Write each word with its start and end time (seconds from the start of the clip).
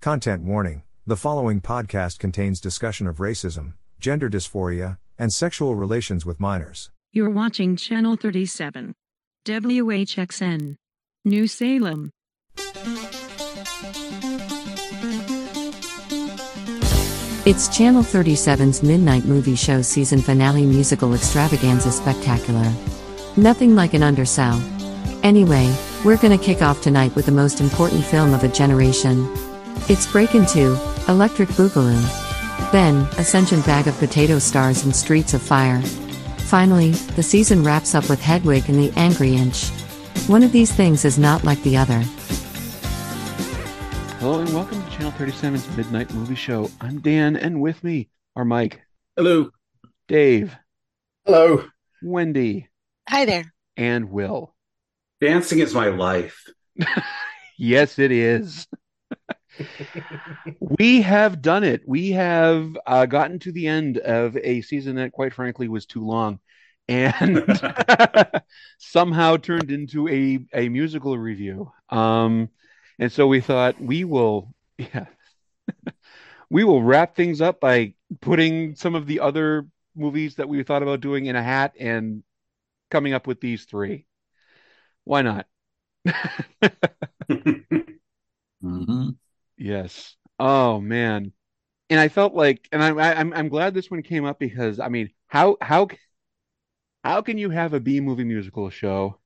Content 0.00 0.44
warning 0.44 0.82
the 1.06 1.14
following 1.14 1.60
podcast 1.60 2.18
contains 2.18 2.58
discussion 2.58 3.06
of 3.06 3.18
racism, 3.18 3.74
gender 3.98 4.30
dysphoria, 4.30 4.96
and 5.18 5.30
sexual 5.30 5.74
relations 5.74 6.24
with 6.24 6.40
minors. 6.40 6.90
You're 7.12 7.28
watching 7.28 7.76
Channel 7.76 8.16
37. 8.16 8.94
WHXN. 9.44 10.76
New 11.26 11.46
Salem. 11.46 12.10
It's 17.44 17.68
Channel 17.68 18.02
37's 18.02 18.82
Midnight 18.82 19.26
Movie 19.26 19.54
Show 19.54 19.82
season 19.82 20.22
finale 20.22 20.64
musical 20.64 21.12
extravaganza 21.12 21.92
spectacular. 21.92 22.72
Nothing 23.36 23.74
like 23.74 23.92
an 23.92 24.02
undersell. 24.02 24.58
Anyway, 25.22 25.70
we're 26.06 26.16
gonna 26.16 26.38
kick 26.38 26.62
off 26.62 26.80
tonight 26.80 27.14
with 27.14 27.26
the 27.26 27.32
most 27.32 27.60
important 27.60 28.02
film 28.02 28.32
of 28.32 28.44
a 28.44 28.48
generation. 28.48 29.28
It's 29.88 30.06
Breakin' 30.10 30.46
2, 30.46 30.76
Electric 31.08 31.48
Boogaloo. 31.50 32.00
Then, 32.72 32.96
Ascension 33.18 33.60
Bag 33.62 33.88
of 33.88 33.98
Potato 33.98 34.38
Stars 34.38 34.84
and 34.84 34.94
Streets 34.94 35.34
of 35.34 35.42
Fire. 35.42 35.80
Finally, 36.46 36.90
the 37.16 37.22
season 37.22 37.64
wraps 37.64 37.94
up 37.94 38.08
with 38.08 38.20
Hedwig 38.20 38.68
and 38.68 38.78
the 38.78 38.92
Angry 38.96 39.34
Inch. 39.34 39.68
One 40.28 40.42
of 40.44 40.52
these 40.52 40.70
things 40.72 41.04
is 41.04 41.18
not 41.18 41.42
like 41.44 41.60
the 41.62 41.76
other. 41.76 41.98
Hello 44.20 44.40
and 44.40 44.54
welcome 44.54 44.82
to 44.82 44.90
Channel 44.90 45.12
37's 45.12 45.76
Midnight 45.76 46.12
Movie 46.14 46.34
Show. 46.36 46.70
I'm 46.80 47.00
Dan, 47.00 47.36
and 47.36 47.60
with 47.60 47.82
me 47.82 48.08
are 48.36 48.44
Mike, 48.44 48.80
Hello. 49.16 49.50
Dave, 50.08 50.56
Hello. 51.24 51.64
Wendy, 52.02 52.68
Hi 53.08 53.24
there. 53.24 53.52
and 53.76 54.10
Will. 54.10 54.54
Dancing 55.20 55.58
is 55.58 55.74
my 55.74 55.88
life. 55.88 56.44
Yes, 57.62 57.98
it 57.98 58.10
is. 58.10 58.66
we 60.60 61.02
have 61.02 61.42
done 61.42 61.64
it. 61.64 61.82
We 61.86 62.10
have 62.12 62.76
uh, 62.86 63.06
gotten 63.06 63.38
to 63.40 63.52
the 63.52 63.66
end 63.66 63.98
of 63.98 64.36
a 64.36 64.60
season 64.62 64.96
that, 64.96 65.12
quite 65.12 65.34
frankly, 65.34 65.68
was 65.68 65.86
too 65.86 66.04
long, 66.04 66.38
and 66.88 67.44
somehow 68.78 69.36
turned 69.36 69.70
into 69.70 70.08
a 70.08 70.38
a 70.54 70.68
musical 70.68 71.16
review. 71.18 71.70
Um, 71.88 72.48
and 72.98 73.10
so 73.10 73.26
we 73.26 73.40
thought 73.40 73.80
we 73.80 74.04
will, 74.04 74.54
yeah, 74.78 75.06
we 76.48 76.64
will 76.64 76.82
wrap 76.82 77.14
things 77.14 77.40
up 77.40 77.60
by 77.60 77.94
putting 78.20 78.74
some 78.74 78.94
of 78.94 79.06
the 79.06 79.20
other 79.20 79.66
movies 79.94 80.36
that 80.36 80.48
we 80.48 80.62
thought 80.62 80.82
about 80.82 81.00
doing 81.00 81.26
in 81.26 81.36
a 81.36 81.42
hat 81.42 81.72
and 81.78 82.22
coming 82.90 83.14
up 83.14 83.26
with 83.26 83.40
these 83.40 83.64
three. 83.64 84.06
Why 85.04 85.22
not? 85.22 85.46
Mhm. 88.62 89.19
Yes. 89.60 90.16
Oh 90.38 90.80
man. 90.80 91.32
And 91.90 92.00
I 92.00 92.08
felt 92.08 92.34
like, 92.34 92.66
and 92.72 92.82
I'm 92.82 92.98
I'm 92.98 93.32
I'm 93.34 93.48
glad 93.48 93.74
this 93.74 93.90
one 93.90 94.02
came 94.02 94.24
up 94.24 94.38
because 94.38 94.80
I 94.80 94.88
mean, 94.88 95.10
how 95.26 95.58
how 95.60 95.88
how 97.04 97.20
can 97.20 97.36
you 97.36 97.50
have 97.50 97.74
a 97.74 97.80
B 97.80 98.00
movie 98.00 98.24
musical 98.24 98.70
show 98.70 99.18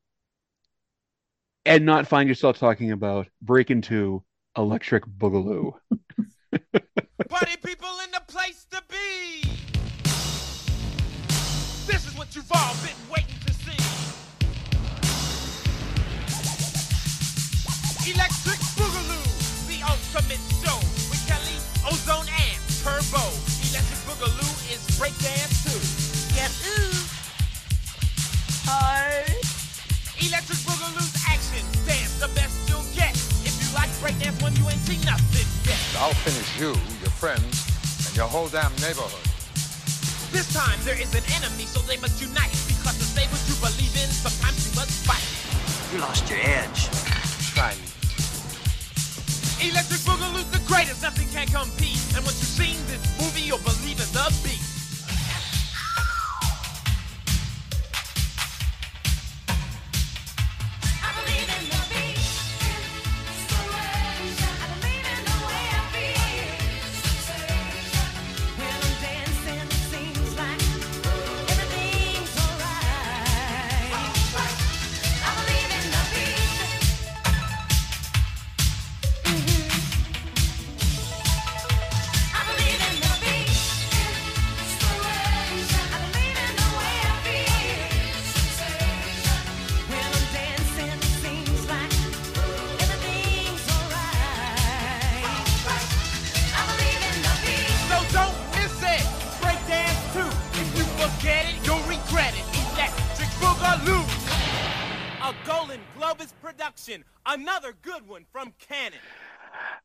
and 1.65 1.87
not 1.87 2.09
find 2.09 2.29
yourself 2.29 2.59
talking 2.59 2.91
about 2.91 3.29
Breakin' 3.43 3.81
Two, 3.83 4.25
Electric 4.57 5.05
Boogaloo? 5.07 5.75
Party 7.29 7.57
people 7.65 7.89
in 8.05 8.11
the 8.11 8.23
place 8.27 8.67
to 8.71 8.83
be. 8.89 9.43
This 11.87 12.07
is 12.07 12.17
what 12.17 12.35
you've 12.35 12.51
all 12.51 12.75
been 12.83 12.97
waiting 13.11 13.39
to 13.47 13.53
see. 13.53 13.77
Electric 18.11 18.59
Boogaloo, 18.77 19.34
ultimate 20.15 20.39
show 20.63 20.79
with 21.11 21.19
Kelly, 21.27 21.59
Ozone, 21.91 22.31
and 22.31 22.59
Turbo. 22.87 23.19
Electric 23.67 23.99
Boogaloo 24.07 24.55
is 24.71 24.79
breakdance 24.95 25.67
too. 25.67 25.83
Yes, 26.39 26.55
ooh. 26.71 27.03
Hi. 28.71 29.27
Electric 30.23 30.59
Boogaloo's 30.63 31.19
action 31.27 31.67
dance, 31.83 32.15
the 32.23 32.31
best 32.39 32.55
you'll 32.71 32.87
get. 32.95 33.11
If 33.43 33.59
you 33.59 33.67
like 33.75 33.91
breakdance 33.99 34.39
when 34.39 34.55
you 34.55 34.63
ain't 34.71 34.79
seen 34.87 35.03
nothing 35.03 35.51
yet. 35.67 35.83
I'll 35.99 36.15
finish 36.23 36.47
you, 36.63 36.79
your 37.03 37.15
friends, 37.19 37.67
and 38.07 38.15
your 38.15 38.29
whole 38.29 38.47
damn 38.47 38.71
neighborhood. 38.79 39.27
This 40.31 40.47
time 40.55 40.79
there 40.85 41.01
is 41.01 41.11
an 41.15 41.27
enemy, 41.35 41.67
so 41.67 41.83
they 41.91 41.99
must 41.99 42.23
unite. 42.23 42.55
Because 42.71 42.99
to 43.03 43.07
say 43.19 43.27
what 43.35 43.43
you 43.51 43.59
believe 43.59 43.95
in, 43.99 44.07
sometimes 44.15 44.63
you 44.63 44.79
must 44.79 44.95
fight. 45.03 45.27
You 45.91 45.99
lost 45.99 46.31
your 46.31 46.39
edge. 46.39 46.87
Try 47.51 47.75
me. 47.75 47.94
Electric 49.71 50.01
Boogaloo's 50.01 50.51
the 50.51 50.61
greatest, 50.67 51.03
nothing 51.03 51.29
can 51.29 51.47
compete. 51.47 52.01
And 52.15 52.25
once 52.25 52.39
you've 52.41 52.67
seen 52.67 52.77
this 52.87 53.01
movie, 53.21 53.43
you'll 53.43 53.59
believe 53.59 53.99
in 53.99 54.11
the 54.13 54.41
beat. 54.45 54.64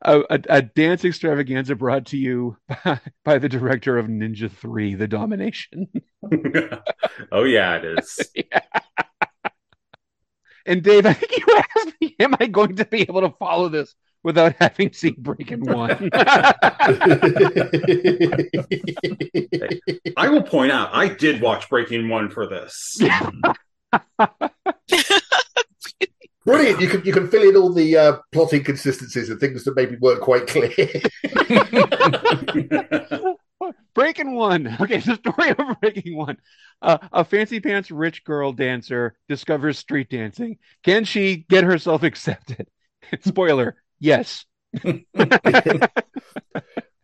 A, 0.09 0.21
a, 0.21 0.39
a 0.49 0.61
dance 0.63 1.05
extravaganza 1.05 1.75
brought 1.75 2.07
to 2.07 2.17
you 2.17 2.57
by, 2.83 2.99
by 3.23 3.37
the 3.37 3.47
director 3.47 3.99
of 3.99 4.07
Ninja 4.07 4.51
Three: 4.51 4.95
The 4.95 5.07
Domination. 5.07 5.87
oh 7.31 7.43
yeah, 7.43 7.77
it 7.77 7.99
is. 7.99 8.19
And 10.65 10.83
Dave, 10.83 11.05
I 11.07 11.13
think 11.13 11.35
you 11.35 11.45
asked 11.57 11.93
me, 11.99 12.15
am 12.19 12.35
I 12.39 12.45
going 12.45 12.75
to 12.75 12.85
be 12.85 13.01
able 13.01 13.21
to 13.21 13.31
follow 13.39 13.69
this 13.69 13.95
without 14.21 14.55
having 14.59 14.93
seen 14.93 15.15
Breakin' 15.17 15.61
One? 15.65 16.09
I 20.15 20.29
will 20.29 20.43
point 20.43 20.71
out, 20.71 20.89
I 20.93 21.07
did 21.07 21.41
watch 21.41 21.67
Breakin' 21.69 22.07
One 22.07 22.29
for 22.29 22.45
this. 22.45 23.01
Brilliant! 26.49 26.81
You 26.81 26.87
can 26.87 27.05
you 27.05 27.13
can 27.13 27.29
fill 27.29 27.47
in 27.47 27.55
all 27.55 27.71
the 27.71 27.95
uh, 27.95 28.17
plot 28.31 28.53
inconsistencies 28.53 29.29
and 29.29 29.39
things 29.39 29.63
that 29.65 29.75
maybe 29.75 29.97
weren't 29.97 30.21
quite 30.21 30.47
clear. 30.47 30.71
Breakin' 33.93 34.33
One. 34.33 34.75
Okay, 34.79 34.97
it's 34.97 35.05
the 35.05 35.15
story 35.15 35.49
of 35.51 35.79
Breakin' 35.79 36.15
One. 36.15 36.37
Uh, 36.81 36.97
a 37.11 37.23
fancy 37.23 37.59
pants 37.59 37.91
rich 37.91 38.23
girl 38.23 38.51
dancer 38.51 39.15
discovers 39.27 39.77
street 39.77 40.09
dancing. 40.09 40.57
Can 40.83 41.03
she 41.03 41.45
get 41.49 41.63
herself 41.63 42.01
accepted? 42.03 42.67
Spoiler: 43.21 43.75
Yes. 43.99 44.45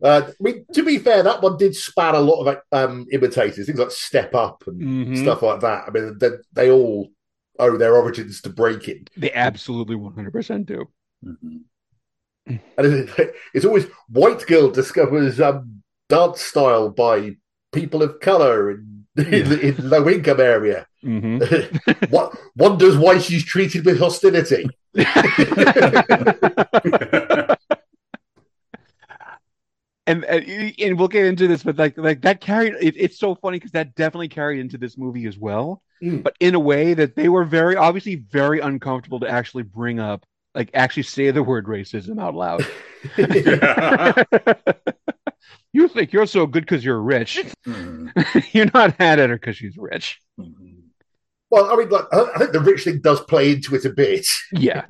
Uh, 0.03 0.21
I 0.27 0.44
mean, 0.44 0.65
to 0.74 0.83
be 0.83 1.00
fair, 1.00 1.24
that 1.24 1.41
one 1.41 1.57
did 1.57 1.75
span 1.75 2.13
a 2.13 2.19
lot 2.19 2.45
of 2.45 2.57
um, 2.71 3.07
imitators, 3.12 3.65
things 3.65 3.80
like 3.80 3.89
Step 3.89 4.36
Up 4.36 4.63
and 4.68 4.80
Mhm. 4.80 5.18
stuff 5.18 5.41
like 5.41 5.62
that. 5.62 5.86
I 5.88 5.89
mean, 5.89 6.18
they, 6.19 6.30
they 6.53 6.69
all 6.69 7.09
owe 7.60 7.78
their 7.78 7.96
origins 7.96 8.42
to 8.42 8.50
breaking, 8.50 9.07
They 9.18 9.31
absolutely 9.34 9.96
100% 9.96 10.66
do. 10.66 10.88
Mhm. 11.24 11.62
and 12.48 12.60
it, 12.78 13.36
it's 13.54 13.66
always 13.66 13.86
white 14.10 14.46
girl 14.46 14.69
discovers 14.69 15.40
um, 15.42 15.81
dance 16.10 16.42
style 16.42 16.90
by 16.90 17.36
people 17.74 18.04
of 18.04 18.19
color 18.19 18.72
in, 18.72 19.06
in, 19.18 19.60
in 19.60 19.90
low 19.90 20.07
income 20.10 20.40
area. 20.40 20.86
hmm 21.02 21.40
what 22.10 22.38
wonders 22.56 22.98
why 22.98 23.18
she's 23.18 23.44
treated 23.44 23.86
with 23.86 24.00
hostility. 24.00 24.66
And 30.07 30.24
and 30.25 30.74
and 30.80 31.00
we'll 31.00 31.07
get 31.07 31.25
into 31.25 31.48
this, 31.48 31.63
but 31.63 31.78
like 31.78 31.98
like 31.98 32.22
that 32.22 32.42
carried. 32.42 32.75
It, 32.81 32.96
it's 32.98 33.18
so 33.19 33.36
funny 33.36 33.57
because 33.57 33.72
that 33.72 33.96
definitely 33.96 34.30
carried 34.30 34.60
into 34.60 34.78
this 34.78 34.98
movie 34.98 35.25
as 35.25 35.38
well, 35.38 35.81
Mm. 36.04 36.24
but 36.24 36.36
in 36.42 36.56
a 36.56 36.60
way 36.60 36.94
that 36.94 37.16
they 37.16 37.30
were 37.30 37.46
very 37.46 37.78
obviously 37.78 38.16
very 38.16 38.60
uncomfortable 38.60 39.22
to 39.22 39.30
actually 39.30 39.63
bring 39.63 40.00
up 40.00 40.25
like 40.54 40.69
actually 40.74 41.04
say 41.04 41.31
the 41.31 41.42
word 41.44 41.66
racism 41.68 42.22
out 42.22 42.36
loud. 42.36 42.66
you 45.74 45.88
think 45.88 46.13
you're 46.13 46.25
so 46.25 46.46
good 46.48 46.63
because 46.63 46.84
you're 46.84 47.01
rich. 47.01 47.44
you're 48.51 48.69
not 48.74 48.98
mad 49.00 49.19
at 49.19 49.30
her 49.30 49.36
because 49.38 49.58
she's 49.58 49.78
rich. 49.78 50.19
Well, 51.50 51.72
I 51.72 51.75
mean, 51.75 51.90
like, 51.90 52.06
I 52.12 52.25
I 52.36 52.40
think 52.40 52.51
the 52.51 52.60
rich 52.60 52.84
thing 52.84 53.01
does 53.01 53.22
play 53.22 53.54
into 53.54 53.75
it 53.75 53.86
a 53.86 53.90
bit. 53.90 54.28
Yeah. 54.51 54.84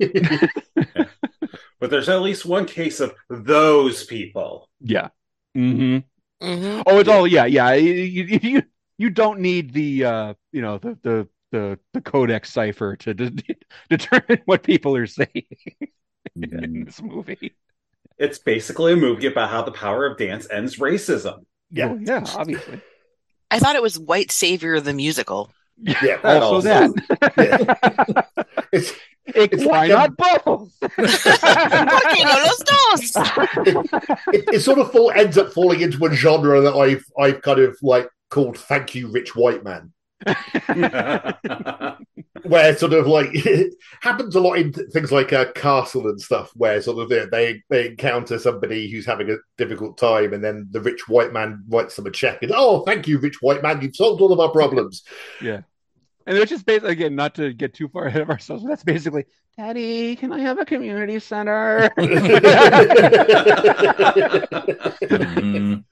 But 1.80 1.90
there's 1.90 2.08
at 2.08 2.22
least 2.22 2.46
one 2.46 2.66
case 2.66 3.00
of 3.00 3.14
those 3.28 4.04
people. 4.04 4.68
Yeah. 4.80 5.08
hmm 5.54 5.98
Mhm. 6.42 6.82
Oh, 6.86 6.98
it's 6.98 7.08
all 7.08 7.26
yeah, 7.26 7.46
yeah. 7.46 7.72
You, 7.74 7.92
you 7.94 8.38
you 8.42 8.62
you 8.98 9.10
don't 9.10 9.40
need 9.40 9.72
the 9.72 10.04
uh 10.04 10.34
you 10.52 10.60
know 10.62 10.78
the 10.78 10.98
the 11.02 11.28
the, 11.52 11.78
the 11.94 12.00
codex 12.00 12.52
cipher 12.52 12.96
to 12.96 13.14
de- 13.14 13.56
determine 13.88 14.42
what 14.44 14.62
people 14.62 14.96
are 14.96 15.06
saying 15.06 15.46
in 16.36 16.84
this 16.84 17.00
movie. 17.00 17.54
It's 18.18 18.38
basically 18.38 18.92
a 18.92 18.96
movie 18.96 19.26
about 19.26 19.50
how 19.50 19.62
the 19.62 19.72
power 19.72 20.06
of 20.06 20.18
dance 20.18 20.48
ends 20.50 20.76
racism. 20.76 21.44
Yeah. 21.70 21.86
Well, 21.86 22.00
yeah, 22.00 22.24
obviously. 22.34 22.80
I 23.50 23.58
thought 23.58 23.76
it 23.76 23.82
was 23.82 23.98
White 23.98 24.30
Savior 24.30 24.80
the 24.80 24.92
musical. 24.92 25.50
Yeah, 25.78 26.16
That 26.22 26.42
also 26.42 26.68
also- 26.68 26.94
that. 27.18 28.26
it's 28.72 28.90
It- 28.90 28.96
It's 29.52 29.64
why 29.64 29.86
like, 29.88 29.90
not 29.90 30.16
both? 30.16 30.72
Porque 30.80 32.22
no 32.24 32.36
los 32.46 32.62
dos? 32.62 33.16
it, 34.32 34.44
it 34.54 34.60
sort 34.60 34.78
of 34.78 34.92
fall, 34.92 35.10
ends 35.10 35.36
up 35.36 35.52
falling 35.52 35.80
into 35.80 36.04
a 36.06 36.14
genre 36.14 36.60
that 36.60 36.74
I've 36.74 37.04
I've 37.18 37.42
kind 37.42 37.58
of 37.58 37.76
like 37.82 38.08
called 38.30 38.56
"Thank 38.56 38.94
You, 38.94 39.08
Rich 39.08 39.34
White 39.34 39.64
Man," 39.64 39.92
where 42.42 42.76
sort 42.76 42.92
of 42.92 43.06
like 43.06 43.28
it 43.32 43.74
happens 44.00 44.34
a 44.34 44.40
lot 44.40 44.54
in 44.54 44.72
th- 44.72 44.88
things 44.92 45.12
like 45.12 45.32
uh, 45.32 45.50
Castle 45.52 46.08
and 46.08 46.20
stuff, 46.20 46.50
where 46.54 46.80
sort 46.80 47.02
of 47.02 47.08
they, 47.08 47.26
they 47.30 47.62
they 47.68 47.88
encounter 47.88 48.38
somebody 48.38 48.90
who's 48.90 49.06
having 49.06 49.30
a 49.30 49.36
difficult 49.58 49.98
time, 49.98 50.32
and 50.32 50.42
then 50.42 50.68
the 50.70 50.80
rich 50.80 51.08
white 51.08 51.32
man 51.32 51.62
writes 51.68 51.96
them 51.96 52.06
a 52.06 52.10
check, 52.10 52.42
and 52.42 52.52
oh, 52.54 52.82
thank 52.84 53.06
you, 53.06 53.18
rich 53.18 53.42
white 53.42 53.62
man, 53.62 53.80
you've 53.82 53.96
solved 53.96 54.20
all 54.22 54.32
of 54.32 54.40
our 54.40 54.50
problems. 54.50 55.02
Yeah. 55.42 55.60
And 56.28 56.36
it's 56.36 56.50
just 56.50 56.66
basically 56.66 56.90
again, 56.92 57.14
not 57.14 57.36
to 57.36 57.52
get 57.52 57.72
too 57.72 57.86
far 57.88 58.06
ahead 58.06 58.22
of 58.22 58.30
ourselves, 58.30 58.64
but 58.64 58.70
that's 58.70 58.82
basically, 58.82 59.26
Daddy, 59.56 60.16
can 60.16 60.32
I 60.32 60.40
have 60.40 60.58
a 60.58 60.64
community 60.64 61.20
center? 61.20 61.88
Mhm. 65.06 65.84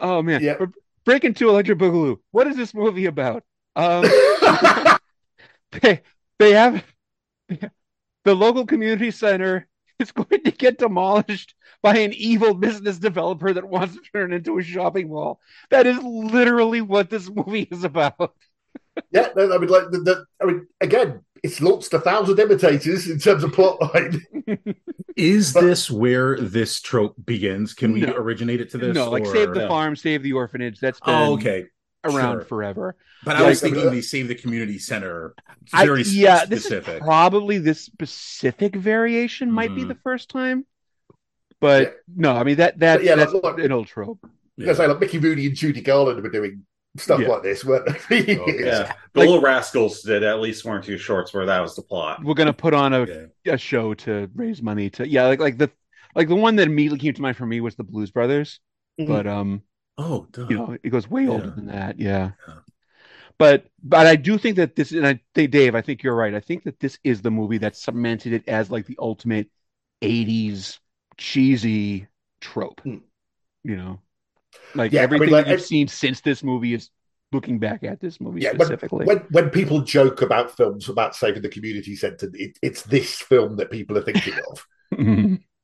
oh 0.00 0.22
man. 0.22 0.42
Yeah. 0.42 0.56
But 1.06 1.12
Breakin' 1.12 1.34
2 1.34 1.48
Electric 1.48 1.78
Boogaloo. 1.78 2.18
What 2.32 2.48
is 2.48 2.56
this 2.56 2.74
movie 2.74 3.06
about? 3.06 3.44
Um 3.76 4.04
they 5.80 6.02
they 6.38 6.52
have 6.52 6.84
the 8.24 8.34
local 8.34 8.66
community 8.66 9.12
center 9.12 9.68
is 9.98 10.12
going 10.12 10.42
to 10.44 10.50
get 10.50 10.78
demolished 10.78 11.54
by 11.82 11.98
an 11.98 12.12
evil 12.12 12.54
business 12.54 12.98
developer 12.98 13.52
that 13.52 13.68
wants 13.68 13.94
to 13.94 14.00
turn 14.12 14.32
it 14.32 14.36
into 14.36 14.58
a 14.58 14.62
shopping 14.62 15.08
mall. 15.08 15.40
That 15.70 15.86
is 15.86 16.02
literally 16.02 16.80
what 16.80 17.08
this 17.08 17.30
movie 17.30 17.68
is 17.70 17.84
about. 17.84 18.34
Yeah, 19.10 19.28
no, 19.36 19.52
I 19.54 19.58
mean, 19.58 19.68
like 19.68 19.90
the, 19.90 19.98
the 19.98 20.24
I 20.40 20.44
mean, 20.46 20.66
again, 20.80 21.24
it's 21.42 21.60
launched 21.60 21.92
a 21.94 22.00
thousand 22.00 22.38
imitators 22.38 23.08
in 23.08 23.18
terms 23.18 23.44
of 23.44 23.52
plotline. 23.52 24.20
Is 25.16 25.52
But- 25.52 25.62
this 25.62 25.90
where 25.90 26.36
this 26.38 26.80
trope 26.80 27.14
begins? 27.24 27.72
Can 27.74 27.92
we 27.92 28.00
No. 28.02 28.12
originate 28.14 28.60
it 28.60 28.70
to 28.70 28.78
this? 28.78 28.94
no, 28.94 29.10
like 29.10 29.22
or- 29.24 29.32
save 29.34 29.54
the 29.54 29.60
No. 29.60 29.68
farm, 29.68 29.96
save 29.96 30.22
the 30.22 30.32
orphanage. 30.34 30.78
That's 30.80 31.00
been 31.00 31.14
Oh, 31.14 31.34
okay. 31.34 31.66
around 32.04 32.38
Sure. 32.38 32.44
forever. 32.44 32.96
But 33.24 33.36
I 33.36 33.46
was 33.48 33.60
thinking 33.60 33.86
uh, 33.86 33.90
the 33.90 34.02
save 34.02 34.28
the 34.28 34.34
community 34.34 34.78
center. 34.78 35.34
I, 35.72 35.86
Very 35.86 36.02
yeah, 36.02 36.44
specific. 36.44 36.84
this 36.86 36.94
is 36.96 37.00
probably 37.00 37.58
this 37.58 37.80
specific 37.80 38.76
variation 38.76 39.50
might 39.50 39.74
be 39.74 39.82
Mhm. 39.84 39.88
the 39.88 39.94
first 40.04 40.28
time. 40.28 40.66
But 41.60 41.82
Yeah. 41.82 41.90
no, 42.14 42.32
I 42.36 42.44
mean 42.44 42.56
that 42.56 42.78
that 42.80 42.96
But 42.98 43.04
yeah, 43.04 43.14
that's 43.16 43.32
like, 43.32 43.42
look- 43.42 43.58
an 43.58 43.72
old 43.72 43.86
trope. 43.88 44.18
I 44.60 44.72
say, 44.74 44.86
like 44.86 45.00
Mickey 45.00 45.18
Rooney 45.18 45.46
and 45.46 45.54
Judy 45.56 45.80
Garland 45.82 46.22
were 46.22 46.28
doing 46.30 46.64
stuff 46.98 47.20
Yeah. 47.20 47.28
like 47.28 47.42
this, 47.42 47.64
weren't 47.64 47.86
they? 48.08 48.20
Okay. 48.38 48.64
Yeah. 48.64 48.92
The 49.12 49.20
Like- 49.20 49.26
Little 49.28 49.40
Rascals 49.40 50.02
did 50.02 50.22
at 50.22 50.40
least 50.40 50.64
one 50.64 50.76
or 50.76 50.82
two 50.82 50.98
shorts 50.98 51.32
where 51.34 51.46
that 51.46 51.60
was 51.60 51.76
the 51.76 51.82
plot. 51.82 52.22
We're 52.24 52.34
gonna 52.34 52.52
put 52.52 52.74
on 52.74 52.92
a, 52.92 53.06
Yeah. 53.44 53.54
a 53.54 53.58
show 53.58 53.94
to 53.94 54.30
raise 54.34 54.62
money 54.62 54.90
to 54.90 55.08
yeah, 55.08 55.26
like 55.26 55.40
like 55.40 55.58
the 55.58 55.70
like 56.14 56.28
the 56.28 56.36
one 56.36 56.56
that 56.56 56.66
immediately 56.66 56.98
came 56.98 57.14
to 57.14 57.22
mind 57.22 57.36
for 57.36 57.46
me 57.46 57.60
was 57.60 57.76
the 57.76 57.84
Blues 57.84 58.10
Brothers. 58.10 58.60
Mhm. 59.00 59.06
But 59.08 59.26
um, 59.26 59.62
Oh, 59.98 60.26
duh. 60.30 60.46
you 60.48 60.56
know, 60.56 60.76
it 60.82 60.90
goes 60.90 61.08
way 61.10 61.26
older 61.28 61.50
than 61.50 61.66
that. 61.66 61.98
Yeah. 61.98 62.32
Yeah. 62.48 62.54
But 63.38 63.66
but 63.82 64.06
I 64.06 64.16
do 64.16 64.38
think 64.38 64.56
that 64.56 64.76
this 64.76 64.92
and 64.92 65.06
I 65.06 65.20
think 65.34 65.50
Dave, 65.50 65.74
I 65.74 65.82
think 65.82 66.02
you're 66.02 66.14
right. 66.14 66.34
I 66.34 66.40
think 66.40 66.64
that 66.64 66.80
this 66.80 66.98
is 67.04 67.20
the 67.20 67.30
movie 67.30 67.58
that 67.58 67.76
cemented 67.76 68.32
it 68.32 68.48
as 68.48 68.70
like 68.70 68.86
the 68.86 68.96
ultimate 68.98 69.50
80s 70.02 70.78
cheesy 71.18 72.06
trope. 72.40 72.80
Hmm. 72.82 72.98
You 73.64 73.76
know. 73.76 74.00
Like 74.74 74.92
Yeah, 74.92 75.02
I 75.02 75.06
mean, 75.06 75.14
everything 75.14 75.32
like, 75.32 75.46
that 75.46 75.52
you've 75.52 75.62
seen 75.62 75.88
since 75.88 76.20
this 76.20 76.42
movie 76.42 76.74
is 76.74 76.90
looking 77.32 77.58
back 77.58 77.82
at 77.82 78.00
this 78.00 78.20
movie 78.20 78.42
Yeah, 78.42 78.52
specifically. 78.54 79.06
when 79.06 79.18
when 79.30 79.50
people 79.50 79.80
joke 79.80 80.22
about 80.22 80.56
films 80.56 80.88
about 80.88 81.14
saving 81.16 81.42
the 81.42 81.48
community 81.48 81.96
centre, 81.96 82.30
it, 82.34 82.58
it's 82.62 82.82
this 82.82 83.16
film 83.16 83.56
that 83.56 83.70
people 83.70 83.98
are 83.98 84.02
thinking 84.02 84.34
of. 84.50 84.66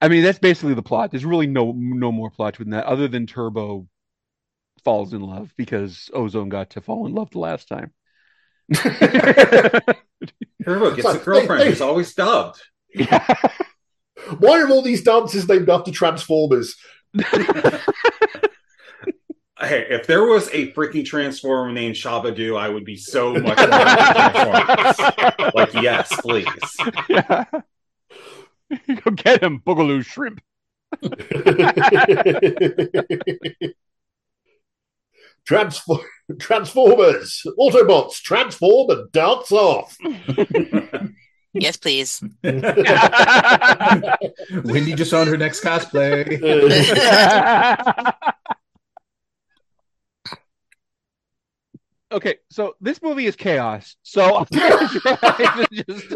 I 0.00 0.08
mean, 0.08 0.22
that's 0.22 0.38
basically 0.38 0.74
the 0.74 0.82
plot. 0.82 1.10
There's 1.10 1.24
really 1.24 1.46
no 1.46 1.72
no 1.72 2.12
more 2.12 2.30
plot 2.30 2.58
than 2.58 2.70
that, 2.70 2.84
other 2.84 3.08
than 3.08 3.26
Turbo 3.26 3.88
falls 4.84 5.12
in 5.12 5.20
love 5.20 5.52
because 5.56 6.10
Ozone 6.12 6.48
got 6.48 6.70
to 6.70 6.80
fall 6.80 7.06
in 7.06 7.14
love 7.14 7.30
the 7.30 7.38
last 7.38 7.68
time. 7.68 7.92
Turbo 10.64 10.94
gets 10.94 11.04
like, 11.04 11.20
a 11.20 11.24
girlfriend 11.24 11.62
hey, 11.62 11.70
who's 11.70 11.80
always 11.80 12.14
dubbed. 12.14 12.60
Why 14.38 14.60
are 14.60 14.68
all 14.70 14.82
these 14.82 15.02
dances 15.02 15.48
named 15.48 15.68
after 15.68 15.90
Transformers? 15.90 16.76
Hey, 19.58 19.86
if 19.88 20.06
there 20.06 20.22
was 20.26 20.48
a 20.48 20.70
freaking 20.72 21.02
transformer 21.06 21.72
named 21.72 21.94
Shabadoo, 21.94 22.58
I 22.60 22.68
would 22.68 22.84
be 22.84 22.96
so 22.98 23.32
much 23.40 23.56
more 23.56 23.56
into 23.56 24.12
Transformers. 24.12 25.54
Like, 25.54 25.72
yes, 25.82 26.12
please. 26.20 26.76
yeah. 27.08 27.44
Go 29.02 29.10
get 29.12 29.42
him, 29.42 29.60
Boogaloo 29.66 30.04
Shrimp. 30.04 30.42
Transfor- 35.48 36.04
Transformers, 36.38 37.46
Autobots, 37.58 38.20
transform 38.20 38.90
and 38.90 39.10
dance 39.12 39.52
off. 39.52 39.96
Yes, 41.58 41.76
please. 41.76 42.22
Wendy 44.64 44.94
just 44.94 45.12
on 45.14 45.26
her 45.26 45.36
next 45.36 45.62
cosplay. 45.62 46.26
okay, 52.12 52.36
so 52.50 52.76
this 52.80 53.00
movie 53.02 53.26
is 53.26 53.36
chaos. 53.36 53.96
So 54.02 54.36
I'm 54.38 54.46
gonna 54.50 54.88
try 54.88 55.66
to 55.70 55.84
just 55.84 56.10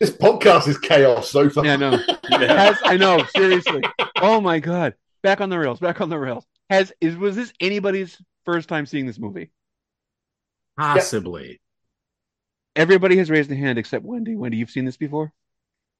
this 0.00 0.10
podcast 0.10 0.68
is 0.68 0.78
chaos 0.78 1.30
so 1.30 1.48
far. 1.48 1.64
Yeah, 1.64 1.76
no. 1.76 1.98
Has, 2.30 2.76
I 2.84 2.96
know, 2.96 3.24
seriously. 3.34 3.82
Oh 4.20 4.40
my 4.40 4.58
god. 4.58 4.94
Back 5.22 5.40
on 5.40 5.48
the 5.48 5.58
rails, 5.58 5.80
back 5.80 6.00
on 6.00 6.08
the 6.10 6.18
rails. 6.18 6.44
Has 6.70 6.92
is 7.00 7.16
was 7.16 7.34
this 7.34 7.52
anybody's 7.60 8.20
first 8.44 8.68
time 8.68 8.86
seeing 8.86 9.06
this 9.06 9.18
movie? 9.18 9.50
Possibly. 10.78 11.60
Everybody 12.76 13.16
has 13.16 13.30
raised 13.30 13.50
a 13.50 13.56
hand 13.56 13.78
except 13.78 14.04
Wendy. 14.04 14.36
Wendy, 14.36 14.58
you've 14.58 14.70
seen 14.70 14.84
this 14.84 14.96
before? 14.96 15.32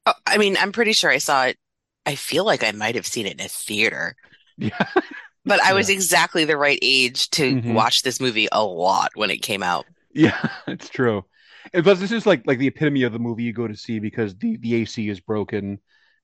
Oh, 0.04 0.14
I 0.26 0.38
mean, 0.38 0.56
I'm 0.60 0.72
pretty 0.72 0.92
sure 0.92 1.10
I 1.10 1.18
saw 1.18 1.46
it. 1.46 1.56
I 2.04 2.14
feel 2.14 2.44
like 2.44 2.62
I 2.62 2.70
might 2.72 2.94
have 2.94 3.06
seen 3.06 3.26
it 3.26 3.40
in 3.40 3.44
a 3.44 3.48
theater, 3.48 4.14
Yeah. 4.56 4.86
but 5.44 5.60
I 5.60 5.72
was 5.72 5.88
exactly 5.90 6.44
the 6.44 6.56
right 6.56 6.78
age 6.82 7.30
to 7.30 7.54
Mhm. 7.56 7.74
watch 7.74 8.02
this 8.02 8.20
movie 8.20 8.48
a 8.52 8.62
lot 8.64 9.10
when 9.14 9.30
it 9.30 9.38
came 9.42 9.62
out. 9.62 9.86
Yeah, 10.12 10.38
it's 10.68 10.88
true. 10.88 11.24
And 11.72 11.84
But 11.84 11.98
this 11.98 12.12
is 12.12 12.26
like 12.26 12.46
like 12.46 12.58
the 12.58 12.68
epitome 12.68 13.02
of 13.02 13.12
the 13.12 13.18
movie 13.18 13.42
you 13.42 13.52
go 13.52 13.66
to 13.66 13.76
see 13.76 13.98
because 13.98 14.36
the, 14.36 14.56
the 14.58 14.74
AC 14.76 15.08
is 15.08 15.20
broken 15.20 15.80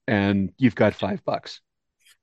and 0.06 0.52
you've 0.59 0.75
got 0.76 0.94
five 0.94 1.25
bucks. 1.25 1.61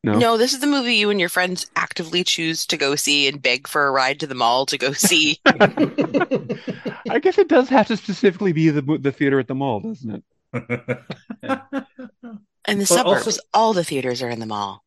No. 0.04 0.18
No, 0.18 0.38
this 0.38 0.54
is 0.54 0.62
the 0.62 0.68
movie 0.68 0.96
you 0.96 1.10
and 1.10 1.20
your 1.20 1.28
friends 1.28 1.70
actively 1.76 2.24
choose 2.24 2.66
to 2.68 2.78
go 2.78 2.96
see 2.96 3.28
and 3.28 3.42
beg 3.42 3.68
for 3.68 3.86
a 3.86 3.92
ride 3.92 4.18
to 4.22 4.28
the 4.28 4.34
mall 4.36 4.66
to 4.68 4.78
go 4.78 4.94
see. 4.94 5.40
I 5.46 7.20
guess 7.22 7.38
it 7.38 7.50
does 7.50 7.68
have 7.68 7.88
to 7.88 7.98
specifically 7.98 8.54
be 8.54 8.70
the 8.70 8.82
the 8.82 9.12
theater 9.12 9.40
at 9.40 9.50
the 9.50 9.56
mall, 9.56 9.82
doesn't 9.82 10.16
it? 10.16 10.24
and 10.54 10.70
the 10.70 12.40
But 12.66 12.88
suburbs, 12.88 13.26
also- 13.28 13.42
all 13.54 13.74
the 13.74 13.84
theaters 13.84 14.22
are 14.24 14.30
in 14.30 14.40
the 14.40 14.46
mall. 14.46 14.86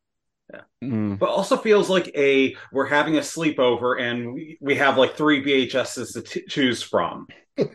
Mm. 0.83 1.17
But 1.19 1.29
also 1.29 1.57
feels 1.57 1.89
like 1.89 2.11
a 2.15 2.55
we're 2.71 2.85
having 2.87 3.17
a 3.17 3.21
sleepover 3.21 3.99
and 4.01 4.33
we, 4.33 4.57
we 4.61 4.75
have 4.75 4.97
like 4.97 5.15
three 5.15 5.43
VHSs 5.43 6.13
to 6.13 6.21
t- 6.21 6.43
choose 6.49 6.81
from. 6.83 7.27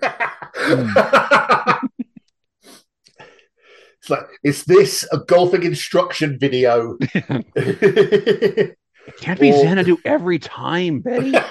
It's 4.09 4.11
like, 4.11 4.27
is 4.43 4.65
this 4.65 5.07
a 5.13 5.19
golfing 5.19 5.63
instruction 5.65 6.39
video? 6.39 6.97
Can't 9.21 9.41
be 9.41 9.53
Or- 9.53 9.63
Xanadu 9.63 9.99
every 10.05 10.39
time, 10.39 11.01
Betty. 11.01 11.33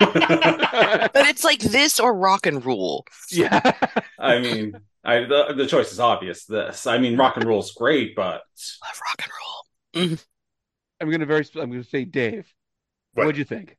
But 0.00 1.26
it's 1.28 1.44
like 1.44 1.60
this 1.60 1.98
or 2.00 2.14
rock 2.14 2.46
and 2.46 2.64
roll. 2.64 3.04
yeah. 3.30 3.72
I 4.18 4.38
mean, 4.40 4.78
I, 5.04 5.20
the, 5.20 5.54
the 5.56 5.66
choice 5.66 5.92
is 5.92 6.00
obvious. 6.00 6.44
This, 6.44 6.86
I 6.86 6.98
mean, 6.98 7.16
rock 7.16 7.36
and 7.36 7.44
roll's 7.46 7.72
great, 7.72 8.14
but 8.14 8.42
Love 8.84 9.00
rock 9.08 9.22
and 9.22 9.32
roll. 9.40 10.06
Mm-hmm. 10.06 10.14
I'm 11.00 11.10
gonna 11.10 11.26
very. 11.26 11.44
I'm 11.56 11.70
gonna 11.70 11.84
say, 11.84 12.04
Dave. 12.04 12.52
Right. 13.16 13.26
What'd 13.26 13.38
you 13.38 13.44
think? 13.44 13.76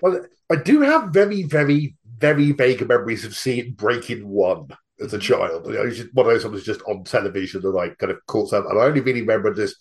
Well, 0.00 0.24
I 0.50 0.56
do 0.56 0.80
have 0.82 1.10
very, 1.10 1.42
very, 1.42 1.96
very 2.18 2.52
vague 2.52 2.86
memories 2.86 3.24
of 3.24 3.34
seeing 3.34 3.72
Breakin' 3.72 4.26
One 4.28 4.68
as 5.00 5.12
a 5.14 5.18
child. 5.18 5.66
You 5.66 5.72
know, 5.74 5.82
it's 5.82 5.96
just 5.98 6.14
one 6.14 6.26
of 6.26 6.32
those 6.32 6.42
that 6.42 6.50
was 6.52 6.64
just 6.64 6.82
on 6.82 7.04
television 7.04 7.64
and 7.64 7.78
I 7.78 7.88
kind 7.90 8.12
of 8.12 8.24
caught 8.26 8.50
some. 8.50 8.66
And 8.66 8.78
I 8.78 8.84
only 8.84 9.00
really 9.00 9.20
remember 9.20 9.52
just 9.54 9.76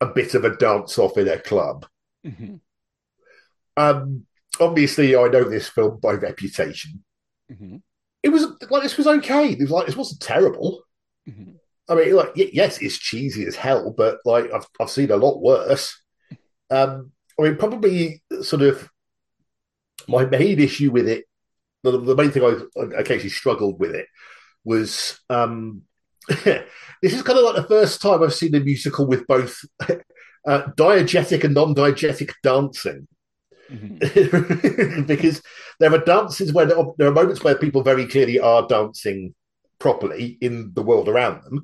a 0.00 0.06
bit 0.06 0.34
of 0.34 0.44
a 0.44 0.56
dance 0.56 0.98
off 0.98 1.16
in 1.18 1.28
a 1.28 1.38
club. 1.38 1.86
Mhm. 2.26 2.60
Um, 3.76 4.26
obviously, 4.60 5.16
I 5.16 5.28
know 5.28 5.44
this 5.44 5.68
film 5.68 5.98
by 6.00 6.12
reputation. 6.12 7.04
Mhm. 7.50 7.82
It 8.22 8.28
was 8.30 8.46
like 8.70 8.82
this 8.82 8.96
was 8.96 9.06
okay. 9.06 9.50
It 9.50 9.60
was 9.60 9.70
like 9.70 9.86
this 9.86 9.96
wasn't 9.96 10.20
terrible. 10.20 10.82
Mhm. 11.28 11.56
I 11.88 11.94
mean, 11.94 12.14
like 12.14 12.34
y- 12.36 12.50
yes, 12.52 12.80
it's 12.80 12.96
cheesy 12.98 13.44
as 13.46 13.56
hell, 13.56 13.92
but 13.96 14.18
like 14.24 14.50
I've 14.52 14.66
I've 14.80 14.90
seen 14.90 15.10
a 15.10 15.16
lot 15.16 15.42
worse. 15.42 16.00
Um, 16.70 17.12
I 17.38 17.42
mean, 17.42 17.56
probably 17.56 18.22
sort 18.42 18.62
of 18.62 18.88
my 20.08 20.24
main 20.24 20.58
issue 20.60 20.90
with 20.90 21.08
it, 21.08 21.24
the, 21.82 21.92
the 22.00 22.16
main 22.16 22.30
thing 22.30 22.42
I, 22.44 22.80
I 22.80 23.00
occasionally 23.00 23.30
struggled 23.30 23.78
with 23.80 23.94
it 23.94 24.06
was 24.64 25.20
um, 25.30 25.82
this 26.44 26.64
is 27.02 27.22
kind 27.22 27.38
of 27.38 27.44
like 27.44 27.56
the 27.56 27.68
first 27.68 28.00
time 28.00 28.22
I've 28.22 28.34
seen 28.34 28.54
a 28.54 28.60
musical 28.60 29.06
with 29.06 29.26
both 29.26 29.60
uh, 29.80 30.62
diegetic 30.76 31.44
and 31.44 31.54
non-diegetic 31.54 32.32
dancing. 32.42 33.06
Mhm. 33.70 35.06
because 35.06 35.42
there 35.80 35.92
are 35.92 35.98
dances 35.98 36.52
where 36.52 36.66
there 36.66 36.78
are, 36.78 37.12
moments 37.12 37.42
where 37.42 37.56
people 37.56 37.82
very 37.82 38.06
clearly 38.06 38.38
are 38.38 38.66
dancing 38.66 39.34
properly 39.78 40.36
in 40.40 40.72
the 40.74 40.82
world 40.82 41.08
around 41.08 41.42
them, 41.44 41.62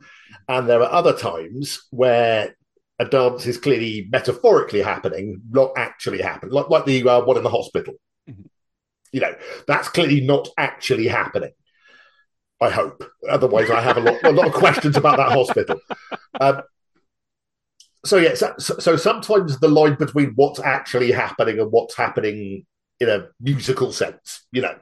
and 0.49 0.69
there 0.69 0.83
are 0.83 0.91
other 0.91 1.17
times 1.17 1.87
where 1.91 2.57
a 2.99 3.05
dance 3.05 3.47
is 3.47 3.59
clearly 3.59 4.09
metaphorically 4.11 4.83
happening, 4.83 5.41
not 5.51 5.73
actually 5.77 6.21
happening, 6.21 6.53
like 6.53 6.71
like 6.71 6.87
the 6.87 7.07
uh, 7.07 7.23
one 7.23 7.37
in 7.37 7.43
the 7.43 7.51
hospital. 7.51 7.95
Mhm. 8.29 8.47
You 9.13 9.21
know, 9.21 9.35
that's 9.67 9.89
clearly 9.89 10.21
not 10.21 10.49
actually 10.57 11.07
happening. 11.07 11.53
I 12.61 12.71
hope. 12.71 13.03
Otherwise, 13.29 13.71
I 13.71 13.81
have 13.81 13.97
a 13.97 14.01
lot, 14.01 14.23
a 14.23 14.33
lot 14.33 14.47
of 14.47 14.53
questions 14.53 14.97
about 14.97 15.17
that 15.17 15.33
hospital. 15.33 15.81
Um, 16.41 16.63
so 18.05 18.17
yeah, 18.17 18.35
so, 18.35 18.55
so 18.59 18.97
sometimes 18.97 19.59
the 19.59 19.69
line 19.69 19.97
between 19.97 20.33
what's 20.35 20.61
actually 20.61 21.13
happening 21.13 21.59
and 21.59 21.71
what's 21.71 21.97
happening 21.97 22.67
in 22.99 23.09
a 23.09 23.29
musical 23.41 23.93
sense, 23.93 24.47
you 24.53 24.63
know, 24.63 24.75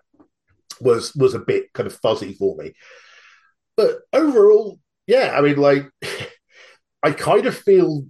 was 0.81 1.15
was 1.15 1.35
a 1.35 1.39
bit 1.39 1.73
kind 1.73 1.87
of 1.87 1.95
fuzzy 1.95 2.35
for 2.35 2.57
me. 2.57 2.75
But 3.77 4.01
overall, 4.13 4.81
yeah, 5.07 5.35
I 5.37 5.41
mean, 5.41 5.57
like, 5.57 5.89
I 7.03 7.13
kind 7.13 7.47
of 7.47 7.57
feel 7.57 8.07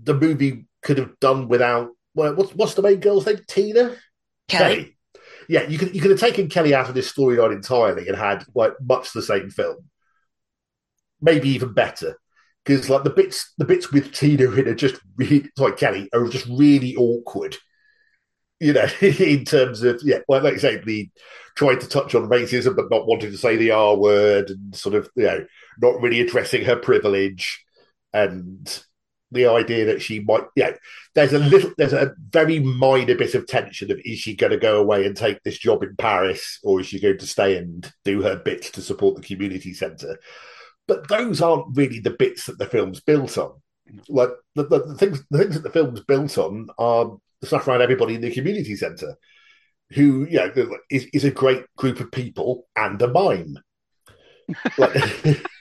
the 0.00 0.14
movie 0.14 0.66
could 0.82 0.98
have 0.98 1.18
done 1.20 1.48
without. 1.48 1.90
Well, 2.14 2.34
what's 2.34 2.54
what's 2.54 2.74
the 2.74 2.82
main 2.82 3.00
girl's 3.00 3.26
name? 3.26 3.40
Tina. 3.46 3.96
Kelly. 4.48 4.96
Yeah, 5.50 5.66
you 5.66 5.78
could 5.78 5.96
you 5.96 6.00
could 6.00 6.12
have 6.12 6.20
taken 6.20 6.48
Kelly 6.48 6.74
out 6.74 6.88
of 6.88 6.94
this 6.94 7.12
storyline 7.12 7.52
entirely 7.52 8.06
and 8.06 8.16
had 8.16 8.44
like 8.54 8.72
much 8.80 9.12
the 9.12 9.20
same 9.20 9.50
film, 9.50 9.78
maybe 11.20 11.48
even 11.48 11.72
better. 11.74 12.16
Because 12.64 12.88
like 12.88 13.02
the 13.02 13.10
bits 13.10 13.52
the 13.58 13.64
bits 13.64 13.90
with 13.90 14.12
Tina 14.12 14.48
in 14.52 14.68
are 14.68 14.74
just 14.76 15.00
really 15.16 15.50
sorry 15.58 15.72
Kelly 15.72 16.08
are 16.12 16.28
just 16.28 16.46
really 16.46 16.94
awkward. 16.94 17.56
You 18.60 18.74
know, 18.74 18.86
in 19.00 19.44
terms 19.44 19.82
of 19.82 20.00
yeah, 20.04 20.20
well, 20.28 20.40
like 20.40 20.52
you 20.52 20.60
say, 20.60 20.76
the 20.76 21.10
trying 21.56 21.80
to 21.80 21.88
touch 21.88 22.14
on 22.14 22.28
racism 22.28 22.76
but 22.76 22.88
not 22.88 23.08
wanting 23.08 23.32
to 23.32 23.36
say 23.36 23.56
the 23.56 23.72
R 23.72 23.96
word 23.96 24.50
and 24.50 24.76
sort 24.76 24.94
of 24.94 25.10
you 25.16 25.24
know 25.24 25.44
not 25.82 26.00
really 26.00 26.20
addressing 26.20 26.64
her 26.64 26.76
privilege 26.76 27.64
and 28.12 28.84
the 29.32 29.46
idea 29.46 29.84
that 29.84 30.02
she 30.02 30.20
might 30.20 30.44
yeah 30.56 30.72
there's 31.14 31.32
a 31.32 31.38
little 31.38 31.70
there's 31.78 31.92
a 31.92 32.12
very 32.30 32.58
minor 32.58 33.14
bit 33.14 33.34
of 33.34 33.46
tension 33.46 33.90
of 33.90 34.00
is 34.04 34.18
she 34.18 34.34
going 34.34 34.50
to 34.50 34.58
go 34.58 34.80
away 34.80 35.06
and 35.06 35.16
take 35.16 35.42
this 35.42 35.58
job 35.58 35.82
in 35.82 35.94
paris 35.96 36.58
or 36.62 36.80
is 36.80 36.86
she 36.86 37.00
going 37.00 37.18
to 37.18 37.26
stay 37.26 37.56
and 37.56 37.92
do 38.04 38.22
her 38.22 38.36
bit 38.36 38.62
to 38.62 38.82
support 38.82 39.16
the 39.16 39.22
community 39.22 39.72
centre 39.72 40.18
but 40.90 41.06
those 41.06 41.40
aren't 41.40 41.76
really 41.76 42.00
the 42.00 42.10
bits 42.10 42.46
that 42.46 42.58
the 42.58 42.66
film's 42.66 42.98
built 42.98 43.38
on. 43.38 43.52
Like 44.08 44.30
the, 44.56 44.64
the, 44.64 44.86
the 44.86 44.94
things 44.96 45.22
the 45.30 45.38
things 45.38 45.54
that 45.54 45.62
the 45.62 45.70
film's 45.70 46.00
built 46.00 46.36
on 46.36 46.66
are 46.78 47.16
the 47.40 47.46
stuff 47.46 47.68
around 47.68 47.80
everybody 47.80 48.16
in 48.16 48.20
the 48.20 48.32
community 48.32 48.74
centre 48.74 49.14
who 49.90 50.26
you 50.28 50.38
know 50.38 50.52
is, 50.90 51.06
is 51.12 51.22
a 51.22 51.30
great 51.30 51.64
group 51.76 52.00
of 52.00 52.10
people 52.10 52.66
and 52.74 53.00
a 53.02 53.06
mime. 53.06 53.56
Like, 54.76 54.96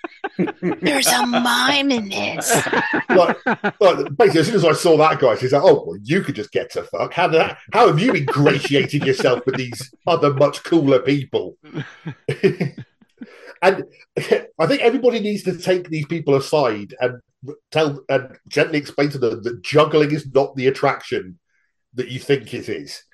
There's 0.82 1.08
a 1.08 1.26
mime 1.26 1.92
in 1.92 2.10
this. 2.10 2.68
like, 3.10 3.38
like 3.46 4.18
basically, 4.18 4.40
as 4.42 4.48
soon 4.48 4.56
as 4.56 4.66
I 4.66 4.74
saw 4.74 4.98
that 4.98 5.20
guy, 5.20 5.36
she's 5.36 5.54
like, 5.54 5.64
"Oh, 5.64 5.84
well, 5.86 5.98
you 6.04 6.22
could 6.22 6.36
just 6.36 6.52
get 6.52 6.72
to 6.72 6.84
fuck." 6.84 7.14
How 7.14 7.28
did 7.28 7.42
that, 7.42 7.58
how 7.74 7.88
have 7.88 8.00
you 8.00 8.14
ingratiated 8.14 9.06
yourself 9.06 9.46
with 9.46 9.56
these 9.56 9.94
other 10.08 10.34
much 10.34 10.64
cooler 10.64 11.00
people? 11.00 11.58
and 12.44 13.86
I 14.16 14.68
think 14.68 14.82
everybody 14.82 15.20
needs 15.20 15.44
to 15.44 15.58
take 15.58 15.90
these 15.90 16.06
people 16.06 16.36
aside 16.36 16.96
and 17.00 17.20
tell 17.72 18.02
and 18.10 18.38
gently 18.48 18.80
explain 18.80 19.10
to 19.10 19.18
them 19.18 19.44
that 19.44 19.62
juggling 19.64 20.12
is 20.12 20.28
not 20.34 20.56
the 20.56 20.68
attraction 20.68 21.40
that 21.94 22.10
you 22.10 22.20
think 22.20 22.54
it 22.54 22.70
is. 22.70 23.04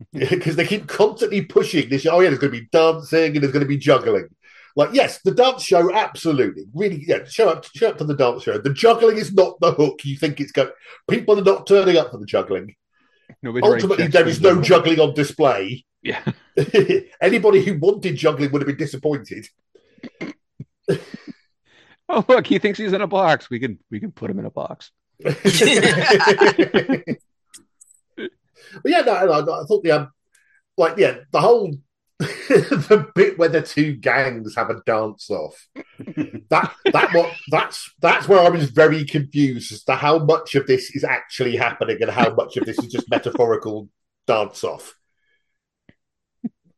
Because 0.12 0.56
they 0.56 0.66
keep 0.66 0.86
constantly 0.88 1.42
pushing 1.42 1.88
this. 1.88 2.06
Oh 2.06 2.20
yeah, 2.20 2.28
there's 2.28 2.38
going 2.38 2.52
to 2.52 2.60
be 2.60 2.68
dancing 2.72 3.34
and 3.34 3.42
there's 3.42 3.52
going 3.52 3.64
to 3.64 3.68
be 3.68 3.76
juggling. 3.76 4.28
Like, 4.76 4.90
yes, 4.92 5.20
the 5.22 5.32
dance 5.32 5.62
show, 5.62 5.92
absolutely, 5.92 6.64
really, 6.74 7.04
yeah, 7.06 7.24
show 7.24 7.48
up, 7.48 7.64
show 7.74 7.90
up 7.90 7.98
to 7.98 8.04
the 8.04 8.14
dance 8.14 8.42
show. 8.42 8.58
The 8.58 8.72
juggling 8.72 9.16
is 9.18 9.32
not 9.32 9.58
the 9.60 9.72
hook. 9.72 10.04
You 10.04 10.16
think 10.16 10.40
it's 10.40 10.52
going. 10.52 10.70
People 11.08 11.38
are 11.38 11.44
not 11.44 11.66
turning 11.66 11.96
up 11.96 12.10
for 12.10 12.18
the 12.18 12.26
juggling. 12.26 12.74
Nobody's 13.42 13.68
writing 13.68 13.90
Ultimately, 13.90 14.12
checks 14.12 14.12
there 14.14 14.34
for 14.34 14.56
no 14.56 14.62
juggling. 14.62 14.96
juggling 14.96 15.00
on 15.00 15.14
display. 15.14 15.84
Yeah. 16.02 16.24
Anybody 17.20 17.62
who 17.62 17.78
wanted 17.78 18.16
juggling 18.16 18.50
would 18.52 18.62
have 18.62 18.66
been 18.66 18.76
disappointed. 18.76 19.46
Oh 22.12 22.24
look, 22.28 22.44
he 22.44 22.58
thinks 22.58 22.76
he's 22.76 22.92
in 22.92 23.02
a 23.02 23.06
box. 23.06 23.48
We 23.48 23.60
can 23.60 23.78
we 23.88 24.00
can 24.00 24.10
put 24.10 24.30
him 24.30 24.40
in 24.40 24.44
a 24.44 24.50
box. 24.50 24.90
but 25.22 25.36
yeah, 28.84 29.02
no, 29.02 29.26
no, 29.26 29.32
I 29.32 29.64
thought 29.64 29.84
the 29.84 29.92
um, 29.92 30.12
like 30.76 30.96
yeah, 30.98 31.18
the 31.30 31.40
whole 31.40 31.72
the 32.20 33.10
bit 33.14 33.38
where 33.38 33.48
the 33.48 33.62
two 33.62 33.94
gangs 33.94 34.54
have 34.54 34.68
a 34.68 34.82
dance 34.84 35.30
off. 35.30 35.66
That 36.50 36.74
that 36.92 37.14
what 37.14 37.34
that's 37.50 37.90
that's 38.00 38.28
where 38.28 38.40
I 38.40 38.50
was 38.50 38.70
very 38.70 39.04
confused 39.04 39.72
as 39.72 39.84
to 39.84 39.94
how 39.94 40.18
much 40.18 40.54
of 40.54 40.66
this 40.66 40.94
is 40.94 41.02
actually 41.02 41.56
happening 41.56 41.98
and 42.02 42.10
how 42.10 42.34
much 42.34 42.56
of 42.58 42.66
this 42.66 42.78
is 42.78 42.92
just 42.92 43.10
metaphorical 43.10 43.88
dance 44.26 44.62
off. 44.64 44.94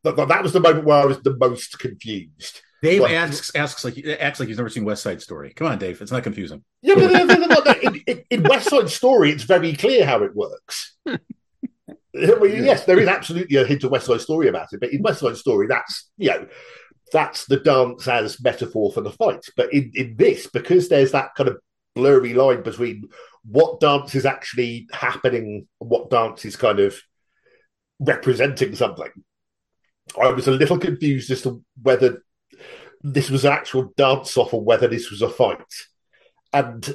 That, 0.04 0.16
that 0.28 0.42
was 0.42 0.52
the 0.52 0.60
moment 0.60 0.84
where 0.84 1.02
I 1.02 1.06
was 1.06 1.20
the 1.22 1.36
most 1.36 1.78
confused. 1.78 2.60
Dave 2.82 3.02
Like- 3.02 3.12
asks 3.12 3.54
asks 3.54 3.84
like 3.84 4.04
acts 4.20 4.40
like 4.40 4.48
he's 4.48 4.58
never 4.58 4.68
seen 4.68 4.84
West 4.84 5.02
Side 5.02 5.22
Story. 5.22 5.52
Come 5.54 5.66
on, 5.66 5.78
Dave. 5.78 6.00
It's 6.00 6.12
not 6.12 6.22
confusing. 6.24 6.64
Yeah, 6.82 6.94
but 6.96 7.12
no, 7.12 7.24
no, 7.24 7.34
no, 7.34 7.46
no, 7.46 7.60
no, 7.64 7.72
in, 7.82 8.02
in, 8.06 8.24
in 8.30 8.42
West 8.44 8.70
Side 8.70 8.90
Story, 8.90 9.30
it's 9.30 9.44
very 9.44 9.72
clear 9.74 10.04
how 10.06 10.22
it 10.22 10.34
works. 10.34 10.96
I 12.14 12.38
mean, 12.38 12.64
yes, 12.64 12.84
there 12.84 13.00
is 13.00 13.08
absolutely 13.08 13.56
a 13.56 13.64
hint 13.64 13.84
of 13.84 13.90
West 13.90 14.06
Side 14.06 14.20
Story 14.20 14.48
about 14.48 14.72
it, 14.72 14.80
but 14.80 14.92
in 14.92 15.02
West 15.02 15.20
Side 15.20 15.36
Story, 15.36 15.66
that's 15.66 16.10
you 16.18 16.28
know, 16.30 16.46
that's 17.12 17.46
the 17.46 17.58
dance 17.58 18.06
as 18.06 18.42
metaphor 18.42 18.92
for 18.92 19.00
the 19.00 19.12
fight. 19.12 19.44
But 19.56 19.72
in, 19.72 19.92
in 19.94 20.16
this, 20.16 20.46
because 20.46 20.88
there's 20.88 21.12
that 21.12 21.34
kind 21.34 21.48
of 21.48 21.58
blurry 21.94 22.34
line 22.34 22.62
between 22.62 23.08
what 23.44 23.80
dance 23.80 24.14
is 24.14 24.26
actually 24.26 24.88
happening 24.92 25.66
and 25.80 25.90
what 25.90 26.10
dance 26.10 26.44
is 26.44 26.56
kind 26.56 26.80
of 26.80 27.00
representing 27.98 28.74
something, 28.74 29.10
I 30.20 30.30
was 30.30 30.48
a 30.48 30.52
little 30.52 30.78
confused 30.78 31.30
as 31.30 31.42
to 31.42 31.62
whether 31.80 32.22
this 33.02 33.30
was 33.30 33.44
an 33.44 33.52
actual 33.52 33.92
dance 33.96 34.36
off 34.36 34.54
or 34.54 34.62
whether 34.62 34.86
this 34.86 35.10
was 35.10 35.22
a 35.22 35.28
fight 35.28 35.58
and 36.52 36.94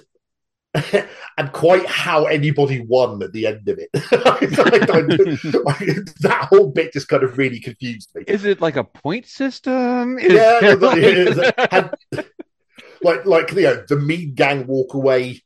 and 1.38 1.52
quite 1.52 1.86
how 1.86 2.26
anybody 2.26 2.82
won 2.82 3.22
at 3.24 3.34
the 3.34 3.48
end 3.48 3.68
of 3.68 3.80
it. 3.80 3.90
that 6.22 6.48
whole 6.50 6.70
bit 6.72 6.94
just 6.94 7.08
kind 7.08 7.24
of 7.24 7.38
really 7.38 7.60
confused 7.60 8.10
me. 8.16 8.24
Is 8.28 8.46
it 8.46 8.62
like 8.62 8.76
a 8.76 8.84
point 8.84 9.26
system? 9.26 10.20
Is 10.20 10.34
Yeah, 10.34 10.60
no, 10.62 10.88
like- 10.88 10.98
it 10.98 11.18
is. 11.18 11.52
Had- 11.72 11.96
like 13.04 13.26
like 13.26 13.52
you 13.52 13.62
know 13.62 13.84
the 13.88 13.96
mean 13.96 14.34
gang 14.34 14.66
walk 14.68 14.94
away. 14.94 15.42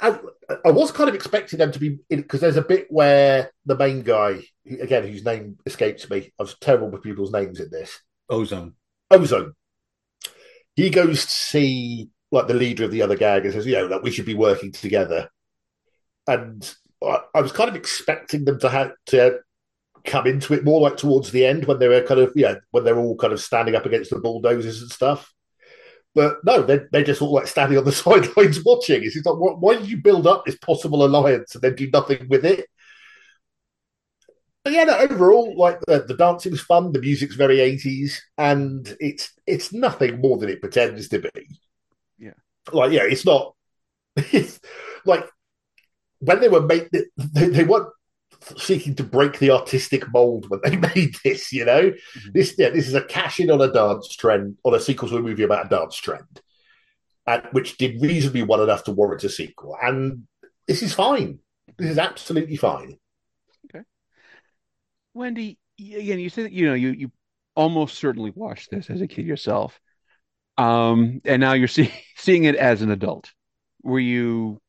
I, 0.00 0.18
I 0.64 0.70
was 0.70 0.92
kind 0.92 1.08
of 1.08 1.14
expecting 1.14 1.58
them 1.58 1.72
to 1.72 1.78
be 1.78 1.98
because 2.08 2.40
there's 2.40 2.56
a 2.56 2.62
bit 2.62 2.86
where 2.90 3.50
the 3.66 3.76
main 3.76 4.02
guy, 4.02 4.40
again, 4.80 5.06
whose 5.06 5.24
name 5.24 5.58
escapes 5.66 6.08
me, 6.08 6.32
I 6.38 6.42
was 6.42 6.56
terrible 6.60 6.88
with 6.90 7.02
people's 7.02 7.32
names 7.32 7.60
in 7.60 7.68
this. 7.70 8.00
Ozone. 8.30 8.74
Ozone. 9.10 9.54
He 10.76 10.88
goes 10.90 11.24
to 11.24 11.30
see 11.30 12.08
like 12.32 12.48
the 12.48 12.54
leader 12.54 12.84
of 12.84 12.90
the 12.90 13.02
other 13.02 13.16
gang 13.16 13.44
and 13.44 13.52
says, 13.52 13.66
you 13.66 13.74
know, 13.74 13.88
that 13.88 14.02
we 14.02 14.10
should 14.10 14.26
be 14.26 14.34
working 14.34 14.72
together. 14.72 15.28
and 16.26 16.74
I, 17.02 17.20
I 17.34 17.40
was 17.40 17.52
kind 17.52 17.68
of 17.68 17.76
expecting 17.76 18.44
them 18.44 18.58
to 18.60 18.68
have 18.68 18.92
to 19.06 19.40
come 20.04 20.26
into 20.26 20.54
it 20.54 20.64
more 20.64 20.80
like 20.80 20.96
towards 20.96 21.30
the 21.30 21.46
end 21.46 21.66
when 21.66 21.78
they 21.78 21.88
were 21.88 22.02
kind 22.02 22.20
of 22.20 22.32
yeah 22.34 22.56
when 22.72 22.84
they're 22.84 22.98
all 22.98 23.16
kind 23.16 23.32
of 23.32 23.40
standing 23.40 23.76
up 23.76 23.86
against 23.86 24.10
the 24.10 24.18
bulldozers 24.18 24.82
and 24.82 24.90
stuff. 24.90 25.32
But 26.14 26.38
no, 26.44 26.62
they 26.62 26.80
they're 26.92 27.04
just 27.04 27.22
all 27.22 27.32
like 27.32 27.46
standing 27.46 27.78
on 27.78 27.84
the 27.84 27.92
sidelines 27.92 28.64
watching. 28.64 29.02
It's 29.04 29.16
like 29.16 29.36
why, 29.38 29.74
did 29.76 29.88
you 29.88 30.02
build 30.02 30.26
up 30.26 30.44
this 30.44 30.58
possible 30.58 31.04
alliance 31.04 31.54
and 31.54 31.62
then 31.62 31.74
do 31.76 31.90
nothing 31.92 32.28
with 32.28 32.44
it? 32.44 32.66
But 34.64 34.74
yeah, 34.74 34.84
no, 34.84 34.96
overall, 34.98 35.56
like 35.56 35.80
the, 35.86 36.04
the 36.06 36.14
dancing's 36.16 36.60
fun, 36.60 36.92
the 36.92 37.00
music's 37.00 37.34
very 37.34 37.60
eighties, 37.60 38.22
and 38.38 38.96
it's 39.00 39.32
it's 39.46 39.72
nothing 39.72 40.20
more 40.20 40.38
than 40.38 40.50
it 40.50 40.60
pretends 40.60 41.08
to 41.08 41.18
be. 41.18 41.48
Like 42.72 42.92
yeah, 42.92 43.04
it's 43.04 43.26
not. 43.26 43.54
It's 44.32 44.60
like 45.06 45.24
when 46.20 46.40
they 46.40 46.48
were 46.48 46.60
made, 46.60 46.88
they, 47.16 47.48
they 47.48 47.64
weren't 47.64 47.88
seeking 48.56 48.94
to 48.96 49.04
break 49.04 49.38
the 49.38 49.50
artistic 49.50 50.10
mold 50.12 50.46
when 50.48 50.60
they 50.62 50.76
made 50.94 51.16
this. 51.24 51.52
You 51.52 51.64
know, 51.64 51.90
mm-hmm. 51.90 52.30
this 52.32 52.54
yeah, 52.58 52.70
this 52.70 52.88
is 52.88 52.94
a 52.94 53.04
cash 53.04 53.40
in 53.40 53.50
on 53.50 53.60
a 53.60 53.72
dance 53.72 54.14
trend, 54.14 54.58
on 54.64 54.74
a 54.74 54.80
sequel 54.80 55.08
to 55.08 55.16
a 55.16 55.22
movie 55.22 55.42
about 55.42 55.66
a 55.66 55.68
dance 55.68 55.96
trend, 55.96 56.40
and 57.26 57.42
which 57.52 57.76
did 57.76 58.00
reasonably 58.00 58.42
well 58.42 58.62
enough 58.62 58.84
to 58.84 58.92
warrant 58.92 59.24
a 59.24 59.28
sequel. 59.28 59.76
And 59.82 60.26
this 60.66 60.82
is 60.82 60.94
fine. 60.94 61.38
This 61.78 61.90
is 61.90 61.98
absolutely 61.98 62.56
fine. 62.56 62.98
Okay, 63.66 63.84
Wendy, 65.14 65.58
again, 65.78 66.18
you 66.18 66.30
said 66.30 66.52
you 66.52 66.66
know 66.66 66.74
you 66.74 66.90
you 66.90 67.12
almost 67.54 67.98
certainly 67.98 68.32
watched 68.34 68.70
this 68.70 68.90
as 68.90 69.00
a 69.00 69.06
kid 69.06 69.26
yourself, 69.26 69.78
um, 70.58 71.20
and 71.24 71.40
now 71.40 71.52
you're 71.52 71.68
see, 71.68 71.92
seeing 72.16 72.44
it 72.44 72.54
as 72.54 72.82
an 72.82 72.90
adult. 72.90 73.30
Were 73.82 74.00
you 74.00 74.60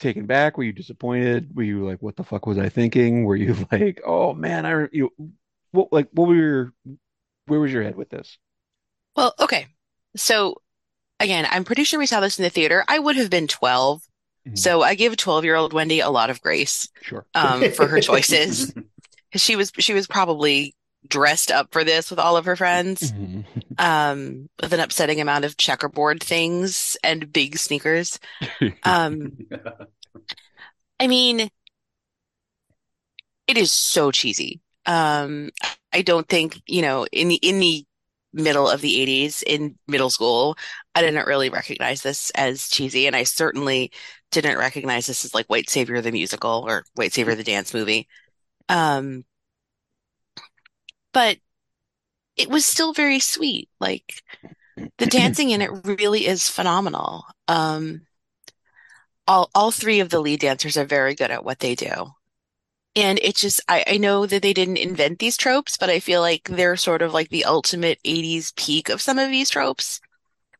taken 0.00 0.26
back? 0.26 0.56
Were 0.56 0.64
you 0.64 0.72
disappointed? 0.72 1.54
Were 1.54 1.62
you 1.62 1.84
like, 1.84 2.00
"What 2.00 2.16
the 2.16 2.24
fuck 2.24 2.46
was 2.46 2.58
I 2.58 2.68
thinking?" 2.68 3.24
Were 3.24 3.36
you 3.36 3.54
like, 3.72 4.00
"Oh 4.06 4.34
man, 4.34 4.66
I 4.66 4.88
you 4.92 5.10
what 5.72 5.92
like 5.92 6.08
what 6.12 6.28
were 6.28 6.34
your 6.34 6.72
where 7.46 7.60
was 7.60 7.72
your 7.72 7.82
head 7.82 7.96
with 7.96 8.10
this?" 8.10 8.38
Well, 9.16 9.34
okay, 9.40 9.66
so 10.16 10.62
again, 11.20 11.46
I'm 11.50 11.64
pretty 11.64 11.84
sure 11.84 11.98
we 11.98 12.06
saw 12.06 12.20
this 12.20 12.38
in 12.38 12.44
the 12.44 12.50
theater. 12.50 12.84
I 12.86 12.98
would 12.98 13.16
have 13.16 13.30
been 13.30 13.48
12. 13.48 14.02
Mm-hmm. 14.46 14.56
So 14.56 14.82
I 14.82 14.94
give 14.94 15.16
12 15.16 15.44
year 15.44 15.56
old 15.56 15.72
Wendy 15.72 16.00
a 16.00 16.10
lot 16.10 16.30
of 16.30 16.40
grace 16.40 16.88
sure. 17.02 17.26
um, 17.34 17.70
for 17.72 17.86
her 17.86 18.00
choices. 18.00 18.72
she 19.34 19.56
was 19.56 19.72
she 19.78 19.92
was 19.92 20.06
probably 20.06 20.74
dressed 21.06 21.50
up 21.50 21.72
for 21.72 21.84
this 21.84 22.10
with 22.10 22.18
all 22.18 22.36
of 22.36 22.44
her 22.44 22.56
friends. 22.56 23.12
Mm-hmm. 23.12 23.40
um 23.78 24.48
with 24.60 24.72
an 24.72 24.80
upsetting 24.80 25.20
amount 25.20 25.44
of 25.44 25.56
checkerboard 25.56 26.22
things 26.22 26.96
and 27.02 27.32
big 27.32 27.58
sneakers. 27.58 28.18
Um 28.82 29.38
i 31.00 31.06
mean 31.06 31.50
it 33.46 33.56
is 33.56 33.72
so 33.72 34.10
cheesy. 34.10 34.60
Um 34.86 35.50
i 35.92 36.02
don't 36.02 36.28
think 36.28 36.60
you 36.66 36.82
know 36.82 37.06
in 37.12 37.28
the 37.28 37.36
in 37.36 37.60
the 37.60 37.84
middle 38.30 38.68
of 38.68 38.82
the 38.82 39.06
80s 39.06 39.42
in 39.42 39.78
middle 39.88 40.10
school 40.10 40.58
i 40.94 41.00
didn't 41.00 41.26
really 41.26 41.48
recognize 41.48 42.02
this 42.02 42.28
as 42.34 42.68
cheesy 42.68 43.06
and 43.06 43.16
i 43.16 43.22
certainly 43.22 43.90
didn't 44.30 44.58
recognize 44.58 45.06
this 45.06 45.24
as 45.24 45.34
like 45.34 45.46
white 45.46 45.70
savior 45.70 46.00
the 46.00 46.12
musical 46.12 46.64
or 46.66 46.84
white 46.94 47.12
savior 47.12 47.34
the 47.34 47.44
dance 47.44 47.72
movie. 47.72 48.08
Um, 48.68 49.24
but 51.12 51.38
it 52.36 52.48
was 52.48 52.64
still 52.64 52.92
very 52.92 53.18
sweet. 53.18 53.68
Like 53.80 54.22
the 54.98 55.06
dancing 55.10 55.50
in 55.50 55.62
it 55.62 55.70
really 55.84 56.26
is 56.26 56.48
phenomenal. 56.48 57.24
Um, 57.46 58.02
all 59.26 59.50
all 59.54 59.70
three 59.70 60.00
of 60.00 60.10
the 60.10 60.20
lead 60.20 60.40
dancers 60.40 60.76
are 60.76 60.84
very 60.84 61.14
good 61.14 61.30
at 61.30 61.44
what 61.44 61.58
they 61.58 61.74
do. 61.74 62.12
And 62.96 63.18
it 63.22 63.36
just 63.36 63.60
I, 63.68 63.84
I 63.86 63.96
know 63.98 64.26
that 64.26 64.42
they 64.42 64.52
didn't 64.52 64.78
invent 64.78 65.18
these 65.18 65.36
tropes, 65.36 65.76
but 65.76 65.90
I 65.90 66.00
feel 66.00 66.20
like 66.20 66.48
they're 66.48 66.76
sort 66.76 67.02
of 67.02 67.12
like 67.12 67.28
the 67.28 67.44
ultimate 67.44 67.98
80s 68.04 68.54
peak 68.56 68.88
of 68.88 69.02
some 69.02 69.18
of 69.18 69.30
these 69.30 69.50
tropes 69.50 70.00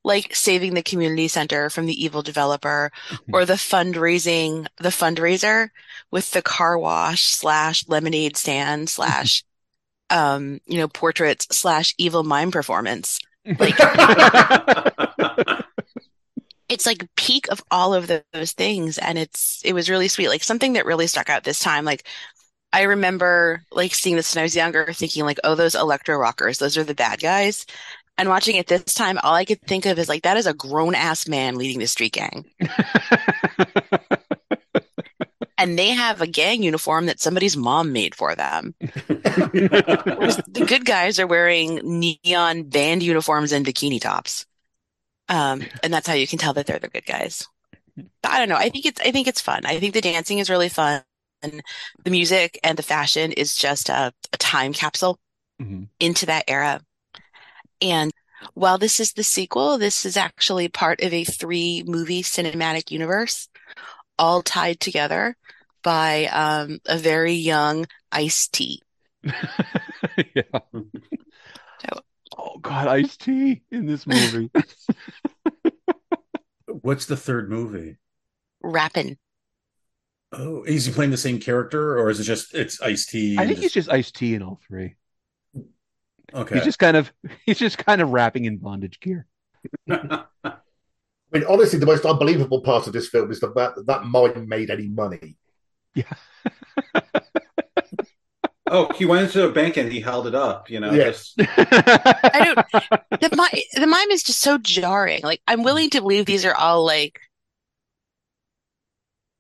like 0.05 0.35
saving 0.35 0.75
the 0.75 0.83
community 0.83 1.29
center 1.29 1.69
from 1.71 1.87
the 1.87 2.05
evil 2.05 2.23
developer 2.23 2.91
mm-hmm. 3.11 3.35
or 3.35 3.45
the 3.45 3.55
fundraising, 3.55 4.67
the 4.79 4.89
fundraiser 4.89 5.69
with 6.11 6.31
the 6.31 6.43
car 6.43 6.79
wash 6.79 7.25
slash 7.25 7.87
lemonade 7.89 8.37
stand 8.37 8.89
slash, 8.89 9.45
um, 10.11 10.61
you 10.67 10.79
know, 10.79 10.89
portraits 10.89 11.47
slash 11.51 11.95
evil 11.99 12.23
mime 12.23 12.51
performance. 12.51 13.21
Like, 13.59 13.77
it's 16.69 16.87
like 16.87 17.09
peak 17.17 17.51
of 17.51 17.63
all 17.71 17.95
of 17.95 18.11
those 18.33 18.53
things. 18.53 18.99
And 18.99 19.19
it's, 19.19 19.63
it 19.65 19.73
was 19.73 19.89
really 19.89 20.09
sweet. 20.09 20.29
Like 20.29 20.43
something 20.43 20.75
that 20.75 20.87
really 20.87 21.07
stuck 21.07 21.31
out 21.31 21.45
this 21.45 21.61
time, 21.61 21.85
like, 21.85 22.07
I 22.73 22.83
remember 22.83 23.65
like 23.73 23.95
seeing 23.95 24.17
this 24.17 24.35
when 24.35 24.41
I 24.41 24.45
was 24.45 24.57
younger, 24.57 24.93
thinking 24.93 25.25
like, 25.25 25.39
oh, 25.45 25.55
those 25.55 25.75
electro 25.75 26.17
rockers, 26.17 26.59
those 26.59 26.77
are 26.77 26.85
the 26.85 26.95
bad 26.95 27.21
guys. 27.21 27.65
And 28.19 28.29
watching 28.29 28.57
it 28.57 28.67
this 28.67 28.95
time, 28.95 29.19
all 29.23 29.35
I 29.35 29.45
could 29.45 29.63
think 29.63 29.87
of 29.87 29.99
is 29.99 30.09
like 30.09 30.23
that 30.25 30.37
is 30.37 30.47
a 30.47 30.53
grown 30.53 30.95
ass 30.95 31.29
man 31.29 31.55
leading 31.55 31.79
the 31.79 31.87
street 31.87 32.13
gang. 32.13 32.45
and 35.59 35.79
they 35.79 35.91
have 35.91 36.21
a 36.21 36.27
gang 36.27 36.63
uniform 36.63 37.07
that 37.07 37.21
somebody's 37.21 37.57
mom 37.57 37.93
made 37.93 38.15
for 38.15 38.35
them. 38.35 38.75
the 38.81 40.65
good 40.67 40.85
guys 40.85 41.19
are 41.19 41.27
wearing 41.27 41.81
neon 42.25 42.63
band 42.63 43.03
uniforms 43.03 43.53
and 43.53 43.67
bikini 43.67 44.01
tops. 44.01 44.47
Um, 45.29 45.63
and 45.83 45.93
that's 45.93 46.07
how 46.07 46.15
you 46.15 46.27
can 46.27 46.39
tell 46.39 46.55
that 46.55 46.67
they're 46.67 46.79
the 46.79 46.89
good 46.89 47.05
guys. 47.05 47.47
But 47.97 48.33
I 48.33 48.39
don't 48.39 48.49
know. 48.49 48.57
I 48.57 48.71
think 48.71 48.87
it's 48.87 49.01
I 49.01 49.11
think 49.11 49.27
it's 49.27 49.41
fun. 49.41 49.67
I 49.67 49.79
think 49.81 49.93
the 49.93 50.01
dancing 50.01 50.39
is 50.39 50.49
really 50.49 50.69
fun. 50.69 51.03
And 51.43 51.63
the 52.05 52.11
music 52.11 52.59
and 52.65 52.79
the 52.79 52.83
fashion 52.83 53.33
is 53.33 53.57
just 53.57 53.89
a, 53.89 54.13
a 54.33 54.37
time 54.39 54.73
capsule 54.73 55.19
mm-hmm. 55.61 55.85
into 56.01 56.27
that 56.27 56.45
era. 56.49 56.81
And 57.81 58.13
while 58.55 58.79
this 58.79 59.01
is 59.01 59.13
the 59.13 59.23
sequel, 59.23 59.79
this 59.79 60.07
is 60.07 60.17
actually 60.17 60.69
part 60.69 61.03
of 61.03 61.13
a 61.13 61.25
three 61.25 61.85
movie 61.87 62.23
cinematic 62.23 62.91
universe, 62.91 63.49
all 64.19 64.43
tied 64.43 64.81
together 64.81 65.37
by 65.83 66.27
um, 66.27 66.81
a 66.87 66.99
very 66.99 67.35
young 67.35 67.87
Ice 68.13 68.49
T. 68.49 68.83
yeah. 69.23 70.43
So, 70.73 72.01
oh 72.37 72.59
God, 72.61 72.89
Ice 72.89 73.17
T 73.17 73.63
in 73.71 73.87
this 73.87 74.07
movie. 74.07 74.51
What's 76.67 77.07
the 77.07 77.17
third 77.17 77.51
movie? 77.51 77.97
Rappin'. 78.63 79.19
Oh, 80.33 80.63
is 80.65 80.85
he 80.85 80.93
playing 80.93 81.11
the 81.11 81.17
same 81.17 81.41
character, 81.41 81.99
or 81.99 82.11
is 82.11 82.21
it 82.21 82.25
just 82.25 82.55
it's 82.55 82.81
Ice 82.83 83.07
T? 83.07 83.39
I 83.39 83.47
think 83.47 83.57
just... 83.57 83.63
he's 83.63 83.73
just 83.73 83.91
Ice 83.91 84.11
T 84.11 84.35
in 84.35 84.43
all 84.43 84.61
three. 84.67 84.97
Okay. 86.35 86.57
He's 86.57 86.65
just 86.65 86.79
kind 86.79 86.97
of 86.97 87.13
he's 87.47 87.59
just 87.59 87.79
kind 87.79 88.01
of 88.01 88.11
rapping 88.11 88.45
in 88.45 88.59
bondage 88.59 89.01
gear. 89.01 89.27
I 91.33 91.39
mean, 91.39 91.47
honestly, 91.49 91.79
the 91.79 91.87
most 91.87 92.05
unbelievable 92.05 92.61
part 92.63 92.87
of 92.87 92.93
this 92.93 93.09
film 93.09 93.31
is 93.31 93.41
the 93.41 93.51
fact 93.51 93.77
that 93.77 93.87
that 93.87 94.05
mime 94.05 94.49
made 94.49 94.71
any 94.71 94.89
money. 94.89 95.37
Yeah. 95.95 96.13
oh, 98.67 98.91
he 98.95 99.05
went 99.05 99.27
into 99.27 99.47
a 99.47 99.53
bank 99.53 99.77
and 99.77 99.93
he 99.93 100.01
held 100.01 100.27
it 100.27 100.35
up. 100.35 100.71
You 100.71 100.81
know. 100.81 100.93
Yes. 100.93 101.35
Just... 101.39 101.51
I 101.61 102.55
don't. 102.55 103.21
The 103.21 103.37
mime, 103.37 103.63
the 103.75 103.87
mime 103.87 104.11
is 104.11 104.23
just 104.23 104.41
so 104.41 104.59
jarring. 104.59 105.23
Like, 105.23 105.43
I'm 105.47 105.63
willing 105.63 105.91
to 105.91 106.01
believe 106.01 106.25
these 106.25 106.45
are 106.45 106.55
all 106.55 106.85
like 106.85 107.21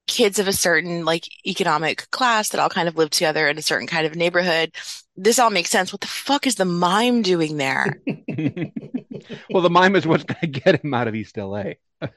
kids 0.08 0.38
of 0.40 0.48
a 0.48 0.52
certain 0.52 1.04
like 1.04 1.28
economic 1.46 2.10
class 2.10 2.48
that 2.48 2.60
all 2.60 2.68
kind 2.68 2.88
of 2.88 2.96
live 2.96 3.10
together 3.10 3.46
in 3.46 3.58
a 3.58 3.62
certain 3.62 3.86
kind 3.86 4.06
of 4.06 4.16
neighborhood. 4.16 4.74
This 5.16 5.38
all 5.38 5.50
makes 5.50 5.70
sense. 5.70 5.92
What 5.92 6.00
the 6.00 6.08
fuck 6.08 6.46
is 6.46 6.56
the 6.56 6.64
mime 6.64 7.22
doing 7.22 7.58
there? 7.58 8.00
well, 9.50 9.62
the 9.62 9.70
mime 9.70 9.94
is 9.94 10.06
what's 10.06 10.24
going 10.24 10.40
to 10.40 10.46
get 10.46 10.82
him 10.82 10.94
out 10.94 11.06
of 11.06 11.14
East 11.14 11.36
LA. 11.36 11.74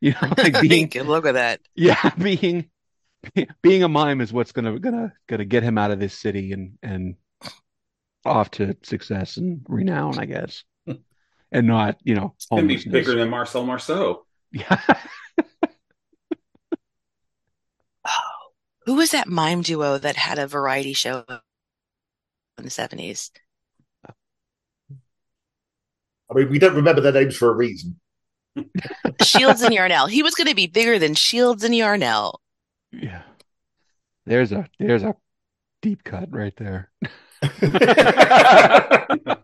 you 0.00 0.12
know, 0.12 0.32
like 0.38 0.60
being 0.62 0.90
look 1.02 1.26
at 1.26 1.34
that. 1.34 1.60
Yeah, 1.74 2.10
being 2.16 2.70
being 3.62 3.82
a 3.82 3.88
mime 3.88 4.20
is 4.20 4.32
what's 4.32 4.52
gonna 4.52 4.78
gonna 4.78 5.12
gonna 5.26 5.44
get 5.44 5.62
him 5.62 5.76
out 5.76 5.90
of 5.90 5.98
this 5.98 6.14
city 6.14 6.52
and 6.52 6.78
and 6.82 7.16
off 8.24 8.50
to 8.52 8.76
success 8.82 9.36
and 9.36 9.64
renown, 9.68 10.18
I 10.18 10.26
guess, 10.26 10.62
and 11.50 11.66
not 11.66 11.98
you 12.04 12.14
know, 12.14 12.34
and 12.50 12.68
be 12.68 12.76
bigger 12.76 13.16
than 13.16 13.30
Marcel 13.30 13.64
Marceau. 13.64 14.24
Yeah. 14.52 14.80
Who 18.84 18.94
was 18.94 19.10
that 19.12 19.28
mime 19.28 19.62
duo 19.62 19.98
that 19.98 20.16
had 20.16 20.38
a 20.38 20.46
variety 20.46 20.92
show 20.92 21.24
in 22.58 22.64
the 22.64 22.70
70s? 22.70 23.30
I 26.30 26.34
mean, 26.34 26.50
we 26.50 26.58
don't 26.58 26.74
remember 26.74 27.00
their 27.00 27.12
names 27.12 27.36
for 27.36 27.50
a 27.50 27.54
reason. 27.54 28.00
Shields 29.22 29.62
and 29.62 29.74
Yarnell. 29.74 30.06
He 30.06 30.22
was 30.22 30.34
going 30.34 30.48
to 30.48 30.54
be 30.54 30.66
bigger 30.66 30.98
than 30.98 31.14
Shields 31.14 31.64
and 31.64 31.74
Yarnell. 31.74 32.40
Yeah. 32.92 33.22
There's 34.26 34.52
a 34.52 34.66
there's 34.78 35.02
a 35.02 35.14
deep 35.82 36.02
cut 36.04 36.32
right 36.32 36.54
there. 36.56 36.90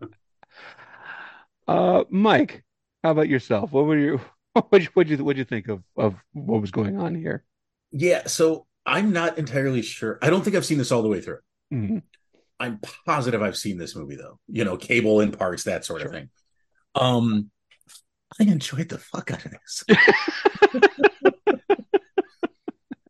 uh, 1.68 2.04
Mike, 2.08 2.64
how 3.02 3.10
about 3.10 3.28
yourself? 3.28 3.72
What 3.72 3.84
were 3.84 3.98
you 3.98 4.20
what 4.54 4.84
what 4.94 5.08
you 5.08 5.22
what 5.22 5.36
you 5.36 5.44
think 5.44 5.68
of 5.68 5.82
of 5.96 6.14
what 6.32 6.60
was 6.60 6.70
going 6.70 6.98
on 6.98 7.14
here? 7.14 7.44
Yeah, 7.92 8.26
so 8.26 8.66
I'm 8.90 9.12
not 9.12 9.38
entirely 9.38 9.82
sure. 9.82 10.18
I 10.20 10.30
don't 10.30 10.42
think 10.42 10.56
I've 10.56 10.66
seen 10.66 10.78
this 10.78 10.90
all 10.90 11.02
the 11.02 11.08
way 11.08 11.20
through. 11.20 11.38
Mhm. 11.72 12.02
I'm 12.58 12.80
positive 13.06 13.40
I've 13.40 13.56
seen 13.56 13.78
this 13.78 13.94
movie 13.94 14.16
though. 14.16 14.40
You 14.48 14.64
know, 14.64 14.76
cable 14.76 15.20
in 15.20 15.30
parts, 15.30 15.64
that 15.64 15.84
sort 15.84 16.02
of 16.02 16.10
thing. 16.10 16.28
Um, 16.96 17.50
I 18.38 18.44
enjoyed 18.44 18.88
the 18.88 18.98
fuck 18.98 19.30
out 19.30 19.44
of 19.46 19.52
this. 19.52 19.84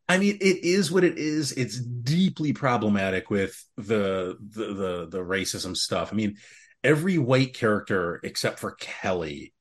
I 0.09 0.19
mean, 0.19 0.37
it 0.41 0.65
is 0.65 0.91
what 0.93 1.05
it 1.05 1.19
is. 1.19 1.53
It's 1.53 1.81
deeply 1.81 2.53
problematic 2.53 3.31
with 3.31 3.65
the 3.77 4.37
the 4.41 4.75
the, 4.75 5.09
the 5.09 5.19
racism 5.19 5.77
stuff. 5.77 6.13
I 6.13 6.17
mean, 6.17 6.37
every 6.85 7.17
white 7.17 7.55
character 7.55 8.21
except 8.23 8.59
for 8.59 8.73
Kelly, 8.73 9.55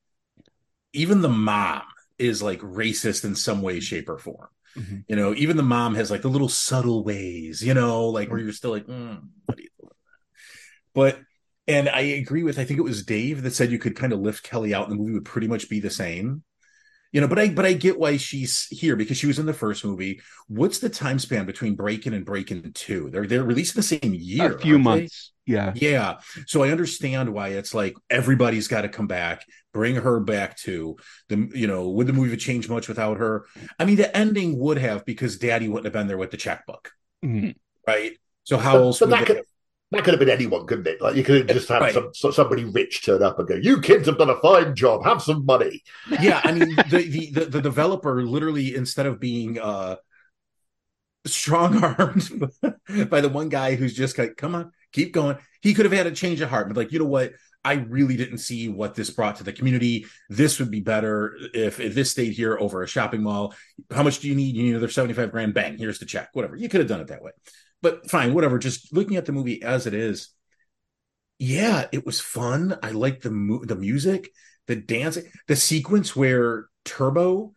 even 0.92 1.22
the 1.22 1.28
mom 1.30 1.82
is 2.18 2.42
like 2.42 2.60
racist 2.60 3.24
in 3.24 3.34
some 3.34 3.62
way, 3.62 3.80
shape, 3.80 4.08
or 4.08 4.18
form. 4.18 4.48
Mhm. 4.76 5.04
You 5.08 5.16
know, 5.16 5.34
even 5.34 5.56
the 5.56 5.62
mom 5.62 5.94
has 5.96 6.10
like 6.10 6.22
the 6.22 6.28
little 6.28 6.48
subtle 6.48 7.04
ways, 7.04 7.62
you 7.62 7.74
know, 7.74 8.06
like 8.08 8.30
where 8.30 8.38
you're 8.38 8.52
still 8.52 8.70
like, 8.70 8.86
"Mm, 8.86 9.28
what 9.46 9.56
do 9.56 9.62
you 9.64 9.68
think? 9.80 9.92
But 10.94 11.20
and 11.66 11.88
I 11.88 12.00
agree 12.00 12.42
with 12.42 12.58
I 12.58 12.64
think 12.64 12.78
it 12.78 12.82
was 12.84 13.04
Dave 13.04 13.42
that 13.42 13.52
said 13.52 13.70
you 13.70 13.78
could 13.78 13.96
kind 13.96 14.12
of 14.12 14.20
lift 14.20 14.42
Kelly 14.44 14.74
out 14.74 14.88
and 14.88 14.92
the 14.92 15.00
movie 15.02 15.14
would 15.14 15.24
pretty 15.24 15.48
much 15.48 15.68
be 15.68 15.80
the 15.80 15.90
same. 15.90 16.42
You 17.12 17.20
know, 17.20 17.26
but 17.26 17.38
I 17.40 17.48
but 17.48 17.66
I 17.66 17.72
get 17.72 17.98
why 17.98 18.16
she's 18.16 18.66
here 18.70 18.94
because 18.94 19.16
she 19.16 19.26
was 19.26 19.38
in 19.40 19.46
the 19.46 19.52
first 19.52 19.84
movie. 19.84 20.20
What's 20.46 20.78
the 20.78 20.88
time 20.88 21.18
span 21.18 21.44
between 21.44 21.74
Breakin' 21.74 22.14
and 22.14 22.24
Breakin' 22.24 22.70
Two? 22.72 23.10
They're 23.10 23.26
they're 23.26 23.42
released 23.42 23.74
in 23.74 23.80
the 23.80 23.82
same 23.82 24.14
year. 24.14 24.54
a 24.54 24.58
few 24.58 24.74
aren't 24.74 24.84
they? 24.84 24.90
months. 24.90 25.32
Yeah. 25.44 25.72
Yeah. 25.74 26.18
So 26.46 26.62
I 26.62 26.70
understand 26.70 27.32
why 27.32 27.48
it's 27.48 27.74
like 27.74 27.94
everybody's 28.08 28.68
got 28.68 28.82
to 28.82 28.88
come 28.88 29.08
back, 29.08 29.44
bring 29.74 29.96
her 29.96 30.20
back 30.20 30.56
to 30.58 30.96
the, 31.28 31.50
you 31.52 31.66
know, 31.66 31.88
would 31.88 32.06
the 32.06 32.12
movie 32.12 32.30
have 32.30 32.38
changed 32.38 32.70
much 32.70 32.86
without 32.86 33.16
her? 33.16 33.46
I 33.76 33.84
mean, 33.84 33.96
the 33.96 34.16
ending 34.16 34.56
would 34.60 34.78
have 34.78 35.04
because 35.04 35.38
daddy 35.38 35.66
wouldn't 35.66 35.86
have 35.86 35.92
been 35.92 36.06
there 36.06 36.18
with 36.18 36.30
the 36.30 36.36
checkbook, 36.36 36.92
Mhm. 37.24 37.56
right? 37.84 38.12
So 38.44 38.58
how 38.58 38.74
But, 38.74 38.82
else 38.82 38.98
but 39.00 39.08
would 39.08 39.18
that 39.18 39.26
they- 39.26 39.34
could 39.34 39.44
that 39.90 40.04
could 40.04 40.12
have 40.14 40.20
been 40.20 40.30
anyone, 40.30 40.66
couldn't 40.66 40.86
it? 40.86 41.00
Like 41.00 41.16
you 41.16 41.24
could 41.24 41.38
have 41.48 41.56
just 41.56 41.68
had 41.68 41.80
Right. 41.80 41.94
some 41.94 42.10
so- 42.14 42.30
somebody 42.30 42.64
rich 42.64 43.04
turn 43.04 43.22
up 43.22 43.38
and 43.38 43.48
go, 43.48 43.54
"You 43.56 43.80
kids 43.80 44.06
have 44.06 44.18
done 44.18 44.30
a 44.30 44.40
fine 44.40 44.74
job. 44.74 45.04
Have 45.04 45.22
some 45.22 45.44
money." 45.44 45.82
yeah, 46.20 46.40
I 46.44 46.52
mean, 46.52 46.74
the, 46.90 47.08
the, 47.08 47.30
the, 47.32 47.44
the 47.46 47.60
developer 47.62 48.22
literally, 48.22 48.74
instead 48.74 49.06
of 49.06 49.18
being, 49.20 49.58
uh, 49.58 49.96
strong 51.26 51.82
armed 51.84 52.30
by 53.10 53.20
the 53.20 53.28
one 53.28 53.48
guy 53.48 53.74
who's 53.74 53.94
just 53.94 54.16
like, 54.18 54.36
come 54.36 54.54
on, 54.54 54.72
keep 54.92 55.12
going. 55.12 55.36
He 55.60 55.74
could 55.74 55.84
have 55.84 55.92
had 55.92 56.06
a 56.06 56.12
change 56.12 56.40
of 56.40 56.48
heart, 56.48 56.68
but 56.68 56.76
like, 56.76 56.92
you 56.92 56.98
know 56.98 57.04
what? 57.04 57.32
I 57.62 57.74
really 57.74 58.16
didn't 58.16 58.38
see 58.38 58.70
what 58.70 58.94
this 58.94 59.10
brought 59.10 59.36
to 59.36 59.44
the 59.44 59.52
community. 59.52 60.06
This 60.30 60.58
would 60.58 60.70
be 60.70 60.80
better 60.80 61.36
if, 61.52 61.78
if 61.78 61.94
this 61.94 62.10
stayed 62.10 62.32
here 62.32 62.56
over 62.58 62.82
a 62.82 62.88
shopping 62.88 63.22
mall. 63.22 63.54
How 63.90 64.02
much 64.02 64.20
do 64.20 64.28
you 64.28 64.34
need? 64.34 64.56
You 64.56 64.62
need 64.62 64.70
another 64.70 64.88
75 64.88 65.30
grand. 65.30 65.52
Bang, 65.52 65.76
here's 65.76 65.98
the 65.98 66.06
check. 66.06 66.30
Whatever. 66.32 66.56
You 66.56 66.70
could 66.70 66.80
have 66.80 66.88
done 66.88 67.00
it 67.00 67.08
that 67.08 67.22
way. 67.22 67.32
But 67.82 68.10
fine, 68.10 68.34
whatever. 68.34 68.58
Just 68.58 68.92
looking 68.92 69.16
at 69.16 69.26
the 69.26 69.32
movie 69.32 69.62
as 69.62 69.86
it 69.86 69.94
is, 69.94 70.30
yeah, 71.38 71.86
it 71.92 72.04
was 72.04 72.20
fun. 72.20 72.78
I 72.82 72.90
liked 72.90 73.22
the 73.22 73.30
mu- 73.30 73.64
the 73.64 73.76
music, 73.76 74.30
the 74.66 74.76
dancing, 74.76 75.24
the 75.48 75.56
sequence 75.56 76.14
where 76.14 76.66
Turbo 76.84 77.54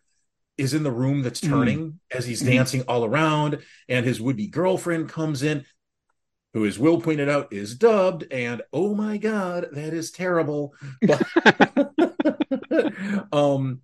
is 0.56 0.72
in 0.72 0.82
the 0.84 0.90
room 0.92 1.22
that's 1.22 1.40
Mm. 1.40 1.48
turning 1.48 2.00
as 2.10 2.24
he's 2.24 2.42
Mhm. 2.42 2.46
dancing 2.46 2.82
all 2.82 3.04
around, 3.04 3.58
and 3.88 4.06
his 4.06 4.20
would 4.20 4.36
be 4.36 4.46
girlfriend 4.46 5.08
comes 5.08 5.42
in, 5.42 5.64
who, 6.54 6.64
as 6.64 6.78
Will 6.78 7.00
pointed 7.00 7.28
out, 7.28 7.52
is 7.52 7.74
dubbed. 7.74 8.24
And 8.30 8.62
oh 8.72 8.94
my 8.94 9.18
god, 9.18 9.68
that 9.72 9.92
is 9.92 10.10
terrible. 10.12 10.74
But 11.02 11.22
um, 13.32 13.82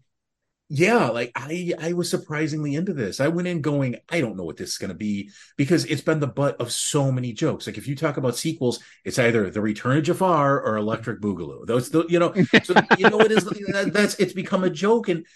yeah, 0.72 1.08
like 1.08 1.32
I 1.34 1.72
I 1.80 1.94
was 1.94 2.08
surprisingly 2.08 2.76
into 2.76 2.92
this. 2.94 3.18
I 3.18 3.26
went 3.26 3.48
in 3.48 3.60
going, 3.60 3.96
I 4.08 4.20
don't 4.20 4.36
know 4.36 4.44
what 4.44 4.56
this 4.56 4.70
is 4.70 4.78
going 4.78 4.90
to 4.90 4.94
be 4.96 5.30
because 5.56 5.84
it's 5.86 6.00
been 6.00 6.20
the 6.20 6.28
butt 6.28 6.60
of 6.60 6.70
so 6.70 7.10
many 7.10 7.32
jokes. 7.32 7.66
Like 7.66 7.76
if 7.76 7.88
you 7.88 7.96
talk 7.96 8.18
about 8.18 8.36
sequels, 8.36 8.78
it's 9.04 9.18
either 9.18 9.50
The 9.50 9.60
Return 9.60 9.96
of 9.96 10.04
Jafar 10.04 10.62
or 10.62 10.76
Electric 10.76 11.20
Boogaloo. 11.20 11.66
Those, 11.66 11.90
the, 11.90 12.06
you 12.08 12.20
know, 12.20 12.32
so 12.62 12.74
you 12.98 13.10
know 13.10 13.20
it 13.20 13.32
is 13.32 13.44
that, 13.44 13.90
that's 13.92 14.14
it's 14.20 14.32
become 14.32 14.62
a 14.62 14.70
joke 14.70 15.08
and 15.08 15.26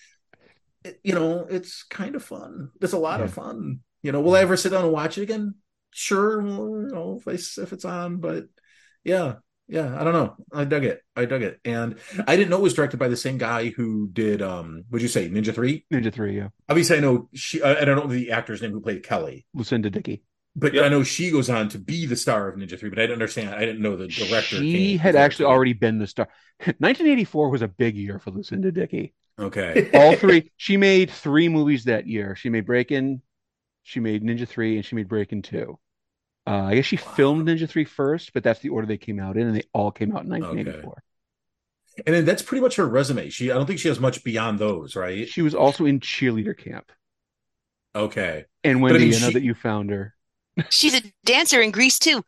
it- 0.85 1.01
you 1.03 1.14
know 1.14 1.47
it's 1.51 1.85
kind 1.85 2.14
of 2.14 2.23
fun. 2.25 2.70
It's 2.81 2.92
a 2.92 2.99
lot 2.99 3.20
of 3.20 3.33
fun. 3.33 3.81
You 4.03 4.12
know, 4.12 4.20
will 4.20 4.37
I 4.37 4.40
ever 4.40 4.57
sit 4.57 4.70
down 4.70 4.85
and 4.85 4.92
watch 4.92 5.18
it 5.18 5.23
again? 5.23 5.55
Sure, 5.90 6.40
well, 6.42 6.68
you 6.83 6.88
know, 6.92 7.18
if 7.20 7.29
I, 7.29 7.62
if 7.62 7.73
it's 7.73 7.85
on, 7.85 8.18
but 8.18 8.47
yeah, 9.05 9.37
yeah, 9.68 9.98
I 9.98 10.05
don't 10.05 10.12
know. 10.12 10.37
I 10.53 10.64
dug 10.64 10.85
it. 10.85 11.00
I 11.16 11.24
dug 11.24 11.42
it, 11.42 11.59
and 11.64 11.96
I 12.27 12.37
didn't 12.37 12.50
know 12.50 12.59
it 12.59 12.62
was 12.62 12.74
directed 12.74 12.98
by 12.98 13.09
the 13.09 13.16
same 13.16 13.38
guy 13.38 13.68
who 13.70 14.09
did. 14.12 14.42
um 14.42 14.85
Would 14.90 15.03
you 15.03 15.09
say 15.09 15.29
Ninja 15.31 15.55
Three? 15.55 15.87
Ninja 15.92 16.12
Three, 16.12 16.37
yeah. 16.37 16.48
Obviously, 16.68 16.96
I 16.98 17.00
know 17.00 17.29
she. 17.35 17.62
I 17.62 17.81
I 17.81 17.85
don't 17.85 17.96
know 17.96 18.07
the 18.07 18.31
actor's 18.33 18.61
name 18.62 18.72
who 18.72 18.81
played 18.81 19.03
Kelly, 19.03 19.46
Lucinda 19.55 19.90
Dickey. 19.90 20.22
but 20.57 20.79
I 20.79 20.88
know 20.88 21.03
she 21.03 21.31
goes 21.31 21.50
on 21.50 21.68
to 21.70 21.79
be 21.79 22.07
the 22.07 22.16
star 22.16 22.48
of 22.48 22.57
Ninja 22.57 22.79
Three. 22.79 22.90
But 22.90 22.98
I 22.98 23.03
didn't 23.03 23.14
understand. 23.14 23.55
I 23.55 23.61
didn't 23.61 23.81
know 23.83 23.96
the 23.96 24.09
director. 24.09 24.57
She 24.57 24.96
had 24.96 25.16
actually 25.16 25.46
already 25.46 25.72
been 25.72 25.98
the 25.98 26.07
star. 26.07 26.29
1984 26.64 27.50
was 27.50 27.62
a 27.62 27.68
big 27.68 27.96
year 27.96 28.18
for 28.18 28.31
Lucinda 28.31 28.70
Dickey. 28.70 29.14
Okay. 29.38 29.90
All 29.94 30.14
three. 30.14 30.53
She 30.57 30.77
made 30.77 31.11
three 31.11 31.48
movies 31.48 31.85
that 31.85 32.07
year. 32.07 32.37
She 32.37 32.50
made 32.50 32.66
Breakin', 32.66 33.20
she 33.83 33.98
made 34.00 34.22
Ninja 34.22 34.46
Three, 34.46 34.77
and 34.77 34.85
she 34.85 34.94
made 34.94 35.09
Breakin' 35.09 35.42
Two. 35.42 35.79
Uh, 36.46 36.64
I 36.64 36.74
guess 36.74 36.85
she 36.87 36.96
filmed 36.96 37.48
Ninja 37.48 37.68
Three 37.68 37.85
first, 37.85 38.33
but 38.35 38.42
that's 38.42 38.61
the 38.61 38.68
order 38.70 38.87
they 38.87 38.98
came 38.98 39.18
out 39.20 39.37
in, 39.37 39.46
and 39.46 39.57
they 39.57 39.64
all 39.72 39.90
came 39.90 40.14
out 40.14 40.24
in 40.24 40.28
1984. 40.30 41.02
And 42.07 42.14
then 42.14 42.24
that's 42.24 42.42
pretty 42.42 42.61
much 42.62 42.76
her 42.76 42.87
resume. 42.88 43.28
She. 43.30 43.50
I 43.50 43.54
don't 43.54 43.66
think 43.66 43.78
she 43.78 43.88
has 43.88 44.00
much 44.00 44.24
beyond 44.24 44.59
those, 44.59 44.96
right? 44.96 45.28
She 45.28 45.42
was 45.42 45.54
also 45.54 45.85
in 45.87 46.00
cheerleader 46.00 46.57
camp. 46.57 46.90
Okay. 47.94 48.46
And 48.64 48.80
But 48.87 48.96
I 48.96 48.98
Wendy, 48.98 48.98
mean, 49.00 49.14
I 49.14 49.18
know 49.18 49.30
that 49.30 49.42
you 49.42 49.54
found 49.54 49.90
her. 49.90 50.14
She's 50.68 50.92
a 50.94 51.00
dancer 51.24 51.62
in 51.62 51.70
Greece 51.70 51.98
too. 51.98 52.22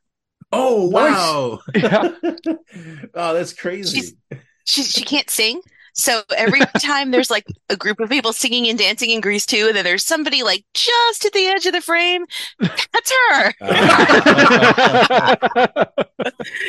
Oh 0.52 0.88
wow! 0.88 1.60
Yeah. 1.74 2.08
oh, 3.14 3.34
that's 3.34 3.52
crazy. 3.52 4.16
She 4.64 4.82
she 4.82 5.02
can't 5.02 5.30
sing. 5.30 5.62
So 5.96 6.22
every 6.36 6.60
time 6.78 7.10
there's 7.10 7.30
like 7.30 7.46
a 7.68 7.76
group 7.76 8.00
of 8.00 8.08
people 8.08 8.32
singing 8.32 8.68
and 8.68 8.78
dancing 8.78 9.10
in 9.10 9.20
Grease 9.20 9.46
2, 9.46 9.66
and 9.68 9.76
then 9.76 9.84
there's 9.84 10.04
somebody 10.04 10.42
like 10.42 10.64
just 10.74 11.24
at 11.24 11.32
the 11.32 11.46
edge 11.46 11.66
of 11.66 11.72
the 11.72 11.80
frame. 11.80 12.24
That's 12.60 13.12
her. 13.30 13.54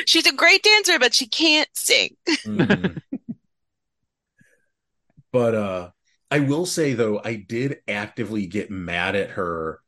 She's 0.06 0.26
a 0.26 0.32
great 0.32 0.62
dancer, 0.62 0.98
but 0.98 1.14
she 1.14 1.26
can't 1.26 1.68
sing. 1.74 2.16
Mhm. 2.44 3.00
but 5.32 5.54
uh 5.54 5.90
I 6.30 6.40
will 6.40 6.66
say 6.66 6.92
though, 6.92 7.20
I 7.24 7.36
did 7.36 7.78
actively 7.88 8.46
get 8.46 8.70
mad 8.70 9.16
at 9.16 9.30
her 9.30 9.80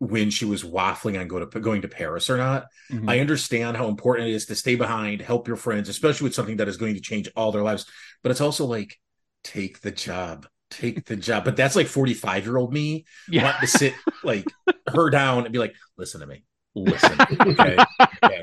when 0.00 0.30
she 0.30 0.44
was 0.44 0.64
waffling 0.64 1.18
on 1.20 1.28
go 1.28 1.44
to 1.44 1.60
going 1.60 1.82
to 1.82 1.88
Paris 1.88 2.28
or 2.28 2.36
not. 2.36 2.66
Mhm. 2.90 3.08
I 3.08 3.20
understand 3.20 3.76
how 3.76 3.88
important 3.88 4.28
it 4.28 4.34
is 4.34 4.46
to 4.46 4.56
stay 4.56 4.74
behind, 4.74 5.22
help 5.22 5.46
your 5.46 5.56
friends, 5.56 5.88
especially 5.88 6.24
with 6.24 6.34
something 6.34 6.56
that 6.56 6.68
is 6.68 6.76
going 6.76 6.94
to 6.94 7.00
change 7.00 7.28
all 7.36 7.52
their 7.52 7.62
lives. 7.62 7.86
But 8.24 8.32
it's 8.32 8.40
also 8.40 8.64
like, 8.66 8.98
take 9.44 9.80
the 9.82 9.92
job, 9.92 10.48
take 10.70 11.04
the 11.04 11.14
job. 11.14 11.44
But 11.44 11.56
that's 11.56 11.76
like 11.76 11.86
45 11.86 12.44
year 12.46 12.56
old 12.56 12.72
me 12.72 13.04
Yeah. 13.28 13.44
wanting 13.44 13.60
to 13.60 13.66
sit 13.68 13.94
like 14.24 14.46
her 14.88 15.10
down 15.10 15.44
and 15.44 15.52
be 15.52 15.60
like, 15.60 15.74
listen 15.96 16.20
to 16.22 16.26
me, 16.26 16.42
listen. 16.74 17.16
Okay. 17.40 17.76
okay. 18.24 18.42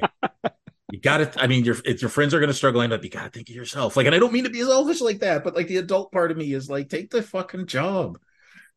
You 0.91 0.99
gotta, 0.99 1.31
I 1.41 1.47
mean, 1.47 1.63
your 1.65 1.77
if 1.85 2.01
your 2.01 2.09
friends 2.09 2.33
are 2.33 2.39
gonna 2.39 2.53
struggle, 2.53 2.81
I'm 2.81 2.89
like, 2.91 3.03
you 3.03 3.09
gotta 3.09 3.29
think 3.29 3.49
of 3.49 3.55
yourself. 3.55 3.97
Like, 3.97 4.05
and 4.07 4.13
I 4.15 4.19
don't 4.19 4.33
mean 4.33 4.43
to 4.43 4.49
be 4.49 4.61
selfish 4.61 5.01
like 5.01 5.19
that, 5.19 5.43
but 5.43 5.55
like 5.55 5.67
the 5.67 5.77
adult 5.77 6.11
part 6.11 6.31
of 6.31 6.37
me 6.37 6.53
is 6.53 6.69
like, 6.69 6.89
take 6.89 7.09
the 7.09 7.23
fucking 7.23 7.65
job. 7.67 8.17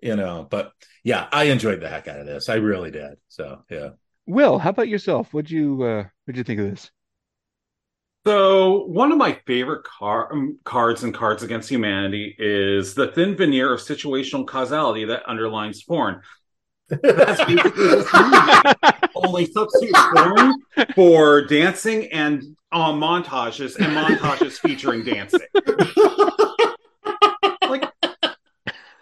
You 0.01 0.17
know, 0.17 0.47
but 0.49 0.73
yeah, 1.03 1.27
I 1.33 1.45
enjoyed 1.45 1.81
the 1.81 1.89
heck 1.89 2.09
out 2.09 2.21
of 2.21 2.27
this. 2.27 2.49
I 2.49 2.55
really 2.57 2.91
did. 2.91 3.15
So 3.29 3.63
yeah. 3.71 3.91
Will, 4.27 4.59
how 4.59 4.71
about 4.71 4.89
yourself? 4.89 5.35
What'd 5.35 5.51
you 5.51 5.83
uh, 5.83 6.05
what'd 6.25 6.39
you 6.39 6.45
think 6.45 6.61
of 6.61 6.71
this? 6.71 6.91
So 8.27 8.85
one 8.87 9.13
of 9.13 9.19
my 9.19 9.39
favorite 9.47 9.85
car- 9.85 10.33
um, 10.33 10.59
cards 10.65 11.05
in 11.05 11.13
Cards 11.13 11.43
Against 11.43 11.69
Humanity 11.69 12.35
is 12.39 12.95
the 12.95 13.09
thin 13.09 13.37
veneer 13.37 13.75
of 13.75 13.81
situational 13.81 14.47
causality 14.47 15.05
that 15.05 15.29
underlines 15.29 15.83
porn. 15.83 16.23
That's. 16.89 17.41
Only 19.15 19.47
substitute 19.53 19.95
porn 20.15 20.55
for 20.95 21.47
dancing 21.47 22.11
and 22.13 22.43
uh, 22.73 22.93
montages 22.93 23.77
and 23.77 23.95
montages 23.95 24.59
featuring 24.59 25.05
dancing. 25.05 25.41
like 27.63 27.91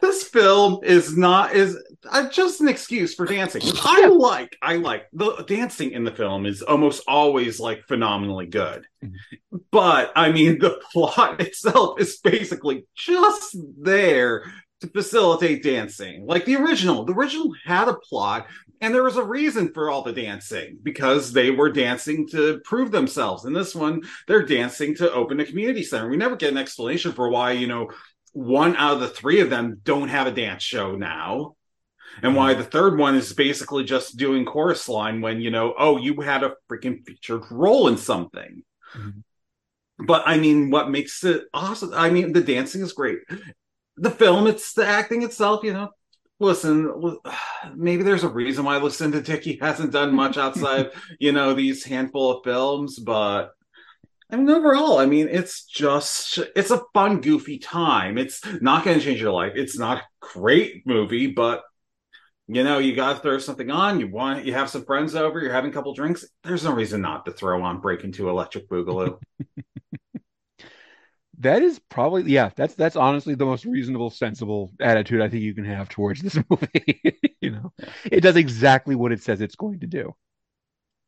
this 0.00 0.24
film 0.24 0.80
is 0.82 1.16
not 1.16 1.54
is 1.54 1.78
uh, 2.08 2.28
just 2.28 2.60
an 2.60 2.68
excuse 2.68 3.14
for 3.14 3.26
dancing. 3.26 3.62
I 3.84 4.06
like. 4.06 4.56
I 4.60 4.76
like 4.76 5.06
the 5.12 5.44
dancing 5.46 5.92
in 5.92 6.04
the 6.04 6.10
film 6.10 6.46
is 6.46 6.62
almost 6.62 7.02
always 7.06 7.60
like 7.60 7.86
phenomenally 7.86 8.46
good. 8.46 8.86
But 9.70 10.12
I 10.16 10.32
mean, 10.32 10.58
the 10.58 10.80
plot 10.92 11.40
itself 11.40 12.00
is 12.00 12.18
basically 12.18 12.86
just 12.94 13.56
there 13.78 14.52
to 14.80 14.88
facilitate 14.88 15.62
dancing. 15.62 16.26
Like 16.26 16.44
the 16.44 16.56
original, 16.56 17.04
the 17.04 17.14
original 17.14 17.52
had 17.64 17.88
a 17.88 17.94
plot, 17.94 18.48
and 18.80 18.92
there 18.92 19.04
was 19.04 19.16
a 19.16 19.24
reason 19.24 19.72
for 19.72 19.88
all 19.88 20.02
the 20.02 20.12
dancing 20.12 20.78
because 20.82 21.32
they 21.32 21.50
were 21.50 21.70
dancing 21.70 22.26
to 22.30 22.60
prove 22.64 22.90
themselves. 22.90 23.44
In 23.44 23.52
this 23.52 23.74
one, 23.74 24.02
they're 24.26 24.44
dancing 24.44 24.96
to 24.96 25.12
open 25.12 25.38
a 25.38 25.44
community 25.44 25.84
center. 25.84 26.08
We 26.08 26.16
never 26.16 26.36
get 26.36 26.50
an 26.50 26.58
explanation 26.58 27.12
for 27.12 27.28
why, 27.28 27.52
you 27.52 27.68
know, 27.68 27.90
one 28.32 28.74
out 28.76 28.94
of 28.94 29.00
the 29.00 29.08
three 29.08 29.40
of 29.40 29.50
them 29.50 29.80
don't 29.84 30.08
have 30.08 30.26
a 30.26 30.32
dance 30.32 30.62
show 30.62 30.96
now. 30.96 31.54
And 32.22 32.36
why 32.36 32.54
the 32.54 32.64
third 32.64 32.98
one 32.98 33.14
is 33.14 33.32
basically 33.32 33.84
just 33.84 34.16
doing 34.16 34.44
chorus 34.44 34.88
line 34.88 35.20
when 35.20 35.40
you 35.40 35.50
know, 35.50 35.74
oh, 35.78 35.96
you 35.96 36.20
had 36.20 36.42
a 36.42 36.54
freaking 36.70 37.04
featured 37.06 37.44
role 37.50 37.88
in 37.88 37.96
something. 37.96 38.62
Mhm. 38.94 39.22
But 40.06 40.22
I 40.26 40.38
mean, 40.38 40.70
what 40.70 40.90
makes 40.90 41.24
it 41.24 41.44
awesome? 41.54 41.92
I 41.94 42.10
mean, 42.10 42.32
the 42.32 42.40
dancing 42.40 42.82
is 42.82 42.92
great. 42.92 43.20
The 43.96 44.10
film, 44.10 44.46
it's 44.46 44.72
the 44.72 44.86
acting 44.86 45.22
itself, 45.22 45.62
you 45.64 45.72
know. 45.72 45.90
Listen, 46.40 47.20
maybe 47.74 48.02
there's 48.02 48.24
a 48.24 48.28
reason 48.28 48.64
why 48.64 48.76
Lucinda 48.78 49.20
Dickey 49.20 49.58
hasn't 49.60 49.92
done 49.92 50.14
much 50.14 50.36
outside, 50.36 50.90
you 51.18 51.32
know, 51.32 51.54
these 51.54 51.84
handful 51.84 52.32
of 52.32 52.44
films, 52.44 52.98
but 52.98 53.52
I 54.30 54.36
mean, 54.36 54.48
overall, 54.48 54.98
I 54.98 55.04
mean, 55.04 55.28
it's 55.28 55.64
just 55.66 56.38
it's 56.56 56.70
a 56.70 56.82
fun, 56.94 57.20
goofy 57.20 57.58
time. 57.58 58.16
It's 58.16 58.40
not 58.62 58.82
going 58.82 58.98
to 58.98 59.04
change 59.04 59.20
your 59.20 59.30
life. 59.30 59.52
It's 59.56 59.78
not 59.78 59.98
a 59.98 60.02
great 60.20 60.86
movie, 60.86 61.26
but 61.26 61.62
you 62.48 62.64
know, 62.64 62.78
you 62.78 62.94
got 62.94 63.14
to 63.14 63.20
throw 63.20 63.38
something 63.38 63.70
on. 63.70 64.00
You 64.00 64.08
want, 64.08 64.44
you 64.44 64.52
have 64.52 64.68
some 64.68 64.84
friends 64.84 65.14
over. 65.14 65.40
You're 65.40 65.52
having 65.52 65.70
a 65.70 65.74
couple 65.74 65.94
drinks. 65.94 66.24
There's 66.42 66.64
no 66.64 66.72
reason 66.72 67.00
not 67.00 67.24
to 67.26 67.32
throw 67.32 67.62
on 67.62 67.80
Breakin' 67.80 68.12
2 68.12 68.28
Electric 68.28 68.68
Boogaloo. 68.68 69.18
That 71.42 71.62
is 71.62 71.80
probably 71.88 72.22
yeah, 72.30 72.50
that's 72.54 72.76
that's 72.76 72.94
honestly 72.94 73.34
the 73.34 73.44
most 73.44 73.64
reasonable, 73.64 74.10
sensible 74.10 74.70
attitude 74.80 75.20
I 75.20 75.28
think 75.28 75.42
you 75.42 75.54
can 75.54 75.64
have 75.64 75.88
towards 75.88 76.22
this 76.22 76.38
movie. 76.50 77.02
you 77.40 77.50
know, 77.50 77.72
it 78.04 78.20
does 78.20 78.36
exactly 78.36 78.94
what 78.94 79.10
it 79.10 79.22
says 79.22 79.40
it's 79.40 79.56
going 79.56 79.80
to 79.80 79.88
do. 79.88 80.14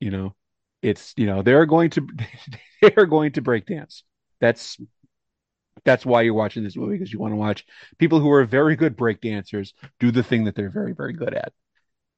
You 0.00 0.10
know, 0.10 0.34
it's 0.82 1.14
you 1.16 1.26
know 1.26 1.42
they're 1.42 1.66
going 1.66 1.90
to 1.90 2.08
they're 2.82 3.06
going 3.06 3.32
to 3.32 3.42
break 3.42 3.66
dance. 3.66 4.02
That's 4.40 4.76
that's 5.84 6.06
why 6.06 6.22
you're 6.22 6.34
watching 6.34 6.64
this 6.64 6.76
movie 6.76 6.96
because 6.96 7.12
you 7.12 7.18
want 7.18 7.32
to 7.32 7.36
watch 7.36 7.64
people 7.98 8.20
who 8.20 8.30
are 8.30 8.44
very 8.44 8.76
good 8.76 8.96
break 8.96 9.20
dancers 9.20 9.74
do 10.00 10.10
the 10.10 10.22
thing 10.22 10.44
that 10.44 10.54
they're 10.54 10.70
very 10.70 10.92
very 10.92 11.12
good 11.12 11.34
at. 11.34 11.52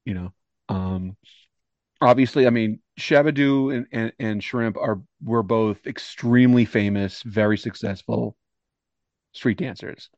You 0.05 0.13
know, 0.13 0.33
um, 0.69 1.17
obviously, 2.01 2.47
I 2.47 2.49
mean, 2.49 2.79
Shabadoo 2.99 3.75
and, 3.75 3.87
and, 3.91 4.13
and 4.19 4.43
Shrimp 4.43 4.77
are 4.77 5.01
were 5.23 5.43
both 5.43 5.85
extremely 5.85 6.65
famous, 6.65 7.21
very 7.23 7.57
successful 7.57 8.35
street 9.33 9.57
dancers. 9.57 10.09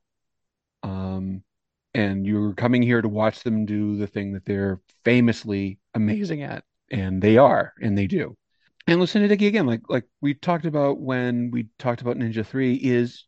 Um, 0.83 1.43
and 1.93 2.25
you're 2.25 2.53
coming 2.53 2.81
here 2.81 3.01
to 3.01 3.09
watch 3.09 3.43
them 3.43 3.65
do 3.65 3.97
the 3.97 4.07
thing 4.07 4.33
that 4.33 4.45
they're 4.45 4.79
famously 5.03 5.79
amazing 5.93 6.43
at, 6.43 6.63
and 6.91 7.21
they 7.21 7.38
are, 7.38 7.73
and 7.81 7.97
they 7.97 8.07
do. 8.07 8.35
And 8.88 8.99
Lucinda 8.99 9.27
Dickey 9.27 9.47
again, 9.47 9.65
like 9.65 9.81
like 9.89 10.05
we 10.21 10.33
talked 10.33 10.65
about 10.65 10.99
when 10.99 11.51
we 11.51 11.67
talked 11.77 12.01
about 12.01 12.17
Ninja 12.17 12.45
Three, 12.45 12.75
is 12.75 13.25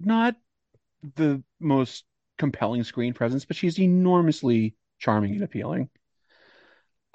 not 0.00 0.36
the 1.16 1.42
most 1.60 2.04
compelling 2.38 2.84
screen 2.84 3.14
presence, 3.14 3.44
but 3.44 3.56
she's 3.56 3.78
enormously 3.80 4.76
charming 4.98 5.34
and 5.34 5.44
appealing. 5.44 5.90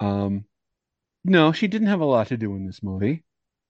Um, 0.00 0.44
no, 1.24 1.52
she 1.52 1.68
didn't 1.68 1.88
have 1.88 2.00
a 2.00 2.04
lot 2.06 2.28
to 2.28 2.36
do 2.38 2.54
in 2.56 2.66
this 2.66 2.82
movie. 2.82 3.24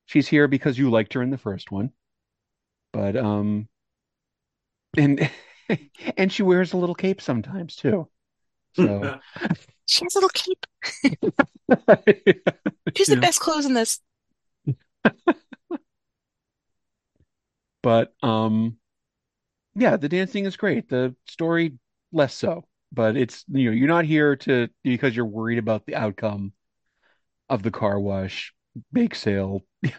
She's 0.06 0.28
here 0.28 0.48
because 0.48 0.78
you 0.78 0.90
liked 0.90 1.14
her 1.14 1.22
in 1.22 1.30
the 1.30 1.38
first 1.38 1.70
one. 1.72 1.92
But 2.92 3.16
um 3.16 3.68
and 4.96 5.30
and 6.16 6.32
she 6.32 6.42
wears 6.42 6.72
a 6.72 6.76
little 6.76 6.94
cape 6.94 7.20
sometimes 7.20 7.76
too. 7.76 8.08
So 8.74 9.14
She 9.86 10.04
has 10.04 10.14
a 10.14 10.18
little 10.18 10.30
cape. 10.30 10.66
She's 12.96 13.08
the 13.08 13.16
Yeah. 13.16 13.20
best 13.20 13.40
clothes 13.40 13.66
in 13.66 13.74
this. 13.74 14.00
but 17.82 18.14
um 18.22 18.76
yeah, 19.76 19.96
the 19.96 20.08
dancing 20.08 20.46
is 20.46 20.56
great. 20.56 20.88
The 20.88 21.14
story 21.26 21.74
less 22.12 22.34
so. 22.34 22.64
But 22.92 23.16
it's 23.16 23.44
you 23.48 23.70
know, 23.70 23.76
you're 23.76 23.88
not 23.88 24.04
here 24.04 24.36
to 24.36 24.68
because 24.82 25.14
you're 25.14 25.26
worried 25.26 25.58
about 25.58 25.86
the 25.86 25.96
outcome 25.96 26.52
of 27.48 27.62
the 27.62 27.70
car 27.70 27.98
wash 28.00 28.54
bake 28.92 29.14
sale 29.14 29.64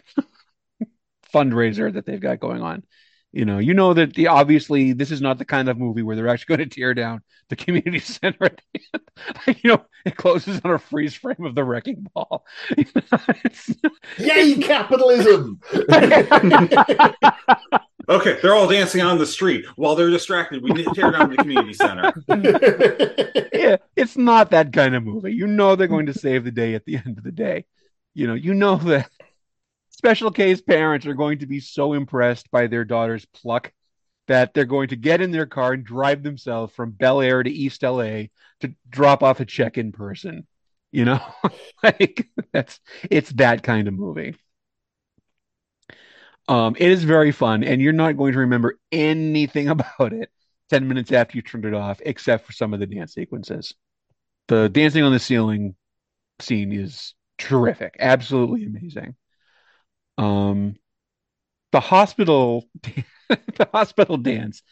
fundraiser 1.34 1.92
that 1.92 2.06
they've 2.06 2.20
got 2.20 2.40
going 2.40 2.62
on. 2.62 2.84
You 3.30 3.44
know, 3.44 3.58
you 3.58 3.74
know 3.74 3.92
that 3.92 4.14
the, 4.14 4.28
obviously 4.28 4.94
this 4.94 5.10
is 5.10 5.20
not 5.20 5.36
the 5.36 5.44
kind 5.44 5.68
of 5.68 5.76
movie 5.76 6.02
where 6.02 6.16
they're 6.16 6.28
actually 6.28 6.56
going 6.56 6.68
to 6.68 6.74
tear 6.74 6.94
down 6.94 7.20
the 7.50 7.56
community 7.56 7.98
center 8.00 8.46
at 8.46 8.60
the 8.72 8.80
end. 8.94 9.58
you 9.62 9.70
know, 9.70 9.84
it 10.06 10.16
closes 10.16 10.60
on 10.64 10.72
a 10.72 10.78
freeze 10.78 11.14
frame 11.14 11.44
of 11.44 11.54
the 11.54 11.62
wrecking 11.62 12.06
ball. 12.14 12.46
Yay, 14.18 14.54
capitalism! 14.56 15.60
Okay, 18.08 18.38
they're 18.40 18.54
all 18.54 18.68
dancing 18.68 19.02
on 19.02 19.18
the 19.18 19.26
street 19.26 19.66
while 19.76 19.94
they're 19.94 20.10
distracted. 20.10 20.62
We 20.62 20.70
need 20.70 20.86
to 20.86 20.94
tear 20.94 21.10
down 21.10 21.30
the 21.30 21.36
community 21.36 21.74
center. 21.74 22.12
yeah, 23.52 23.76
it's 23.96 24.16
not 24.16 24.50
that 24.50 24.72
kind 24.72 24.94
of 24.94 25.04
movie. 25.04 25.34
You 25.34 25.46
know 25.46 25.76
they're 25.76 25.86
going 25.86 26.06
to 26.06 26.18
save 26.18 26.44
the 26.44 26.50
day 26.50 26.74
at 26.74 26.84
the 26.84 26.96
end 26.96 27.18
of 27.18 27.24
the 27.24 27.32
day. 27.32 27.64
You 28.14 28.26
know, 28.26 28.34
you 28.34 28.54
know 28.54 28.76
that 28.76 29.10
special 29.90 30.30
case 30.30 30.60
parents 30.60 31.06
are 31.06 31.14
going 31.14 31.40
to 31.40 31.46
be 31.46 31.60
so 31.60 31.92
impressed 31.92 32.50
by 32.50 32.66
their 32.66 32.84
daughter's 32.84 33.26
pluck 33.26 33.72
that 34.26 34.54
they're 34.54 34.64
going 34.64 34.88
to 34.88 34.96
get 34.96 35.20
in 35.20 35.30
their 35.30 35.46
car 35.46 35.72
and 35.72 35.84
drive 35.84 36.22
themselves 36.22 36.72
from 36.74 36.92
Bel 36.92 37.20
Air 37.20 37.42
to 37.42 37.50
East 37.50 37.82
LA 37.82 38.24
to 38.60 38.74
drop 38.88 39.22
off 39.22 39.40
a 39.40 39.44
check 39.44 39.78
in 39.78 39.92
person. 39.92 40.46
You 40.92 41.04
know, 41.04 41.20
like 41.82 42.28
that's 42.52 42.80
it's 43.10 43.30
that 43.32 43.62
kind 43.62 43.88
of 43.88 43.94
movie. 43.94 44.36
Um, 46.48 46.76
it 46.78 46.90
is 46.90 47.04
very 47.04 47.30
fun, 47.30 47.62
and 47.62 47.80
you're 47.80 47.92
not 47.92 48.16
going 48.16 48.32
to 48.32 48.38
remember 48.40 48.78
anything 48.90 49.68
about 49.70 50.12
it 50.12 50.30
10 50.70 50.88
minutes 50.88 51.12
after 51.12 51.36
you 51.36 51.42
turned 51.42 51.64
it 51.64 51.74
off, 51.74 52.00
except 52.04 52.46
for 52.46 52.52
some 52.52 52.74
of 52.74 52.80
the 52.80 52.86
dance 52.86 53.14
sequences. 53.14 53.74
The 54.48 54.68
dancing 54.68 55.04
on 55.04 55.12
the 55.12 55.18
ceiling 55.18 55.76
scene 56.40 56.72
is 56.72 57.14
terrific, 57.38 57.96
absolutely 58.00 58.64
amazing. 58.64 59.16
Um, 60.16 60.76
the 61.72 61.80
hospital, 61.80 62.68
the 63.28 63.68
hospital 63.72 64.16
dance 64.16 64.62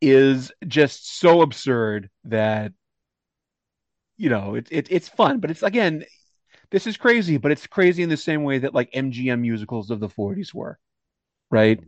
is 0.00 0.52
just 0.66 1.18
so 1.20 1.42
absurd 1.42 2.10
that 2.24 2.72
you 4.16 4.28
know 4.30 4.54
it, 4.54 4.68
it 4.70 4.88
it's 4.90 5.08
fun, 5.08 5.40
but 5.40 5.50
it's 5.50 5.62
again, 5.62 6.04
this 6.70 6.86
is 6.86 6.96
crazy, 6.96 7.36
but 7.38 7.52
it's 7.52 7.66
crazy 7.66 8.02
in 8.02 8.08
the 8.08 8.16
same 8.16 8.42
way 8.44 8.58
that 8.58 8.74
like 8.74 8.90
MGM 8.92 9.40
musicals 9.40 9.90
of 9.90 10.00
the 10.00 10.08
40s 10.08 10.54
were, 10.54 10.78
right? 11.50 11.80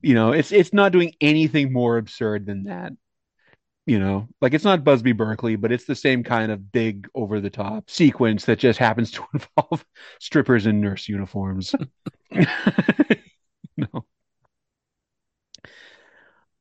You 0.00 0.14
know, 0.14 0.32
it's 0.32 0.52
it's 0.52 0.72
not 0.72 0.92
doing 0.92 1.14
anything 1.20 1.72
more 1.72 1.98
absurd 1.98 2.46
than 2.46 2.64
that. 2.64 2.92
You 3.84 3.98
know, 3.98 4.28
like 4.40 4.54
it's 4.54 4.64
not 4.64 4.84
Busby 4.84 5.12
Berkeley, 5.12 5.56
but 5.56 5.72
it's 5.72 5.86
the 5.86 5.96
same 5.96 6.22
kind 6.22 6.52
of 6.52 6.70
big 6.70 7.08
over 7.14 7.40
the 7.40 7.50
top 7.50 7.90
sequence 7.90 8.44
that 8.44 8.58
just 8.58 8.78
happens 8.78 9.10
to 9.12 9.24
involve 9.34 9.84
strippers 10.20 10.66
in 10.66 10.80
nurse 10.80 11.08
uniforms. 11.08 11.74
no. 13.76 14.04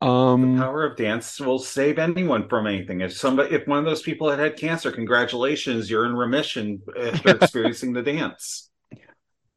Um, 0.02 0.58
Power 0.58 0.84
of 0.84 0.98
dance 0.98 1.40
will 1.40 1.60
save 1.60 2.00
anyone 2.00 2.50
from 2.50 2.66
anything. 2.66 3.02
If 3.02 3.16
somebody, 3.16 3.54
if 3.54 3.68
one 3.68 3.78
of 3.78 3.86
those 3.86 4.02
people 4.02 4.32
had 4.32 4.40
had 4.40 4.58
cancer, 4.58 4.92
congratulations, 4.92 5.92
you're 5.92 6.08
in 6.08 6.16
remission 6.16 6.82
after 7.00 7.30
experiencing 7.36 7.94
the 7.94 8.02
dance. 8.02 8.71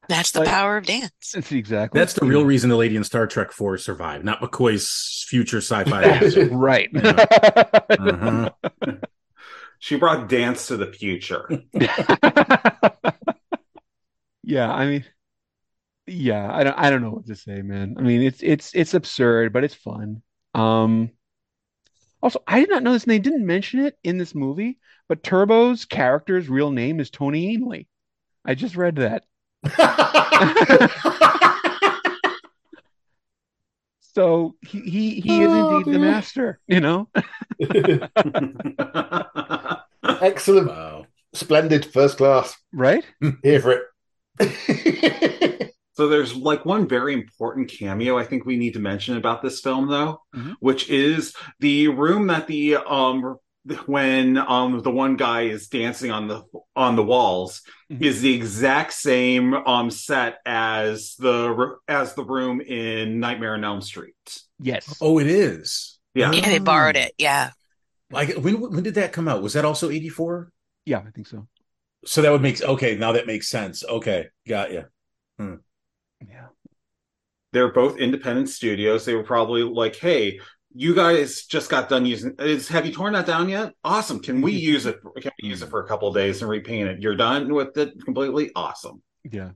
That's 0.08 0.30
the 0.32 0.44
power 0.44 0.76
of 0.76 0.86
dance. 0.86 1.10
That's 1.32 1.52
exactly. 1.52 1.98
That's 1.98 2.14
the 2.14 2.26
real 2.26 2.44
reason 2.44 2.70
the 2.70 2.76
lady 2.76 2.96
in 2.96 3.04
Star 3.04 3.26
Trek 3.26 3.52
4 3.52 3.78
survived, 3.78 4.24
not 4.24 4.40
McCoy's 4.40 5.24
future 5.28 5.58
sci-fi 5.58 6.18
music. 6.20 6.48
right. 6.52 6.88
Uh-huh. 6.94 8.50
She 9.84 9.96
brought 9.96 10.30
dance 10.30 10.68
to 10.68 10.78
the 10.78 10.90
future. 10.90 11.46
yeah, 14.42 14.72
I 14.72 14.86
mean, 14.86 15.04
yeah, 16.06 16.50
I 16.50 16.64
don't, 16.64 16.78
I 16.78 16.88
don't 16.88 17.02
know 17.02 17.10
what 17.10 17.26
to 17.26 17.36
say, 17.36 17.60
man. 17.60 17.96
I 17.98 18.00
mean, 18.00 18.22
it's 18.22 18.42
it's 18.42 18.74
it's 18.74 18.94
absurd, 18.94 19.52
but 19.52 19.62
it's 19.62 19.74
fun. 19.74 20.22
Um, 20.54 21.10
also, 22.22 22.42
I 22.46 22.60
did 22.60 22.70
not 22.70 22.82
know 22.82 22.94
this, 22.94 23.04
and 23.04 23.10
they 23.10 23.18
didn't 23.18 23.44
mention 23.44 23.80
it 23.80 23.98
in 24.02 24.16
this 24.16 24.34
movie, 24.34 24.78
but 25.06 25.22
Turbo's 25.22 25.84
character's 25.84 26.48
real 26.48 26.70
name 26.70 26.98
is 26.98 27.10
Tony 27.10 27.54
Ainley. 27.54 27.86
I 28.42 28.54
just 28.54 28.76
read 28.76 28.96
that. 28.96 29.24
So 34.00 34.54
he 34.60 34.80
he, 34.80 35.20
he 35.20 35.42
is 35.42 35.52
Oh, 35.52 35.58
indeed 35.58 35.86
the 35.92 35.98
master, 35.98 36.60
you 36.68 36.80
know. 36.80 37.08
Excellent. 40.22 40.68
Wow. 40.68 41.06
Splendid. 41.32 41.84
First 41.86 42.18
class. 42.18 42.56
Right? 42.72 43.04
Here 43.42 43.60
for 43.60 43.80
it. 44.40 45.70
So 45.96 46.08
there's 46.08 46.34
like 46.34 46.64
one 46.64 46.88
very 46.88 47.14
important 47.14 47.70
cameo 47.70 48.18
I 48.18 48.24
think 48.24 48.44
we 48.44 48.56
need 48.56 48.72
to 48.72 48.80
mention 48.80 49.16
about 49.16 49.42
this 49.42 49.60
film 49.60 49.88
though, 49.88 50.22
Mhm. 50.34 50.56
which 50.58 50.90
is 50.90 51.36
the 51.60 51.86
room 51.86 52.26
that 52.26 52.48
the 52.48 52.78
um 52.78 53.36
when 53.86 54.36
um 54.36 54.80
the 54.82 54.90
one 54.90 55.16
guy 55.16 55.42
is 55.42 55.68
dancing 55.68 56.10
on 56.10 56.28
the 56.28 56.42
on 56.76 56.96
the 56.96 57.02
walls 57.02 57.62
Mhm. 57.90 58.02
is 58.02 58.20
the 58.20 58.34
exact 58.34 58.92
same 58.92 59.54
um 59.54 59.90
set 59.90 60.38
as 60.44 61.14
the 61.18 61.76
as 61.88 62.14
the 62.14 62.24
room 62.24 62.60
in 62.60 63.20
Nightmare 63.20 63.54
on 63.54 63.64
Elm 63.64 63.80
Street. 63.80 64.14
Yes. 64.58 64.98
Oh, 65.00 65.18
it 65.18 65.26
is. 65.26 65.98
Yeah. 66.14 66.32
Yeah, 66.32 66.48
they 66.48 66.58
borrowed 66.58 66.96
it. 66.96 67.12
Yeah. 67.18 67.50
Like 68.10 68.34
when 68.36 68.60
when 68.60 68.82
did 68.82 68.94
that 68.94 69.12
come 69.12 69.28
out? 69.28 69.42
Was 69.42 69.54
that 69.54 69.64
also 69.64 69.90
84? 69.90 70.50
Yeah, 70.84 70.98
I 70.98 71.10
think 71.10 71.26
so. 71.26 71.48
So 72.04 72.20
that 72.20 72.30
would 72.30 72.42
make 72.42 72.62
okay, 72.62 72.96
now 72.96 73.12
that 73.12 73.26
makes 73.26 73.48
sense. 73.48 73.82
Okay, 73.84 74.28
got 74.46 74.72
you. 74.72 74.84
Hmm. 75.38 75.54
Yeah. 76.20 76.48
They're 77.52 77.72
both 77.72 77.98
independent 77.98 78.48
studios. 78.50 79.04
They 79.04 79.14
were 79.14 79.22
probably 79.22 79.62
like, 79.62 79.96
"Hey, 79.96 80.40
you 80.74 80.94
guys 80.94 81.44
just 81.46 81.70
got 81.70 81.88
done 81.88 82.04
using. 82.04 82.34
Is 82.38 82.68
have 82.68 82.84
you 82.84 82.92
torn 82.92 83.12
that 83.12 83.26
down 83.26 83.48
yet? 83.48 83.72
Awesome. 83.84 84.20
Can 84.20 84.40
we 84.42 84.52
use 84.52 84.86
it? 84.86 85.00
Can 85.20 85.30
we 85.40 85.48
use 85.48 85.62
it 85.62 85.70
for 85.70 85.84
a 85.84 85.88
couple 85.88 86.08
of 86.08 86.14
days 86.14 86.42
and 86.42 86.50
repaint 86.50 86.88
it? 86.88 87.00
You're 87.00 87.14
done 87.16 87.52
with 87.54 87.76
it 87.76 87.94
completely. 88.04 88.50
Awesome. 88.56 89.02
Yeah. 89.30 89.50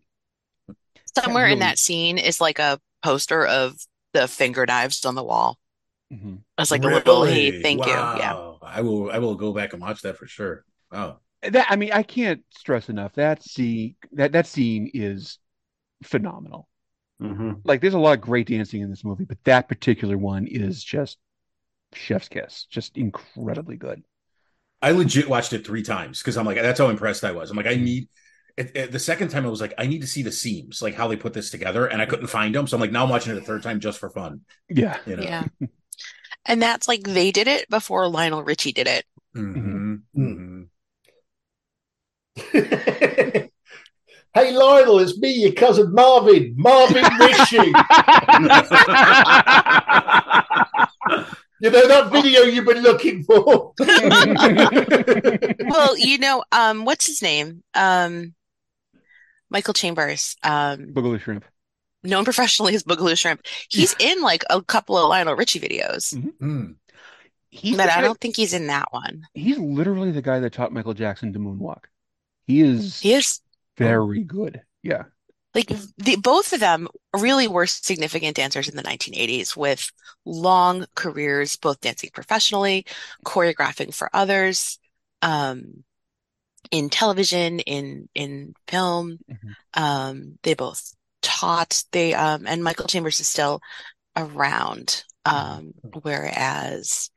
Somewhere 1.19 1.49
in 1.49 1.59
that 1.59 1.79
scene 1.79 2.19
is 2.19 2.41
like 2.41 2.59
a 2.59 2.79
poster 3.03 3.45
of 3.47 3.75
the 4.13 4.29
finger 4.29 4.65
knives 4.65 5.05
on 5.05 5.15
the 5.17 5.25
wall. 5.25 5.59
hmm 6.11 6.37
It's 6.57 6.71
like 6.71 6.85
a 6.85 6.87
little 6.87 7.25
hey, 7.25 7.51
Really? 7.51 7.63
thank 7.63 7.85
you. 7.85 7.93
Yeah. 7.93 8.53
I 8.63 8.83
will 8.83 9.11
I 9.11 9.19
will 9.19 9.35
go 9.35 9.53
back 9.53 9.73
and 9.73 9.83
watch 9.83 10.03
that 10.03 10.17
for 10.19 10.27
sure. 10.27 10.65
Wow. 10.93 11.19
That 11.43 11.67
I 11.69 11.77
mean, 11.77 11.93
I 11.93 12.03
can't 12.03 12.43
stress 12.51 12.89
enough 12.89 13.15
that 13.15 13.43
scene 13.43 13.97
that 14.13 14.33
that 14.33 14.47
scene 14.47 14.91
is 14.95 15.39
phenomenal. 16.05 16.69
Mm-hmm. 17.23 17.53
Like, 17.65 17.81
there's 17.81 17.95
a 17.95 17.99
lot 17.99 18.15
of 18.15 18.21
great 18.21 18.47
dancing 18.47 18.81
in 18.81 18.91
this 18.91 19.05
movie, 19.05 19.25
but 19.25 19.43
that 19.45 19.69
particular 19.69 20.17
one 20.17 20.47
is 20.47 20.83
just 20.83 21.19
chef's 21.95 22.29
kiss, 22.29 22.67
just 22.71 22.97
incredibly 22.97 23.77
good. 23.77 24.03
I 24.81 24.93
legit 24.93 25.29
watched 25.29 25.53
it 25.53 25.67
three 25.67 25.83
times 25.83 26.21
because 26.21 26.37
I'm 26.37 26.47
like, 26.47 26.57
that's 26.57 26.79
how 26.79 26.89
impressed 26.89 27.25
I 27.25 27.33
was. 27.33 27.51
I'm 27.51 27.57
like, 27.57 27.67
I 27.67 27.75
need. 27.75 28.09
It, 28.57 28.73
it- 28.77 28.93
the 28.93 28.99
second 28.99 29.29
time 29.29 29.45
I 29.47 29.49
was 29.49 29.61
like, 29.61 29.75
I 29.79 29.87
need 29.87 30.01
to 30.03 30.07
see 30.07 30.23
the 30.23 30.33
seams, 30.33 30.81
like 30.83 30.95
how 30.95 31.09
they 31.09 31.17
put 31.17 31.33
this 31.33 31.51
together, 31.51 31.87
and 31.87 32.01
I 32.01 32.07
couldn't 32.07 32.29
find 32.29 32.55
them. 32.55 32.67
So 32.67 32.77
I'm 32.77 32.81
like, 32.81 32.93
now 32.93 33.05
I'm 33.05 33.11
watching 33.11 33.35
it 33.35 33.39
a 33.39 33.45
third 33.45 33.63
time 33.63 33.81
just 33.81 33.99
for 33.99 34.11
fun. 34.11 34.43
Yeah. 34.69 34.99
You 35.07 35.17
know. 35.17 35.23
Yeah. 35.23 35.45
And 36.47 36.63
that's 36.63 36.89
like 36.89 37.03
they 37.03 37.31
did 37.31 37.49
it 37.49 37.69
before 37.69 38.09
Lionel 38.09 38.43
Richie 38.43 38.73
did 38.73 38.87
it. 38.87 39.05
Mhm. 39.37 40.03
Mhm. 40.17 40.69
hey 44.35 44.53
Lionel, 44.53 44.99
it's 45.01 45.19
me, 45.19 45.31
your 45.33 45.53
cousin 45.53 45.93
Marvin, 45.93 46.55
Marvin 46.57 47.05
Ritchie. 47.21 47.57
you 51.61 51.71
know 51.71 51.89
that 51.89 52.09
video 52.13 52.43
you've 52.43 52.65
been 52.67 52.83
looking 52.83 53.25
for. 53.25 53.73
Well, 55.71 55.99
you 55.99 56.17
know, 56.19 56.43
um, 56.51 56.85
what's 56.87 57.07
his 57.07 57.21
name? 57.21 57.63
Um, 57.75 58.35
Michael 59.51 59.75
Chambers, 59.75 60.35
um, 60.43 60.95
Boogaloo 60.95 61.21
Shrimp. 61.21 61.45
known 62.03 62.25
professionally 62.25 62.75
as 62.75 62.85
Boogaloo 62.85 63.19
Shrimp. 63.19 63.43
He's 63.69 63.95
in 63.99 64.23
like 64.23 64.45
a 64.49 64.63
couple 64.63 64.97
of 64.97 65.09
Lionel 65.11 65.37
Richie 65.37 65.61
videos, 65.61 66.15
Mm. 66.41 66.77
He's 67.51 67.77
but 67.77 67.91
I 67.91 68.01
don't 68.03 68.19
think 68.21 68.37
he's 68.37 68.55
in 68.55 68.67
that 68.69 68.89
one. 68.93 69.23
he's 69.35 69.59
literally 69.59 70.11
the 70.11 70.23
guy 70.23 70.39
that 70.41 70.53
taught 70.53 70.73
Michael 70.73 70.95
Jackson 70.95 71.33
to 71.35 71.39
moonwalk. 71.39 71.85
He 72.47 72.61
is 72.61 73.01
He 73.01 73.13
is 73.15 73.41
very 73.79 74.25
good. 74.25 74.63
Yeah. 74.83 75.05
like 75.55 75.73
the 75.97 76.17
both 76.17 76.53
of 76.53 76.61
them 76.61 76.89
really 77.17 77.49
were 77.49 77.67
significant 77.67 78.37
dancers 78.37 78.69
in 78.69 78.77
the 78.77 78.83
1980s 78.83 79.57
with 79.57 79.91
long 80.25 80.87
careers, 80.95 81.57
both 81.57 81.81
dancing 81.81 82.11
professionally, 82.13 82.85
choreographing 83.25 83.95
for 83.95 84.11
others, 84.13 84.79
um, 85.23 85.85
in 86.71 86.91
television, 86.91 87.61
in 87.61 88.09
in 88.15 88.55
film. 88.67 89.19
Mhm. 89.31 89.55
Um, 89.75 90.39
they 90.43 90.55
both 90.55 90.93
taught. 91.23 91.83
They 91.93 92.15
um, 92.15 92.47
and 92.47 92.63
Michael 92.63 92.87
Chambers 92.87 93.21
is 93.21 93.29
still 93.29 93.61
around. 94.17 95.05
Um, 95.25 95.73
whereas 96.03 97.11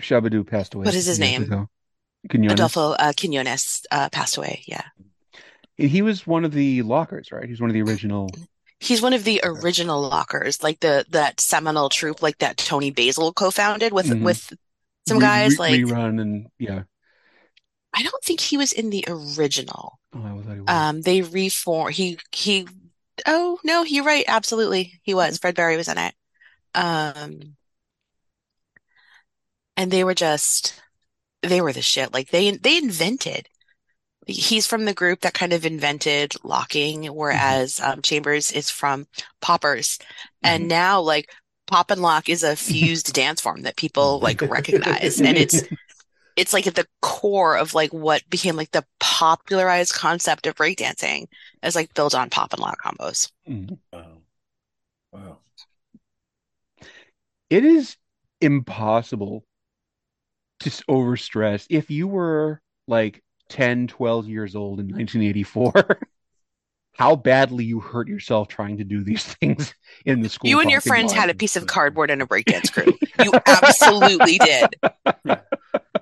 Shabadoo 0.00 0.46
passed 0.46 0.74
away. 0.74 0.84
What 0.84 0.94
is 0.94 1.06
his 1.06 1.18
name? 1.18 1.42
ago. 1.44 1.68
Quinones. 2.28 2.52
Adolfo 2.52 2.92
uh, 2.92 3.12
Quinones 3.18 3.82
uh, 3.90 4.08
passed 4.10 4.36
away. 4.36 4.62
Yeah. 4.66 4.82
He 5.88 6.02
was 6.02 6.26
one 6.26 6.44
of 6.44 6.52
the 6.52 6.82
lockers, 6.82 7.32
right? 7.32 7.48
He's 7.48 7.60
one 7.60 7.70
of 7.70 7.74
the 7.74 7.82
original. 7.82 8.30
He's 8.78 9.02
one 9.02 9.12
of 9.12 9.24
the 9.24 9.40
original 9.44 10.00
lockers, 10.00 10.62
like 10.62 10.80
the 10.80 11.04
that 11.10 11.40
seminal 11.40 11.88
troupe, 11.88 12.22
like 12.22 12.38
that 12.38 12.56
Toni 12.56 12.90
Basil 12.90 13.32
co-founded 13.32 13.92
with 13.92 14.06
Mhm. 14.06 14.22
with 14.22 14.52
some 15.06 15.18
re- 15.18 15.22
guys. 15.22 15.50
re- 15.52 15.56
Like 15.58 15.80
rerun 15.82 16.20
and 16.20 16.46
yeah. 16.58 16.84
I 17.92 18.02
don't 18.02 18.24
think 18.24 18.40
he 18.40 18.56
was 18.56 18.72
in 18.72 18.88
the 18.90 19.04
original. 19.08 19.98
Oh, 20.14 20.20
I 20.24 20.42
thought 20.42 20.54
he 20.54 20.60
was. 20.60 20.68
Um, 20.68 21.02
they 21.02 21.22
reform. 21.22 21.92
He 21.92 22.18
he. 22.32 22.66
Oh 23.26 23.58
no, 23.64 23.82
you're 23.82 24.04
right. 24.04 24.24
Absolutely, 24.26 25.00
he 25.02 25.12
was. 25.12 25.36
Fred 25.38 25.54
Berry 25.56 25.76
was 25.76 25.88
in 25.88 25.98
it. 25.98 26.14
Um, 26.74 27.56
and 29.76 29.90
they 29.90 30.04
were 30.04 30.14
just 30.14 30.80
they 31.42 31.60
were 31.60 31.72
the 31.74 31.82
shit. 31.82 32.14
Like 32.14 32.30
they 32.30 32.50
they 32.52 32.78
invented. 32.78 33.48
He's 34.30 34.66
from 34.66 34.84
the 34.84 34.94
group 34.94 35.20
that 35.20 35.34
kind 35.34 35.52
of 35.52 35.64
invented 35.66 36.34
locking, 36.44 37.04
whereas 37.06 37.80
um, 37.80 38.02
Chambers 38.02 38.50
is 38.52 38.70
from 38.70 39.06
Poppers. 39.40 39.98
And 40.42 40.68
now, 40.68 41.00
like, 41.00 41.30
pop 41.66 41.90
and 41.90 42.02
lock 42.02 42.28
is 42.28 42.42
a 42.42 42.56
fused 42.56 43.12
dance 43.12 43.40
form 43.40 43.62
that 43.62 43.76
people 43.76 44.20
like 44.20 44.40
recognize, 44.42 45.20
and 45.20 45.36
it's 45.36 45.62
it's 46.36 46.52
like 46.52 46.66
at 46.66 46.74
the 46.74 46.86
core 47.02 47.56
of 47.56 47.74
like 47.74 47.92
what 47.92 48.28
became 48.30 48.56
like 48.56 48.70
the 48.72 48.86
popularized 49.00 49.92
concept 49.94 50.46
of 50.46 50.54
breakdancing 50.56 51.26
as 51.62 51.74
like 51.76 51.94
built 51.94 52.14
on 52.14 52.30
pop 52.30 52.52
and 52.52 52.60
lock 52.62 52.78
combos. 52.82 53.30
Mhm. 53.48 53.78
Wow. 53.92 54.18
Wow. 55.12 55.38
It 57.50 57.64
is 57.66 57.96
impossible 58.40 59.44
to 60.60 60.70
s- 60.70 60.82
overstress. 60.88 61.66
If 61.70 61.90
you 61.90 62.06
were 62.06 62.60
like 62.86 63.22
10, 63.50 63.88
12 63.88 64.28
years 64.28 64.56
old 64.56 64.80
in 64.80 64.86
1984, 64.86 65.72
how 67.00 67.16
badly 67.16 67.64
you 67.64 67.80
hurt 67.80 68.08
yourself 68.08 68.46
trying 68.48 68.76
to 68.76 68.84
do 68.84 69.02
these 69.02 69.24
things 69.40 69.74
in 70.04 70.20
the 70.20 70.28
school. 70.28 70.50
You 70.50 70.60
and 70.60 70.70
your 70.70 70.82
friends 70.82 71.14
had 71.14 71.30
a 71.30 71.34
piece 71.34 71.56
of 71.56 71.66
cardboard 71.66 72.10
and 72.10 72.20
a 72.20 72.26
breakdance 72.26 72.70
crew. 72.70 72.94
You 73.24 73.32
absolutely 73.46 74.38
did. 74.38 74.80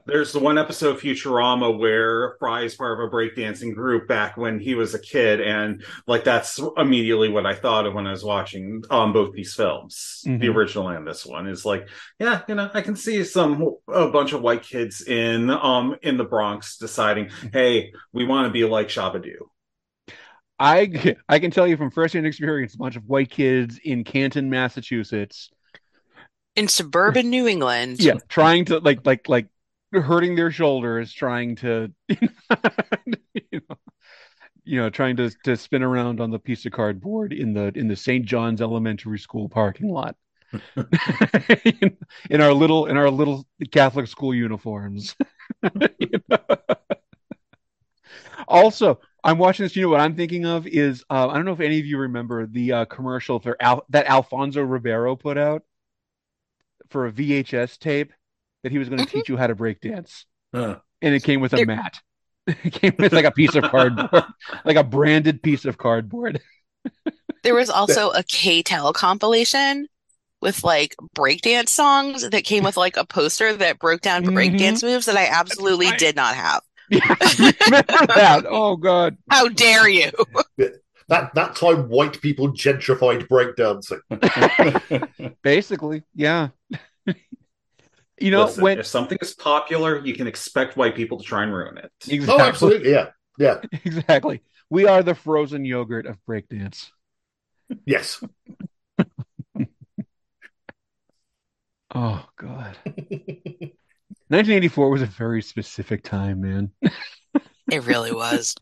There's 0.07 0.33
the 0.33 0.41
one 0.41 0.59
episode 0.59 0.97
of 0.97 1.03
Futurama 1.03 1.79
where 1.79 2.35
Fry 2.41 2.63
is 2.63 2.75
part 2.75 2.99
of 2.99 3.07
a 3.07 3.11
breakdancing 3.15 3.75
group 3.75 4.09
back 4.09 4.37
when 4.37 4.59
he 4.59 4.75
was 4.75 4.95
a 4.95 4.99
kid, 4.99 5.41
and 5.41 5.85
like 6.07 6.25
that's 6.25 6.61
immediately 6.77 7.29
what 7.29 7.45
I 7.47 7.55
thought 7.55 7.87
of 7.87 7.95
when 7.95 8.07
I 8.07 8.11
was 8.13 8.25
watching 8.25 8.83
um, 8.91 9.13
both 9.13 9.35
these 9.35 9.55
films, 9.55 10.21
the 10.25 10.31
Mhm. 10.31 10.55
original 10.55 10.89
and 10.89 11.07
this 11.07 11.25
one. 11.27 11.47
Is 11.47 11.65
like, 11.65 11.89
yeah, 12.19 12.43
you 12.49 12.55
know, 12.57 12.71
I 12.75 12.81
can 12.81 12.97
see 12.97 13.23
some 13.25 13.77
a 13.87 14.09
bunch 14.09 14.33
of 14.33 14.41
white 14.43 14.63
kids 14.63 15.03
in 15.03 15.51
um 15.51 15.97
in 16.03 16.17
the 16.17 16.25
Bronx 16.25 16.77
deciding, 16.79 17.31
hey, 17.53 17.93
we 18.13 18.25
want 18.25 18.47
to 18.47 18.53
be 18.53 18.65
like 18.65 18.89
Shabadoo. 18.89 19.47
I 20.59 21.17
I 21.29 21.39
can 21.39 21.51
tell 21.51 21.67
you 21.67 21.77
from 21.77 21.91
firsthand 21.91 22.27
experience, 22.27 22.75
a 22.75 22.79
bunch 22.79 22.97
of 22.97 23.05
white 23.07 23.31
kids 23.31 23.79
in 23.83 24.05
Canton, 24.05 24.51
Massachusetts, 24.51 25.51
In 26.57 26.69
suburban 26.69 27.31
New 27.31 27.47
England. 27.47 28.01
yeah, 28.01 28.15
trying 28.29 28.65
to 28.67 28.79
like 28.81 29.07
like 29.07 29.29
like 29.29 29.47
hurting 29.93 30.35
their 30.35 30.51
shoulders, 30.51 31.13
trying 31.13 31.57
to 31.57 31.93
you 32.09 32.29
know, 33.53 33.77
you 34.65 34.81
know, 34.81 34.91
trying 34.91 35.17
to 35.17 35.31
to 35.45 35.57
spin 35.57 35.83
around 35.83 36.21
on 36.21 36.31
the 36.31 36.39
piece 36.39 36.67
of 36.67 36.73
cardboard 36.73 37.33
in 37.33 37.55
the 37.55 37.73
in 37.77 37.89
the 37.89 37.97
St. 37.97 38.25
John's 38.27 38.61
Elementary 38.61 39.19
School 39.19 39.49
parking 39.49 39.89
lot. 39.89 40.17
in, 40.77 41.97
in 42.31 42.41
our 42.41 42.53
little 42.53 42.87
in 42.87 42.97
our 42.97 43.11
little 43.11 43.47
Catholic 43.71 44.07
school 44.09 44.35
uniforms. 44.35 45.15
You 45.99 46.23
know? 46.29 46.39
Also, 48.47 49.01
I'm 49.25 49.39
watching 49.39 49.65
this. 49.65 49.75
You 49.77 49.83
know 49.83 49.89
what 49.89 50.01
I'm 50.01 50.15
thinking 50.15 50.47
of 50.47 50.67
is 50.67 51.05
uh, 51.11 51.29
I 51.29 51.35
don't 51.35 51.45
know 51.45 51.53
if 51.53 51.61
any 51.61 51.79
of 51.81 51.87
you 51.87 51.99
remember 51.99 52.47
the 52.47 52.73
uh, 52.73 52.85
commercial 52.87 53.41
for 53.41 53.57
Al- 53.61 53.85
that 53.91 54.07
Alfonso 54.07 54.63
Ribeiro 54.63 55.17
put 55.17 55.37
out 55.39 55.63
for 56.89 57.07
a 57.07 57.13
VHS 57.13 57.79
tape 57.79 58.13
that 58.63 58.73
he 58.73 58.79
was 58.79 58.89
going 58.89 59.05
to 59.05 59.07
teach 59.11 59.29
you 59.29 59.37
how 59.37 59.47
to 59.47 59.55
break 59.55 59.81
dance, 59.81 60.25
Huh. 60.55 60.79
and 61.03 61.15
it 61.15 61.23
came 61.23 61.41
with 61.41 61.53
a 61.53 61.57
There- 61.57 61.67
mat. 61.67 62.01
It 62.65 62.73
came 62.73 62.95
with 62.99 63.13
like 63.13 63.27
a 63.27 63.31
piece 63.31 63.55
of 63.57 63.65
cardboard, 63.65 64.25
like 64.65 64.77
a 64.79 64.83
branded 64.85 65.43
piece 65.43 65.67
of 65.67 65.77
cardboard. 65.79 66.41
There 67.45 67.55
was 67.55 67.71
also 67.71 68.11
a 68.11 68.23
K-Tel 68.25 68.93
compilation 68.95 69.87
with 70.41 70.65
like 70.65 70.97
breakdance 71.15 71.69
songs 71.69 72.29
that 72.29 72.45
came 72.45 72.65
with 72.65 72.77
like 72.77 72.97
a 72.97 73.05
poster 73.07 73.55
that 73.55 73.79
broke 73.79 74.01
down 74.01 74.25
breakdance 74.25 74.83
moves 74.83 75.07
that 75.07 75.17
I 75.17 75.27
absolutely 75.27 75.87
right. 75.87 75.99
did 75.99 76.17
not 76.17 76.35
have. 76.35 76.63
remember 77.39 78.07
that? 78.15 78.45
Oh 78.49 78.77
God! 78.77 79.17
How 79.31 79.49
dare 79.49 79.89
you? 79.89 80.11
That 81.09 81.35
that 81.35 81.57
time, 81.57 81.89
white 81.89 82.21
people 82.21 82.53
gentrified 82.53 83.29
breakdancing. 83.29 84.01
Basically, 85.43 86.03
yeah. 86.15 86.49
you 88.21 88.31
know 88.31 88.45
Listen, 88.45 88.63
when 88.65 88.79
if 88.79 88.87
something 88.87 89.19
is 89.21 89.35
popular, 89.35 90.05
you 90.05 90.15
can 90.15 90.27
expect 90.27 90.77
white 90.77 90.95
people 90.95 91.19
to 91.19 91.25
try 91.25 91.43
and 91.45 91.53
ruin 91.53 91.79
it. 91.79 91.91
exactly, 92.09 92.43
Oh, 92.45 92.47
absolutely, 92.49 92.91
yeah, 92.91 93.07
yeah, 93.39 93.61
exactly. 93.85 94.43
We 94.71 94.87
are 94.87 95.03
the 95.03 95.15
frozen 95.15 95.65
yogurt 95.65 96.07
of 96.07 96.17
breakdance. 96.29 96.91
yes. 97.87 98.23
Oh 101.95 102.27
God. 102.37 102.77
1984 104.29 104.91
was 104.91 105.03
a 105.03 105.07
very 105.07 105.43
specific 105.43 106.03
time, 106.03 106.41
man. 106.41 106.71
It 107.71 107.85
really 107.85 108.13
was. 108.13 108.55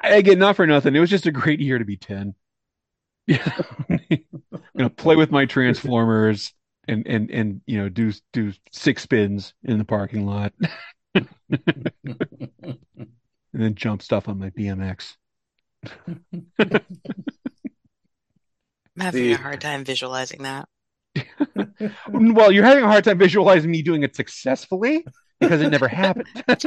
I 0.00 0.08
again, 0.16 0.40
not 0.40 0.56
for 0.56 0.66
nothing. 0.66 0.96
It 0.96 1.00
was 1.00 1.10
just 1.10 1.26
a 1.26 1.30
great 1.30 1.60
year 1.60 1.78
to 1.78 1.84
be 1.84 1.96
10. 1.96 2.34
Yeah. 3.28 3.52
I'm 3.88 4.00
gonna 4.76 4.90
play 4.90 5.14
with 5.14 5.30
my 5.30 5.46
Transformers 5.46 6.52
and 6.88 7.06
and 7.06 7.30
and 7.30 7.60
you 7.66 7.78
know 7.78 7.88
do 7.88 8.12
do 8.32 8.52
six 8.72 9.02
spins 9.02 9.54
in 9.62 9.78
the 9.78 9.84
parking 9.84 10.26
lot. 10.26 10.52
and 11.14 11.28
then 13.52 13.74
jump 13.76 14.02
stuff 14.02 14.28
on 14.28 14.40
my 14.40 14.50
BMX. 14.50 15.14
I'm 16.06 16.10
having 18.98 19.22
The- 19.22 19.32
a 19.34 19.38
hard 19.38 19.60
time 19.60 19.84
visualizing 19.84 20.42
that. 20.42 20.68
Well, 22.08 22.50
you're 22.50 22.64
having 22.64 22.84
a 22.84 22.88
hard 22.88 23.04
time 23.04 23.18
visualizing 23.18 23.70
me 23.70 23.82
doing 23.82 24.02
it 24.02 24.16
successfully 24.16 25.04
because 25.40 25.60
it 25.60 25.70
never 25.70 25.88
happened. 25.88 26.26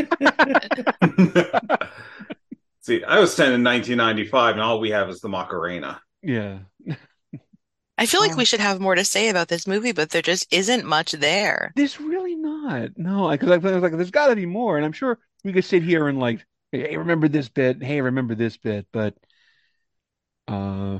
See, 2.81 3.03
I 3.03 3.19
was 3.19 3.35
10 3.35 3.53
in 3.53 3.63
1995, 3.63 4.53
and 4.53 4.61
all 4.61 4.79
we 4.79 4.91
have 4.91 5.09
is 5.09 5.19
the 5.19 5.29
Macarena. 5.29 6.01
yeah. 6.21 6.59
I 7.97 8.05
feel 8.05 8.21
like 8.21 8.37
we 8.37 8.45
should 8.45 8.59
have 8.59 8.79
more 8.79 8.93
to 8.93 9.03
say 9.03 9.29
about 9.29 9.47
this 9.47 9.65
movie, 9.65 9.91
but 9.91 10.11
there 10.11 10.21
just 10.21 10.53
isn't 10.53 10.85
much 10.85 11.13
there. 11.13 11.73
There's 11.75 11.99
really 11.99 12.35
not. 12.35 12.91
No, 12.95 13.29
because 13.31 13.49
I, 13.49 13.55
I 13.55 13.57
was 13.57 13.81
like, 13.81 13.93
there's 13.93 14.11
got 14.11 14.27
to 14.27 14.35
be 14.35 14.45
more, 14.45 14.77
and 14.77 14.85
I'm 14.85 14.91
sure 14.91 15.17
we 15.43 15.51
could 15.51 15.65
sit 15.65 15.81
here 15.81 16.07
and 16.07 16.19
like, 16.19 16.45
hey, 16.71 16.95
remember 16.95 17.27
this 17.27 17.49
bit? 17.49 17.81
Hey, 17.81 17.99
remember 17.99 18.35
this 18.35 18.55
bit? 18.55 18.85
But, 18.93 19.15
uh, 20.47 20.99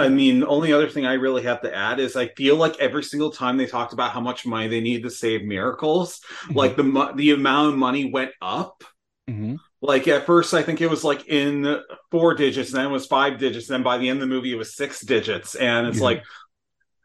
I 0.00 0.08
mean, 0.08 0.40
the 0.40 0.46
only 0.48 0.72
other 0.72 0.88
thing 0.88 1.06
I 1.06 1.14
really 1.14 1.42
have 1.44 1.62
to 1.62 1.74
add 1.74 2.00
is 2.00 2.16
I 2.16 2.28
feel 2.28 2.56
like 2.56 2.78
every 2.80 3.02
single 3.04 3.30
time 3.30 3.56
they 3.56 3.66
talked 3.66 3.92
about 3.92 4.12
how 4.12 4.20
much 4.20 4.46
money 4.46 4.68
they 4.68 4.80
needed 4.80 5.04
to 5.04 5.10
save 5.10 5.44
miracles, 5.44 6.20
like 6.54 6.76
the 6.76 7.12
the 7.16 7.32
amount 7.32 7.72
of 7.72 7.78
money 7.78 8.10
went 8.10 8.32
up. 8.42 8.84
mhm. 9.28 9.60
Like 9.82 10.08
at 10.08 10.26
first, 10.26 10.52
I 10.52 10.62
think 10.62 10.80
it 10.82 10.90
was 10.90 11.04
like 11.04 11.26
in 11.28 11.80
four 12.10 12.34
digits, 12.34 12.70
then 12.72 12.86
it 12.86 12.90
was 12.90 13.06
five 13.06 13.38
digits, 13.38 13.66
then 13.66 13.82
by 13.82 13.96
the 13.96 14.08
end 14.10 14.18
of 14.22 14.28
the 14.28 14.34
movie, 14.34 14.52
it 14.52 14.56
was 14.56 14.76
six 14.76 15.00
digits, 15.00 15.54
and 15.54 15.86
it's 15.86 16.00
Yeah. 16.00 16.04
like, 16.04 16.22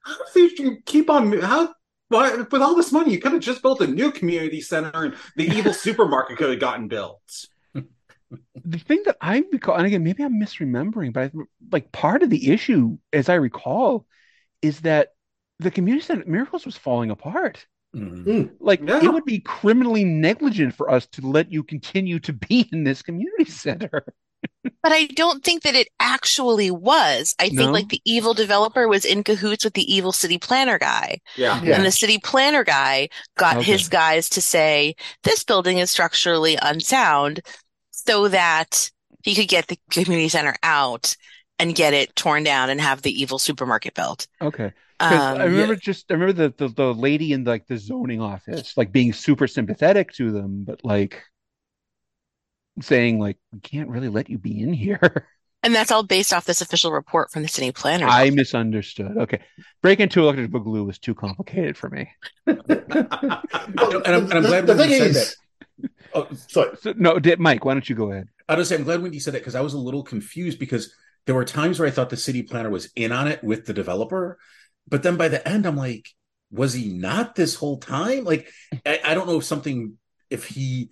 how 0.04 0.18
do 0.34 0.42
you 0.42 0.78
keep 0.86 1.10
on? 1.10 1.32
How 1.42 1.74
why, 2.10 2.36
with 2.38 2.62
all 2.62 2.76
this 2.76 2.92
money, 2.92 3.14
you 3.14 3.20
could 3.20 3.34
have 3.34 3.42
just 3.42 3.62
built 3.64 3.82
a 3.82 3.88
new 3.88 4.12
community 4.12 4.62
center, 4.62 5.06
and 5.06 5.16
the 5.38 5.46
evil 5.46 5.74
supermarket 5.86 6.38
could 6.38 6.52
have 6.52 6.60
gotten 6.60 6.88
built. 6.88 7.22
The 8.64 8.80
thing 8.80 9.04
that 9.06 9.18
I 9.22 9.44
recall, 9.52 9.76
and 9.76 9.86
again, 9.86 10.04
maybe 10.04 10.24
I'm 10.24 10.40
misremembering, 10.40 11.14
but 11.14 11.24
I, 11.24 11.32
like 11.72 11.92
part 11.92 12.24
of 12.24 12.30
the 12.30 12.52
issue, 12.52 12.98
as 13.14 13.30
I 13.30 13.36
recall, 13.36 14.06
is 14.62 14.82
that 14.82 15.10
the 15.60 15.72
community 15.72 16.06
center 16.06 16.24
Miracles 16.26 16.66
was 16.66 16.76
falling 16.78 17.12
apart. 17.12 17.66
Mhm. 17.96 18.52
Like 18.60 18.82
Yeah. 18.82 19.04
it 19.04 19.14
would 19.14 19.24
be 19.26 19.40
criminally 19.40 20.04
negligent 20.04 20.76
for 20.76 20.90
us 20.92 21.08
to 21.08 21.22
let 21.22 21.52
you 21.52 21.64
continue 21.64 22.20
to 22.20 22.34
be 22.34 22.68
in 22.74 22.84
this 22.84 23.02
community 23.02 23.46
center. 23.52 24.04
But 24.84 24.92
I 24.92 25.06
don't 25.08 25.44
think 25.44 25.64
that 25.64 25.74
it 25.76 25.88
actually 26.00 26.70
was. 26.70 27.34
I 27.40 27.46
think 27.46 27.60
No? 27.62 27.72
like 27.72 27.90
the 27.90 28.02
evil 28.06 28.34
developer 28.36 28.88
was 28.88 29.04
in 29.06 29.24
cahoots 29.24 29.64
with 29.64 29.74
the 29.74 29.92
evil 29.92 30.12
city 30.12 30.38
planner 30.38 30.78
guy. 30.78 31.20
Yeah, 31.36 31.64
Yeah. 31.64 31.76
And 31.78 31.86
the 31.86 31.92
city 31.92 32.20
planner 32.20 32.64
guy 32.64 33.10
got 33.38 33.58
Okay. 33.58 33.72
his 33.72 33.88
guys 33.90 34.30
to 34.30 34.42
say, 34.42 34.96
this 35.24 35.44
building 35.44 35.80
is 35.80 35.90
structurally 35.90 36.58
unsound 36.62 37.42
so 38.08 38.28
that 38.28 38.90
he 39.24 39.36
could 39.36 39.48
get 39.48 39.68
the 39.68 39.80
community 39.92 40.30
center 40.30 40.56
out 40.64 41.16
and 41.60 41.76
get 41.76 41.94
it 41.94 42.16
torn 42.16 42.44
down 42.44 42.70
and 42.70 42.82
have 42.82 43.02
the 43.02 43.22
evil 43.22 43.40
supermarket 43.40 43.94
built. 43.94 44.28
Okay. 44.42 44.72
Um, 45.00 45.12
I 45.12 45.44
remember 45.46 45.76
just 45.76 46.10
I 46.10 46.14
remember 46.14 46.34
the, 46.34 46.54
the 46.58 46.74
the 46.74 46.94
lady 46.94 47.34
in 47.34 47.44
like 47.44 47.68
the 47.68 47.78
zoning 47.78 48.22
office 48.22 48.78
like 48.78 48.94
being 48.94 49.12
super 49.12 49.46
sympathetic 49.46 50.14
to 50.14 50.32
them, 50.32 50.64
but 50.64 50.86
like 50.86 51.22
saying 52.82 53.20
like 53.20 53.38
we 53.52 53.60
can't 53.60 53.90
really 53.90 54.08
let 54.08 54.30
you 54.30 54.38
be 54.38 54.62
in 54.62 54.72
here. 54.72 55.28
and 55.64 55.76
that's 55.76 55.92
all 55.92 56.04
based 56.04 56.32
off 56.32 56.46
this 56.46 56.62
official 56.62 56.94
report 56.94 57.30
from 57.32 57.42
the 57.42 57.50
city 57.50 57.74
planner. 57.74 58.08
I 58.08 58.30
misunderstood. 58.30 59.18
Okay. 59.18 59.42
Breakin' 59.82 60.08
2 60.08 60.22
electric 60.22 60.52
boogaloo 60.52 60.86
was 60.86 61.00
too 61.00 61.16
complicated 61.16 61.78
for 61.78 61.90
me. 61.90 62.10
And 62.48 64.14
I'm, 64.16 64.24
and 64.26 64.34
I'm 64.34 64.44
glad 64.44 64.68
the, 64.68 64.76
when 64.76 64.90
thing 64.90 65.00
said 65.00 65.10
is, 65.10 65.16
that. 65.16 65.36
Oh, 66.14 66.28
sorry, 66.48 66.78
So, 66.82 66.94
no, 66.96 67.20
Mike, 67.40 67.66
why 67.66 67.74
don't 67.74 67.90
you 67.90 67.96
go 67.96 68.12
ahead? 68.12 68.28
I 68.48 68.56
was 68.56 68.70
say 68.70 68.76
I'm 68.76 68.84
glad 68.84 69.02
when 69.02 69.14
you 69.14 69.20
said 69.20 69.34
that 69.34 69.40
because 69.40 69.56
I 69.56 69.62
was 69.62 69.74
a 69.74 69.80
little 69.80 70.04
confused 70.04 70.60
because 70.60 70.94
there 71.26 71.36
were 71.36 71.46
times 71.46 71.80
where 71.80 71.88
I 71.88 71.92
thought 71.92 72.10
the 72.10 72.18
city 72.18 72.44
planner 72.44 72.70
was 72.70 72.92
in 72.96 73.12
on 73.12 73.28
it 73.28 73.44
with 73.44 73.66
the 73.66 73.74
developer, 73.74 74.38
but 74.88 75.04
then 75.04 75.18
by 75.18 75.28
the 75.28 75.46
end 75.48 75.66
I'm 75.66 75.76
like, 75.76 76.08
was 76.52 76.74
he 76.74 76.94
not 76.94 77.36
this 77.36 77.56
whole 77.56 77.80
time? 77.80 78.24
Like, 78.24 78.48
I, 78.86 79.00
I 79.04 79.14
don't 79.14 79.28
know 79.28 79.38
if 79.38 79.44
something 79.44 79.98
if 80.30 80.46
he 80.46 80.90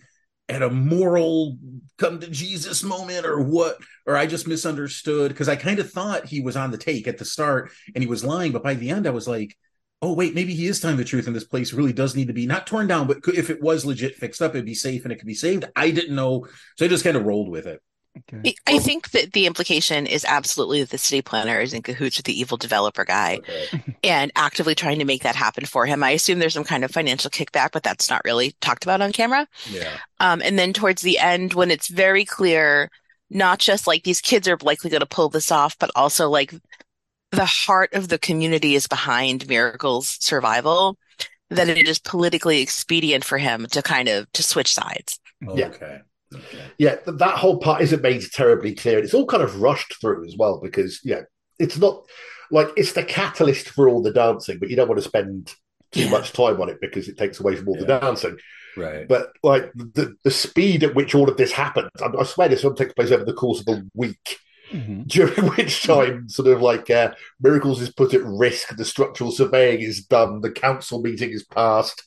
had 0.50 0.62
a 0.62 0.70
moral 0.70 1.58
come 1.98 2.20
to 2.20 2.28
Jesus 2.28 2.84
moment 2.84 3.26
or 3.26 3.42
what, 3.42 3.78
or 4.06 4.18
I 4.18 4.26
just 4.26 4.48
misunderstood 4.48 5.30
because 5.30 5.48
I 5.48 5.56
kind 5.56 5.80
of 5.80 5.92
thought 5.92 6.26
he 6.26 6.42
was 6.42 6.58
on 6.58 6.72
the 6.72 6.78
take 6.78 7.08
at 7.08 7.18
the 7.18 7.26
start 7.26 7.72
and 7.96 8.04
he 8.04 8.10
was 8.10 8.26
lying, 8.26 8.52
but 8.52 8.64
by 8.64 8.74
the 8.74 8.90
end 8.90 9.08
I 9.08 9.12
was 9.12 9.28
like. 9.28 9.56
Oh 10.04 10.12
wait, 10.14 10.36
maybe 10.36 10.54
he 10.54 10.68
is 10.68 10.82
telling 10.82 10.98
the 10.98 11.06
truth, 11.06 11.28
and 11.28 11.36
this 11.36 11.46
place 11.46 11.72
really 11.72 11.94
does 11.94 12.14
need 12.14 12.28
to 12.28 12.34
be 12.34 12.46
not 12.46 12.68
torn 12.68 12.88
down, 12.88 13.08
but 13.08 13.24
could, 13.24 13.36
if 13.38 13.50
it 13.50 13.62
was 13.62 13.86
legit 13.86 14.16
fixed 14.18 14.42
up, 14.42 14.52
it'd 14.54 14.66
be 14.66 14.74
safe 14.74 15.06
and 15.06 15.14
it 15.14 15.16
could 15.16 15.28
be 15.28 15.34
saved. 15.34 15.64
I 15.78 15.92
didn't 15.92 16.16
know, 16.16 16.46
so 16.78 16.86
I 16.86 16.90
just 16.90 17.06
kind 17.06 17.16
of 17.16 17.24
rolled 17.24 17.50
with 17.50 17.66
it. 17.68 17.82
Okay. 18.30 18.46
I 18.46 18.54
I 18.68 18.80
think 18.80 19.12
that 19.12 19.34
the 19.34 19.46
implication 19.48 20.06
is 20.06 20.26
absolutely 20.26 20.82
that 20.82 20.90
the 20.92 20.98
city 21.00 21.22
planner 21.22 21.60
is 21.62 21.74
in 21.74 21.82
cahoots 21.82 22.18
with 22.18 22.26
the 22.26 22.40
evil 22.40 22.58
developer 22.58 23.06
guy 23.06 23.40
Okay. 23.40 23.68
and 24.04 24.32
actively 24.36 24.76
trying 24.76 25.00
to 25.00 25.06
make 25.06 25.24
that 25.24 25.36
happen 25.36 25.66
for 25.66 25.86
him. 25.86 26.04
I 26.04 26.12
assume 26.12 26.40
there's 26.40 26.54
some 26.54 26.64
kind 26.64 26.84
of 26.84 26.92
financial 26.92 27.32
kickback, 27.32 27.70
but 27.74 27.84
that's 27.84 28.10
not 28.10 28.22
really 28.26 28.56
talked 28.62 28.84
about 28.84 29.02
on 29.02 29.14
camera. 29.14 29.48
Yeah. 29.66 30.00
Um, 30.20 30.42
and 30.44 30.60
then 30.60 30.74
towards 30.74 31.02
the 31.02 31.20
end, 31.20 31.54
when 31.54 31.72
it's 31.72 31.88
very 31.88 32.26
clear, 32.26 32.90
not 33.30 33.60
just 33.60 33.88
like 33.88 34.04
these 34.04 34.22
kids 34.22 34.48
are 34.48 34.58
likely 34.62 34.90
going 34.92 35.00
to 35.02 35.08
pull 35.08 35.30
this 35.30 35.52
off, 35.52 35.78
but 35.80 35.90
also 35.96 36.30
like 36.30 36.54
the 37.34 37.46
heart 37.46 37.94
of 37.94 38.08
the 38.10 38.20
community 38.20 38.76
is 38.76 38.88
behind 38.88 39.48
Miracle's 39.48 40.18
survival, 40.20 40.98
that 41.50 41.70
it 41.70 41.88
is 41.88 42.00
politically 42.00 42.62
expedient 42.62 43.24
for 43.24 43.38
him 43.38 43.66
to 43.72 43.82
kind 43.82 44.08
of 44.08 44.32
to 44.34 44.44
switch 44.44 44.74
sides. 44.74 45.20
Yeah. 45.42 45.68
Okay. 45.68 46.00
Okay. 46.34 46.66
yeah, 46.80 46.96
th- 46.96 47.18
that 47.20 47.38
whole 47.38 47.58
part 47.60 47.82
isn't 47.84 48.02
made 48.02 48.24
terribly 48.32 48.74
clear. 48.74 48.98
It's 48.98 49.14
all 49.14 49.28
kind 49.28 49.44
of 49.44 49.62
rushed 49.62 50.00
through 50.02 50.26
as 50.26 50.36
well 50.36 50.60
because 50.64 51.00
yeah, 51.04 51.22
it's 51.60 51.78
not 51.78 52.06
like 52.50 52.70
it's 52.76 52.94
the 52.94 53.04
catalyst 53.04 53.70
for 53.70 53.88
all 53.88 54.02
the 54.02 54.12
dancing, 54.12 54.58
but 54.58 54.70
you 54.70 54.76
don't 54.76 54.88
want 54.88 55.00
to 55.00 55.08
spend 55.08 55.54
too 55.92 56.06
Yeah. 56.06 56.10
much 56.10 56.34
time 56.34 56.60
on 56.60 56.70
it 56.70 56.80
because 56.82 57.08
it 57.08 57.20
takes 57.20 57.40
away 57.40 57.56
from 57.56 57.68
all 57.70 57.76
the 57.78 57.86
dancing. 57.86 58.38
Right. 58.76 59.08
But 59.08 59.30
like 59.44 59.72
the 59.74 60.16
the 60.24 60.32
speed 60.32 60.84
at 60.84 60.96
which 60.96 61.14
all 61.14 61.30
of 61.30 61.38
this 61.38 61.52
happens, 61.52 61.92
I, 62.02 62.08
I 62.20 62.24
swear 62.24 62.50
this 62.50 62.64
one 62.64 62.76
takes 62.76 62.94
place 62.94 63.12
over 63.12 63.26
the 63.26 63.34
course 63.34 63.60
of 63.62 63.68
a 63.68 63.84
week. 63.94 64.40
Mhm. 64.74 65.08
During 65.08 65.48
which 65.56 65.84
time, 65.84 66.28
sort 66.30 66.48
of 66.48 66.62
like 66.62 66.90
uh, 66.90 67.14
miracles 67.40 67.82
is 67.82 67.92
put 67.92 68.14
at 68.14 68.24
risk, 68.24 68.76
the 68.76 68.86
structural 68.86 69.32
surveying 69.32 69.82
is 69.82 70.06
done, 70.06 70.42
the 70.42 70.52
council 70.52 71.02
meeting 71.02 71.30
is 71.30 71.44
passed, 71.44 72.04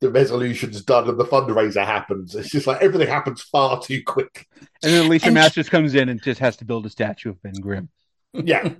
the 0.00 0.10
resolution's 0.10 0.82
done, 0.82 1.08
and 1.08 1.18
the 1.20 1.24
fundraiser 1.24 1.84
happens. 1.84 2.34
It's 2.34 2.50
just 2.50 2.66
like 2.66 2.80
everything 2.80 3.08
happens 3.08 3.42
far 3.42 3.80
too 3.82 4.02
quick. 4.06 4.46
And 4.82 4.92
then 4.92 5.06
Alicia 5.06 5.26
And- 5.26 5.34
Masters 5.34 5.68
comes 5.68 5.94
in 5.94 6.08
and 6.08 6.22
just 6.22 6.40
has 6.40 6.56
to 6.58 6.64
build 6.64 6.86
a 6.86 6.90
statue 6.90 7.30
of 7.30 7.42
Ben 7.42 7.54
Grimm. 7.60 7.88
Yeah. 8.32 8.68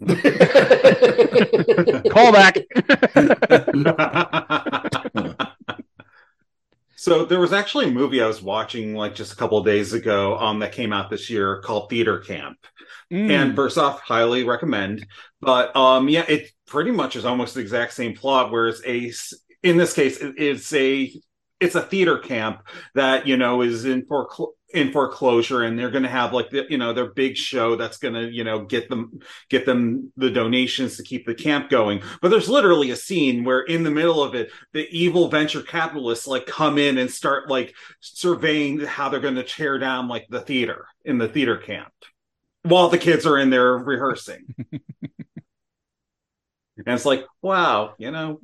Call 2.10 2.32
back. 2.32 2.58
So 6.98 7.24
there 7.24 7.38
was 7.40 7.52
actually 7.52 7.88
a 7.88 7.90
movie 7.90 8.22
I 8.22 8.26
was 8.26 8.42
watching 8.42 8.94
like 8.94 9.14
just 9.14 9.32
a 9.32 9.36
couple 9.36 9.58
of 9.58 9.66
days 9.66 9.92
ago 9.92 10.38
um 10.38 10.58
that 10.60 10.72
came 10.72 10.92
out 10.92 11.10
this 11.10 11.28
year 11.30 11.60
called 11.60 11.90
Theater 11.90 12.18
Camp. 12.18 12.58
Mm. 13.12 13.30
And 13.30 13.56
first 13.56 13.78
off, 13.78 14.00
highly 14.00 14.44
recommend. 14.44 15.06
But 15.40 15.74
um 15.76 16.08
yeah, 16.08 16.24
it 16.28 16.50
pretty 16.66 16.90
much 16.90 17.16
is 17.16 17.24
almost 17.24 17.54
the 17.54 17.60
exact 17.60 17.92
same 17.92 18.14
plot, 18.14 18.50
whereas 18.50 18.82
a 18.86 19.12
in 19.62 19.76
this 19.76 19.92
case 19.94 20.18
it- 20.18 20.34
it's 20.38 20.72
a 20.72 21.12
it's 21.60 21.74
a 21.74 21.82
theater 21.82 22.18
camp 22.18 22.60
that 22.94 23.26
you 23.26 23.36
know 23.36 23.62
is 23.62 23.84
in 23.84 24.02
forecl- 24.06 24.52
in 24.74 24.92
foreclosure 24.92 25.62
and 25.62 25.78
they're 25.78 25.90
going 25.90 26.02
to 26.02 26.08
have 26.08 26.32
like 26.34 26.50
the 26.50 26.66
you 26.68 26.76
know 26.76 26.92
their 26.92 27.12
big 27.14 27.36
show 27.36 27.76
that's 27.76 27.96
going 27.96 28.12
to 28.12 28.28
you 28.30 28.44
know 28.44 28.64
get 28.64 28.90
them 28.90 29.20
get 29.48 29.64
them 29.64 30.12
the 30.16 30.28
donations 30.28 30.96
to 30.96 31.02
keep 31.02 31.24
the 31.24 31.34
camp 31.34 31.70
going 31.70 32.02
but 32.20 32.28
there's 32.28 32.48
literally 32.48 32.90
a 32.90 32.96
scene 32.96 33.44
where 33.44 33.60
in 33.60 33.84
the 33.84 33.90
middle 33.90 34.22
of 34.22 34.34
it 34.34 34.50
the 34.74 34.86
evil 34.90 35.28
venture 35.28 35.62
capitalists 35.62 36.26
like 36.26 36.44
come 36.46 36.76
in 36.78 36.98
and 36.98 37.10
start 37.10 37.48
like 37.48 37.74
surveying 38.00 38.80
how 38.80 39.08
they're 39.08 39.20
going 39.20 39.34
to 39.36 39.42
tear 39.44 39.78
down 39.78 40.08
like 40.08 40.26
the 40.28 40.40
theater 40.40 40.86
in 41.04 41.16
the 41.16 41.28
theater 41.28 41.56
camp 41.56 41.92
while 42.66 42.88
the 42.88 42.98
kids 42.98 43.26
are 43.26 43.38
in 43.38 43.50
there 43.50 43.76
rehearsing 43.78 44.54
and 44.72 44.82
it's 46.86 47.04
like 47.06 47.24
wow 47.42 47.94
you 47.98 48.10
know 48.10 48.40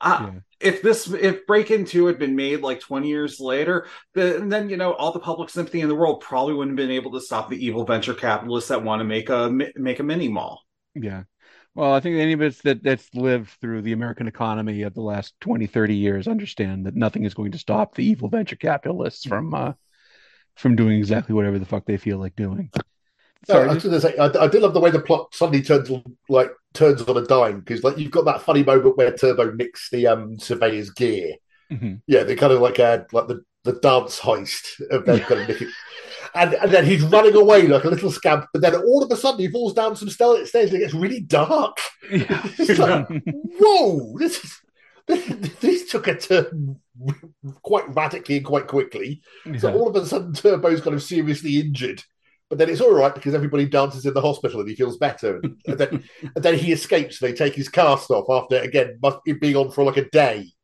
I, 0.00 0.24
Yeah. 0.24 0.40
if 0.60 0.82
this 0.82 1.08
if 1.12 1.46
Breakin' 1.46 1.84
2 1.84 2.06
had 2.06 2.18
been 2.18 2.36
made 2.36 2.60
like 2.60 2.80
20 2.80 3.08
years 3.08 3.40
later 3.40 3.86
then 4.14 4.48
then 4.48 4.68
you 4.68 4.76
know 4.76 4.92
all 4.92 5.12
the 5.12 5.20
public 5.20 5.50
sympathy 5.50 5.80
in 5.80 5.88
the 5.88 5.94
world 5.94 6.20
probably 6.20 6.54
wouldn't 6.54 6.78
have 6.78 6.88
been 6.88 6.94
able 6.94 7.12
to 7.12 7.20
stop 7.20 7.48
the 7.48 7.64
evil 7.64 7.84
venture 7.84 8.14
capitalists 8.14 8.68
that 8.68 8.82
want 8.82 9.00
to 9.00 9.04
make 9.04 9.28
a 9.30 9.50
make 9.76 10.00
a 10.00 10.02
mini 10.02 10.28
mall 10.28 10.62
Yeah. 10.94 11.24
Well, 11.76 11.92
I 11.92 11.98
think 11.98 12.16
any 12.16 12.34
of 12.34 12.40
us 12.40 12.58
that 12.62 12.84
that's 12.84 13.12
lived 13.14 13.50
through 13.60 13.82
the 13.82 13.92
American 13.94 14.28
economy 14.28 14.82
of 14.82 14.94
the 14.94 15.00
last 15.02 15.34
20, 15.40 15.66
30 15.66 15.96
years 15.96 16.28
understand 16.28 16.86
that 16.86 16.94
nothing 16.94 17.24
is 17.24 17.34
going 17.34 17.50
to 17.52 17.58
stop 17.58 17.94
the 17.96 18.04
evil 18.04 18.28
venture 18.28 18.54
capitalists 18.54 19.26
from 19.26 19.52
uh, 19.54 19.72
from 20.54 20.76
doing 20.76 20.98
exactly 20.98 21.34
whatever 21.34 21.58
the 21.58 21.66
fuck 21.66 21.84
they 21.84 21.96
feel 21.96 22.18
like 22.18 22.36
doing. 22.36 22.70
No, 23.48 23.54
Sorry, 23.54 23.68
I 23.68 23.74
was 23.74 23.82
going 23.82 23.94
to 23.94 24.00
say, 24.00 24.16
I, 24.16 24.26
I 24.44 24.48
did 24.48 24.62
love 24.62 24.74
the 24.74 24.80
way 24.80 24.90
the 24.90 25.00
plot 25.00 25.34
suddenly 25.34 25.62
turns 25.62 25.90
on- 25.90 26.16
like 26.28 26.50
turns 26.72 27.02
on 27.02 27.16
a 27.16 27.24
dime 27.26 27.60
because 27.60 27.84
like 27.84 27.98
you've 27.98 28.10
got 28.10 28.24
that 28.24 28.42
funny 28.42 28.62
moment 28.64 28.96
where 28.96 29.12
Turbo 29.12 29.52
nicks 29.52 29.88
the 29.90 30.06
um 30.06 30.38
surveyor's 30.38 30.90
gear. 30.90 31.34
Mhm. 31.72 32.00
Yeah, 32.06 32.24
they 32.24 32.36
kind 32.36 32.52
of 32.52 32.60
like 32.60 32.78
uh, 32.80 33.04
like 33.12 33.28
the, 33.28 33.42
the 33.64 33.74
dance 33.74 34.20
heist 34.20 34.80
of 34.90 35.04
them 35.06 35.20
kind 35.20 35.40
of 35.42 35.48
nicking. 35.48 35.70
And, 36.34 36.54
and 36.54 36.70
then 36.72 36.84
he's 36.84 37.02
running 37.02 37.36
away 37.36 37.68
like 37.68 37.84
a 37.84 37.88
little 37.88 38.10
scamp, 38.10 38.46
but 38.52 38.60
then 38.60 38.74
all 38.74 39.04
of 39.04 39.10
a 39.12 39.16
sudden 39.16 39.38
he 39.40 39.48
falls 39.48 39.72
down 39.72 39.94
some 39.94 40.10
stairs 40.10 40.52
and 40.54 40.72
it 40.74 40.78
gets 40.80 40.94
really 40.94 41.20
dark. 41.20 41.76
It's 42.10 42.78
like, 42.78 43.06
whoa, 43.60 44.18
this 44.18 44.42
is 44.44 44.60
this, 45.06 45.26
this 45.60 45.90
took 45.90 46.08
a 46.08 46.16
turn 46.16 46.80
quite 47.62 47.94
radically 47.94 48.38
and 48.38 48.44
quite 48.46 48.66
quickly. 48.66 49.22
So 49.58 49.72
all 49.74 49.88
of 49.88 49.96
a 49.96 50.06
sudden, 50.06 50.32
Turbo's 50.32 50.80
kind 50.80 50.94
of 50.96 51.02
seriously 51.02 51.60
injured. 51.60 52.02
But 52.54 52.58
then 52.58 52.70
it's 52.70 52.80
all 52.80 52.94
right 52.94 53.12
because 53.12 53.34
everybody 53.34 53.66
dances 53.66 54.06
in 54.06 54.14
the 54.14 54.20
hospital 54.20 54.60
and 54.60 54.68
he 54.68 54.76
feels 54.76 54.96
better. 54.96 55.40
And, 55.40 55.60
and 55.66 55.76
then, 55.76 56.04
and 56.36 56.44
then 56.44 56.54
he 56.54 56.70
escapes. 56.70 57.18
They 57.18 57.32
take 57.32 57.56
his 57.56 57.68
cast 57.68 58.12
off 58.12 58.30
after 58.30 58.60
again 58.60 59.00
being 59.40 59.56
on 59.56 59.72
for 59.72 59.82
like 59.82 59.96
a 59.96 60.08
day. 60.08 60.46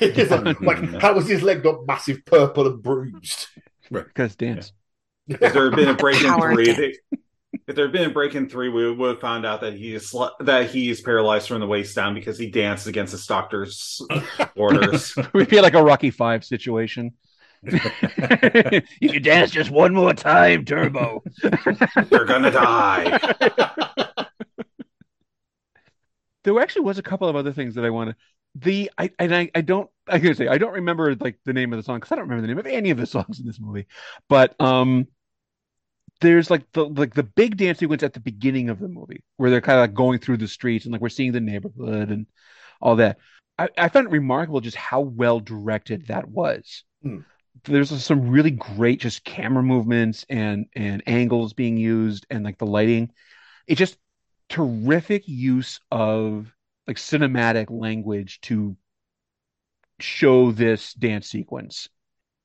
Like, 0.00 0.60
like, 0.62 1.00
how 1.00 1.12
was 1.14 1.28
his 1.28 1.42
leg 1.42 1.62
not 1.62 1.86
massive, 1.86 2.24
purple 2.24 2.66
and 2.66 2.82
bruised? 2.82 3.46
because 3.90 4.34
dance. 4.34 4.72
If 5.28 5.38
there 5.38 5.70
had 5.70 5.76
been 5.76 5.90
a 5.90 5.94
break 5.94 6.24
in 6.24 6.40
three, 6.40 6.72
they, 6.72 6.94
if 7.68 7.76
there 7.76 7.84
had 7.84 7.92
been 7.92 8.10
a 8.10 8.12
break 8.12 8.34
in 8.34 8.48
three, 8.48 8.70
we 8.70 8.90
would 8.90 9.08
have 9.10 9.20
found 9.20 9.44
out 9.44 9.60
that 9.60 9.74
he 9.74 9.94
is 9.94 10.08
sl- 10.08 10.34
that 10.40 10.70
he 10.70 10.88
is 10.88 11.02
paralyzed 11.02 11.46
from 11.46 11.60
the 11.60 11.66
waist 11.66 11.94
down 11.94 12.14
because 12.14 12.38
he 12.38 12.50
danced 12.50 12.86
against 12.86 13.12
his 13.12 13.26
doctor's 13.26 14.00
orders. 14.56 15.14
We'd 15.34 15.50
be 15.50 15.60
like 15.60 15.74
a 15.74 15.84
Rocky 15.84 16.10
Five 16.10 16.42
situation. 16.42 17.12
if 17.62 18.84
you 19.00 19.20
dance 19.20 19.50
just 19.50 19.70
one 19.70 19.94
more 19.94 20.14
time, 20.14 20.64
Turbo. 20.64 21.22
You're 22.10 22.24
gonna 22.24 22.50
die. 22.50 23.18
there 26.44 26.60
actually 26.60 26.82
was 26.82 26.98
a 26.98 27.02
couple 27.02 27.28
of 27.28 27.36
other 27.36 27.52
things 27.52 27.74
that 27.74 27.84
I 27.84 27.90
wanted. 27.90 28.16
The 28.54 28.90
I 28.96 29.10
and 29.18 29.34
I, 29.34 29.50
I 29.54 29.60
don't 29.60 29.90
I 30.08 30.18
gotta 30.18 30.34
say 30.34 30.48
I 30.48 30.58
don't 30.58 30.72
remember 30.74 31.14
like 31.16 31.38
the 31.44 31.52
name 31.52 31.72
of 31.72 31.78
the 31.78 31.82
song 31.82 31.98
because 31.98 32.12
I 32.12 32.16
don't 32.16 32.24
remember 32.24 32.42
the 32.42 32.48
name 32.48 32.58
of 32.58 32.66
any 32.66 32.90
of 32.90 32.98
the 32.98 33.06
songs 33.06 33.40
in 33.40 33.46
this 33.46 33.60
movie. 33.60 33.86
But 34.28 34.58
um 34.60 35.08
there's 36.20 36.50
like 36.50 36.70
the 36.72 36.86
like 36.86 37.14
the 37.14 37.22
big 37.22 37.56
dance 37.56 37.78
sequence 37.78 38.02
at 38.02 38.14
the 38.14 38.20
beginning 38.20 38.70
of 38.70 38.78
the 38.78 38.88
movie 38.88 39.22
where 39.36 39.50
they're 39.50 39.60
kind 39.60 39.78
of 39.78 39.82
like 39.82 39.94
going 39.94 40.18
through 40.18 40.38
the 40.38 40.48
streets 40.48 40.84
and 40.84 40.92
like 40.92 41.02
we're 41.02 41.08
seeing 41.08 41.32
the 41.32 41.40
neighborhood 41.40 42.10
and 42.10 42.26
all 42.80 42.96
that. 42.96 43.18
I, 43.58 43.68
I 43.76 43.88
found 43.88 44.06
it 44.06 44.12
remarkable 44.12 44.60
just 44.60 44.76
how 44.76 45.00
well 45.00 45.40
directed 45.40 46.06
that 46.08 46.28
was. 46.28 46.84
Hmm. 47.02 47.20
There's 47.64 48.04
some 48.04 48.28
really 48.28 48.50
great 48.50 49.00
just 49.00 49.24
camera 49.24 49.62
movements 49.62 50.24
and 50.28 50.66
and 50.74 51.02
angles 51.06 51.52
being 51.52 51.76
used 51.76 52.26
and 52.30 52.44
like 52.44 52.58
the 52.58 52.66
lighting. 52.66 53.12
it's 53.66 53.78
just 53.78 53.98
terrific 54.48 55.28
use 55.28 55.80
of 55.90 56.52
like 56.86 56.96
cinematic 56.98 57.66
language 57.70 58.40
to 58.42 58.76
show 60.00 60.52
this 60.52 60.92
dance 60.94 61.28
sequence. 61.28 61.88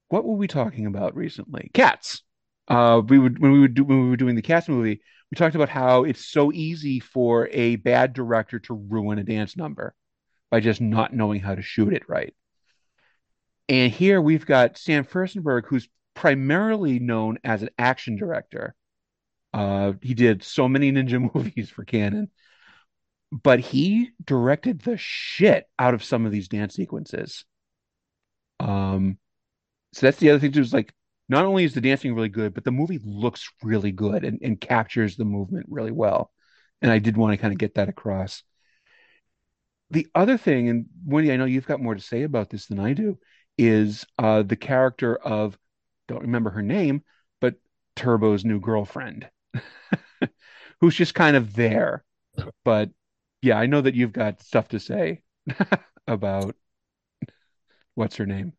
What 0.10 0.26
were 0.26 0.36
we 0.36 0.48
talking 0.48 0.86
about 0.86 1.16
recently? 1.16 1.72
Cats. 1.74 2.24
Uh, 2.68 3.02
we 3.06 3.20
would 3.20 3.40
when 3.40 3.52
we 3.52 3.60
would 3.60 3.74
do 3.74 3.84
when 3.84 4.04
we 4.04 4.10
were 4.10 4.18
doing 4.18 4.36
the 4.36 4.42
Cats 4.42 4.70
movie, 4.70 5.02
we 5.30 5.36
talked 5.36 5.56
about 5.56 5.70
how 5.70 6.04
it's 6.04 6.26
so 6.26 6.52
easy 6.52 7.00
for 7.00 7.48
a 7.52 7.76
bad 7.78 8.14
director 8.14 8.60
to 8.60 8.74
ruin 8.74 9.20
a 9.20 9.24
dance 9.24 9.58
number 9.58 9.94
by 10.50 10.60
just 10.60 10.82
not 10.82 11.14
knowing 11.14 11.42
how 11.42 11.56
to 11.56 11.62
shoot 11.62 11.94
it 11.94 12.08
right. 12.08 12.34
And 13.70 13.92
here 13.92 14.22
we've 14.22 14.46
got 14.46 14.78
Sam 14.78 15.06
Firstenberg, 15.06 15.66
who's 15.66 15.88
primarily 16.14 17.00
known 17.00 17.38
as 17.44 17.62
an 17.62 17.70
action 17.78 18.16
director. 18.16 18.76
Uh, 19.54 19.94
he 20.02 20.14
did 20.14 20.44
so 20.44 20.68
many 20.68 20.92
ninja 20.92 21.20
movies 21.36 21.70
for 21.70 21.86
Cannon, 21.86 22.30
but 23.32 23.60
he 23.60 24.12
directed 24.24 24.82
the 24.82 24.98
shit 24.98 25.68
out 25.80 25.94
of 25.94 26.04
some 26.04 26.26
of 26.26 26.32
these 26.32 26.48
dance 26.48 26.76
sequences. 26.76 27.46
Um, 28.60 29.18
so 29.94 30.06
that's 30.06 30.18
the 30.18 30.30
other 30.30 30.40
thing 30.40 30.52
too. 30.52 30.62
Is 30.62 30.74
like 30.74 30.94
not 31.30 31.46
only 31.46 31.64
is 31.64 31.74
the 31.74 31.82
dancing 31.82 32.14
really 32.14 32.30
good, 32.30 32.54
but 32.54 32.64
the 32.64 32.72
movie 32.72 33.00
looks 33.04 33.52
really 33.64 33.92
good 33.92 34.24
and, 34.24 34.40
and 34.42 34.60
captures 34.60 35.16
the 35.16 35.26
movement 35.26 35.66
really 35.70 35.92
well. 35.92 36.32
And 36.82 36.92
I 36.92 37.00
did 37.00 37.18
want 37.18 37.34
to 37.34 37.38
kind 37.38 37.54
of 37.54 37.58
get 37.58 37.76
that 37.76 37.90
across. 37.90 38.44
The 39.92 40.08
other 40.16 40.38
thing, 40.38 40.70
and 40.70 40.86
Wendy, 41.06 41.32
I 41.32 41.38
know 41.38 41.46
you've 41.46 41.68
got 41.68 41.82
more 41.82 41.96
to 41.96 42.02
say 42.02 42.24
about 42.24 42.50
this 42.50 42.68
than 42.68 42.80
I 42.80 42.94
do, 42.94 43.18
is 43.62 44.08
uh, 44.18 44.42
the 44.42 44.56
character 44.56 45.16
of 45.16 45.56
don't 46.08 46.24
remember 46.24 46.50
her 46.50 46.64
name, 46.64 47.04
but 47.40 47.56
Turbo's 47.96 48.44
new 48.44 48.60
girlfriend, 48.60 49.30
who's 50.82 50.96
just 50.96 51.14
kind 51.14 51.36
of 51.36 51.54
there. 51.54 52.04
But 52.66 52.90
yeah, 53.44 53.60
I 53.60 53.68
know 53.68 53.82
that 53.82 53.94
you've 53.94 54.14
got 54.14 54.42
stuff 54.42 54.70
to 54.70 54.80
say 54.80 55.22
about 56.08 56.56
what's 57.94 58.16
her 58.16 58.26
name. 58.26 58.54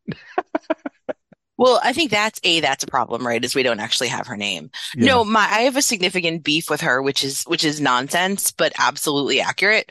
Well, 1.58 1.80
I 1.82 1.92
think 1.92 2.12
that's 2.12 2.40
a 2.44 2.60
that's 2.60 2.84
a 2.84 2.88
problem, 2.88 3.26
right? 3.26 3.44
Is 3.44 3.56
we 3.56 3.64
don't 3.64 3.80
actually 3.80 4.08
have 4.08 4.28
her 4.28 4.36
name. 4.36 4.70
Yeah. 4.94 5.06
No, 5.06 5.24
my 5.24 5.40
I 5.40 5.60
have 5.62 5.76
a 5.76 5.82
significant 5.82 6.44
beef 6.44 6.70
with 6.70 6.80
her, 6.80 7.02
which 7.02 7.24
is 7.24 7.42
which 7.44 7.64
is 7.64 7.80
nonsense, 7.80 8.52
but 8.52 8.72
absolutely 8.78 9.40
accurate. 9.40 9.90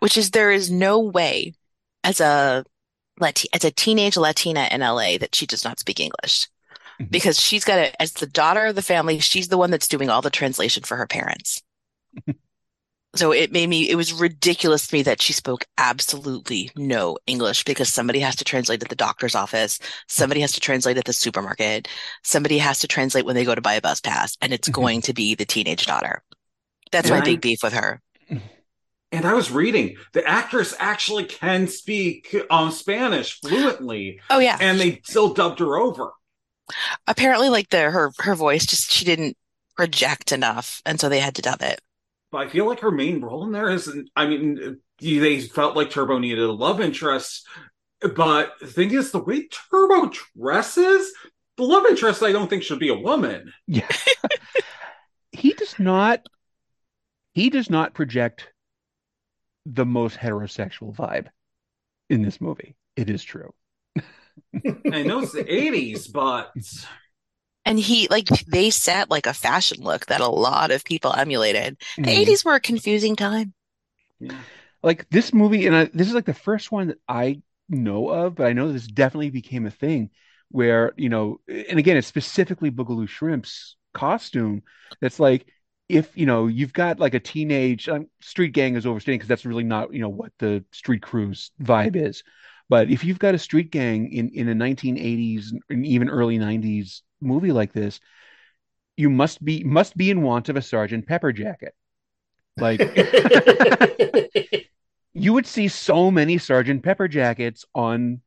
Which 0.00 0.16
is 0.16 0.30
there 0.30 0.50
is 0.50 0.70
no 0.70 0.98
way 0.98 1.52
as 2.04 2.20
a 2.20 2.64
Lati 3.20 3.46
as 3.52 3.64
a 3.64 3.70
teenage 3.70 4.16
Latina 4.16 4.68
in 4.70 4.80
LA 4.80 5.18
that 5.18 5.34
she 5.34 5.46
does 5.46 5.64
not 5.64 5.78
speak 5.78 6.00
English. 6.00 6.48
Mm-hmm. 7.00 7.10
Because 7.10 7.40
she's 7.40 7.64
got 7.64 7.78
a, 7.78 8.02
as 8.02 8.12
the 8.12 8.26
daughter 8.26 8.66
of 8.66 8.74
the 8.74 8.82
family, 8.82 9.18
she's 9.20 9.48
the 9.48 9.58
one 9.58 9.70
that's 9.70 9.88
doing 9.88 10.10
all 10.10 10.22
the 10.22 10.30
translation 10.30 10.82
for 10.82 10.96
her 10.96 11.06
parents. 11.06 11.62
Mm-hmm. 12.18 12.32
So 13.16 13.32
it 13.32 13.50
made 13.50 13.68
me, 13.68 13.90
it 13.90 13.96
was 13.96 14.12
ridiculous 14.12 14.86
to 14.86 14.94
me 14.94 15.02
that 15.02 15.20
she 15.20 15.32
spoke 15.32 15.64
absolutely 15.78 16.70
no 16.76 17.18
English 17.26 17.64
because 17.64 17.92
somebody 17.92 18.20
has 18.20 18.36
to 18.36 18.44
translate 18.44 18.82
at 18.82 18.88
the 18.88 18.94
doctor's 18.94 19.34
office. 19.34 19.80
Somebody 20.06 20.40
has 20.42 20.52
to 20.52 20.60
translate 20.60 20.96
at 20.96 21.06
the 21.06 21.12
supermarket. 21.12 21.88
Somebody 22.22 22.58
has 22.58 22.78
to 22.80 22.86
translate 22.86 23.24
when 23.24 23.34
they 23.34 23.44
go 23.44 23.54
to 23.54 23.60
buy 23.60 23.74
a 23.74 23.80
bus 23.80 24.00
pass 24.00 24.36
and 24.40 24.52
it's 24.52 24.68
mm-hmm. 24.68 24.80
going 24.80 25.00
to 25.02 25.12
be 25.12 25.34
the 25.34 25.44
teenage 25.44 25.86
daughter. 25.86 26.22
That's 26.92 27.10
my 27.10 27.16
And 27.16 27.24
I- 27.24 27.30
big 27.30 27.40
beef 27.40 27.62
with 27.64 27.72
her. 27.72 28.00
And 29.12 29.26
I 29.26 29.34
was 29.34 29.50
reading 29.50 29.96
the 30.12 30.24
actress 30.26 30.74
actually 30.78 31.24
can 31.24 31.66
speak 31.66 32.34
um, 32.48 32.70
Spanish 32.70 33.40
fluently, 33.40 34.20
Oh 34.30 34.38
yeah. 34.38 34.56
and 34.60 34.78
they 34.78 35.00
still 35.04 35.34
dubbed 35.34 35.58
her 35.58 35.76
over. 35.76 36.12
Apparently 37.08 37.48
like 37.48 37.70
the, 37.70 37.90
her, 37.90 38.12
her 38.20 38.34
voice 38.36 38.64
just, 38.66 38.92
she 38.92 39.04
didn't 39.04 39.36
project 39.76 40.30
enough. 40.30 40.80
And 40.86 41.00
so 41.00 41.08
they 41.08 41.18
had 41.18 41.34
to 41.36 41.42
dub 41.42 41.62
it. 41.62 41.80
But 42.30 42.46
I 42.46 42.48
feel 42.48 42.66
like 42.68 42.80
her 42.80 42.92
main 42.92 43.20
role 43.20 43.44
in 43.44 43.50
there 43.50 43.70
isn't. 43.70 44.08
I 44.14 44.26
mean, 44.28 44.78
they 45.00 45.40
felt 45.40 45.74
like 45.76 45.90
Turbo 45.90 46.18
needed 46.18 46.44
a 46.44 46.52
love 46.52 46.80
interest, 46.80 47.44
but 48.14 48.52
the 48.60 48.68
thing 48.68 48.92
is, 48.92 49.10
the 49.10 49.18
way 49.18 49.48
Turbo 49.48 50.12
dresses, 50.36 51.12
the 51.56 51.64
love 51.64 51.86
interest, 51.86 52.22
I 52.22 52.30
don't 52.30 52.48
think 52.48 52.62
should 52.62 52.78
be 52.78 52.88
a 52.90 52.94
woman. 52.94 53.52
Yeah. 53.66 53.88
he 55.32 55.52
does 55.54 55.78
not 55.78 56.26
he 57.32 57.50
does 57.50 57.68
not 57.70 57.94
project 57.94 58.48
the 59.66 59.86
most 59.86 60.16
heterosexual 60.18 60.94
vibe 60.94 61.28
in 62.10 62.22
this 62.22 62.40
movie. 62.40 62.76
It 62.96 63.10
is 63.10 63.22
true. 63.24 63.54
I 64.90 65.02
know 65.02 65.20
it's 65.20 65.32
the 65.32 65.50
'80s, 65.52 66.08
but 66.08 66.52
And 67.64 67.78
he, 67.78 68.06
like, 68.08 68.28
they 68.46 68.68
set 68.70 69.10
like 69.10 69.26
a 69.26 69.32
fashion 69.34 69.82
look 69.82 70.06
that 70.06 70.20
a 70.20 70.28
lot 70.28 70.70
of 70.70 70.84
people 70.84 71.14
emulated. 71.14 71.76
The 72.02 72.10
Mhm. 72.10 72.14
80s 72.16 72.44
were 72.44 72.54
a 72.54 72.60
confusing 72.60 73.16
time. 73.16 73.54
Like 74.82 75.08
this 75.10 75.32
movie, 75.32 75.66
and 75.66 75.76
I, 75.76 75.84
this 75.92 76.08
is 76.08 76.14
like 76.14 76.24
the 76.24 76.34
first 76.34 76.72
one 76.72 76.88
that 76.88 76.98
I 77.08 77.42
know 77.68 78.08
of, 78.08 78.34
but 78.36 78.46
I 78.46 78.52
know 78.52 78.72
this 78.72 78.86
definitely 78.86 79.30
became 79.30 79.66
a 79.66 79.70
thing 79.70 80.10
where, 80.50 80.92
you 80.96 81.08
know, 81.08 81.40
and 81.48 81.78
again, 81.78 81.96
it's 81.96 82.06
specifically 82.06 82.70
Boogaloo 82.70 83.08
Shrimp's 83.08 83.76
costume 83.92 84.62
that's 85.00 85.20
like, 85.20 85.46
if, 85.90 86.16
you 86.16 86.26
know, 86.26 86.46
you've 86.46 86.72
got 86.72 87.00
like 87.00 87.14
a 87.14 87.20
teenage 87.20 87.88
um, 87.88 88.06
street 88.20 88.52
gang 88.52 88.76
is 88.76 88.86
overstating 88.86 89.18
because 89.18 89.28
that's 89.28 89.44
really 89.44 89.64
not, 89.64 89.92
you 89.92 90.00
know, 90.00 90.08
what 90.08 90.32
the 90.38 90.64
street 90.72 91.02
cruise 91.02 91.50
vibe 91.62 91.96
is. 91.96 92.22
But 92.68 92.90
if 92.90 93.04
you've 93.04 93.18
got 93.18 93.34
a 93.34 93.38
street 93.38 93.70
gang 93.70 94.12
in, 94.12 94.30
in 94.30 94.48
a 94.48 94.54
1980s 94.54 95.46
and 95.68 95.84
even 95.84 96.08
early 96.08 96.38
90s 96.38 97.02
movie 97.20 97.52
like 97.52 97.72
this, 97.72 98.00
you 98.96 99.10
must 99.10 99.44
be 99.44 99.64
must 99.64 99.96
be 99.96 100.10
in 100.10 100.22
want 100.22 100.48
of 100.48 100.56
a 100.56 100.62
Sergeant 100.62 101.06
Pepper 101.06 101.32
jacket. 101.32 101.74
Like 102.56 102.80
you 105.14 105.32
would 105.32 105.46
see 105.46 105.68
so 105.68 106.10
many 106.10 106.38
Sergeant 106.38 106.82
Pepper 106.82 107.08
jackets 107.08 107.64
on 107.74 108.20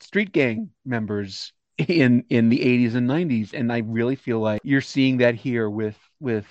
street 0.00 0.32
gang 0.32 0.70
members 0.84 1.52
in 1.78 2.24
in 2.28 2.48
the 2.48 2.58
80s 2.58 2.94
and 2.94 3.08
90s 3.08 3.54
and 3.54 3.72
I 3.72 3.78
really 3.78 4.16
feel 4.16 4.40
like 4.40 4.60
you're 4.62 4.80
seeing 4.80 5.18
that 5.18 5.34
here 5.34 5.68
with 5.68 5.98
with 6.20 6.46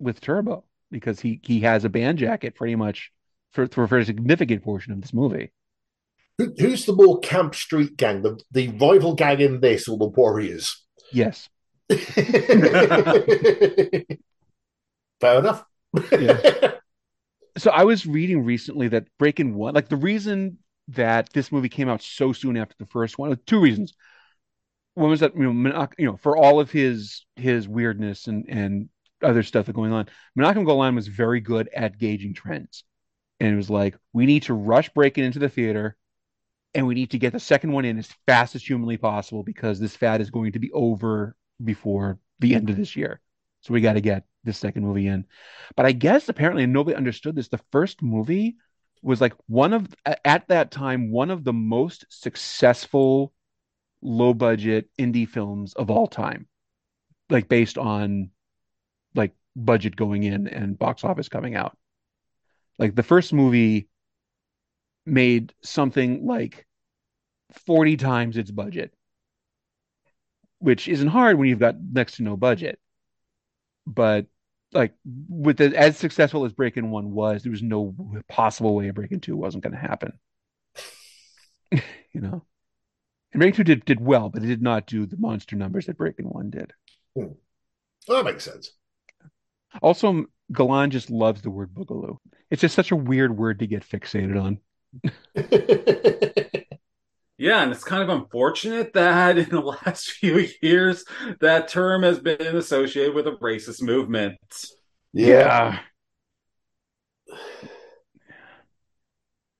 with 0.00 0.20
Turbo. 0.20 0.64
because 0.90 1.20
he 1.20 1.40
he 1.42 1.60
has 1.60 1.84
a 1.84 1.88
band 1.88 2.18
jacket 2.18 2.54
pretty 2.54 2.74
much 2.74 3.12
for 3.52 3.66
for, 3.68 3.86
for 3.86 3.98
a 3.98 4.04
significant 4.04 4.62
portion 4.62 4.92
of 4.92 5.00
this 5.00 5.14
movie. 5.14 5.52
Who, 6.38 6.54
who's 6.58 6.86
the 6.86 6.94
more 6.94 7.20
camp 7.20 7.54
street 7.54 7.96
gang? 7.96 8.22
The 8.22 8.40
the 8.50 8.68
rival 8.68 9.14
gang 9.14 9.40
in 9.40 9.60
this 9.60 9.88
or 9.88 9.98
the 9.98 10.06
Warriors? 10.06 10.84
Yes. 11.12 11.48
Fair 15.20 15.38
enough. 15.38 15.64
Yeah. 16.12 16.72
so 17.58 17.70
I 17.70 17.84
was 17.84 18.06
reading 18.06 18.44
recently 18.44 18.88
that 18.88 19.06
Breakin' 19.18 19.54
One, 19.54 19.74
like 19.74 19.88
the 19.88 19.96
reason 19.96 20.58
that 20.88 21.32
this 21.32 21.52
movie 21.52 21.68
came 21.68 21.88
out 21.88 22.02
so 22.02 22.32
soon 22.32 22.56
after 22.56 22.74
the 22.78 22.86
first 22.86 23.18
one, 23.18 23.36
two 23.46 23.60
reasons. 23.60 23.92
One 24.94 25.10
was 25.10 25.20
that 25.20 25.36
you 25.36 25.52
know, 25.52 25.88
you 25.98 26.06
know, 26.06 26.16
for 26.16 26.36
all 26.36 26.60
of 26.60 26.70
his 26.70 27.24
his 27.36 27.68
weirdness 27.68 28.26
and 28.26 28.44
and 28.48 28.88
other 29.22 29.42
stuff 29.42 29.66
that 29.66 29.74
going 29.74 29.92
on, 29.92 30.08
Menachem 30.38 30.64
Golan 30.64 30.94
was 30.94 31.08
very 31.08 31.40
good 31.40 31.68
at 31.74 31.98
gauging 31.98 32.34
trends, 32.34 32.84
and 33.38 33.52
it 33.52 33.56
was 33.56 33.70
like 33.70 33.96
we 34.12 34.26
need 34.26 34.44
to 34.44 34.54
rush 34.54 34.88
Breakin' 34.90 35.24
into 35.24 35.38
the 35.38 35.48
theater, 35.48 35.96
and 36.74 36.86
we 36.86 36.94
need 36.94 37.10
to 37.10 37.18
get 37.18 37.32
the 37.32 37.40
second 37.40 37.72
one 37.72 37.84
in 37.84 37.98
as 37.98 38.08
fast 38.26 38.54
as 38.54 38.62
humanly 38.62 38.96
possible 38.96 39.42
because 39.42 39.80
this 39.80 39.96
fad 39.96 40.20
is 40.20 40.30
going 40.30 40.52
to 40.52 40.58
be 40.58 40.70
over 40.72 41.36
before 41.62 42.18
the 42.38 42.54
end 42.54 42.70
of 42.70 42.76
this 42.76 42.96
year. 42.96 43.20
So 43.62 43.74
we 43.74 43.80
got 43.80 43.94
to 43.94 44.00
get 44.00 44.24
this 44.44 44.58
second 44.58 44.84
movie 44.84 45.06
in. 45.06 45.26
But 45.76 45.86
I 45.86 45.92
guess 45.92 46.28
apparently 46.28 46.66
nobody 46.66 46.96
understood 46.96 47.36
this. 47.36 47.48
The 47.48 47.60
first 47.72 48.02
movie 48.02 48.56
was 49.02 49.20
like 49.20 49.34
one 49.46 49.72
of 49.72 49.94
at 50.24 50.48
that 50.48 50.70
time 50.70 51.10
one 51.10 51.30
of 51.30 51.44
the 51.44 51.52
most 51.52 52.04
successful 52.08 53.32
low 54.02 54.34
budget 54.34 54.88
indie 54.98 55.28
films 55.28 55.74
of 55.74 55.90
all 55.90 56.06
time. 56.06 56.46
Like 57.28 57.48
based 57.48 57.78
on 57.78 58.30
like 59.14 59.32
budget 59.56 59.96
going 59.96 60.22
in 60.22 60.46
and 60.48 60.78
box 60.78 61.04
office 61.04 61.28
coming 61.28 61.54
out. 61.54 61.76
Like 62.78 62.94
the 62.94 63.02
first 63.02 63.32
movie 63.32 63.88
made 65.06 65.52
something 65.62 66.26
like 66.26 66.66
40 67.66 67.96
times 67.96 68.36
its 68.36 68.50
budget, 68.50 68.94
which 70.58 70.88
isn't 70.88 71.08
hard 71.08 71.38
when 71.38 71.48
you've 71.48 71.58
got 71.58 71.76
next 71.80 72.16
to 72.16 72.22
no 72.22 72.36
budget. 72.36 72.78
But 73.86 74.26
like 74.72 74.94
with 75.28 75.56
the, 75.56 75.76
as 75.76 75.96
successful 75.96 76.44
as 76.44 76.52
Breakin' 76.52 76.90
One 76.90 77.10
was, 77.12 77.42
there 77.42 77.50
was 77.50 77.62
no 77.62 77.94
possible 78.28 78.74
way 78.74 78.90
Breakin' 78.90 79.20
Two 79.20 79.36
wasn't 79.36 79.64
going 79.64 79.74
to 79.74 79.78
happen. 79.78 80.12
you 81.72 82.20
know, 82.20 82.44
and 83.32 83.40
Breakin' 83.40 83.56
Two 83.56 83.64
did 83.64 83.84
did 83.84 84.00
well, 84.00 84.28
but 84.28 84.42
it 84.42 84.46
did 84.46 84.62
not 84.62 84.86
do 84.86 85.06
the 85.06 85.16
monster 85.16 85.56
numbers 85.56 85.86
that 85.86 85.98
Breakin' 85.98 86.26
One 86.26 86.50
did. 86.50 86.72
Hmm. 87.16 87.32
Well, 88.08 88.22
that 88.22 88.30
makes 88.32 88.44
sense. 88.44 88.72
Also, 89.82 90.08
um, 90.08 90.26
Golan 90.52 90.90
just 90.90 91.10
loves 91.10 91.42
the 91.42 91.50
word 91.50 91.72
boogaloo. 91.74 92.16
It's 92.50 92.60
just 92.60 92.74
such 92.74 92.90
a 92.90 92.96
weird 92.96 93.36
word 93.36 93.60
to 93.60 93.66
get 93.66 93.88
fixated 93.88 94.40
on. 94.40 94.58
Yeah, 97.40 97.62
and 97.62 97.72
it's 97.72 97.84
kind 97.84 98.02
of 98.02 98.10
unfortunate 98.10 98.92
that 98.92 99.38
in 99.38 99.48
the 99.48 99.60
last 99.86 100.10
few 100.10 100.46
years 100.60 101.06
that 101.40 101.68
term 101.68 102.02
has 102.02 102.18
been 102.18 102.54
associated 102.54 103.14
with 103.14 103.26
a 103.26 103.30
racist 103.30 103.80
movement. 103.80 104.36
Yeah. 105.14 105.78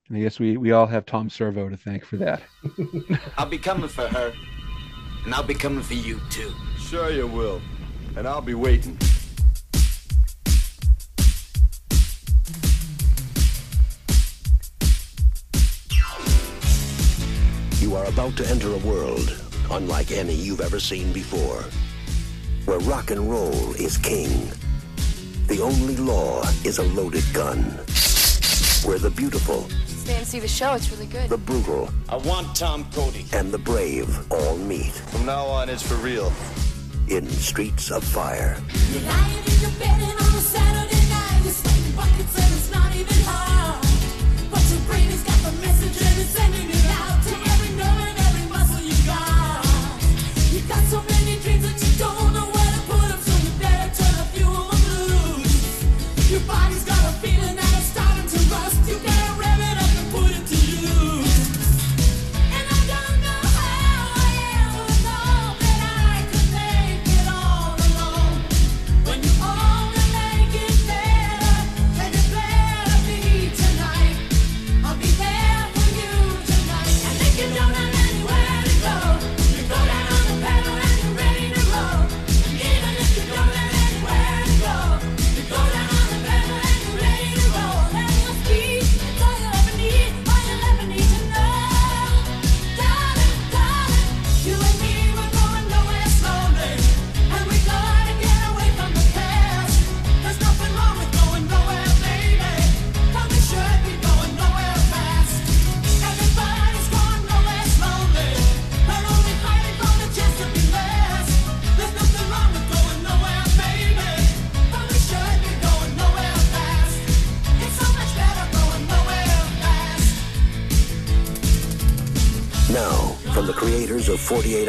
And 0.08 0.18
I 0.18 0.20
guess 0.20 0.38
we, 0.38 0.58
we 0.58 0.72
all 0.72 0.86
have 0.86 1.06
Tom 1.06 1.30
Servo 1.30 1.70
to 1.70 1.76
thank 1.78 2.04
for 2.04 2.18
that. 2.18 2.42
I'll 3.38 3.46
be 3.46 3.56
coming 3.56 3.88
for 3.88 4.06
her, 4.08 4.34
and 5.24 5.34
I'll 5.34 5.42
be 5.42 5.54
coming 5.54 5.82
for 5.82 5.94
you 5.94 6.20
too. 6.28 6.52
Sure 6.78 7.10
you 7.10 7.26
will. 7.26 7.62
And 8.14 8.28
I'll 8.28 8.42
be 8.42 8.52
waiting. 8.52 8.98
About 18.10 18.36
to 18.36 18.48
enter 18.50 18.72
a 18.74 18.78
world 18.78 19.40
unlike 19.70 20.10
any 20.10 20.34
you've 20.34 20.60
ever 20.60 20.80
seen 20.80 21.12
before, 21.12 21.62
where 22.64 22.80
rock 22.80 23.10
and 23.12 23.30
roll 23.30 23.72
is 23.74 23.96
king. 23.96 24.50
The 25.46 25.60
only 25.62 25.96
law 25.96 26.42
is 26.64 26.78
a 26.78 26.82
loaded 26.82 27.24
gun. 27.32 27.62
Where 28.84 28.98
the 28.98 29.12
beautiful, 29.14 29.68
Stay 29.86 30.16
and 30.16 30.26
see 30.26 30.40
the 30.40 30.48
show. 30.48 30.72
It's 30.74 30.90
really 30.90 31.06
good. 31.06 31.28
the 31.30 31.38
brutal, 31.38 31.88
I 32.08 32.16
want 32.16 32.56
Tom 32.56 32.84
Cody. 32.92 33.26
and 33.32 33.52
the 33.52 33.58
brave 33.58 34.08
all 34.32 34.56
meet 34.56 34.92
From 34.92 35.24
now 35.26 35.44
on, 35.46 35.68
it's 35.68 35.82
for 35.86 35.94
real. 35.96 36.32
in 37.08 37.28
Streets 37.28 37.90
of 37.90 38.02
Fire. 38.02 38.56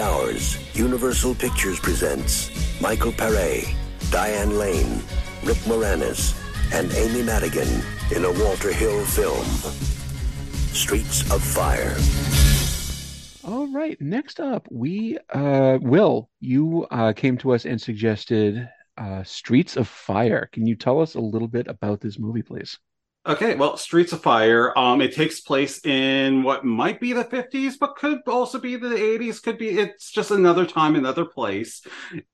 Hours, 0.02 0.58
Universal 0.76 1.36
Pictures 1.36 1.80
presents 1.80 2.50
Michael 2.82 3.12
Paré, 3.12 3.74
Diane 4.10 4.58
Lane, 4.58 5.02
Rick 5.44 5.58
Moranis, 5.68 6.36
and 6.74 6.92
Amy 6.94 7.22
Madigan 7.22 7.70
in 8.16 8.26
a 8.26 8.32
Walter 8.44 8.74
Hill 8.74 9.06
film. 9.06 9.46
Streets 10.74 11.22
of 11.32 11.44
Fire. 11.44 11.96
All 13.44 13.68
right. 13.72 14.00
Next 14.02 14.40
up, 14.40 14.68
we 14.72 15.18
uh 15.30 15.78
Will, 15.82 16.30
you 16.40 16.88
uh 16.90 17.14
came 17.14 17.38
to 17.38 17.54
us 17.54 17.66
and 17.66 17.80
suggested 17.80 18.68
uh 18.98 19.24
Streets 19.24 19.78
of 19.78 19.88
Fire. 19.88 20.50
Can 20.52 20.66
you 20.66 20.76
tell 20.76 21.00
us 21.00 21.14
a 21.14 21.20
little 21.20 21.48
bit 21.48 21.68
about 21.68 22.02
this 22.02 22.18
movie, 22.18 22.42
please? 22.42 22.80
Okay, 23.24 23.54
well, 23.54 23.78
Streets 23.78 24.14
of 24.14 24.22
Fire. 24.24 24.76
Um, 24.76 25.00
it 25.00 25.14
takes 25.14 25.42
place 25.42 25.86
in 25.86 26.42
what 26.42 26.66
might 26.66 27.00
be 27.00 27.14
the 27.14 27.24
50s, 27.24 27.76
but 27.80 27.96
could 27.96 28.20
also 28.28 28.58
be 28.58 28.78
the 28.78 28.88
80s. 28.88 29.44
Could 29.44 29.60
be. 29.60 29.78
It's 29.78 30.10
just 30.10 30.32
another 30.32 30.66
time, 30.66 30.96
another 30.96 31.26
place. 31.26 31.86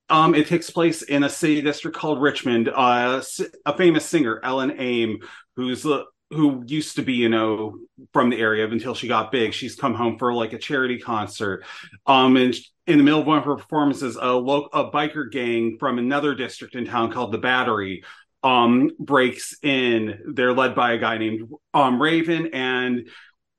Um, 0.08 0.34
it 0.34 0.48
takes 0.48 0.70
place 0.70 1.02
in 1.02 1.24
a 1.24 1.30
city 1.30 1.62
district 1.62 1.98
called 1.98 2.22
Richmond. 2.22 2.70
Uh, 2.70 3.22
a 3.66 3.76
famous 3.76 4.06
singer, 4.06 4.40
Ellen 4.44 4.76
Aim, 4.78 5.20
who's 5.58 5.86
uh, 5.86 6.04
who 6.30 6.64
used 6.66 6.96
to 6.96 7.02
be, 7.02 7.16
you 7.16 7.28
know, 7.28 7.80
from 8.14 8.30
the 8.30 8.40
area 8.40 8.66
until 8.66 8.96
she 8.96 9.10
got 9.10 9.30
big. 9.30 9.54
She's 9.54 9.76
come 9.76 9.94
home 9.94 10.18
for 10.18 10.34
like 10.34 10.54
a 10.54 10.58
charity 10.58 11.00
concert. 11.00 11.66
Um, 12.06 12.38
and 12.38 12.56
in 12.86 12.98
the 12.98 13.04
middle 13.04 13.20
of 13.20 13.28
one 13.28 13.40
of 13.40 13.44
her 13.44 13.58
performances, 13.58 14.16
a 14.16 14.32
local 14.32 14.70
a 14.72 14.90
biker 14.90 15.30
gang 15.30 15.78
from 15.80 16.00
another 16.00 16.34
district 16.34 16.76
in 16.76 16.86
town 16.86 17.12
called 17.12 17.34
the 17.34 17.38
Battery 17.38 18.04
um 18.48 18.92
breaks 19.00 19.58
in 19.62 20.20
they're 20.34 20.54
led 20.54 20.74
by 20.74 20.94
a 20.94 20.98
guy 20.98 21.18
named 21.18 21.50
um 21.74 22.02
raven 22.02 22.50
and 22.54 23.10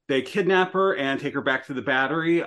they 0.09 0.23
kidnap 0.23 0.73
her 0.73 0.97
and 0.97 1.21
take 1.21 1.35
her 1.35 1.43
back 1.43 1.67
to 1.67 1.75
the 1.75 1.83
battery 1.83 2.43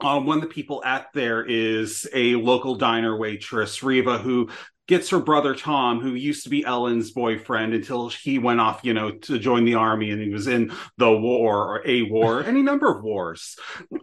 um 0.00 0.26
one 0.26 0.38
of 0.38 0.42
the 0.42 0.48
people 0.48 0.82
at 0.84 1.06
there 1.14 1.44
is 1.44 2.08
a 2.12 2.34
local 2.34 2.74
diner 2.74 3.16
waitress 3.16 3.82
riva 3.82 4.18
who 4.18 4.48
gets 4.86 5.08
her 5.10 5.20
brother 5.20 5.54
Tom, 5.54 6.00
who 6.00 6.14
used 6.14 6.44
to 6.44 6.50
be 6.50 6.64
Ellen's 6.64 7.10
boyfriend 7.10 7.72
until 7.72 8.10
he 8.10 8.38
went 8.38 8.60
off, 8.60 8.80
you 8.82 8.92
know, 8.92 9.12
to 9.12 9.38
join 9.38 9.64
the 9.64 9.76
army 9.76 10.10
and 10.10 10.20
he 10.20 10.28
was 10.28 10.46
in 10.46 10.72
the 10.98 11.10
war 11.10 11.76
or 11.76 11.82
a 11.86 12.02
war, 12.02 12.44
any 12.44 12.60
number 12.60 12.94
of 12.94 13.02
wars. 13.02 13.56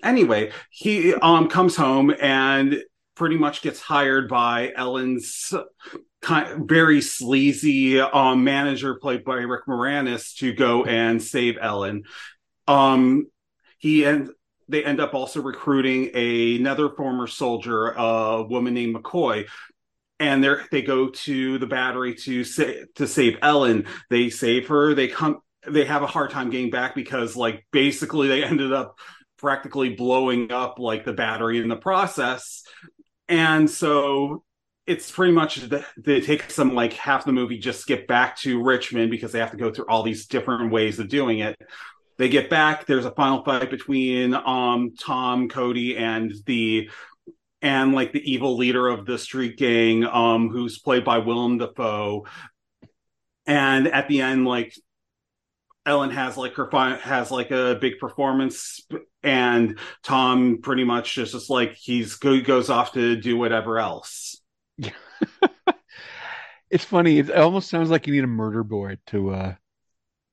Anyway, 0.03 0.51
he 0.71 1.13
um 1.13 1.49
comes 1.49 1.75
home 1.75 2.13
and 2.19 2.83
pretty 3.15 3.37
much 3.37 3.61
gets 3.61 3.79
hired 3.79 4.27
by 4.29 4.71
Ellen's 4.75 5.53
kind 6.21 6.67
very 6.69 7.01
sleazy 7.01 7.99
um 7.99 8.43
manager 8.43 8.95
played 8.95 9.23
by 9.23 9.35
Rick 9.35 9.65
Moranis 9.67 10.35
to 10.37 10.53
go 10.53 10.85
and 10.85 11.21
save 11.21 11.57
Ellen. 11.59 12.03
Um 12.67 13.27
he 13.79 14.05
and 14.05 14.29
they 14.71 14.83
end 14.83 14.99
up 15.01 15.13
also 15.13 15.41
recruiting 15.41 16.11
a, 16.13 16.55
another 16.55 16.89
former 16.89 17.27
soldier, 17.27 17.91
a 17.91 18.43
woman 18.43 18.73
named 18.73 18.95
McCoy, 18.95 19.47
and 20.19 20.43
they 20.43 20.55
they 20.71 20.81
go 20.81 21.09
to 21.09 21.57
the 21.57 21.67
battery 21.67 22.15
to 22.15 22.43
say 22.43 22.85
to 22.95 23.07
save 23.07 23.37
Ellen. 23.41 23.85
They 24.09 24.29
save 24.29 24.67
her. 24.69 24.93
They 24.93 25.07
come. 25.07 25.39
They 25.67 25.85
have 25.85 26.01
a 26.01 26.07
hard 26.07 26.31
time 26.31 26.49
getting 26.49 26.71
back 26.71 26.95
because, 26.95 27.35
like, 27.35 27.65
basically, 27.71 28.27
they 28.27 28.43
ended 28.43 28.73
up 28.73 28.97
practically 29.37 29.89
blowing 29.89 30.51
up 30.51 30.79
like 30.79 31.05
the 31.05 31.13
battery 31.13 31.59
in 31.59 31.67
the 31.67 31.75
process, 31.75 32.63
and 33.31 33.69
so 33.69 34.43
it's 34.85 35.09
pretty 35.09 35.31
much 35.31 35.55
the, 35.55 35.85
they 35.97 36.19
take 36.19 36.51
some 36.51 36.75
like 36.75 36.93
half 36.93 37.23
the 37.23 37.31
movie 37.31 37.57
just 37.57 37.79
skip 37.79 38.07
back 38.07 38.35
to 38.35 38.61
Richmond 38.61 39.09
because 39.09 39.31
they 39.31 39.39
have 39.39 39.51
to 39.51 39.57
go 39.57 39.71
through 39.71 39.85
all 39.87 40.03
these 40.03 40.25
different 40.27 40.71
ways 40.71 40.99
of 40.99 41.07
doing 41.07 41.39
it. 41.39 41.55
They 42.17 42.27
get 42.27 42.49
back. 42.49 42.85
There's 42.85 43.05
a 43.05 43.11
final 43.11 43.43
fight 43.43 43.71
between 43.71 44.33
um 44.33 44.93
Tom, 44.99 45.47
Cody, 45.47 45.97
and 45.97 46.33
the 46.45 46.89
and 47.61 47.93
like 47.93 48.11
the 48.11 48.31
evil 48.31 48.57
leader 48.57 48.89
of 48.89 49.05
the 49.05 49.17
street 49.17 49.57
gang, 49.57 50.03
um, 50.03 50.49
who's 50.49 50.79
played 50.79 51.05
by 51.05 51.19
Willem 51.19 51.57
Dafoe. 51.57 52.25
And 53.45 53.87
at 53.87 54.07
the 54.07 54.21
end, 54.21 54.45
like 54.45 54.75
Ellen 55.85 56.11
has 56.11 56.37
like 56.37 56.53
her 56.55 56.69
has 56.97 57.31
like 57.31 57.51
a 57.51 57.77
big 57.79 57.99
performance, 57.99 58.81
and 59.23 59.79
Tom 60.03 60.59
pretty 60.61 60.83
much 60.83 61.15
just, 61.15 61.33
just 61.33 61.49
like 61.49 61.73
he's 61.73 62.15
go- 62.15 62.41
goes 62.41 62.69
off 62.69 62.93
to 62.93 63.15
do 63.15 63.37
whatever 63.37 63.79
else. 63.79 64.41
It's 66.71 66.85
funny. 66.85 67.19
It 67.19 67.29
almost 67.31 67.69
sounds 67.69 67.89
like 67.89 68.07
you 68.07 68.13
need 68.13 68.23
a 68.23 68.27
murder 68.27 68.63
board 68.63 68.99
to 69.07 69.31
uh, 69.31 69.55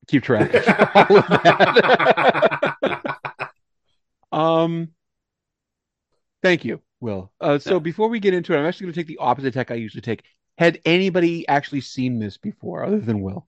keep 0.06 0.22
track 0.22 0.54
of 0.54 0.68
all 0.94 1.18
of 1.18 1.26
that. 1.26 3.50
um, 4.30 4.90
thank 6.40 6.64
you, 6.64 6.80
Will. 7.00 7.32
Uh, 7.40 7.58
so 7.58 7.80
before 7.80 8.08
we 8.08 8.20
get 8.20 8.34
into 8.34 8.54
it, 8.54 8.58
I'm 8.58 8.66
actually 8.66 8.84
going 8.84 8.94
to 8.94 9.00
take 9.00 9.08
the 9.08 9.18
opposite 9.18 9.52
tack 9.52 9.72
I 9.72 9.74
usually 9.74 10.00
take. 10.00 10.22
Had 10.58 10.78
anybody 10.84 11.46
actually 11.48 11.80
seen 11.80 12.20
this 12.20 12.36
before, 12.36 12.84
other 12.84 13.00
than 13.00 13.20
Will? 13.20 13.47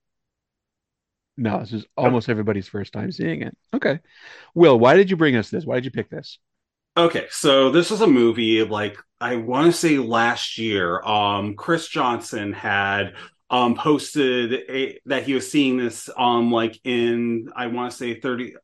No, 1.41 1.61
this 1.61 1.73
is 1.73 1.87
almost 1.97 2.29
everybody's 2.29 2.69
first 2.69 2.93
time 2.93 3.11
seeing 3.11 3.41
it. 3.41 3.57
Okay, 3.73 3.99
Will, 4.55 4.79
why 4.79 4.95
did 4.95 5.09
you 5.09 5.17
bring 5.17 5.37
us 5.37 5.49
this? 5.49 5.65
Why 5.65 5.77
did 5.77 5.87
you 5.87 5.91
pick 5.91 6.11
this? 6.11 6.39
Okay, 6.99 7.29
so 7.31 7.71
this 7.71 7.91
was 7.91 8.03
a 8.03 8.07
movie 8.07 8.63
like 8.63 8.99
I 9.23 9.37
want 9.37 9.67
to 9.67 9.73
say 9.73 9.97
last 9.97 10.59
year. 10.59 11.01
Um, 11.03 11.57
Chris 11.57 11.89
Johnson 11.89 12.53
had 12.53 13.15
um 13.49 13.75
posted 13.75 14.53
a, 14.71 15.01
that 15.07 15.25
he 15.25 15.35
was 15.35 15.51
seeing 15.51 15.77
this 15.77 16.09
um 16.17 16.53
like 16.53 16.79
in 16.85 17.49
I 17.57 17.69
want 17.69 17.91
to 17.91 17.97
say 17.97 18.21
thirty. 18.21 18.55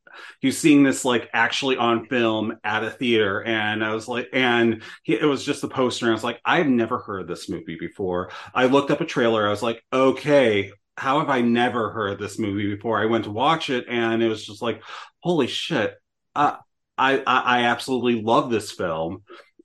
He 0.41 0.49
was 0.49 0.59
seeing 0.59 0.83
this 0.83 1.03
like 1.05 1.31
actually 1.33 1.79
on 1.79 2.07
film 2.07 2.59
at 2.63 2.85
a 2.85 2.91
theater, 2.91 3.43
and 3.43 3.83
I 3.83 3.95
was 3.95 4.07
like, 4.07 4.29
and 4.35 4.83
he, 5.03 5.15
it 5.15 5.25
was 5.25 5.45
just 5.45 5.65
a 5.65 5.69
poster, 5.69 6.05
and 6.05 6.13
I 6.13 6.15
was 6.15 6.25
like, 6.25 6.41
I've 6.45 6.67
never 6.69 6.99
heard 6.99 7.23
of 7.23 7.29
this 7.29 7.49
movie 7.49 7.77
before. 7.81 8.31
I 8.55 8.67
looked 8.67 8.91
up 8.91 9.01
a 9.01 9.07
trailer. 9.07 9.47
I 9.47 9.51
was 9.51 9.63
like, 9.63 9.83
okay, 9.93 10.73
how 10.97 11.21
have 11.21 11.29
I 11.31 11.41
never 11.43 11.91
heard 11.91 12.19
this 12.19 12.39
movie 12.39 12.75
before? 12.75 13.01
I 13.01 13.07
went 13.07 13.25
to 13.25 13.31
watch 13.31 13.71
it, 13.71 13.87
and 13.89 14.23
it 14.23 14.29
was 14.29 14.47
just 14.47 14.63
like, 14.63 14.83
holy 15.21 15.47
shit. 15.47 15.95
Uh, 16.35 16.57
I, 16.99 17.19
I 17.19 17.41
I 17.61 17.63
absolutely 17.65 18.23
love 18.23 18.51
this 18.51 18.73
film. 18.73 19.23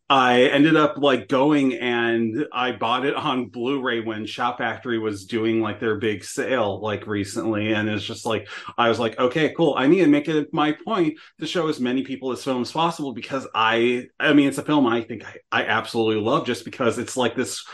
I 0.09 0.41
ended 0.47 0.75
up 0.75 0.97
like 0.97 1.29
going 1.29 1.73
and 1.75 2.45
I 2.51 2.73
bought 2.73 3.05
it 3.05 3.15
on 3.15 3.47
Blu-ray 3.47 4.01
when 4.01 4.25
Shout 4.25 4.57
Factory 4.57 4.99
was 4.99 5.25
doing 5.25 5.61
like 5.61 5.79
their 5.79 5.99
big 5.99 6.25
sale 6.25 6.81
like 6.81 7.07
recently, 7.07 7.71
and 7.71 7.87
it's 7.87 8.03
just 8.03 8.25
like 8.25 8.49
I 8.77 8.89
was 8.89 8.99
like, 8.99 9.17
okay, 9.17 9.53
cool. 9.55 9.73
I 9.77 9.87
need 9.87 10.01
to 10.01 10.07
make 10.07 10.27
it 10.27 10.53
my 10.53 10.73
point 10.73 11.17
to 11.39 11.47
show 11.47 11.69
as 11.69 11.79
many 11.79 12.03
people 12.03 12.29
this 12.29 12.43
film 12.43 12.61
as 12.61 12.73
possible 12.73 13.13
because 13.13 13.47
I, 13.55 14.07
I 14.19 14.33
mean, 14.33 14.49
it's 14.49 14.57
a 14.57 14.65
film 14.65 14.85
I 14.85 15.01
think 15.01 15.23
I, 15.25 15.37
I 15.49 15.65
absolutely 15.67 16.21
love 16.21 16.45
just 16.45 16.65
because 16.65 16.99
it's 16.99 17.15
like 17.15 17.35
this. 17.37 17.65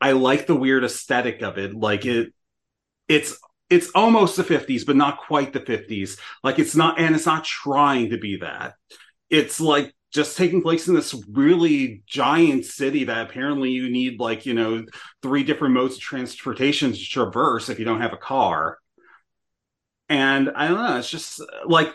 I 0.00 0.12
like 0.12 0.46
the 0.46 0.56
weird 0.56 0.84
aesthetic 0.84 1.42
of 1.42 1.58
it, 1.58 1.74
like 1.74 2.06
it. 2.06 2.32
It's 3.08 3.36
it's 3.70 3.90
almost 3.94 4.36
the 4.36 4.44
50s 4.44 4.84
but 4.84 4.96
not 4.96 5.18
quite 5.18 5.54
the 5.54 5.60
50s 5.60 6.18
like 6.44 6.58
it's 6.58 6.76
not 6.76 7.00
and 7.00 7.14
it's 7.14 7.26
not 7.26 7.44
trying 7.44 8.10
to 8.10 8.18
be 8.18 8.36
that. 8.38 8.74
It's 9.30 9.60
like 9.60 9.94
just 10.12 10.36
taking 10.36 10.60
place 10.60 10.88
in 10.88 10.94
this 10.94 11.14
really 11.30 12.02
giant 12.06 12.66
city 12.66 13.04
that 13.04 13.26
apparently 13.26 13.70
you 13.70 13.90
need 13.90 14.20
like 14.20 14.44
you 14.46 14.54
know 14.54 14.84
three 15.22 15.42
different 15.42 15.74
modes 15.74 15.94
of 15.94 16.00
transportation 16.00 16.92
to 16.92 16.98
traverse 16.98 17.68
if 17.68 17.78
you 17.78 17.84
don't 17.84 18.02
have 18.02 18.12
a 18.12 18.18
car. 18.18 18.78
And 20.08 20.50
i 20.54 20.68
don't 20.68 20.76
know 20.76 20.98
it's 20.98 21.08
just 21.08 21.40
like 21.64 21.94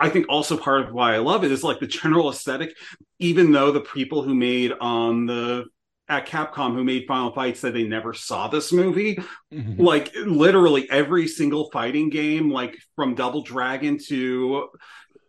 i 0.00 0.08
think 0.08 0.26
also 0.30 0.56
part 0.56 0.86
of 0.86 0.92
why 0.94 1.14
i 1.14 1.18
love 1.18 1.44
it 1.44 1.52
is 1.52 1.62
like 1.62 1.80
the 1.80 1.86
general 1.86 2.30
aesthetic 2.30 2.74
even 3.18 3.52
though 3.52 3.72
the 3.72 3.82
people 3.82 4.22
who 4.22 4.34
made 4.34 4.72
um 4.80 5.26
the 5.26 5.66
at 6.08 6.26
Capcom 6.26 6.74
who 6.74 6.84
made 6.84 7.06
Final 7.06 7.32
Fight 7.32 7.56
said 7.56 7.74
they 7.74 7.84
never 7.84 8.14
saw 8.14 8.48
this 8.48 8.72
movie. 8.72 9.20
Mm-hmm. 9.52 9.82
Like 9.82 10.14
literally 10.14 10.88
every 10.90 11.28
single 11.28 11.70
fighting 11.70 12.10
game, 12.10 12.50
like 12.50 12.76
from 12.96 13.14
Double 13.14 13.42
Dragon 13.42 13.98
to 14.06 14.68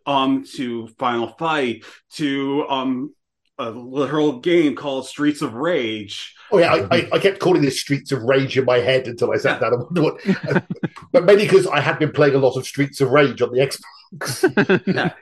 um 0.06 0.44
to 0.54 0.88
Final 0.98 1.28
Fight 1.38 1.84
to 2.14 2.66
um 2.68 3.14
a 3.60 3.70
literal 3.70 4.40
game 4.40 4.74
called 4.74 5.06
Streets 5.06 5.42
of 5.42 5.52
Rage. 5.52 6.34
Oh 6.50 6.58
yeah, 6.58 6.72
I, 6.90 6.96
I, 6.96 7.08
I 7.12 7.18
kept 7.18 7.38
calling 7.38 7.62
this 7.62 7.78
Streets 7.78 8.10
of 8.10 8.22
Rage 8.22 8.56
in 8.56 8.64
my 8.64 8.78
head 8.78 9.06
until 9.06 9.32
I 9.32 9.36
sat 9.36 9.60
down 9.60 9.74
and 9.74 9.82
wondered 9.82 10.02
what. 10.02 10.64
but 11.12 11.24
mainly 11.24 11.44
because 11.44 11.66
I 11.66 11.80
had 11.80 11.98
been 11.98 12.10
playing 12.10 12.34
a 12.34 12.38
lot 12.38 12.56
of 12.56 12.66
Streets 12.66 13.00
of 13.02 13.10
Rage 13.10 13.42
on 13.42 13.52
the 13.52 13.60
Xbox. 13.60 14.86
yeah. 14.94 15.12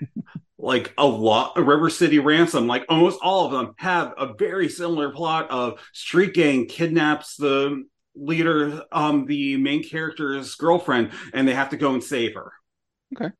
Like 0.61 0.93
a 0.99 1.07
lot, 1.07 1.57
River 1.57 1.89
City 1.89 2.19
Ransom, 2.19 2.67
like 2.67 2.85
almost 2.89 3.21
all 3.23 3.47
of 3.47 3.53
them 3.53 3.75
have 3.77 4.13
a 4.19 4.35
very 4.35 4.69
similar 4.69 5.11
plot 5.11 5.49
of 5.51 5.79
street 5.93 6.35
gang 6.35 6.67
kidnaps 6.67 7.37
the 7.37 7.85
leader, 8.17 8.83
um, 8.91 9.27
the 9.27 9.57
main 9.57 9.85
character's 9.85 10.57
girlfriend, 10.57 11.13
and 11.33 11.47
they 11.47 11.55
have 11.55 11.71
to 11.71 11.77
go 11.77 11.95
and 11.95 12.03
save 12.03 12.35
her. 12.35 12.53
Okay. 13.15 13.33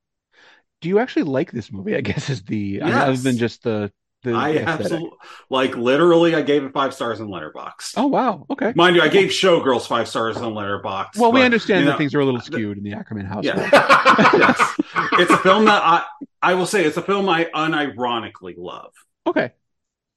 Do 0.81 0.89
you 0.89 1.01
actually 1.01 1.25
like 1.25 1.51
this 1.51 1.73
movie? 1.73 1.97
I 1.97 2.03
guess 2.03 2.31
is 2.31 2.45
the 2.45 2.81
Yes. 2.85 2.95
other 2.95 3.17
than 3.17 3.37
just 3.37 3.65
the 3.65 3.91
the 4.33 4.39
I 4.39 4.57
absolutely 4.59 5.11
like 5.51 5.77
literally. 5.77 6.35
I 6.35 6.43
gave 6.43 6.65
it 6.65 6.73
five 6.73 6.95
stars 6.95 7.21
in 7.21 7.29
Letterboxd. 7.29 7.95
Oh 7.97 8.07
wow. 8.07 8.47
Okay. 8.51 8.73
Mind 8.77 8.97
you, 8.97 9.03
I 9.03 9.09
gave 9.09 9.31
Showgirls 9.31 9.87
five 9.87 10.09
stars 10.09 10.37
in 10.37 10.43
Letterboxd. 10.43 11.17
Well, 11.19 11.33
we 11.33 11.43
understand 11.43 11.81
you 11.81 11.87
that 11.87 11.93
know, 11.93 11.99
things 11.99 12.15
are 12.15 12.21
a 12.21 12.25
little 12.25 12.41
skewed 12.41 12.79
in 12.79 12.85
the 12.85 12.93
Ackerman 12.95 13.27
household. 13.27 13.57
Yeah. 13.59 14.31
yes. 14.39 14.75
It's 15.13 15.31
a 15.31 15.39
film 15.39 15.65
that 15.67 15.83
I 15.83 16.05
I 16.43 16.55
will 16.55 16.67
say 16.67 16.85
it's 16.85 16.97
a 16.97 17.03
film 17.03 17.29
I 17.29 17.47
unironically 17.47 18.55
love. 18.57 18.93
Okay. 19.27 19.53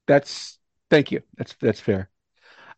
That's 0.06 0.58
thank 0.90 1.12
you. 1.12 1.22
That's 1.36 1.54
that's 1.60 1.80
fair. 1.80 2.08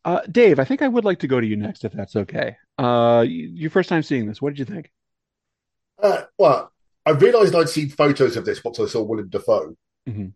Uh, 0.05 0.21
Dave, 0.31 0.59
I 0.59 0.65
think 0.65 0.83
I 0.83 0.89
would 0.89 1.05
like 1.05 1.21
to 1.21 1.27
go 1.27 1.41
to 1.41 1.47
you 1.47 1.57
next, 1.57 1.85
if 1.85 1.93
that's 1.93 2.15
okay. 2.15 2.57
Uh, 2.79 3.25
y- 3.25 3.27
your 3.27 3.71
first 3.71 3.89
time 3.89 4.03
seeing 4.03 4.27
this, 4.27 4.43
what 4.43 4.51
did 4.55 4.59
you 4.59 4.67
think? 4.67 4.91
Uh, 6.03 6.25
well, 6.39 6.71
I 7.07 7.11
realised 7.13 7.55
I'd 7.55 7.71
seen 7.71 7.89
photos 7.89 8.37
of 8.37 8.45
this 8.45 8.63
once 8.63 8.79
I 8.79 8.87
saw 8.87 9.03
Willem 9.03 9.29
Dafoe. 9.31 9.77
Mhm. 10.07 10.33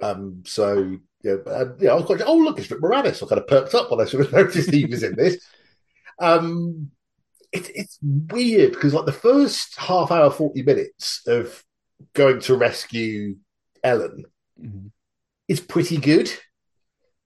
Um, 0.00 0.42
so 0.46 0.98
yeah, 1.22 1.36
and, 1.46 1.80
yeah, 1.80 1.90
I 1.90 1.94
was 1.94 2.04
quite. 2.04 2.20
Oh, 2.24 2.36
look, 2.36 2.58
it's 2.58 2.70
Rick 2.70 2.80
Moranis. 2.80 3.22
I 3.22 3.26
kind 3.28 3.40
of 3.40 3.46
perked 3.46 3.74
up 3.74 3.90
when 3.90 4.00
I 4.00 4.04
sort 4.04 4.26
of 4.26 4.32
noticed 4.34 4.70
he 4.72 4.84
was 4.86 5.02
in 5.02 5.16
this. 5.16 5.38
Um, 6.20 6.90
it, 7.52 7.70
it's 7.74 7.98
weird 8.02 8.72
because 8.72 8.94
like 8.94 9.06
the 9.06 9.12
first 9.12 9.76
half 9.78 10.10
hour, 10.10 10.30
forty 10.30 10.62
minutes 10.62 11.22
of 11.26 11.62
going 12.14 12.40
to 12.40 12.56
rescue 12.56 13.36
Ellen 13.82 14.24
Mhm. 14.60 14.90
is 15.48 15.60
pretty 15.60 15.96
good. 15.98 16.30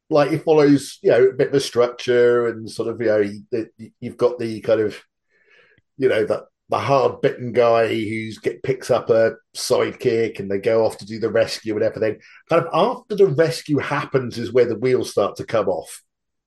Like 0.08 0.32
it 0.32 0.42
follows, 0.44 0.98
you 1.02 1.10
know, 1.10 1.24
a 1.28 1.32
bit 1.32 1.48
of 1.48 1.54
a 1.54 1.60
structure 1.60 2.48
and 2.48 2.68
sort 2.68 2.88
of, 2.88 3.00
you 3.00 3.06
know, 3.06 3.18
you- 3.78 3.90
you've 4.00 4.16
got 4.16 4.38
the 4.40 4.60
kind 4.60 4.80
of, 4.80 4.96
you 5.96 6.08
know, 6.08 6.24
the 6.24 6.44
the 6.70 6.78
hard 6.78 7.20
bitten 7.20 7.52
guy 7.52 7.88
who's 7.88 8.38
get 8.38 8.62
picks 8.62 8.90
up 8.90 9.10
a 9.10 9.32
sidekick 9.56 10.38
and 10.38 10.48
they 10.48 10.58
go 10.58 10.86
off 10.86 10.98
to 10.98 11.06
do 11.06 11.18
the 11.18 11.30
rescue 11.30 11.74
and 11.74 11.82
everything. 11.82 12.20
Kind 12.48 12.64
of 12.64 12.68
after 12.72 13.16
the 13.16 13.26
rescue 13.26 13.78
happens 13.78 14.38
is 14.38 14.52
where 14.52 14.66
the 14.66 14.78
wheels 14.78 15.10
start 15.10 15.36
to 15.36 15.44
come 15.44 15.68
off 15.68 16.02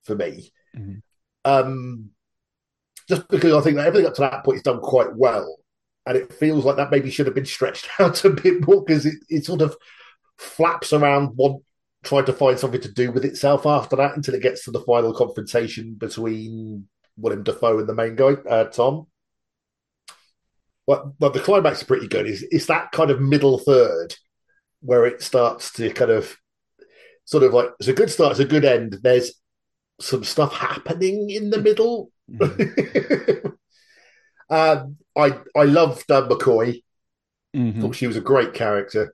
for 0.06 0.16
me. 0.16 0.52
Mhm. 0.76 1.02
Um, 1.44 2.12
just 3.10 3.28
because 3.28 3.54
I 3.54 3.62
think 3.62 3.76
that 3.76 3.86
everything 3.88 4.08
up 4.08 4.16
to 4.16 4.22
that 4.22 4.46
point 4.46 4.58
is 4.58 4.64
done 4.64 4.80
quite 4.80 5.14
well, 5.14 5.58
and 6.06 6.18
it 6.18 6.32
feels 6.32 6.64
like 6.64 6.78
that 6.78 6.90
maybe 6.90 7.12
should 7.12 7.26
have 7.26 7.36
been 7.36 7.46
stretched 7.46 7.90
out 8.00 8.24
a 8.24 8.30
bit 8.30 8.66
more 8.66 8.84
because 8.84 9.06
it, 9.06 9.16
it 9.30 9.46
sort 9.46 9.62
of 9.62 9.76
flaps 10.38 10.94
around 10.94 11.32
one 11.36 11.60
tried 12.04 12.26
to 12.26 12.34
find 12.34 12.60
something 12.60 12.82
to 12.82 12.92
do 12.92 13.12
with 13.12 13.26
itself 13.26 13.66
after 13.66 13.96
that 13.96 14.16
until 14.16 14.36
it 14.36 14.42
gets 14.42 14.64
to 14.66 14.72
the 14.72 14.82
final 14.82 15.14
confrontation 15.14 15.94
between 15.96 16.88
William 17.18 17.44
Dafoe 17.44 17.80
and 17.80 17.88
the 17.88 17.96
main 17.96 18.16
guy, 18.16 18.34
uh, 18.50 18.66
Tom. 18.66 19.08
But, 20.86 21.18
but 21.20 21.34
the 21.34 21.40
climax 21.40 21.80
is 21.80 21.84
pretty 21.88 22.08
good. 22.08 22.28
Is 22.28 22.46
it's 22.52 22.66
that 22.68 22.92
kind 22.92 23.10
of 23.12 23.22
middle 23.22 23.58
third 23.58 24.16
where 24.82 25.06
it 25.06 25.22
starts 25.22 25.72
to 25.74 25.90
kind 25.92 26.12
of 26.12 26.36
sort 27.26 27.44
of 27.44 27.54
like 27.54 27.70
it's 27.80 27.88
a 27.88 27.94
good 27.94 28.10
start, 28.12 28.32
it's 28.32 28.40
a 28.42 28.46
good 28.46 28.66
end. 28.66 28.98
There's 29.02 29.34
some 30.02 30.24
stuff 30.26 30.54
happening 30.54 31.30
in 31.30 31.50
the 31.52 31.60
middle. 31.62 32.12
um, 34.50 34.98
I 35.18 35.38
I 35.56 35.64
loved 35.64 36.10
uh, 36.12 36.28
McCoy. 36.28 36.84
Mhm. 37.56 37.82
Thought 37.82 37.96
she 37.96 38.08
was 38.08 38.18
a 38.18 38.22
great 38.22 38.54
character. 38.54 39.14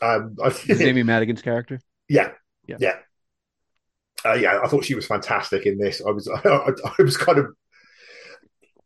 Um, 0.00 0.36
I, 0.42 0.54
Amy 0.68 1.02
Madigan's 1.02 1.42
character. 1.42 1.80
yeah, 2.08 2.32
Yeah. 2.66 2.76
yeah, 2.80 2.96
Uh, 4.24 4.34
yeah. 4.34 4.60
I 4.62 4.68
thought 4.68 4.84
she 4.84 4.94
was 4.94 5.06
fantastic 5.06 5.66
in 5.66 5.78
this. 5.78 6.02
I 6.06 6.10
was, 6.10 6.28
I, 6.44 6.70
I 6.98 7.02
was 7.02 7.16
kind 7.16 7.38
of, 7.38 7.46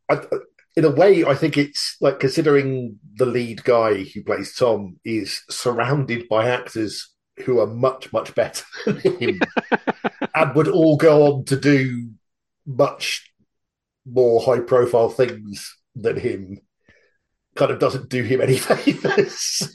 I, 0.09 0.21
in 0.77 0.85
a 0.85 0.91
way, 0.91 1.25
I 1.25 1.35
think 1.35 1.57
it's 1.57 1.97
like 2.01 2.21
considering 2.21 2.99
the 3.15 3.27
lead 3.27 3.65
guy 3.65 4.05
who 4.05 4.23
plays 4.23 4.55
Tom 4.55 4.99
is 5.05 5.43
surrounded 5.51 6.29
by 6.29 6.49
actors 6.49 7.13
who 7.45 7.59
are 7.61 7.67
much, 7.67 8.13
much 8.13 8.35
better 8.35 8.65
than 8.87 8.99
him, 9.01 9.41
and 10.35 10.55
would 10.55 10.69
all 10.69 10.97
go 10.97 11.27
on 11.27 11.45
to 11.47 11.57
do 11.57 12.11
much 12.67 13.33
more 14.07 14.41
high-profile 14.43 15.11
things 15.11 15.77
than 15.95 16.17
him. 16.17 16.59
Kind 17.57 17.73
of 17.73 17.81
doesn't 17.81 18.09
do 18.09 18.23
him 18.23 18.41
any 18.41 18.57
favors. 18.59 19.73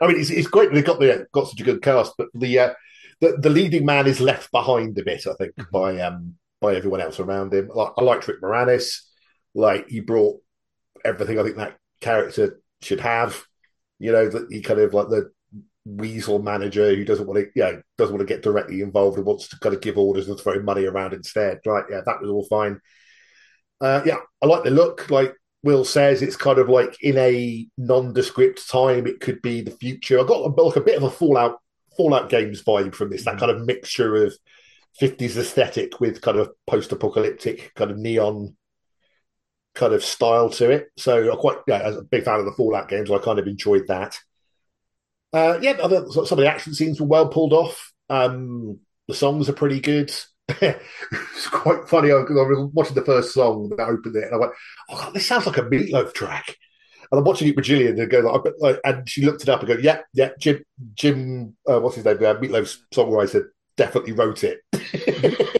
I 0.00 0.06
mean, 0.06 0.20
it's, 0.20 0.30
it's 0.30 0.48
great 0.48 0.70
that 0.70 0.76
they 0.76 0.82
got 0.82 1.00
the 1.00 1.26
got 1.32 1.48
such 1.48 1.60
a 1.60 1.64
good 1.64 1.82
cast, 1.82 2.12
but 2.16 2.28
the 2.34 2.58
uh, 2.58 2.74
the, 3.20 3.36
the 3.36 3.50
leading 3.50 3.84
man 3.84 4.06
is 4.06 4.20
left 4.20 4.52
behind 4.52 4.96
a 4.96 5.04
bit, 5.04 5.26
I 5.26 5.34
think, 5.34 5.54
by 5.72 5.98
um 6.00 6.36
by 6.60 6.76
everyone 6.76 7.00
else 7.00 7.18
around 7.18 7.52
him. 7.52 7.68
Like, 7.74 7.92
I 7.98 8.02
liked 8.02 8.28
Rick 8.28 8.42
Moranis. 8.42 9.00
Like 9.54 9.88
he 9.88 10.00
brought 10.00 10.40
everything 11.04 11.38
I 11.38 11.42
think 11.42 11.56
that 11.56 11.76
character 12.00 12.60
should 12.82 13.00
have. 13.00 13.42
You 13.98 14.12
know, 14.12 14.28
that 14.28 14.46
he 14.50 14.62
kind 14.62 14.80
of 14.80 14.94
like 14.94 15.08
the 15.08 15.30
weasel 15.84 16.40
manager 16.40 16.94
who 16.94 17.04
doesn't 17.04 17.26
want 17.26 17.40
to, 17.40 17.50
yeah, 17.54 17.76
doesn't 17.98 18.14
want 18.14 18.26
to 18.26 18.34
get 18.34 18.42
directly 18.42 18.80
involved 18.80 19.16
and 19.16 19.26
wants 19.26 19.48
to 19.48 19.58
kind 19.58 19.74
of 19.74 19.80
give 19.80 19.98
orders 19.98 20.28
and 20.28 20.38
throw 20.38 20.62
money 20.62 20.84
around 20.86 21.12
instead. 21.12 21.58
Right? 21.66 21.84
Yeah, 21.90 22.00
that 22.06 22.20
was 22.20 22.30
all 22.30 22.46
fine. 22.46 22.80
Uh, 23.80 24.02
yeah, 24.04 24.18
I 24.42 24.46
like 24.46 24.64
the 24.64 24.70
look. 24.70 25.10
Like 25.10 25.34
Will 25.62 25.84
says, 25.84 26.22
it's 26.22 26.36
kind 26.36 26.58
of 26.58 26.68
like 26.68 26.96
in 27.02 27.18
a 27.18 27.66
nondescript 27.76 28.68
time. 28.68 29.06
It 29.06 29.20
could 29.20 29.42
be 29.42 29.60
the 29.62 29.70
future. 29.70 30.20
I 30.20 30.24
got 30.24 30.56
like 30.56 30.76
a 30.76 30.80
bit 30.80 30.96
of 30.96 31.02
a 31.02 31.10
Fallout 31.10 31.58
Fallout 31.96 32.30
Games 32.30 32.62
vibe 32.62 32.94
from 32.94 33.10
this. 33.10 33.24
That 33.24 33.38
kind 33.38 33.50
of 33.50 33.66
mixture 33.66 34.24
of 34.24 34.34
fifties 34.98 35.36
aesthetic 35.36 36.00
with 36.00 36.22
kind 36.22 36.38
of 36.38 36.50
post-apocalyptic 36.66 37.72
kind 37.74 37.90
of 37.90 37.98
neon 37.98 38.56
kind 39.74 39.92
of 39.92 40.04
style 40.04 40.50
to 40.50 40.70
it. 40.70 40.88
So 40.96 41.32
I 41.32 41.36
quite 41.36 41.58
yeah, 41.66 41.80
as 41.80 41.96
a 41.96 42.02
big 42.02 42.24
fan 42.24 42.40
of 42.40 42.44
the 42.46 42.52
Fallout 42.52 42.88
games, 42.88 43.10
I 43.10 43.18
kind 43.18 43.38
of 43.38 43.46
enjoyed 43.46 43.86
that. 43.88 44.18
Uh, 45.32 45.58
yeah, 45.62 45.72
other, 45.72 46.06
some 46.10 46.24
of 46.24 46.38
the 46.38 46.50
action 46.50 46.74
scenes 46.74 47.00
were 47.00 47.06
well 47.06 47.28
pulled 47.28 47.52
off. 47.52 47.92
Um, 48.08 48.80
the 49.06 49.14
songs 49.14 49.48
are 49.48 49.54
pretty 49.54 49.80
good. 49.80 50.12
it's 50.48 51.46
quite 51.48 51.88
funny 51.88 52.10
I 52.10 52.14
was 52.14 52.70
watching 52.72 52.96
the 52.96 53.04
first 53.04 53.32
song 53.32 53.72
that 53.76 53.88
opened 53.88 54.16
it, 54.16 54.24
and 54.24 54.34
I 54.34 54.38
went, 54.38 54.52
"Oh, 54.88 54.96
God, 54.96 55.14
this 55.14 55.26
sounds 55.26 55.46
like 55.46 55.58
a 55.58 55.62
Meatloaf 55.62 56.12
track." 56.12 56.56
And 57.12 57.18
I'm 57.18 57.24
watching 57.24 57.48
it 57.48 57.56
with 57.56 57.64
Gillian 57.64 57.98
and 57.98 58.10
go, 58.10 58.20
like, 58.20 58.54
like, 58.58 58.80
and 58.84 59.08
she 59.08 59.24
looked 59.24 59.42
it 59.42 59.48
up 59.48 59.60
and 59.60 59.68
go, 59.68 59.76
"Yeah, 59.80 60.00
yeah, 60.12 60.30
Jim, 60.38 60.64
Jim, 60.94 61.56
uh, 61.68 61.80
what's 61.80 61.96
his 61.96 62.04
name? 62.04 62.16
Uh, 62.16 62.34
Meatloaf's 62.34 62.84
songwriter 62.92 63.46
definitely 63.76 64.12
wrote 64.12 64.42
it." 64.44 64.60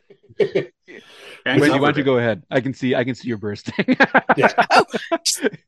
When 1.44 1.72
you 1.72 1.80
want 1.80 1.96
to 1.96 2.02
go 2.02 2.18
ahead, 2.18 2.42
I 2.50 2.60
can 2.60 2.74
see 2.74 2.94
I 2.94 3.04
can 3.04 3.14
see 3.14 3.28
your 3.28 3.38
bursting. 3.38 3.96
Oh, 4.72 4.84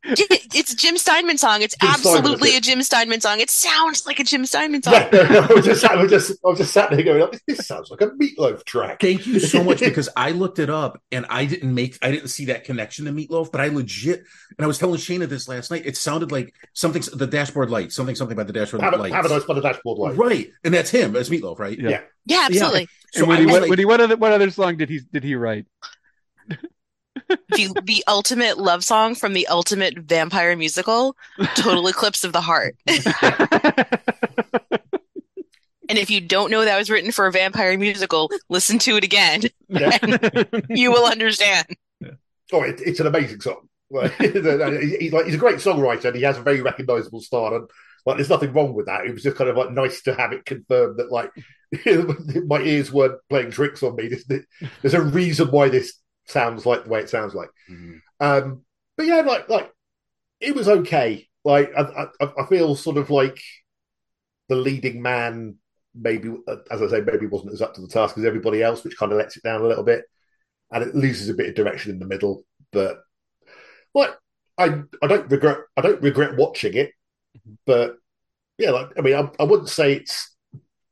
It's 0.05 0.73
a 0.73 0.77
Jim 0.77 0.97
Steinman 0.97 1.39
song. 1.39 1.63
It's 1.63 1.75
Jim 1.77 1.91
Steinman, 1.91 2.17
absolutely 2.17 2.51
that's 2.53 2.67
a. 2.67 2.71
Jim 2.71 2.83
Steinman 2.83 3.21
song. 3.21 3.41
It 3.41 3.51
sounds 3.51 4.07
like 4.07 4.19
a 4.21 4.25
Jim 4.25 4.45
Steinman 4.47 4.83
song. 4.83 4.95
Yeah, 4.95 5.09
no, 5.13 5.23
no, 5.23 5.41
I 5.49 5.53
was 5.55 5.65
just, 5.65 5.85
I 5.85 5.97
was 5.97 6.11
just, 6.11 6.31
I 6.45 6.49
was 6.49 6.59
just 6.59 6.73
sat 6.73 6.91
there 6.91 7.03
going, 7.03 7.23
"Oh, 7.23 7.31
"This 7.47 7.67
sounds 7.67 7.91
like 7.91 8.01
a 8.01 8.09
Meatloaf 8.09 8.65
track." 8.65 9.01
Thank 9.01 9.27
you 9.27 9.41
so 9.41 9.63
much 9.65 9.81
because 9.81 10.09
I 10.17 10.31
looked 10.31 10.59
it 10.59 10.71
up 10.71 11.01
and 11.11 11.27
I 11.29 11.45
didn't 11.47 11.75
make 11.75 11.99
I 12.03 12.11
didn't 12.11 12.29
see 12.29 12.47
that 12.47 12.65
connection 12.65 13.07
to 13.07 13.13
Meatloaf, 13.13 13.51
but 13.51 13.61
I 13.61 13.69
legit 13.69 14.25
and 14.59 14.65
I 14.65 14.67
was 14.67 14.79
telling 14.79 14.99
Shayna 14.99 15.29
this 15.29 15.49
last 15.49 15.71
night. 15.71 15.83
It 15.87 15.97
sounded 15.97 16.33
like 16.33 16.55
something 16.73 17.03
the 17.17 17.27
dashboard 17.27 17.71
light, 17.71 17.93
something 17.93 18.15
something 18.15 18.37
by 18.37 18.45
the 18.45 18.53
dashboard 18.53 18.83
Have 18.83 18.95
a, 18.95 18.99
light. 18.99 19.13
have 19.13 19.25
a 19.25 19.29
nice 19.29 19.45
by 19.45 19.55
the 19.55 19.61
dashboard 19.63 19.99
light. 19.99 20.17
Right, 20.17 20.51
and 20.65 20.73
that's 20.75 20.91
him. 20.91 21.13
That's 21.13 21.29
Meatloaf, 21.29 21.59
right? 21.59 21.79
Yeah. 21.79 21.91
Yeah, 21.91 22.01
absolutely. 22.31 22.89
So 23.13 23.23
and 23.23 23.29
when 23.29 23.39
he, 23.41 23.47
what, 23.47 23.63
like- 23.63 23.71
when 23.71 23.79
he, 23.79 23.85
what 23.85 24.01
other 24.01 24.17
what 24.17 24.33
other 24.33 24.51
song 24.51 24.77
did 24.77 24.89
he 24.89 25.01
did 25.13 25.25
he 25.25 25.35
write? 25.35 25.67
the 27.29 27.83
the 27.85 28.05
ultimate 28.09 28.59
love 28.59 28.85
song 28.85 29.15
from 29.15 29.33
the 29.33 29.47
ultimate 29.49 29.99
vampire 29.99 30.57
musical, 30.57 31.17
Total 31.55 31.87
Eclipse 31.89 32.25
of 32.25 32.33
the 32.33 32.41
Heart. 32.41 32.77
and 35.89 35.99
if 35.99 36.11
you 36.11 36.21
don't 36.21 36.51
know 36.51 36.65
that 36.65 36.79
was 36.79 36.91
written 36.91 37.13
for 37.13 37.27
a 37.27 37.33
vampire 37.33 37.77
musical, 37.79 38.31
listen 38.49 38.79
to 38.81 38.97
it 38.97 39.05
again. 39.05 39.43
Yeah. 39.69 39.99
you 40.69 40.91
will 40.91 41.05
understand. 41.05 41.67
Oh, 42.53 42.63
it, 42.63 42.81
it's 42.81 43.01
an 43.01 43.07
amazing 43.07 43.41
song. 43.41 43.69
He's 44.19 45.13
like 45.13 45.27
he's 45.27 45.35
a 45.35 45.39
great 45.39 45.57
songwriter 45.57 46.07
and 46.07 46.17
he 46.17 46.23
has 46.23 46.39
a 46.39 46.43
very 46.43 46.63
recognizable 46.63 47.21
style 47.21 47.55
and 47.55 47.69
like 48.07 48.17
there's 48.17 48.31
nothing 48.31 48.53
wrong 48.53 48.75
with 48.75 48.87
that. 48.87 49.07
It 49.07 49.13
was 49.13 49.23
just 49.23 49.37
kind 49.37 49.51
of 49.51 49.57
like 49.57 49.71
nice 49.71 50.03
to 50.03 50.15
have 50.15 50.33
it 50.33 50.45
confirmed 50.45 50.99
that 50.99 51.13
like 51.13 51.31
my 52.47 52.61
ears 52.61 52.93
weren't 52.93 53.21
playing 53.29 53.51
tricks 53.51 53.83
on 53.83 53.97
me. 53.97 54.09
This, 54.09 54.25
there's 54.83 54.95
a 54.95 55.01
reason 55.03 55.49
why 55.49 55.69
this 55.69 55.95
sounds 56.27 56.67
like 56.67 56.85
the 56.85 56.91
way 56.91 57.01
it 57.01 57.11
sounds 57.11 57.35
like. 57.35 57.51
Um, 58.21 58.63
but 58.97 59.07
yeah, 59.07 59.21
like 59.21 59.49
like 59.49 59.71
it 60.41 60.55
was 60.55 60.69
okay. 60.69 61.29
Like 61.45 61.73
I, 61.77 62.07
I, 62.21 62.27
I 62.43 62.47
feel 62.47 62.75
sort 62.77 62.97
of 62.97 63.11
like 63.11 63.41
the 64.49 64.57
leading 64.57 65.03
man 65.03 65.57
maybe, 65.95 66.35
as 66.71 66.83
I 66.83 66.89
say, 66.89 67.01
maybe 67.01 67.27
wasn't 67.27 67.53
as 67.53 67.63
up 67.63 67.75
to 67.75 67.81
the 67.81 67.89
task 67.89 68.17
as 68.19 68.25
everybody 68.25 68.63
else, 68.63 68.85
which 68.85 68.97
kind 68.97 69.13
of 69.13 69.19
lets 69.19 69.37
it 69.37 69.43
down 69.43 69.61
a 69.61 69.67
little 69.67 69.85
bit, 69.85 70.05
and 70.71 70.83
it 70.83 70.95
loses 70.95 71.29
a 71.29 71.35
bit 71.35 71.49
of 71.49 71.55
direction 71.55 71.93
in 71.93 71.99
the 71.99 72.07
middle. 72.07 72.45
But 72.73 73.01
like 73.95 74.17
I 74.59 74.83
I 75.03 75.07
don't 75.07 75.31
regret 75.31 75.59
I 75.77 75.81
don't 75.81 76.03
regret 76.03 76.37
watching 76.37 76.75
it, 76.75 76.93
but 77.67 77.97
yeah, 78.59 78.71
like 78.71 78.91
I 78.99 79.01
mean 79.01 79.15
I, 79.15 79.31
I 79.41 79.45
wouldn't 79.45 79.69
say 79.69 79.95
it's 79.95 80.35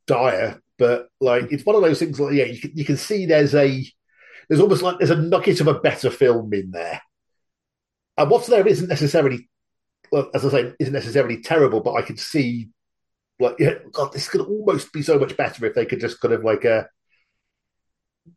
dire, 0.07 0.61
but 0.77 1.07
like 1.19 1.51
it's 1.51 1.65
one 1.65 1.75
of 1.75 1.81
those 1.81 1.99
things. 1.99 2.19
Like 2.19 2.33
yeah, 2.33 2.45
you 2.45 2.59
can 2.59 2.71
you 2.75 2.85
can 2.85 2.97
see 2.97 3.25
there's 3.25 3.55
a 3.55 3.85
there's 4.49 4.61
almost 4.61 4.81
like 4.81 4.97
there's 4.97 5.09
a 5.09 5.15
nugget 5.15 5.61
of 5.61 5.67
a 5.67 5.79
better 5.79 6.09
film 6.09 6.53
in 6.53 6.71
there. 6.71 7.01
And 8.17 8.29
what's 8.29 8.47
there 8.47 8.67
isn't 8.67 8.89
necessarily, 8.89 9.49
well, 10.11 10.29
as 10.33 10.45
I 10.45 10.49
say, 10.49 10.73
isn't 10.79 10.93
necessarily 10.93 11.41
terrible, 11.41 11.79
but 11.79 11.93
I 11.93 12.01
can 12.01 12.17
see, 12.17 12.69
like, 13.39 13.55
yeah, 13.59 13.75
God, 13.91 14.11
this 14.11 14.27
could 14.27 14.41
almost 14.41 14.91
be 14.91 15.01
so 15.01 15.17
much 15.17 15.37
better 15.37 15.65
if 15.65 15.73
they 15.73 15.85
could 15.85 16.01
just 16.01 16.19
kind 16.19 16.33
of 16.33 16.43
like 16.43 16.65
uh 16.65 16.83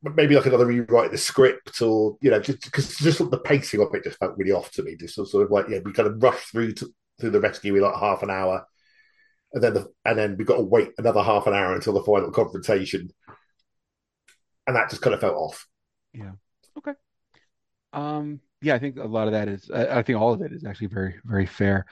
maybe 0.03 0.35
like 0.35 0.47
another 0.47 0.67
rewrite 0.67 1.07
of 1.07 1.13
the 1.13 1.19
script 1.19 1.83
or 1.83 2.17
you 2.21 2.31
know 2.31 2.41
just 2.41 2.65
because 2.65 2.97
just 2.97 3.19
the 3.31 3.39
pacing 3.39 3.81
of 3.81 3.95
it 3.95 4.05
just 4.05 4.19
felt 4.19 4.37
really 4.37 4.53
off 4.53 4.71
to 4.73 4.83
me. 4.83 4.97
Just 4.97 5.15
sort 5.15 5.45
of 5.45 5.51
like 5.51 5.69
yeah, 5.69 5.81
we 5.85 5.93
kind 5.93 6.09
of 6.09 6.23
rushed 6.23 6.51
through 6.51 6.73
to, 6.75 6.95
through 7.21 7.31
the 7.31 7.41
rescue 7.41 7.75
in 7.77 7.83
like 7.83 7.99
half 7.99 8.23
an 8.23 8.31
hour, 8.31 8.67
and 9.53 9.63
then 9.63 9.75
the, 9.75 9.93
and 10.05 10.19
then 10.19 10.37
we 10.37 10.45
got 10.45 10.57
to 10.57 10.63
wait 10.63 10.91
another 10.99 11.23
half 11.23 11.47
an 11.47 11.55
hour 11.55 11.75
until 11.75 11.93
the 11.93 12.03
final 12.03 12.31
confrontation, 12.31 13.11
and 14.67 14.77
that 14.77 14.91
just 14.91 15.03
kind 15.03 15.15
of 15.15 15.21
felt 15.21 15.37
off. 15.37 15.67
Yeah. 16.13 16.33
Okay. 16.79 16.93
Um. 17.93 18.41
Yeah, 18.63 18.75
I 18.75 18.79
think 18.79 18.97
a 18.97 19.05
lot 19.05 19.27
of 19.27 19.35
that 19.35 19.49
is. 19.49 19.71
I, 19.71 19.99
I 19.99 20.03
think 20.03 20.19
all 20.19 20.33
of 20.33 20.41
it 20.41 20.51
is 20.51 20.65
actually 20.65 20.87
very, 20.87 21.17
very 21.25 21.45
fair. 21.45 21.85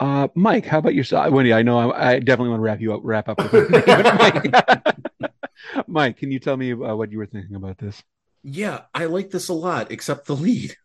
Uh, 0.00 0.26
Mike, 0.34 0.66
how 0.66 0.78
about 0.78 0.94
yourself? 0.94 1.30
Wendy, 1.30 1.54
I 1.54 1.62
know 1.62 1.92
I, 1.92 2.14
I 2.14 2.18
definitely 2.18 2.48
want 2.48 2.58
to 2.58 2.64
wrap 2.64 2.80
you 2.80 2.94
up. 2.94 3.00
Wrap 3.04 3.28
up 3.28 3.52
with 3.52 3.70
Mike. 3.86 5.32
Mike, 5.86 6.16
can 6.18 6.32
you 6.32 6.40
tell 6.40 6.56
me 6.56 6.72
uh, 6.72 6.96
what 6.96 7.12
you 7.12 7.18
were 7.18 7.26
thinking 7.26 7.54
about 7.54 7.78
this? 7.78 8.02
Yeah, 8.42 8.82
I 8.94 9.06
like 9.06 9.30
this 9.30 9.48
a 9.48 9.54
lot, 9.54 9.90
except 9.90 10.26
the 10.26 10.36
lead. 10.36 10.76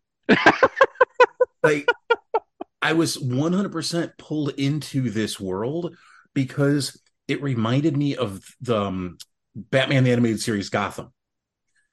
like, 1.64 1.88
I 2.82 2.94
was 2.94 3.18
100% 3.18 4.18
pulled 4.18 4.50
into 4.52 5.10
this 5.10 5.40
world 5.40 5.96
because 6.34 7.00
it 7.28 7.42
reminded 7.42 7.96
me 7.96 8.16
of 8.16 8.44
the 8.62 8.82
um, 8.82 9.18
Batman 9.56 10.04
the 10.04 10.12
Animated 10.12 10.42
Series 10.42 10.70
Gotham. 10.70 11.14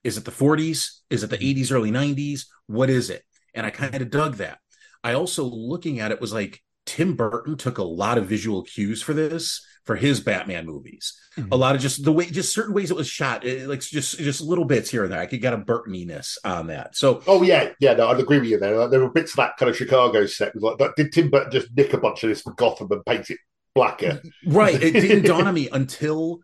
Is 0.05 0.17
it 0.17 0.25
the 0.25 0.31
40s? 0.31 1.01
Is 1.11 1.23
it 1.23 1.31
the 1.31 1.39
80s, 1.39 1.73
early 1.73 1.91
90s? 1.91 2.47
What 2.67 2.89
is 2.89 3.11
it? 3.11 3.23
And 3.55 3.67
I 3.67 3.71
kind 3.71 3.95
of 3.97 4.11
dug 4.11 4.37
that. 4.37 4.59
I 5.05 5.15
also, 5.15 5.45
looking 5.45 6.01
at 6.01 6.11
it, 6.11 6.21
was 6.21 6.33
like 6.33 6.63
Tim 6.89 7.17
Burton 7.17 7.59
took 7.59 7.77
a 7.77 7.83
lot 7.83 8.17
of 8.17 8.27
visual 8.27 8.63
cues 8.63 9.03
for 9.03 9.13
this 9.13 9.61
for 9.85 9.95
his 9.95 10.21
Batman 10.21 10.65
movies. 10.65 11.21
A 11.37 11.41
mm-hmm. 11.43 11.53
lot 11.53 11.75
of 11.75 11.83
just 11.83 12.03
the 12.03 12.11
way, 12.11 12.25
just 12.25 12.55
certain 12.55 12.73
ways 12.73 12.91
it 12.91 12.97
was 12.97 13.07
shot, 13.07 13.45
it, 13.45 13.69
like 13.69 13.81
just 13.81 14.17
just 14.17 14.41
little 14.41 14.65
bits 14.65 14.91
here 14.91 15.05
and 15.05 15.13
there. 15.13 15.21
I 15.21 15.27
could 15.27 15.43
get 15.43 15.53
a 15.53 15.59
Burtoniness 15.59 16.39
on 16.45 16.69
that. 16.69 16.97
So, 16.97 17.23
Oh 17.27 17.43
yeah, 17.43 17.73
yeah, 17.79 17.93
no, 17.93 18.09
I'd 18.09 18.19
agree 18.19 18.39
with 18.39 18.49
you 18.49 18.59
there. 18.59 18.89
There 18.89 19.01
were 19.01 19.11
bits 19.11 19.33
of 19.33 19.37
that 19.37 19.59
kind 19.59 19.69
of 19.69 19.77
Chicago 19.77 20.25
set. 20.25 20.55
Was 20.55 20.65
like, 20.65 20.79
but 20.79 20.97
did 20.97 21.13
Tim 21.13 21.29
Burton 21.29 21.53
just 21.53 21.69
nick 21.77 21.93
a 21.93 21.99
bunch 21.99 22.25
of 22.25 22.31
this 22.31 22.41
from 22.41 22.55
Gotham 22.55 22.91
and 22.91 23.05
paint 23.05 23.29
it 23.29 23.39
blacker? 23.75 24.23
right, 24.47 24.83
it 24.83 24.93
didn't 24.93 25.27
dawn 25.27 25.47
on 25.47 25.53
me 25.53 25.69
until 25.71 26.41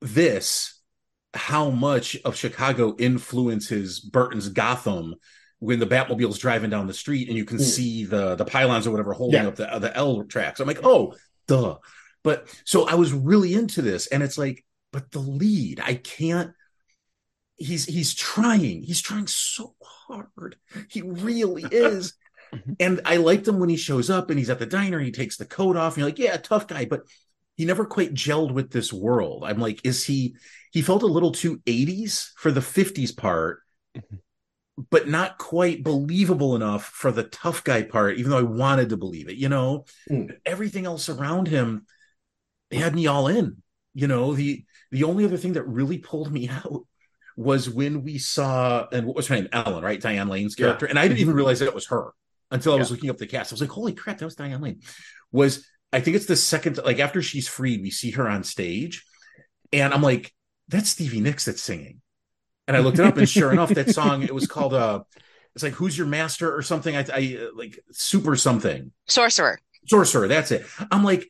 this 0.00 0.80
how 1.34 1.70
much 1.70 2.16
of 2.24 2.36
Chicago 2.36 2.94
influences 3.00 3.98
Burton's 3.98 4.48
Gotham 4.48 5.16
when 5.62 5.78
the 5.78 5.86
Batmobile's 5.86 6.38
driving 6.40 6.70
down 6.70 6.88
the 6.88 6.92
street 6.92 7.28
and 7.28 7.36
you 7.38 7.44
can 7.44 7.58
Mm. 7.58 7.62
see 7.62 8.04
the 8.04 8.34
the 8.34 8.44
pylons 8.44 8.84
or 8.84 8.90
whatever 8.90 9.12
holding 9.12 9.42
Yeah. 9.42 9.48
up 9.48 9.54
the 9.54 9.78
the 9.78 9.96
L 9.96 10.24
tracks. 10.24 10.58
I'm 10.58 10.66
like, 10.66 10.80
oh, 10.82 11.14
duh. 11.46 11.76
But 12.24 12.48
so 12.64 12.88
I 12.88 12.94
was 12.96 13.12
really 13.12 13.54
into 13.54 13.80
this, 13.80 14.08
and 14.08 14.22
it's 14.24 14.36
like, 14.36 14.64
but 14.92 15.10
the 15.12 15.20
lead, 15.20 15.78
I 15.80 15.94
can't. 15.94 16.52
He's 17.56 17.84
he's 17.84 18.12
trying. 18.14 18.82
He's 18.82 19.00
trying 19.00 19.28
so 19.28 19.74
hard. 19.82 20.56
He 20.88 21.02
really 21.02 21.62
is. 21.70 22.14
and 22.80 23.00
I 23.04 23.16
liked 23.18 23.46
him 23.46 23.58
when 23.60 23.68
he 23.68 23.76
shows 23.76 24.10
up 24.10 24.30
and 24.30 24.38
he's 24.38 24.50
at 24.50 24.58
the 24.58 24.66
diner. 24.66 24.98
He 24.98 25.12
takes 25.12 25.36
the 25.36 25.46
coat 25.46 25.76
off, 25.76 25.92
and 25.94 25.98
you're 26.00 26.08
like, 26.08 26.18
yeah, 26.18 26.36
tough 26.38 26.66
guy, 26.66 26.86
but 26.86 27.02
he 27.56 27.64
never 27.66 27.84
quite 27.84 28.14
gelled 28.14 28.52
with 28.52 28.70
this 28.72 28.92
world. 28.92 29.44
I'm 29.46 29.58
like, 29.60 29.80
is 29.84 30.04
he? 30.04 30.34
He 30.72 30.82
felt 30.82 31.02
a 31.04 31.06
little 31.06 31.30
too 31.32 31.58
80s 31.66 32.30
for 32.36 32.50
the 32.50 32.60
50s 32.60 33.16
part, 33.16 33.60
but 34.90 35.08
not 35.08 35.38
quite 35.38 35.82
believable 35.82 36.56
enough 36.56 36.84
for 36.84 37.12
the 37.12 37.24
tough 37.24 37.64
guy 37.64 37.82
part, 37.82 38.16
even 38.16 38.30
though 38.30 38.38
I 38.38 38.42
wanted 38.42 38.88
to 38.90 38.96
believe 38.96 39.28
it. 39.28 39.36
You 39.36 39.48
know, 39.48 39.84
hmm. 40.08 40.26
everything 40.44 40.86
else 40.86 41.08
around 41.08 41.48
him 41.48 41.86
had 42.70 42.94
me 42.94 43.06
all 43.06 43.28
in. 43.28 43.62
You 43.94 44.06
know, 44.06 44.34
the 44.34 44.64
the 44.90 45.04
only 45.04 45.24
other 45.24 45.36
thing 45.36 45.54
that 45.54 45.64
really 45.64 45.98
pulled 45.98 46.32
me 46.32 46.48
out 46.64 46.86
was 47.36 47.68
when 47.68 48.02
we 48.02 48.18
saw 48.18 48.86
and 48.92 49.06
what 49.06 49.16
was 49.16 49.26
her 49.28 49.34
name? 49.36 49.48
Ellen, 49.52 49.82
right? 49.82 50.00
Diane 50.00 50.28
Lane's 50.28 50.54
Yeah. 50.58 50.66
character. 50.66 50.86
And 50.86 50.98
I 50.98 51.02
didn't 51.02 51.18
even 51.18 51.30
mm-hmm. 51.30 51.36
realize 51.36 51.60
that 51.60 51.68
it 51.68 51.74
was 51.74 51.86
her 51.86 52.12
until 52.50 52.74
I 52.74 52.76
was 52.76 52.90
Yeah. 52.90 52.94
looking 52.94 53.10
up 53.10 53.18
the 53.18 53.26
cast. 53.26 53.52
I 53.52 53.54
was 53.54 53.60
like, 53.60 53.70
holy 53.70 53.94
crap, 53.94 54.18
that 54.18 54.24
was 54.24 54.34
Diane 54.34 54.60
Lane. 54.60 54.80
Was 55.30 55.66
I 55.92 56.00
think 56.00 56.16
it's 56.16 56.26
the 56.26 56.36
second 56.36 56.78
like 56.84 56.98
after 56.98 57.22
she's 57.22 57.48
freed, 57.48 57.82
we 57.82 57.90
see 57.90 58.10
her 58.12 58.28
on 58.28 58.44
stage, 58.44 59.04
and 59.72 59.92
I'm 59.92 60.02
like, 60.02 60.32
that's 60.68 60.90
Stevie 60.90 61.20
Nicks 61.20 61.46
that's 61.46 61.62
singing. 61.62 62.01
And 62.72 62.80
I 62.80 62.84
looked 62.84 62.98
it 62.98 63.04
up, 63.04 63.16
and 63.18 63.28
sure 63.28 63.52
enough, 63.52 63.70
that 63.70 63.90
song 63.94 64.22
it 64.22 64.34
was 64.34 64.46
called 64.46 64.72
uh 64.74 65.02
it's 65.54 65.62
like 65.62 65.74
Who's 65.74 65.98
Your 65.98 66.06
Master 66.06 66.54
or 66.54 66.62
something. 66.62 66.96
I, 66.96 67.04
I 67.12 67.38
uh, 67.42 67.46
like 67.54 67.78
super 67.90 68.36
something. 68.36 68.90
Sorcerer. 69.06 69.58
Sorcerer, 69.86 70.26
that's 70.28 70.50
it. 70.50 70.64
I'm 70.90 71.04
like, 71.04 71.26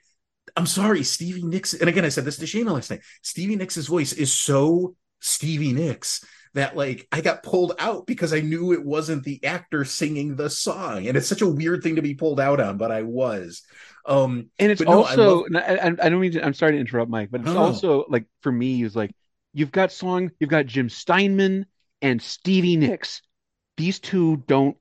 I'm 0.56 0.66
sorry, 0.66 1.02
Stevie 1.02 1.42
Nicks. 1.42 1.74
And 1.74 1.88
again, 1.88 2.04
I 2.04 2.08
said 2.10 2.24
this 2.24 2.36
to 2.36 2.44
Shayna 2.46 2.70
last 2.72 2.90
night. 2.90 3.00
Stevie 3.22 3.56
Nicks' 3.56 3.86
voice 3.86 4.12
is 4.12 4.32
so 4.32 4.94
Stevie 5.20 5.72
Nicks 5.72 6.24
that 6.54 6.76
like 6.76 7.08
I 7.10 7.20
got 7.22 7.42
pulled 7.42 7.72
out 7.78 8.06
because 8.06 8.32
I 8.32 8.40
knew 8.40 8.72
it 8.72 8.84
wasn't 8.84 9.24
the 9.24 9.42
actor 9.44 9.84
singing 9.84 10.36
the 10.36 10.50
song. 10.50 11.08
And 11.08 11.16
it's 11.16 11.26
such 11.26 11.42
a 11.42 11.48
weird 11.48 11.82
thing 11.82 11.96
to 11.96 12.02
be 12.02 12.14
pulled 12.14 12.38
out 12.38 12.60
on, 12.60 12.76
but 12.76 12.92
I 12.92 13.02
was. 13.02 13.62
Um 14.04 14.50
and 14.58 14.70
it's 14.70 14.80
but 14.80 14.88
no, 14.90 15.02
I 15.04 15.10
also 15.10 15.36
love- 15.38 15.46
and 15.46 16.00
I, 16.00 16.06
I 16.06 16.08
don't 16.10 16.20
mean 16.20 16.32
to, 16.32 16.44
I'm 16.44 16.54
sorry 16.54 16.72
to 16.72 16.78
interrupt 16.78 17.10
Mike, 17.10 17.30
but 17.30 17.40
it's 17.40 17.50
No. 17.50 17.58
also 17.58 18.04
like 18.08 18.26
for 18.42 18.52
me 18.52 18.82
is 18.82 18.94
like 18.94 19.12
you've 19.52 19.72
got 19.72 19.92
song, 19.92 20.30
you've 20.38 20.50
got 20.50 20.66
Jim 20.66 20.88
Steinman 20.88 21.66
and 22.00 22.20
Stevie 22.20 22.76
Nicks. 22.76 23.22
These 23.76 24.00
two 24.00 24.44
don't 24.46 24.76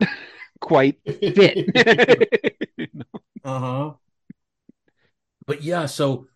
quite 0.60 0.98
fit. 1.06 1.68
Uh-huh. 3.44 3.94
But 5.46 5.62
yeah, 5.62 5.86
so 5.86 6.26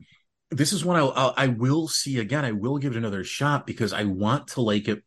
this 0.50 0.72
is 0.72 0.84
one 0.84 0.96
I'll, 0.96 1.12
I'll 1.14 1.34
I 1.36 1.48
will 1.48 1.88
see 1.88 2.18
again. 2.18 2.44
I 2.44 2.52
will 2.52 2.78
give 2.78 2.92
it 2.92 2.98
another 2.98 3.24
shot 3.24 3.66
because 3.66 3.92
I 3.92 4.04
want 4.04 4.48
to 4.48 4.62
like 4.62 4.88
it 4.88 5.02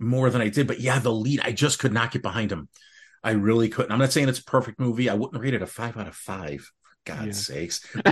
more 0.00 0.30
than 0.30 0.40
I 0.40 0.48
did. 0.48 0.66
But 0.66 0.80
yeah, 0.80 0.98
the 0.98 1.12
lead, 1.12 1.40
I 1.44 1.52
just 1.52 1.78
could 1.78 1.92
not 1.92 2.10
get 2.10 2.22
behind 2.22 2.50
him. 2.50 2.68
I 3.22 3.32
really 3.32 3.68
couldn't. 3.68 3.92
I'm 3.92 3.98
not 3.98 4.12
saying 4.12 4.28
it's 4.28 4.40
a 4.40 4.44
perfect 4.44 4.80
movie. 4.80 5.08
I 5.08 5.14
wouldn't 5.14 5.40
rate 5.40 5.54
it 5.54 5.62
a 5.62 5.66
five 5.66 5.96
out 5.96 6.08
of 6.08 6.16
five. 6.16 6.68
For 7.06 7.12
God's 7.14 7.46
sakes. 7.46 7.86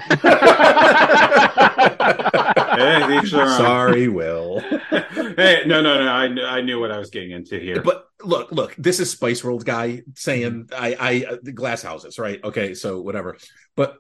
Hey, 2.80 3.18
each 3.18 3.32
their 3.32 3.42
own. 3.42 3.58
Sorry, 3.58 4.08
Will. 4.08 4.60
hey, 4.90 5.62
no, 5.66 5.82
no, 5.82 6.02
no. 6.02 6.08
I, 6.08 6.56
I 6.56 6.60
knew 6.62 6.80
what 6.80 6.90
I 6.90 6.98
was 6.98 7.10
getting 7.10 7.32
into 7.32 7.58
here. 7.58 7.82
But 7.82 8.06
look, 8.22 8.52
look, 8.52 8.74
this 8.76 9.00
is 9.00 9.10
Spice 9.10 9.44
World 9.44 9.64
guy 9.64 10.02
saying 10.14 10.68
I 10.74 10.96
I 10.98 11.32
uh, 11.32 11.36
the 11.42 11.52
glass 11.52 11.82
houses, 11.82 12.18
right? 12.18 12.42
Okay, 12.42 12.74
so 12.74 13.00
whatever. 13.00 13.36
But 13.76 13.96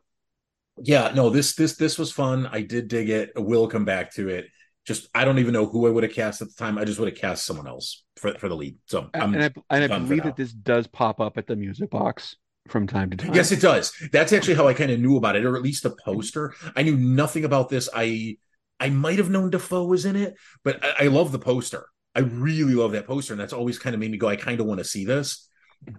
yeah, 0.78 1.12
no, 1.14 1.30
this 1.30 1.54
this 1.54 1.76
this 1.76 1.98
was 1.98 2.12
fun. 2.12 2.46
I 2.46 2.62
did 2.62 2.88
dig 2.88 3.10
it. 3.10 3.32
I 3.36 3.40
will 3.40 3.68
come 3.68 3.84
back 3.84 4.14
to 4.14 4.28
it. 4.28 4.46
Just 4.86 5.08
I 5.14 5.24
don't 5.24 5.38
even 5.38 5.52
know 5.52 5.66
who 5.66 5.86
I 5.86 5.90
would 5.90 6.04
have 6.04 6.12
cast 6.12 6.40
at 6.40 6.48
the 6.48 6.54
time. 6.54 6.78
I 6.78 6.84
just 6.84 6.98
would 6.98 7.08
have 7.08 7.18
cast 7.18 7.44
someone 7.44 7.66
else 7.66 8.04
for 8.16 8.38
for 8.38 8.48
the 8.48 8.56
lead. 8.56 8.76
So 8.86 9.10
I'm 9.12 9.34
and 9.34 9.44
I, 9.44 9.76
and 9.76 9.92
I 9.92 9.98
believe 9.98 10.22
that 10.22 10.36
this 10.36 10.52
does 10.52 10.86
pop 10.86 11.20
up 11.20 11.36
at 11.36 11.46
the 11.46 11.56
music 11.56 11.90
box 11.90 12.36
from 12.68 12.86
time 12.86 13.10
to 13.10 13.16
time. 13.16 13.34
Yes, 13.34 13.52
it 13.52 13.60
does. 13.60 13.92
That's 14.12 14.32
actually 14.32 14.54
how 14.54 14.68
I 14.68 14.74
kind 14.74 14.90
of 14.90 15.00
knew 15.00 15.16
about 15.16 15.36
it, 15.36 15.44
or 15.44 15.56
at 15.56 15.62
least 15.62 15.82
the 15.82 15.96
poster. 16.04 16.54
I 16.76 16.82
knew 16.82 16.96
nothing 16.96 17.44
about 17.44 17.68
this. 17.68 17.88
I 17.94 18.38
I 18.78 18.88
might 18.88 19.18
have 19.18 19.30
known 19.30 19.50
Dafoe 19.50 19.84
was 19.84 20.04
in 20.04 20.16
it, 20.16 20.34
but 20.64 20.82
I, 20.84 21.04
I 21.04 21.06
love 21.08 21.32
the 21.32 21.38
poster. 21.38 21.86
I 22.14 22.20
really 22.20 22.74
love 22.74 22.92
that 22.92 23.06
poster, 23.06 23.34
and 23.34 23.40
that's 23.40 23.52
always 23.52 23.78
kind 23.78 23.94
of 23.94 24.00
made 24.00 24.10
me 24.10 24.18
go, 24.18 24.28
I 24.28 24.36
kind 24.36 24.60
of 24.60 24.66
want 24.66 24.78
to 24.78 24.84
see 24.84 25.04
this. 25.04 25.48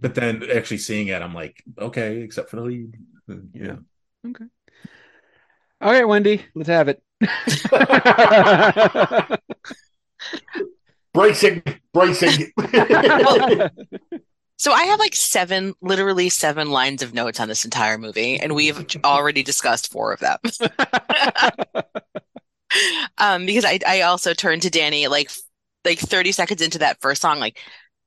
But 0.01 0.14
then 0.14 0.43
actually 0.53 0.80
seeing 0.80 1.07
it, 1.07 1.22
I'm 1.22 1.34
like, 1.34 1.64
okay, 1.78 2.22
except 2.22 2.49
for 2.49 2.57
the 2.57 2.64
lead. 2.64 2.97
Yeah. 3.53 3.78
Okay. 4.28 4.45
All 5.80 5.91
right, 5.91 6.07
Wendy, 6.07 6.43
let's 6.53 6.70
have 6.70 6.89
it. 6.89 7.01
bracing, 11.14 11.64
bracing. 11.93 12.51
So 14.62 14.72
I 14.74 14.84
have 14.84 14.99
like 14.99 15.16
seven, 15.16 15.74
literally 15.82 16.30
seven 16.30 16.70
lines 16.70 17.01
of 17.01 17.16
notes 17.16 17.39
on 17.39 17.47
this 17.47 17.66
entire 17.66 17.97
movie, 17.97 18.39
and 18.39 18.53
we've 18.53 18.95
already 19.03 19.41
discussed 19.41 19.91
four 19.91 20.14
of 20.14 20.20
them. 20.20 20.38
um, 23.18 23.47
because 23.47 23.66
I, 23.66 23.80
I 23.88 24.01
also 24.01 24.36
turned 24.36 24.62
to 24.62 24.70
Danny 24.70 25.07
like 25.07 25.32
like 25.84 25.97
30 25.97 26.32
seconds 26.32 26.62
into 26.62 26.78
that 26.78 27.01
first 27.01 27.24
song, 27.24 27.39
like 27.39 27.57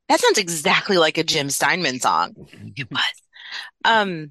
that 0.08 0.20
sounds 0.20 0.38
exactly 0.38 0.96
like 0.96 1.18
a 1.18 1.24
Jim 1.24 1.50
Steinman 1.50 1.98
song. 1.98 2.36
It 2.76 2.88
was. 2.88 3.22
Um, 3.84 4.30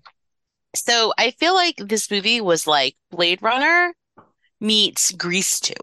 so 0.73 1.11
I 1.17 1.31
feel 1.31 1.53
like 1.53 1.75
this 1.75 2.09
movie 2.09 2.39
was 2.39 2.65
like 2.65 2.95
Blade 3.11 3.41
Runner 3.41 3.93
meets 4.61 5.11
Grease 5.11 5.59
2. 5.59 5.73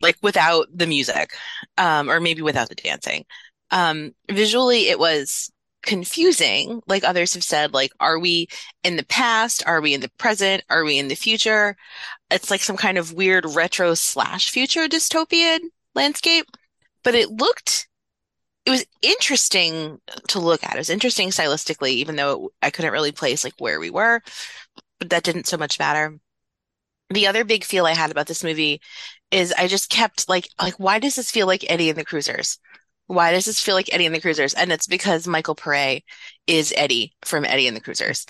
Like 0.00 0.16
without 0.20 0.66
the 0.74 0.88
music, 0.88 1.30
um, 1.76 2.10
or 2.10 2.18
maybe 2.18 2.42
without 2.42 2.68
the 2.68 2.74
dancing. 2.74 3.24
Um, 3.70 4.14
visually 4.30 4.88
it 4.88 4.98
was 4.98 5.50
confusing. 5.82 6.82
Like 6.86 7.04
others 7.04 7.34
have 7.34 7.44
said, 7.44 7.72
like, 7.72 7.92
are 8.00 8.18
we 8.18 8.48
in 8.84 8.96
the 8.96 9.04
past? 9.04 9.62
Are 9.66 9.80
we 9.80 9.94
in 9.94 10.00
the 10.00 10.10
present? 10.18 10.64
Are 10.68 10.84
we 10.84 10.98
in 10.98 11.08
the 11.08 11.14
future? 11.14 11.76
It's 12.30 12.50
like 12.50 12.60
some 12.60 12.76
kind 12.76 12.98
of 12.98 13.12
weird 13.12 13.46
retro 13.46 13.94
slash 13.94 14.50
future 14.50 14.86
dystopian 14.86 15.60
landscape, 15.94 16.46
but 17.02 17.14
it 17.14 17.30
looked, 17.30 17.88
it 18.66 18.70
was 18.70 18.84
interesting 19.02 20.00
to 20.28 20.40
look 20.40 20.62
at. 20.64 20.74
It 20.74 20.78
was 20.78 20.90
interesting 20.90 21.30
stylistically, 21.30 21.90
even 21.90 22.16
though 22.16 22.50
I 22.60 22.70
couldn't 22.70 22.92
really 22.92 23.12
place 23.12 23.44
like 23.44 23.54
where 23.58 23.80
we 23.80 23.90
were, 23.90 24.20
but 24.98 25.10
that 25.10 25.24
didn't 25.24 25.46
so 25.46 25.56
much 25.56 25.78
matter. 25.78 26.18
The 27.10 27.26
other 27.26 27.44
big 27.44 27.64
feel 27.64 27.86
I 27.86 27.94
had 27.94 28.10
about 28.10 28.26
this 28.26 28.44
movie 28.44 28.82
is 29.30 29.52
I 29.52 29.68
just 29.68 29.88
kept 29.88 30.28
like, 30.28 30.48
like, 30.60 30.74
why 30.74 30.98
does 30.98 31.16
this 31.16 31.30
feel 31.30 31.46
like 31.46 31.64
Eddie 31.70 31.88
and 31.88 31.98
the 31.98 32.04
Cruisers? 32.04 32.58
Why 33.08 33.32
does 33.32 33.46
this 33.46 33.60
feel 33.62 33.76
like 33.76 33.92
Eddie 33.92 34.06
and 34.06 34.14
the 34.16 34.20
Cruisers? 34.22 34.54
And 34.54 34.72
it's 34.72 34.88
because 34.88 35.28
Michael 35.28 35.56
Pare 35.56 36.00
is 36.48 36.74
Eddie 36.76 37.14
from 37.24 37.44
Eddie 37.46 37.68
and 37.68 37.76
the 37.76 37.82
Cruisers. 37.82 38.26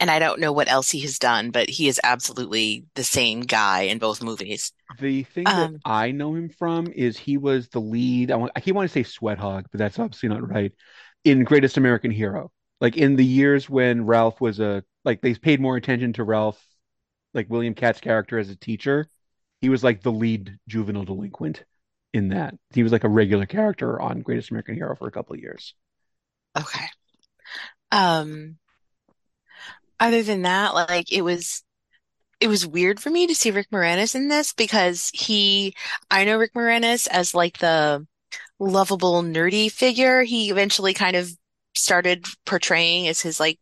And 0.00 0.10
I 0.10 0.18
don't 0.20 0.40
know 0.40 0.52
what 0.52 0.68
else 0.70 0.90
he 0.90 1.00
has 1.02 1.18
done, 1.18 1.50
but 1.52 1.70
he 1.70 1.88
is 1.88 2.00
absolutely 2.04 2.86
the 2.94 3.04
same 3.04 3.42
guy 3.42 3.82
in 3.82 3.98
both 3.98 4.22
movies. 4.22 4.72
The 4.98 5.22
thing 5.22 5.54
Um, 5.54 5.70
that 5.80 5.80
I 5.84 6.10
know 6.10 6.34
him 6.34 6.48
from 6.48 6.88
is 6.92 7.16
he 7.16 7.36
was 7.36 7.68
the 7.68 7.80
lead. 7.80 8.30
I, 8.30 8.36
want, 8.36 8.52
I 8.56 8.60
keep 8.60 8.74
want 8.74 8.88
to 8.88 8.92
say 8.92 9.02
Sweat 9.04 9.38
Hog, 9.38 9.66
but 9.70 9.78
that's 9.78 9.98
obviously 9.98 10.28
not 10.28 10.46
right. 10.48 10.72
In 11.24 11.44
Greatest 11.44 11.76
American 11.76 12.10
Hero, 12.10 12.50
like 12.80 12.96
in 12.96 13.14
the 13.16 13.24
years 13.24 13.68
when 13.70 14.04
Ralph 14.06 14.40
was 14.40 14.58
a 14.58 14.82
like 15.04 15.20
they 15.20 15.34
paid 15.34 15.60
more 15.60 15.76
attention 15.76 16.12
to 16.14 16.24
Ralph, 16.24 16.60
like 17.34 17.50
William 17.50 17.74
Katt's 17.74 18.00
character 18.00 18.38
as 18.38 18.50
a 18.50 18.56
teacher. 18.56 19.08
He 19.60 19.68
was 19.70 19.84
like 19.84 20.02
the 20.02 20.12
lead 20.12 20.58
juvenile 20.68 21.04
delinquent 21.04 21.64
in 22.12 22.28
that. 22.28 22.54
He 22.72 22.82
was 22.82 22.92
like 22.92 23.04
a 23.04 23.08
regular 23.08 23.46
character 23.46 24.00
on 24.00 24.22
Greatest 24.22 24.50
American 24.50 24.74
Hero 24.74 24.96
for 24.96 25.08
a 25.08 25.12
couple 25.12 25.34
of 25.34 25.40
years. 25.40 25.74
Okay. 26.58 26.86
Um, 27.92 28.56
other 29.98 30.22
than 30.22 30.42
that, 30.42 30.74
like 30.74 31.12
it 31.12 31.22
was, 31.22 31.62
it 32.40 32.48
was 32.48 32.66
weird 32.66 33.00
for 33.00 33.10
me 33.10 33.26
to 33.26 33.34
see 33.34 33.50
Rick 33.50 33.68
Moranis 33.70 34.14
in 34.14 34.28
this 34.28 34.52
because 34.52 35.10
he, 35.12 35.74
I 36.10 36.24
know 36.24 36.38
Rick 36.38 36.54
Moranis 36.54 37.06
as 37.08 37.34
like 37.34 37.58
the 37.58 38.06
lovable 38.58 39.22
nerdy 39.22 39.70
figure. 39.70 40.22
He 40.22 40.50
eventually 40.50 40.94
kind 40.94 41.16
of 41.16 41.30
started 41.74 42.24
portraying 42.46 43.08
as 43.08 43.20
his 43.20 43.38
like 43.38 43.58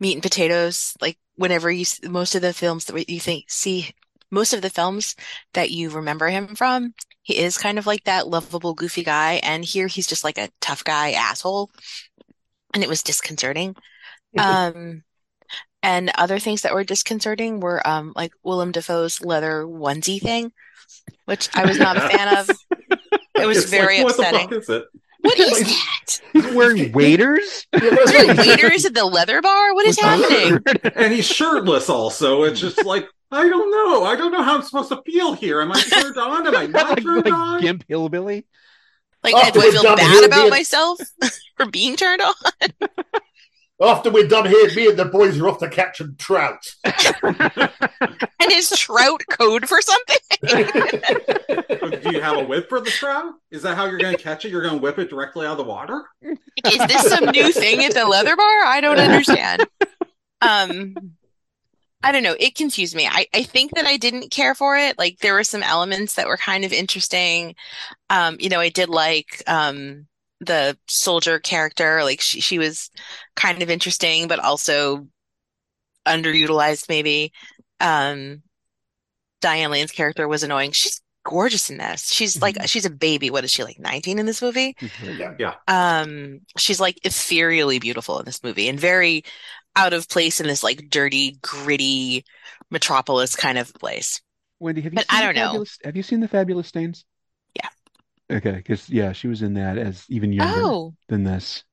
meat 0.00 0.14
and 0.14 0.22
potatoes. 0.22 0.94
Like 1.00 1.18
whenever 1.36 1.70
you, 1.70 1.84
most 2.04 2.34
of 2.34 2.42
the 2.42 2.54
films 2.54 2.86
that 2.86 3.08
you 3.08 3.20
think, 3.20 3.44
see, 3.48 3.90
most 4.30 4.52
of 4.52 4.62
the 4.62 4.70
films 4.70 5.14
that 5.54 5.70
you 5.70 5.90
remember 5.90 6.28
him 6.28 6.54
from, 6.56 6.94
he 7.22 7.38
is 7.38 7.58
kind 7.58 7.78
of 7.78 7.86
like 7.86 8.04
that 8.04 8.28
lovable, 8.28 8.74
goofy 8.74 9.04
guy. 9.04 9.34
And 9.42 9.64
here 9.64 9.86
he's 9.88 10.06
just 10.06 10.24
like 10.24 10.38
a 10.38 10.50
tough 10.60 10.84
guy 10.84 11.12
asshole. 11.12 11.70
And 12.74 12.82
it 12.82 12.88
was 12.88 13.02
disconcerting. 13.02 13.76
Um, 14.38 15.04
And 15.82 16.10
other 16.16 16.38
things 16.40 16.62
that 16.62 16.74
were 16.74 16.84
disconcerting 16.84 17.60
were 17.60 17.86
um 17.88 18.12
like 18.16 18.32
Willem 18.44 18.72
Dafoe's 18.72 19.22
leather 19.22 19.64
onesie 19.64 20.20
thing, 20.22 20.52
which 21.26 21.50
I 21.54 21.66
was 21.66 21.78
not 21.80 21.96
a 21.98 22.02
fan 22.02 22.28
of. 22.38 22.50
It 23.38 23.46
was 23.46 23.64
It's 23.64 23.76
like, 23.78 23.90
very 23.90 23.98
the 23.98 24.06
upsetting. 24.10 24.54
Fuck 25.22 25.38
is 25.38 25.46
it? 25.46 25.50
What 25.50 25.60
is 25.60 25.66
that? 25.66 26.20
He's 26.32 26.54
wearing 26.54 26.92
waders. 26.92 27.66
Is 27.72 28.12
there 28.12 28.34
waiters 28.34 28.84
at 28.84 28.94
the 28.94 29.04
leather 29.04 29.40
bar? 29.42 29.74
What 29.74 29.86
is 29.86 29.98
happening? 29.98 30.58
and 30.94 31.12
he's 31.12 31.26
shirtless 31.26 31.88
also. 31.88 32.44
It's 32.44 32.60
just 32.60 32.84
like 32.84 33.08
I 33.30 33.48
don't 33.48 33.70
know. 33.70 34.04
I 34.04 34.16
don't 34.16 34.32
know 34.32 34.42
how 34.42 34.56
I'm 34.56 34.62
supposed 34.62 34.88
to 34.88 35.02
feel 35.02 35.34
here. 35.34 35.60
Am 35.60 35.70
I 35.70 35.80
turned 35.80 36.16
on? 36.16 36.46
Am 36.46 36.56
I 36.56 36.66
not 36.66 36.90
like, 36.90 37.02
turned 37.02 37.24
like 37.26 37.34
on? 37.34 37.60
Gimp 37.60 37.84
Hillbilly. 37.88 38.46
Like, 39.22 39.34
After 39.34 39.58
oh, 39.58 39.62
do 39.62 39.68
I 39.68 39.70
feel 39.70 39.96
bad 39.96 40.24
about 40.24 40.44
me 40.44 40.50
myself 40.50 40.98
for 41.56 41.66
being 41.66 41.96
turned 41.96 42.22
on? 42.22 42.34
After 43.80 44.10
we're 44.10 44.26
done 44.26 44.46
here, 44.46 44.74
me 44.74 44.88
and 44.88 44.98
the 44.98 45.04
boys 45.04 45.38
are 45.38 45.48
off 45.48 45.58
to 45.58 45.68
catch 45.68 45.98
some 45.98 46.16
trout. 46.18 46.74
And 48.40 48.52
is 48.52 48.70
trout 48.70 49.22
code 49.30 49.68
for 49.68 49.80
something? 49.82 50.16
Do 52.02 52.12
you 52.12 52.20
have 52.20 52.36
a 52.38 52.44
whip 52.44 52.68
for 52.68 52.80
the 52.80 52.88
trout? 52.90 53.34
Is 53.50 53.62
that 53.62 53.76
how 53.76 53.86
you're 53.86 53.98
going 53.98 54.16
to 54.16 54.22
catch 54.22 54.44
it? 54.44 54.50
You're 54.50 54.62
going 54.62 54.76
to 54.76 54.80
whip 54.80 54.98
it 54.98 55.10
directly 55.10 55.44
out 55.44 55.52
of 55.52 55.58
the 55.58 55.64
water? 55.64 56.04
Is 56.22 56.86
this 56.86 57.08
some 57.08 57.26
new 57.26 57.52
thing 57.52 57.84
at 57.84 57.94
the 57.94 58.06
leather 58.06 58.36
bar? 58.36 58.64
I 58.64 58.80
don't 58.80 59.00
understand. 59.00 59.66
Um, 60.40 60.94
I 62.02 62.12
don't 62.12 62.22
know. 62.22 62.36
It 62.38 62.54
confused 62.54 62.94
me. 62.94 63.08
I, 63.08 63.26
I 63.34 63.42
think 63.42 63.74
that 63.74 63.86
I 63.86 63.96
didn't 63.96 64.30
care 64.30 64.54
for 64.54 64.76
it. 64.76 64.96
Like 64.98 65.18
there 65.18 65.34
were 65.34 65.44
some 65.44 65.64
elements 65.64 66.14
that 66.14 66.28
were 66.28 66.36
kind 66.36 66.64
of 66.64 66.72
interesting. 66.72 67.56
Um, 68.08 68.36
you 68.38 68.48
know, 68.48 68.60
I 68.60 68.68
did 68.68 68.88
like 68.88 69.42
um 69.48 70.06
the 70.40 70.78
soldier 70.88 71.38
character. 71.38 72.02
Like 72.04 72.20
she 72.20 72.40
she 72.40 72.58
was 72.58 72.90
kind 73.36 73.62
of 73.62 73.70
interesting, 73.70 74.28
but 74.28 74.38
also 74.38 75.08
underutilized 76.06 76.88
maybe. 76.88 77.32
Um, 77.80 78.42
Diane 79.40 79.70
Lane's 79.70 79.92
character 79.92 80.26
was 80.26 80.42
annoying. 80.42 80.72
She's 80.72 81.00
gorgeous 81.24 81.70
in 81.70 81.78
this. 81.78 82.10
She's 82.12 82.40
like 82.42 82.56
she's 82.66 82.84
a 82.86 82.90
baby. 82.90 83.30
What 83.30 83.44
is 83.44 83.50
she 83.52 83.64
like 83.64 83.78
19 83.78 84.18
in 84.18 84.26
this 84.26 84.42
movie? 84.42 84.76
Yeah. 85.00 85.34
Yeah. 85.38 85.54
Um, 85.68 86.40
she's 86.56 86.80
like 86.80 86.98
ethereally 87.04 87.78
beautiful 87.78 88.18
in 88.18 88.24
this 88.24 88.42
movie 88.42 88.68
and 88.68 88.78
very 88.80 89.24
out 89.76 89.92
of 89.92 90.08
place 90.08 90.40
in 90.40 90.46
this 90.46 90.62
like 90.64 90.90
dirty, 90.90 91.38
gritty 91.42 92.24
metropolis 92.70 93.36
kind 93.36 93.58
of 93.58 93.72
place. 93.74 94.20
Wendy, 94.60 94.80
have 94.82 94.92
you 94.92 94.98
But 94.98 95.06
seen 95.06 95.18
I 95.18 95.22
don't 95.24 95.34
know. 95.36 95.52
Fabulous, 95.52 95.78
Have 95.84 95.96
you 95.96 96.02
seen 96.02 96.20
the 96.20 96.28
Fabulous 96.28 96.68
Stains? 96.68 97.04
Okay, 98.30 98.52
because 98.52 98.88
yeah, 98.90 99.12
she 99.12 99.28
was 99.28 99.42
in 99.42 99.54
that 99.54 99.78
as 99.78 100.04
even 100.08 100.32
younger 100.32 100.60
Oh. 100.62 100.94
than 101.08 101.24
this. 101.24 101.64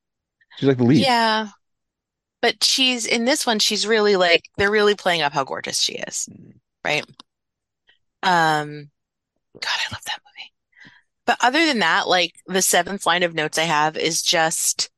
She's 0.58 0.68
like 0.68 0.78
the 0.78 0.84
lead. 0.86 1.00
Yeah. 1.04 1.50
But 2.42 2.64
she's 2.64 3.06
in 3.06 3.26
this 3.26 3.46
one, 3.46 3.60
she's 3.60 3.88
really 3.88 4.16
like 4.16 4.44
they're 4.58 4.72
really 4.72 4.96
playing 4.96 5.22
up 5.22 5.34
how 5.34 5.44
gorgeous 5.44 5.80
she 5.80 5.94
is. 5.94 6.30
Right? 6.84 7.06
Um 8.24 8.90
God, 9.54 9.72
I 9.90 9.94
love 9.94 10.04
that 10.06 10.20
movie. 10.24 10.54
But 11.26 11.38
other 11.42 11.66
than 11.66 11.80
that, 11.80 12.08
like 12.08 12.34
the 12.48 12.62
seventh 12.62 13.06
line 13.06 13.24
of 13.24 13.34
notes 13.34 13.58
I 13.58 13.64
have 13.64 13.98
is 13.98 14.22
just 14.22 14.90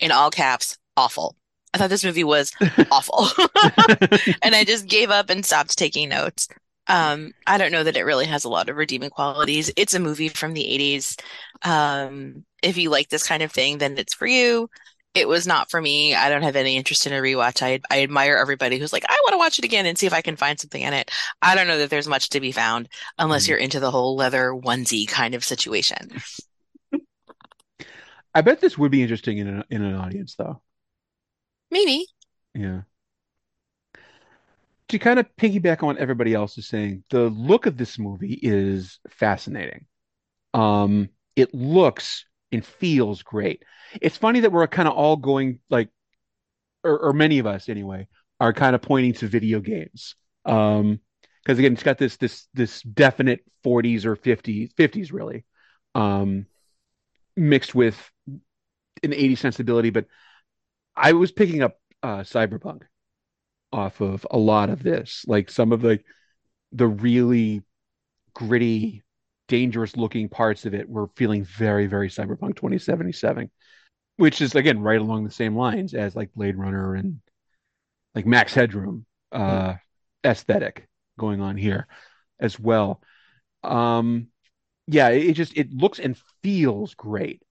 in 0.00 0.10
all 0.12 0.30
caps, 0.30 0.78
awful. 0.96 1.36
I 1.72 1.78
thought 1.78 1.90
this 1.90 2.04
movie 2.04 2.24
was 2.24 2.52
awful. 2.90 3.26
and 4.42 4.54
I 4.54 4.64
just 4.64 4.86
gave 4.86 5.10
up 5.10 5.30
and 5.30 5.44
stopped 5.44 5.76
taking 5.76 6.08
notes. 6.08 6.48
Um, 6.86 7.32
I 7.46 7.58
don't 7.58 7.72
know 7.72 7.84
that 7.84 7.96
it 7.96 8.04
really 8.04 8.26
has 8.26 8.44
a 8.44 8.48
lot 8.48 8.68
of 8.68 8.76
redeeming 8.76 9.10
qualities. 9.10 9.70
It's 9.76 9.94
a 9.94 10.00
movie 10.00 10.28
from 10.28 10.52
the 10.52 10.64
80s. 10.64 11.20
Um, 11.62 12.44
if 12.62 12.76
you 12.76 12.90
like 12.90 13.08
this 13.08 13.26
kind 13.26 13.42
of 13.42 13.52
thing, 13.52 13.78
then 13.78 13.96
it's 13.96 14.14
for 14.14 14.26
you. 14.26 14.68
It 15.14 15.28
was 15.28 15.46
not 15.46 15.70
for 15.70 15.80
me. 15.80 16.14
I 16.14 16.28
don't 16.28 16.42
have 16.42 16.56
any 16.56 16.76
interest 16.76 17.06
in 17.06 17.12
a 17.12 17.20
rewatch. 17.20 17.62
I 17.62 17.80
I 17.88 18.02
admire 18.02 18.36
everybody 18.36 18.78
who's 18.78 18.92
like, 18.92 19.04
I 19.08 19.20
want 19.22 19.34
to 19.34 19.38
watch 19.38 19.58
it 19.58 19.64
again 19.64 19.86
and 19.86 19.96
see 19.96 20.06
if 20.06 20.12
I 20.12 20.22
can 20.22 20.36
find 20.36 20.58
something 20.58 20.82
in 20.82 20.92
it. 20.92 21.10
I 21.40 21.54
don't 21.54 21.68
know 21.68 21.78
that 21.78 21.90
there's 21.90 22.08
much 22.08 22.30
to 22.30 22.40
be 22.40 22.50
found 22.50 22.88
unless 23.16 23.46
you're 23.46 23.58
into 23.58 23.78
the 23.78 23.92
whole 23.92 24.16
leather 24.16 24.50
onesie 24.50 25.06
kind 25.06 25.36
of 25.36 25.44
situation. 25.44 26.20
I 28.34 28.40
bet 28.40 28.60
this 28.60 28.76
would 28.76 28.90
be 28.90 29.02
interesting 29.02 29.38
in 29.38 29.46
an 29.46 29.64
in 29.70 29.82
an 29.82 29.94
audience 29.94 30.34
though. 30.34 30.60
Maybe. 31.70 32.06
Yeah. 32.54 32.82
To 34.94 34.98
kind 35.00 35.18
of 35.18 35.26
piggyback 35.34 35.82
on 35.82 35.98
everybody 35.98 36.34
else 36.34 36.56
is 36.56 36.68
saying, 36.68 37.02
the 37.10 37.22
look 37.22 37.66
of 37.66 37.76
this 37.76 37.98
movie 37.98 38.38
is 38.40 39.00
fascinating. 39.10 39.86
Um, 40.54 41.08
it 41.34 41.52
looks 41.52 42.26
and 42.52 42.64
feels 42.64 43.24
great. 43.24 43.64
It's 44.00 44.16
funny 44.16 44.38
that 44.38 44.52
we're 44.52 44.68
kind 44.68 44.86
of 44.86 44.94
all 44.94 45.16
going 45.16 45.58
like, 45.68 45.88
or, 46.84 46.96
or 46.96 47.12
many 47.12 47.40
of 47.40 47.46
us 47.48 47.68
anyway, 47.68 48.06
are 48.38 48.52
kind 48.52 48.76
of 48.76 48.82
pointing 48.82 49.14
to 49.14 49.26
video 49.26 49.58
games. 49.58 50.14
Um, 50.44 51.00
because 51.42 51.58
again, 51.58 51.72
it's 51.72 51.82
got 51.82 51.98
this 51.98 52.16
this 52.18 52.46
this 52.54 52.80
definite 52.82 53.40
40s 53.66 54.04
or 54.04 54.14
50s 54.14 54.74
50s 54.74 55.12
really, 55.12 55.44
um, 55.96 56.46
mixed 57.36 57.74
with 57.74 57.98
an 59.02 59.10
80s 59.10 59.38
sensibility. 59.38 59.90
But 59.90 60.06
I 60.94 61.14
was 61.14 61.32
picking 61.32 61.62
up 61.64 61.80
uh, 62.00 62.18
Cyberpunk 62.18 62.82
off 63.74 64.00
of 64.00 64.26
a 64.30 64.38
lot 64.38 64.70
of 64.70 64.82
this, 64.82 65.24
like 65.26 65.50
some 65.50 65.72
of 65.72 65.80
the 65.80 66.00
the 66.72 66.86
really 66.86 67.62
gritty, 68.32 69.02
dangerous 69.48 69.96
looking 69.96 70.28
parts 70.28 70.64
of 70.66 70.74
it 70.74 70.88
were 70.88 71.08
feeling 71.16 71.44
very, 71.44 71.86
very 71.86 72.08
Cyberpunk 72.08 72.56
2077, 72.56 73.50
which 74.16 74.40
is 74.40 74.54
again 74.54 74.80
right 74.80 75.00
along 75.00 75.24
the 75.24 75.30
same 75.30 75.56
lines 75.56 75.92
as 75.94 76.14
like 76.14 76.32
Blade 76.34 76.56
Runner 76.56 76.94
and 76.94 77.20
like 78.14 78.26
Max 78.26 78.54
Headroom 78.54 79.06
uh, 79.32 79.74
aesthetic 80.24 80.88
going 81.18 81.40
on 81.40 81.56
here 81.56 81.88
as 82.38 82.58
well. 82.58 83.02
Um, 83.62 84.28
yeah, 84.86 85.08
it, 85.08 85.30
it 85.30 85.32
just 85.32 85.56
it 85.56 85.72
looks 85.72 85.98
and 85.98 86.16
feels 86.42 86.94
great. 86.94 87.42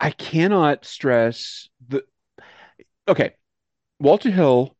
I 0.00 0.10
cannot 0.10 0.84
stress 0.84 1.68
the 1.86 2.02
okay. 3.06 3.34
Walter 4.00 4.32
Hill 4.32 4.76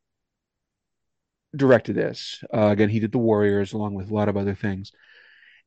directed 1.55 1.95
this. 1.95 2.43
Uh, 2.53 2.67
again, 2.67 2.89
he 2.89 2.99
did 2.99 3.11
The 3.11 3.17
Warriors 3.17 3.73
along 3.73 3.93
with 3.93 4.09
a 4.09 4.13
lot 4.13 4.29
of 4.29 4.37
other 4.37 4.55
things. 4.55 4.91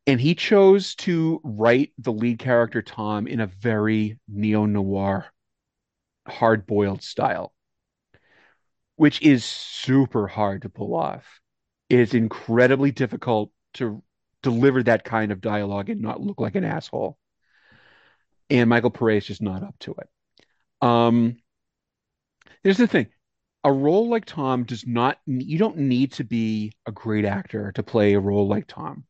And 0.07 0.21
he 0.21 0.35
chose 0.35 0.95
to 0.97 1.41
write 1.43 1.93
the 1.99 2.13
lead 2.13 2.39
character, 2.39 2.81
Tom, 2.81 3.27
in 3.27 3.41
a 3.41 3.47
very 3.47 4.19
neo 4.29 4.65
noir, 4.65 5.27
hard 6.29 6.67
boiled 6.67 7.03
style, 7.03 7.53
which 8.95 9.21
is 9.23 9.45
super 9.45 10.29
hard 10.29 10.63
to 10.63 10.69
pull 10.69 10.95
off. 10.95 11.41
It 11.89 11.99
is 11.99 12.15
incredibly 12.15 12.93
difficult 12.93 13.51
to 13.75 14.03
deliver 14.43 14.83
that 14.85 15.05
kind 15.05 15.33
of 15.33 15.41
dialogue 15.41 15.91
and 15.91 16.01
not 16.01 16.21
look 16.21 16.41
like 16.41 16.55
an 16.55 16.65
asshole. 16.65 17.19
And 18.49 18.71
Michael 18.71 18.91
Pare 18.91 19.11
is 19.11 19.27
just 19.27 19.43
not 19.43 19.65
up 19.65 19.75
to 19.81 19.95
it. 19.99 20.09
Um, 20.87 21.39
here's 22.63 22.77
the 22.77 22.87
thing 22.87 23.09
a 23.67 23.73
role 23.73 24.09
like 24.09 24.25
Tom 24.25 24.63
does 24.63 24.87
not, 24.87 25.19
you 25.27 25.59
don't 25.59 25.77
need 25.77 26.13
to 26.13 26.25
be 26.25 26.73
a 26.87 26.93
great 26.93 27.25
actor 27.25 27.73
to 27.73 27.83
play 27.83 28.15
a 28.15 28.21
role 28.21 28.47
like 28.47 28.69
Tom. 28.69 29.03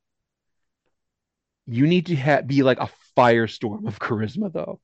You 1.66 1.86
need 1.86 2.06
to 2.06 2.16
ha- 2.16 2.40
be 2.40 2.62
like 2.62 2.80
a 2.80 2.88
firestorm 3.18 3.86
of 3.86 3.98
charisma, 3.98 4.50
though. 4.50 4.80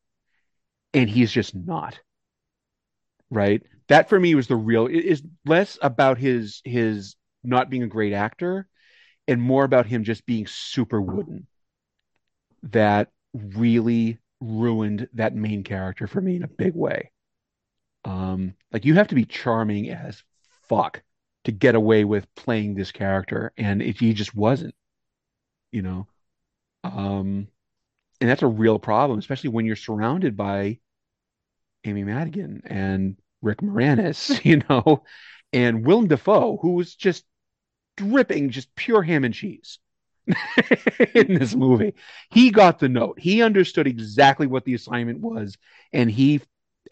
And 0.93 1.09
he's 1.09 1.33
just 1.33 1.55
not. 1.55 1.99
Right? 3.31 3.63
That 3.89 4.11
for 4.11 4.21
me 4.21 4.35
was 4.35 4.47
the 4.47 4.57
real, 4.57 4.89
it 4.89 5.07
is 5.07 5.23
less 5.47 5.79
about 5.81 6.19
his, 6.19 6.61
his 6.67 7.17
not 7.43 7.71
being 7.71 7.83
a 7.83 7.89
great 7.89 8.13
actor 8.13 8.69
and 9.27 9.41
more 9.41 9.65
about 9.65 9.87
him 9.87 10.05
just 10.05 10.27
being 10.27 10.47
super 10.47 11.01
wooden. 11.01 11.47
That 12.65 13.09
really 13.33 14.19
ruined 14.39 15.09
that 15.15 15.35
main 15.35 15.65
character 15.65 16.07
for 16.07 16.21
me 16.21 16.37
in 16.37 16.43
a 16.43 16.49
big 16.49 16.75
way. 16.75 17.11
Um, 18.05 18.55
like 18.73 18.85
you 18.85 18.95
have 18.95 19.09
to 19.09 19.15
be 19.15 19.25
charming 19.25 19.91
as 19.91 20.23
fuck 20.69 21.03
to 21.45 21.53
get 21.53 21.75
away 21.75 22.05
with 22.05 22.33
playing 22.35 22.75
this 22.75 22.93
character, 22.93 23.53
and 23.57 23.81
he 23.81 24.13
just 24.13 24.35
wasn't, 24.35 24.75
you 25.71 25.83
know. 25.83 26.07
Um, 26.85 27.49
and 28.21 28.31
that's 28.31 28.43
a 28.43 28.47
real 28.47 28.79
problem, 28.79 29.19
especially 29.19 29.51
when 29.51 29.67
you're 29.67 29.77
surrounded 29.77 30.37
by 30.37 30.79
Amy 31.85 32.05
Madigan 32.05 32.63
and 32.65 33.17
Rick 33.41 33.59
Moranis, 33.59 34.45
you 34.45 34.63
know, 34.69 35.03
and 35.53 35.85
Willem 35.85 36.09
Dafoe, 36.09 36.59
who 36.61 36.73
was 36.73 36.95
just 36.95 37.25
dripping 37.97 38.51
just 38.51 38.75
pure 38.75 39.03
ham 39.03 39.25
and 39.25 39.35
cheese 39.35 39.79
in 41.15 41.35
this 41.35 41.55
movie. 41.55 41.95
He 42.31 42.51
got 42.51 42.79
the 42.79 42.89
note. 42.89 43.19
He 43.19 43.43
understood 43.43 43.87
exactly 43.87 44.47
what 44.47 44.65
the 44.65 44.75
assignment 44.75 45.21
was, 45.21 45.57
and 45.93 46.11
he 46.11 46.41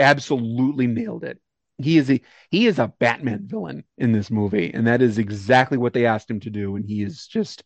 absolutely 0.00 0.86
nailed 0.86 1.24
it. 1.24 1.38
He 1.78 1.96
is 1.98 2.10
a 2.10 2.20
he 2.50 2.66
is 2.66 2.78
a 2.78 2.92
Batman 2.98 3.46
villain 3.46 3.84
in 3.96 4.12
this 4.12 4.30
movie, 4.30 4.70
and 4.74 4.86
that 4.86 5.00
is 5.02 5.18
exactly 5.18 5.78
what 5.78 5.94
they 5.94 6.04
asked 6.06 6.30
him 6.30 6.40
to 6.40 6.50
do. 6.50 6.76
And 6.76 6.84
he 6.84 7.02
is 7.02 7.26
just 7.26 7.64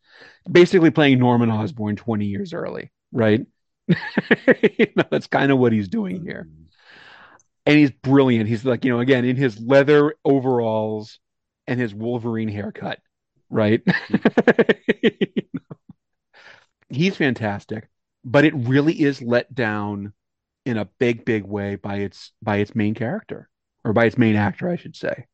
basically 0.51 0.91
playing 0.91 1.19
Norman 1.19 1.51
Osborn 1.51 1.97
20 1.97 2.27
years 2.27 2.53
early, 2.53 2.93
right? 3.13 3.45
you 3.89 4.87
know, 4.97 5.05
that's 5.11 5.27
kind 5.27 5.51
of 5.51 5.59
what 5.59 5.73
he's 5.73 5.89
doing 5.89 6.23
here. 6.23 6.49
And 7.67 7.79
he's 7.79 7.91
brilliant. 7.91 8.49
He's 8.49 8.65
like, 8.65 8.85
you 8.85 8.93
know, 8.93 9.01
again, 9.01 9.25
in 9.25 9.37
his 9.37 9.59
leather 9.59 10.15
overalls, 10.25 11.19
and 11.67 11.81
his 11.81 11.95
Wolverine 11.95 12.49
haircut, 12.49 13.01
right? 13.51 13.83
He's 16.89 17.17
fantastic, 17.17 17.89
but 18.25 18.45
it 18.45 18.55
really 18.55 19.01
is 19.01 19.23
let 19.23 19.55
down 19.55 20.13
in 20.65 20.79
a 20.79 20.87
big, 20.99 21.25
big 21.25 21.45
way 21.45 21.77
by 21.77 21.97
its 21.97 22.33
by 22.43 22.57
its 22.57 22.75
main 22.75 22.95
character 22.95 23.49
or 23.85 23.93
by 23.93 24.07
its 24.07 24.17
main 24.19 24.37
actor, 24.37 24.69
I 24.69 24.77
should 24.77 24.97
say. 24.97 25.27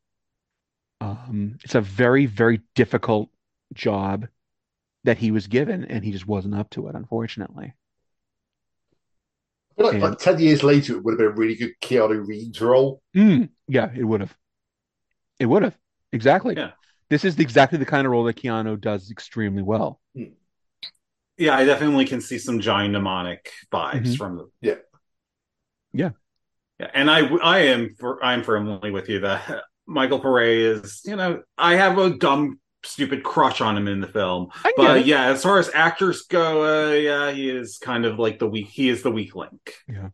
Um, 1.00 1.58
it's 1.64 1.74
a 1.74 1.80
very, 1.80 2.26
very 2.26 2.60
difficult 2.74 3.30
job 3.72 4.26
that 5.04 5.16
he 5.18 5.30
was 5.30 5.46
given, 5.46 5.84
and 5.86 6.04
he 6.04 6.12
just 6.12 6.26
wasn't 6.26 6.54
up 6.54 6.68
to 6.70 6.88
it, 6.88 6.94
unfortunately. 6.94 7.72
I 9.72 9.74
feel 9.76 9.86
like, 9.86 9.94
And- 9.94 10.02
like 10.02 10.18
10 10.18 10.38
years 10.40 10.62
later, 10.62 10.96
it 10.96 11.04
would 11.04 11.12
have 11.12 11.18
been 11.18 11.26
a 11.28 11.30
really 11.30 11.54
good 11.54 11.72
Keanu 11.80 12.26
Reeves 12.26 12.60
role. 12.60 13.00
Mm, 13.16 13.48
yeah, 13.68 13.90
it 13.96 14.04
would 14.04 14.20
have. 14.20 14.36
It 15.38 15.46
would 15.46 15.62
have. 15.62 15.78
Exactly. 16.12 16.54
Yeah. 16.56 16.72
This 17.08 17.24
is 17.24 17.38
exactly 17.38 17.78
the 17.78 17.86
kind 17.86 18.06
of 18.06 18.10
role 18.10 18.24
that 18.24 18.36
Keanu 18.36 18.78
does 18.78 19.10
extremely 19.10 19.62
well. 19.62 20.00
Yeah, 21.38 21.56
I 21.56 21.64
definitely 21.64 22.04
can 22.04 22.20
see 22.20 22.36
some 22.38 22.60
Johnny 22.60 22.88
Mnemonic 22.88 23.50
vibes 23.72 24.08
Mhm. 24.08 24.16
from 24.18 24.36
the 24.36 24.50
Yeah. 24.60 24.74
Yeah. 25.92 26.10
Yeah, 26.78 26.90
and 26.94 27.10
I 27.10 27.26
I 27.36 27.58
am 27.58 27.94
for 27.98 28.24
I'm 28.24 28.42
firmly 28.42 28.90
with 28.90 29.08
you 29.08 29.20
that 29.20 29.62
Michael 29.86 30.20
Pare 30.20 30.40
is 30.42 31.02
you 31.04 31.16
know 31.16 31.42
I 31.58 31.76
have 31.76 31.98
a 31.98 32.10
dumb 32.16 32.58
stupid 32.82 33.22
crush 33.22 33.60
on 33.60 33.76
him 33.76 33.86
in 33.88 34.00
the 34.00 34.06
film, 34.08 34.48
but 34.76 34.98
it. 34.98 35.06
yeah, 35.06 35.26
as 35.26 35.42
far 35.42 35.58
as 35.58 35.70
actors 35.74 36.22
go, 36.22 36.88
uh, 36.90 36.92
yeah, 36.94 37.30
he 37.32 37.50
is 37.50 37.76
kind 37.78 38.06
of 38.06 38.18
like 38.18 38.38
the 38.38 38.48
weak. 38.48 38.68
He 38.68 38.88
is 38.88 39.02
the 39.02 39.10
weak 39.10 39.34
link. 39.36 39.74
Yeah. 39.86 40.08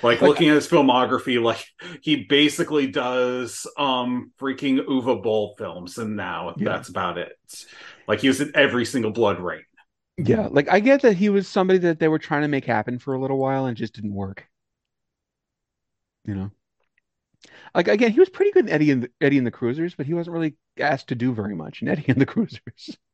Like, 0.00 0.20
Like- 0.20 0.28
looking 0.28 0.48
at 0.48 0.54
his 0.54 0.68
filmography, 0.68 1.42
like 1.42 1.64
he 2.02 2.24
basically 2.24 2.86
does 2.86 3.66
um 3.76 4.30
freaking 4.40 4.78
Uwe 4.86 5.20
Boll 5.22 5.56
films, 5.58 5.98
and 5.98 6.14
now 6.14 6.54
Yeah. 6.56 6.68
that's 6.70 6.88
about 6.88 7.18
it. 7.18 7.32
Like 8.06 8.20
he 8.20 8.28
was 8.28 8.40
in 8.40 8.52
every 8.54 8.84
single 8.84 9.12
BloodRayne. 9.12 9.62
Yeah, 10.16 10.48
like 10.50 10.68
I 10.68 10.78
get 10.80 11.02
that 11.02 11.16
he 11.16 11.28
was 11.28 11.48
somebody 11.48 11.78
that 11.80 11.98
they 11.98 12.08
were 12.08 12.18
trying 12.20 12.42
to 12.42 12.48
make 12.48 12.64
happen 12.64 12.98
for 13.00 13.14
a 13.14 13.20
little 13.20 13.38
while 13.38 13.66
and 13.66 13.76
just 13.76 13.94
didn't 13.94 14.14
work. 14.14 14.47
You 16.24 16.34
know, 16.34 16.50
like 17.74 17.88
again, 17.88 18.12
he 18.12 18.20
was 18.20 18.28
pretty 18.28 18.52
good 18.52 18.66
in 18.66 18.72
Eddie 18.72 18.90
and 18.90 19.02
the, 19.04 19.10
Eddie 19.20 19.38
and 19.38 19.46
the 19.46 19.50
Cruisers, 19.50 19.94
but 19.94 20.06
he 20.06 20.14
wasn't 20.14 20.34
really 20.34 20.56
asked 20.78 21.08
to 21.08 21.14
do 21.14 21.32
very 21.32 21.54
much 21.54 21.82
in 21.82 21.88
Eddie 21.88 22.04
and 22.08 22.20
the 22.20 22.26
Cruisers. 22.26 22.96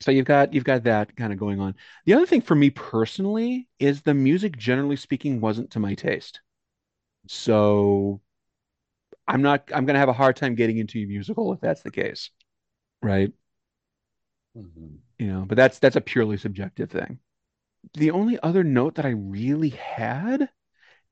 So 0.00 0.10
you've 0.10 0.26
got 0.26 0.52
you've 0.52 0.64
got 0.64 0.84
that 0.84 1.16
kind 1.16 1.32
of 1.32 1.38
going 1.38 1.58
on. 1.58 1.74
The 2.04 2.12
other 2.12 2.26
thing 2.26 2.42
for 2.42 2.54
me 2.54 2.68
personally 2.68 3.66
is 3.78 4.02
the 4.02 4.12
music, 4.12 4.58
generally 4.58 4.96
speaking, 4.96 5.40
wasn't 5.40 5.70
to 5.70 5.80
my 5.80 5.94
taste. 5.94 6.40
So 7.28 8.20
I'm 9.28 9.42
not 9.42 9.70
I'm 9.74 9.86
gonna 9.86 9.98
have 9.98 10.08
a 10.08 10.12
hard 10.12 10.36
time 10.36 10.54
getting 10.54 10.78
into 10.78 10.98
a 10.98 11.06
musical 11.06 11.52
if 11.52 11.60
that's 11.60 11.82
the 11.82 11.90
case, 11.90 12.30
right? 13.02 13.32
Mm-hmm. 14.56 14.96
you 15.18 15.26
know 15.26 15.44
but 15.46 15.56
that's 15.56 15.78
that's 15.78 15.96
a 15.96 16.00
purely 16.00 16.38
subjective 16.38 16.90
thing 16.90 17.18
the 17.94 18.10
only 18.12 18.38
other 18.42 18.64
note 18.64 18.96
that 18.96 19.06
i 19.06 19.10
really 19.10 19.70
had 19.70 20.48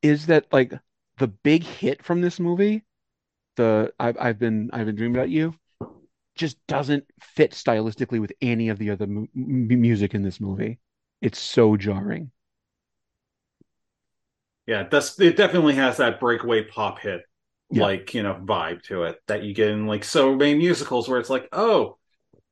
is 0.04 0.26
that 0.28 0.46
like 0.52 0.74
the 1.18 1.28
big 1.28 1.64
hit 1.64 2.04
from 2.04 2.22
this 2.22 2.40
movie 2.40 2.84
the 3.56 3.92
i've, 4.00 4.16
I've 4.20 4.38
been 4.40 4.70
i've 4.72 4.86
been 4.86 4.96
dreaming 4.96 5.16
about 5.16 5.30
you 5.30 5.54
just 6.36 6.58
doesn't 6.68 7.04
fit 7.20 7.52
stylistically 7.52 8.20
with 8.20 8.32
any 8.42 8.68
of 8.70 8.78
the 8.78 8.90
other 8.90 9.06
mu- 9.06 9.28
music 9.34 10.14
in 10.14 10.22
this 10.22 10.40
movie 10.40 10.80
it's 11.22 11.40
so 11.40 11.76
jarring 11.76 12.32
Yeah, 14.66 14.84
that's 14.90 15.18
it. 15.20 15.36
Definitely 15.36 15.74
has 15.74 15.98
that 15.98 16.20
breakaway 16.20 16.64
pop 16.64 17.00
hit, 17.00 17.22
Yeah. 17.70 17.82
like 17.82 18.14
you 18.14 18.22
know, 18.22 18.34
vibe 18.34 18.82
to 18.84 19.04
it 19.04 19.18
that 19.26 19.42
you 19.42 19.54
get 19.54 19.70
in 19.70 19.86
like 19.86 20.04
so 20.04 20.34
many 20.34 20.54
musicals, 20.54 21.08
where 21.08 21.20
it's 21.20 21.30
like, 21.30 21.48
oh, 21.52 21.98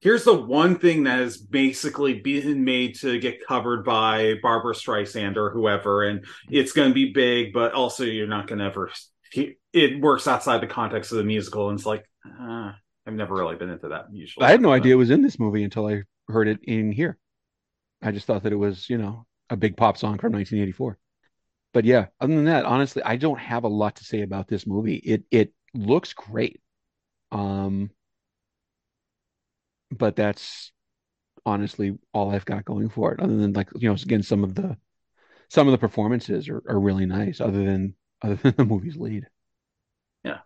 here's 0.03 0.25
the 0.25 0.35
one 0.35 0.79
thing 0.79 1.05
that 1.05 1.19
has 1.21 1.37
basically 1.39 2.15
been 2.15 2.65
made 2.65 2.97
to 2.97 3.19
get 3.19 3.47
covered 3.47 3.85
by 3.85 4.35
Barbra 4.43 4.75
Streisand 4.75 5.37
or 5.37 5.51
whoever, 5.51 6.03
and 6.03 6.25
it's 6.51 6.73
going 6.73 6.89
to 6.89 6.95
be 6.95 7.13
big, 7.13 7.53
but 7.53 7.73
also 7.73 8.05
you're 8.05 8.27
not 8.27 8.47
going 8.47 8.59
to 8.59 8.65
ever. 8.67 8.91
It 9.73 10.01
works 10.01 10.27
outside 10.29 10.61
the 10.61 10.67
context 10.67 11.13
of 11.13 11.19
the 11.19 11.25
musical, 11.25 11.71
and 11.71 11.79
it's 11.79 11.87
like, 11.87 12.05
uh, 12.41 12.73
I've 13.07 13.15
never 13.15 13.35
really 13.35 13.57
been 13.57 13.71
into 13.71 13.89
that 13.89 14.07
usually. 14.13 14.47
i 14.47 14.51
had 14.51 14.61
no 14.61 14.73
idea 14.73 14.95
it 14.95 14.99
was 14.99 15.11
in 15.11 15.23
this 15.23 15.39
movie 15.39 15.65
until 15.65 15.87
i 15.87 16.03
heard 16.29 16.49
it 16.49 16.61
in 16.63 16.93
here 16.93 17.19
i 18.01 18.13
just 18.13 18.27
thought 18.27 18.45
that 18.45 18.53
it 18.53 18.57
was 18.57 18.89
you 18.89 18.99
know 18.99 19.27
a 19.51 19.57
big 19.57 19.77
pop 19.77 19.97
song 19.97 20.19
from 20.19 20.33
1984 20.33 20.99
but 21.75 21.85
yeah 21.85 22.07
other 22.21 22.35
than 22.35 22.45
that 22.45 22.65
honestly 22.65 23.03
i 23.03 23.17
don't 23.17 23.41
have 23.41 23.65
a 23.65 23.69
lot 23.69 23.97
to 23.97 24.05
say 24.05 24.23
about 24.23 24.49
this 24.49 24.67
movie 24.67 24.97
it 24.97 25.25
it 25.31 25.53
looks 25.75 26.13
great 26.13 26.61
um 27.33 27.91
but 29.93 30.17
that's 30.17 30.73
honestly 31.45 31.99
all 32.13 32.31
i've 32.31 32.45
got 32.45 32.65
going 32.65 32.89
for 32.89 33.13
it 33.13 33.21
other 33.21 33.37
than 33.37 33.53
like 33.53 33.69
you 33.77 33.89
know 33.89 33.95
again 33.95 34.23
some 34.23 34.45
of 34.45 34.55
the 34.55 34.77
some 35.49 35.69
of 35.69 35.73
the 35.73 35.79
performances 35.79 36.49
are, 36.49 36.63
are 36.69 36.81
really 36.81 37.07
nice 37.07 37.41
other 37.41 37.65
than 37.65 37.95
other 38.23 38.37
than 38.37 38.55
the 38.57 38.65
movie's 38.65 38.97
lead 38.97 39.27
Yeah. 40.25 40.39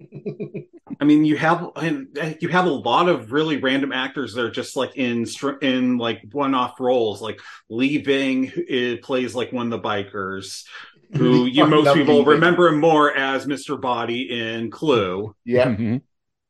I 1.00 1.04
mean, 1.04 1.26
you 1.26 1.36
have 1.36 1.70
you 2.40 2.48
have 2.48 2.64
a 2.64 2.70
lot 2.70 3.10
of 3.10 3.30
really 3.30 3.58
random 3.58 3.92
actors 3.92 4.32
that 4.34 4.44
are 4.44 4.50
just 4.50 4.76
like 4.76 4.96
in 4.96 5.26
in 5.60 5.98
like 5.98 6.22
one-off 6.32 6.80
roles. 6.80 7.20
Like 7.20 7.40
Lee 7.68 7.98
Ving 7.98 8.50
it 8.56 9.02
plays 9.02 9.34
like 9.34 9.52
one 9.52 9.70
of 9.70 9.82
the 9.82 9.86
bikers, 9.86 10.64
who 11.12 11.44
you 11.44 11.64
I 11.64 11.66
most 11.66 11.94
people 11.94 12.24
remember 12.24 12.68
him 12.68 12.80
more 12.80 13.14
as 13.14 13.44
Mr. 13.44 13.78
Boddy 13.78 14.30
in 14.30 14.70
Clue. 14.70 15.34
Yeah. 15.44 15.66
Mhm. 15.66 16.00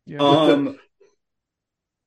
Yeah. 0.06 0.18
Um, 0.18 0.78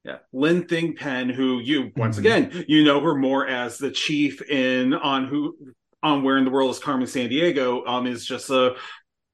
yeah, 0.03 0.17
Lynne 0.34 0.63
Thigpen, 0.63 1.31
who 1.34 1.59
you 1.59 1.91
once 1.97 2.15
Mhm. 2.17 2.19
again 2.19 2.65
you 2.67 2.84
know 2.84 2.99
her 3.01 3.15
more 3.15 3.47
as 3.47 3.77
the 3.77 3.91
chief 3.91 4.41
in 4.49 4.93
on 4.93 5.27
who 5.27 5.55
on 6.01 6.23
Where 6.23 6.38
in 6.38 6.45
the 6.45 6.51
World 6.51 6.71
is 6.71 6.80
Carmen 6.80 7.07
Sandiego. 7.07 7.85
Um, 7.88 8.07
is 8.07 8.26
just 8.26 8.49
a 8.49 8.76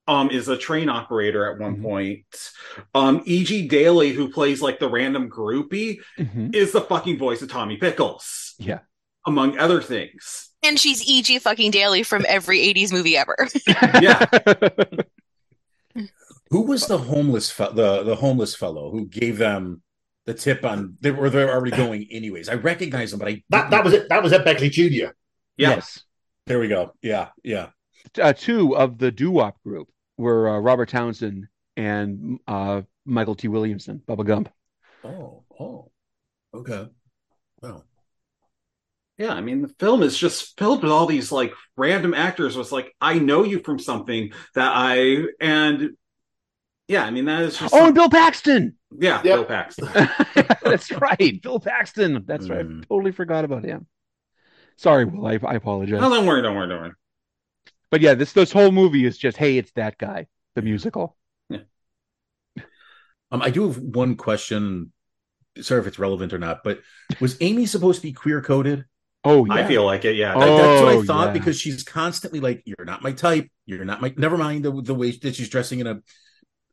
um 0.08 0.30
is 0.32 0.48
a 0.48 0.58
train 0.58 0.90
operator 0.90 1.52
at 1.52 1.60
one 1.60 1.78
Mhm. 1.78 1.82
point. 1.84 2.52
Um, 2.94 3.22
E.G. 3.26 3.68
Daily, 3.68 4.12
who 4.14 4.30
plays 4.30 4.62
like 4.62 4.80
the 4.80 4.90
random 4.90 5.30
groupie, 5.30 6.00
Mhm. 6.18 6.54
is 6.56 6.72
the 6.72 6.82
fucking 6.82 7.18
voice 7.18 7.42
of 7.42 7.50
Tommy 7.50 7.78
Pickles, 7.78 8.56
yeah 8.60 8.80
among 9.28 9.58
other 9.58 9.82
things. 9.82 10.50
And 10.62 10.80
she's 10.80 11.04
E.G. 11.08 11.40
fucking 11.40 11.72
Daily 11.72 12.04
from 12.04 12.26
every 12.28 12.60
80s 12.60 12.92
movie 12.92 13.18
ever. 13.18 13.36
Yeah, 14.02 14.24
Who 16.52 16.62
was 16.62 16.86
the 16.88 16.98
homeless 17.00 17.50
fe- 17.50 17.74
the 17.74 18.04
the 18.04 18.16
homeless 18.16 18.56
fellow 18.56 18.92
who 18.92 19.06
gave 19.08 19.38
them 19.38 19.82
the 20.26 20.34
tip 20.34 20.66
on 20.66 20.98
they 21.02 21.12
were 21.12 21.30
they're 21.30 21.52
already 21.52 21.76
going 21.76 22.08
anyways? 22.12 22.50
I 22.50 22.56
recognize 22.56 23.12
them, 23.12 23.20
but 23.20 23.30
I 23.30 23.44
That 23.50 23.72
that 23.72 23.84
was 23.84 23.94
it. 23.94 24.10
That 24.10 24.24
was 24.24 24.34
Ed 24.34 24.44
Begley 24.46 24.72
Jr. 24.72 24.84
yeah. 24.92 25.12
yes 25.58 26.04
There 26.48 26.60
we 26.60 26.68
go. 26.68 26.94
Yeah, 27.02 27.30
yeah. 27.44 27.70
uh, 28.22 28.34
two 28.34 28.76
of 28.78 28.98
the 28.98 29.12
doo-wop 29.12 29.62
group 29.64 29.90
were 30.18 30.50
uh, 30.50 30.60
Robert 30.60 30.90
Townsend 30.90 31.48
and 31.76 32.40
uh, 32.48 32.82
Mykelti 33.08 33.50
Williamson, 33.50 34.02
Bubba 34.08 34.26
Gump. 34.26 34.50
Oh, 35.04 35.44
oh, 35.60 35.92
okay. 36.54 36.88
Oh, 37.64 37.84
Yeah, 39.18 39.34
I 39.34 39.42
mean 39.42 39.62
the 39.62 39.74
film 39.80 40.04
is 40.04 40.18
just 40.18 40.58
filled 40.58 40.84
with 40.84 40.92
all 40.92 41.06
these 41.06 41.32
like 41.32 41.54
random 41.78 42.14
actors. 42.14 42.56
Was 42.58 42.72
like 42.72 42.94
I 43.02 43.20
know 43.20 43.44
you 43.44 43.60
from 43.60 43.80
something 43.80 44.32
that 44.56 44.72
I 44.76 45.26
and 45.40 45.92
yeah, 46.88 47.04
I 47.06 47.12
mean 47.12 47.26
that 47.26 47.42
is 47.44 47.58
just 47.58 47.74
Oh, 47.74 47.86
and 47.88 47.96
Bill 47.96 48.10
Paxton. 48.10 48.76
yeah, 48.98 49.16
Yep. 49.18 49.24
Bill 49.24 49.46
Paxton. 49.46 49.88
That's 50.64 50.92
right, 50.92 51.42
Bill 51.42 51.60
Paxton. 51.60 52.24
That's 52.26 52.50
right. 52.50 52.66
Mm. 52.68 52.82
I 52.84 52.86
totally 52.88 53.12
forgot 53.12 53.46
about 53.46 53.64
him. 53.64 53.88
Sorry, 54.78 55.06
Will. 55.06 55.26
I, 55.26 55.40
I 55.46 55.54
apologize. 55.56 56.02
No, 56.02 56.10
don't 56.10 56.26
worry, 56.26 56.42
don't 56.42 56.56
worry, 56.56 56.68
don't 56.68 56.82
worry. 56.82 56.92
But 57.92 58.02
yeah, 58.02 58.14
this 58.14 58.34
this 58.34 58.52
whole 58.52 58.72
movie 58.72 59.06
is 59.06 59.18
just, 59.18 59.38
hey, 59.38 59.58
it's 59.58 59.72
that 59.74 59.98
guy, 59.98 60.28
the 60.56 60.62
musical. 60.62 61.16
Yeah. 61.50 61.60
um, 63.32 63.42
I 63.42 63.50
do 63.52 63.68
have 63.68 63.78
one 63.78 64.16
question. 64.16 64.92
Sorry 65.62 65.80
if 65.80 65.88
it's 65.88 66.00
relevant 66.00 66.34
or 66.34 66.38
not, 66.40 66.64
but 66.64 66.82
was 67.22 67.38
Amy 67.42 67.66
supposed 67.66 68.02
to 68.02 68.08
be 68.08 68.12
queer 68.14 68.42
coded? 68.42 68.86
Oh, 69.24 69.46
yeah. 69.46 69.54
I 69.54 69.66
feel 69.66 69.86
like 69.86 70.04
it. 70.06 70.16
Yeah, 70.18 70.34
That- 70.34 70.40
that's 70.40 70.82
what 70.82 70.94
Oh, 70.96 71.02
I 71.02 71.06
thought 71.06 71.28
yeah. 71.28 71.34
because 71.34 71.60
she's 71.60 71.84
constantly 71.84 72.40
like, 72.42 72.62
"You're 72.66 72.86
not 72.86 73.02
my 73.02 73.14
type. 73.14 73.50
You're 73.66 73.86
not 73.86 74.02
my." 74.02 74.14
Never 74.18 74.38
mind 74.38 74.66
the 74.66 74.82
the 74.82 74.94
way 74.94 75.12
that 75.12 75.36
she's 75.36 75.50
dressing 75.50 75.80
in 75.80 75.88
a. 75.88 76.02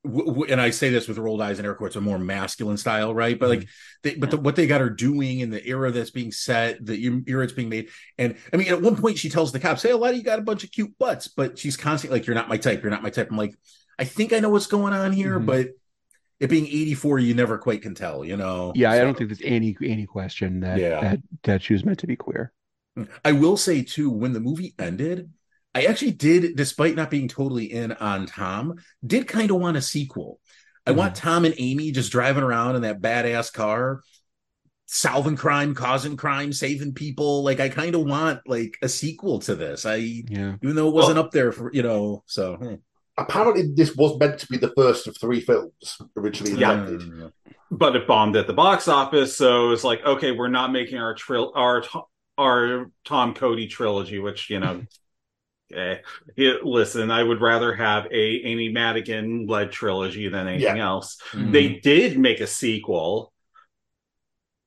w- 0.04 0.44
And 0.44 0.60
I 0.60 0.70
say 0.70 0.90
this 0.90 1.08
with 1.08 1.18
rolled 1.18 1.40
eyes 1.40 1.58
and 1.58 1.66
air 1.66 1.74
quotes, 1.74 1.96
a 1.96 2.00
more 2.00 2.18
masculine 2.18 2.76
style, 2.76 3.14
right? 3.14 3.38
But 3.38 3.48
like, 3.48 3.68
they, 4.02 4.14
but 4.14 4.30
the, 4.30 4.36
what 4.36 4.56
they 4.56 4.66
got 4.66 4.80
her 4.80 4.90
doing 4.90 5.40
in 5.40 5.50
the 5.50 5.64
era 5.66 5.90
that's 5.92 6.10
being 6.10 6.32
set, 6.32 6.84
the 6.84 7.22
era 7.26 7.44
it's 7.44 7.52
being 7.52 7.68
made, 7.68 7.88
and 8.18 8.36
I 8.52 8.56
mean, 8.56 8.68
at 8.68 8.82
one 8.82 8.96
point 8.96 9.18
she 9.18 9.28
tells 9.30 9.52
the 9.52 9.60
cops, 9.60 9.82
"Hey, 9.82 9.90
a 9.90 9.96
lot 9.96 10.10
of 10.10 10.16
you 10.16 10.22
got 10.22 10.38
a 10.38 10.42
bunch 10.42 10.64
of 10.64 10.70
cute 10.72 10.96
butts," 10.98 11.28
but 11.28 11.58
she's 11.58 11.76
constantly 11.76 12.18
like, 12.18 12.26
"You're 12.26 12.34
not 12.34 12.48
my 12.48 12.56
type. 12.56 12.82
You're 12.82 12.90
not 12.90 13.02
my 13.02 13.10
type." 13.10 13.28
I'm 13.30 13.36
like, 13.36 13.54
I 13.98 14.04
think 14.04 14.32
I 14.32 14.40
know 14.40 14.50
what's 14.50 14.66
going 14.66 14.92
on 14.92 15.12
here, 15.12 15.38
Mhm. 15.38 15.46
but 15.46 15.68
it 16.40 16.48
being 16.50 16.66
84, 16.66 17.20
you 17.20 17.34
never 17.34 17.56
quite 17.56 17.82
can 17.82 17.94
tell, 17.94 18.24
you 18.24 18.36
know? 18.36 18.72
Yeah, 18.74 18.90
I 18.90 18.98
don't 18.98 19.16
think 19.16 19.30
there's 19.30 19.42
any 19.44 19.76
any 19.84 20.06
question 20.06 20.60
that 20.60 20.78
Yeah. 20.80 21.00
that 21.00 21.18
that 21.44 21.62
she 21.62 21.72
was 21.74 21.84
meant 21.84 22.00
to 22.00 22.06
be 22.08 22.16
queer. 22.16 22.52
I 23.24 23.32
will 23.32 23.56
say 23.56 23.82
too, 23.82 24.10
when 24.10 24.32
the 24.32 24.40
movie 24.40 24.74
ended, 24.78 25.30
I 25.74 25.84
actually 25.84 26.12
did, 26.12 26.56
despite 26.56 26.96
not 26.96 27.10
being 27.10 27.28
totally 27.28 27.72
in 27.72 27.92
on 27.92 28.26
Tom, 28.26 28.76
did 29.04 29.26
kind 29.26 29.50
of 29.50 29.58
want 29.58 29.76
a 29.76 29.82
sequel. 29.82 30.38
I 30.86 30.90
want 30.90 31.14
Tom 31.14 31.44
and 31.44 31.54
Amy 31.58 31.92
just 31.92 32.12
driving 32.12 32.42
around 32.42 32.76
in 32.76 32.82
that 32.82 33.00
badass 33.00 33.52
car, 33.52 34.00
solving 34.86 35.36
crime, 35.36 35.74
causing 35.74 36.16
crime, 36.16 36.52
saving 36.52 36.92
people. 36.92 37.44
Like 37.44 37.60
I 37.60 37.68
kind 37.68 37.94
of 37.94 38.04
want 38.04 38.40
like 38.46 38.76
a 38.82 38.88
sequel 38.88 39.38
to 39.40 39.54
this. 39.54 39.86
I 39.86 39.96
yeah. 39.96 40.56
even 40.62 40.74
though 40.76 40.88
it 40.88 40.94
wasn't 40.94 41.18
up 41.18 41.30
there 41.30 41.52
for 41.52 41.72
you 41.72 41.82
know. 41.82 42.24
So 42.26 42.56
hmm. 42.56 42.74
Apparently, 43.18 43.68
this 43.74 43.94
was 43.94 44.18
meant 44.18 44.38
to 44.38 44.46
be 44.46 44.56
the 44.56 44.72
first 44.74 45.06
of 45.06 45.14
three 45.20 45.40
films 45.40 45.98
originally 46.16 46.58
Yeah. 46.58 46.80
intended. 46.80 47.32
but 47.70 47.94
it 47.94 48.06
bombed 48.06 48.36
at 48.36 48.46
the 48.46 48.54
box 48.54 48.88
office. 48.88 49.36
So 49.36 49.70
it's 49.70 49.84
like, 49.84 50.02
okay, 50.04 50.32
we're 50.32 50.48
not 50.48 50.72
making 50.72 50.98
our 50.98 51.14
trill 51.14 51.52
our 51.54 51.84
our 52.38 52.90
Tom 53.04 53.34
Cody 53.34 53.66
trilogy, 53.68 54.18
which 54.18 54.50
you 54.50 54.58
know. 54.60 54.82
Eh, 55.74 55.96
it- 56.36 56.64
listen, 56.64 57.10
I 57.10 57.22
would 57.22 57.40
rather 57.40 57.72
have 57.74 58.06
a 58.06 58.44
Amy 58.44 58.68
Madigan 58.68 59.46
led 59.46 59.72
trilogy 59.72 60.28
than 60.28 60.46
anything 60.48 60.76
Yeah. 60.76 60.86
else. 60.88 61.16
Mhm. 61.32 61.52
They 61.52 61.68
did 61.68 62.18
make 62.18 62.40
a 62.40 62.46
sequel 62.46 63.32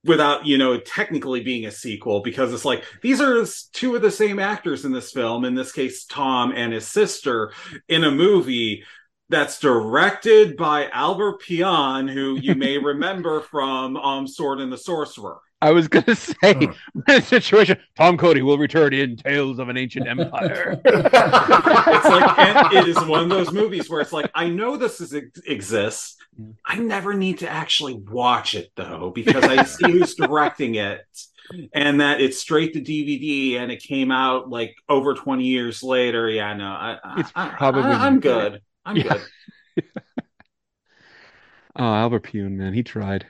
without, 0.03 0.45
you 0.45 0.57
know, 0.57 0.77
technically 0.77 1.41
being 1.41 1.65
a 1.65 1.71
sequel 1.71 2.21
because 2.21 2.53
it's 2.53 2.65
like 2.65 2.83
these 3.01 3.19
are 3.21 3.43
two 3.73 3.95
of 3.95 4.01
the 4.01 4.11
same 4.11 4.39
actors 4.39 4.85
in 4.85 4.91
this 4.91 5.11
film. 5.11 5.45
In 5.45 5.55
this 5.55 5.71
case, 5.71 6.05
Tom 6.05 6.51
and 6.55 6.73
his 6.73 6.87
sister 6.87 7.51
in 7.87 8.03
a 8.03 8.11
movie 8.11 8.83
that's 9.29 9.59
directed 9.59 10.55
by 10.55 10.87
Albert 10.89 11.41
Pyun, 11.41 12.11
who 12.11 12.35
you 12.39 12.53
may 12.53 12.77
remember 12.93 13.41
from 13.41 13.97
um, 13.97 14.27
Sword 14.27 14.59
and 14.59 14.71
the 14.71 14.77
Sorcerer. 14.77 15.39
I 15.61 15.71
was 15.71 15.87
gonna 15.87 16.15
say 16.15 16.67
that 17.07 17.23
situation. 17.23 17.77
Tom 17.97 18.17
Cody 18.17 18.41
will 18.41 18.57
return 18.57 18.93
in 18.93 19.15
Tales 19.15 19.57
of 19.59 19.69
an 19.69 19.77
Ancient 19.77 20.07
Empire. 20.07 20.79
it's 20.85 22.05
like 22.05 22.73
it 22.73 22.87
is 22.87 23.03
one 23.05 23.23
of 23.23 23.29
those 23.29 23.51
movies 23.51 23.89
where 23.89 24.01
it's 24.01 24.13
like 24.13 24.29
I 24.35 24.49
know 24.49 24.77
this 24.77 25.01
is, 25.01 25.13
exists. 25.13 26.17
Mm. 26.39 26.55
I 26.65 26.77
never 26.77 27.13
need 27.13 27.39
to 27.39 27.49
actually 27.49 27.95
watch 27.95 28.53
it 28.55 28.71
though 28.75 29.11
because 29.15 29.43
I 29.43 29.63
see 29.63 29.91
who's 29.91 30.15
directing 30.19 30.75
it, 30.75 31.01
and 31.73 32.01
that 32.01 32.21
it's 32.21 32.37
straight 32.39 32.73
to 32.73 32.81
DVD 32.81 33.57
and 33.59 33.71
it 33.71 33.81
came 33.81 34.11
out 34.11 34.49
like 34.49 34.75
over 34.89 35.13
twenty 35.15 35.45
years 35.45 35.81
later. 35.81 36.29
Yeah, 36.29 36.53
no, 36.53 36.65
I, 36.67 36.97
I, 37.03 37.19
It's 37.21 37.31
I, 37.35 37.49
probably 37.49 37.83
I, 37.83 38.07
am 38.07 38.19
good. 38.19 38.61
I'm 38.85 38.97
Yeah. 38.97 39.17
good. 39.77 39.85
oh, 41.77 41.83
Albert 41.93 42.23
Pyun, 42.23 42.51
man, 42.51 42.73
he 42.73 42.83
tried. 42.83 43.25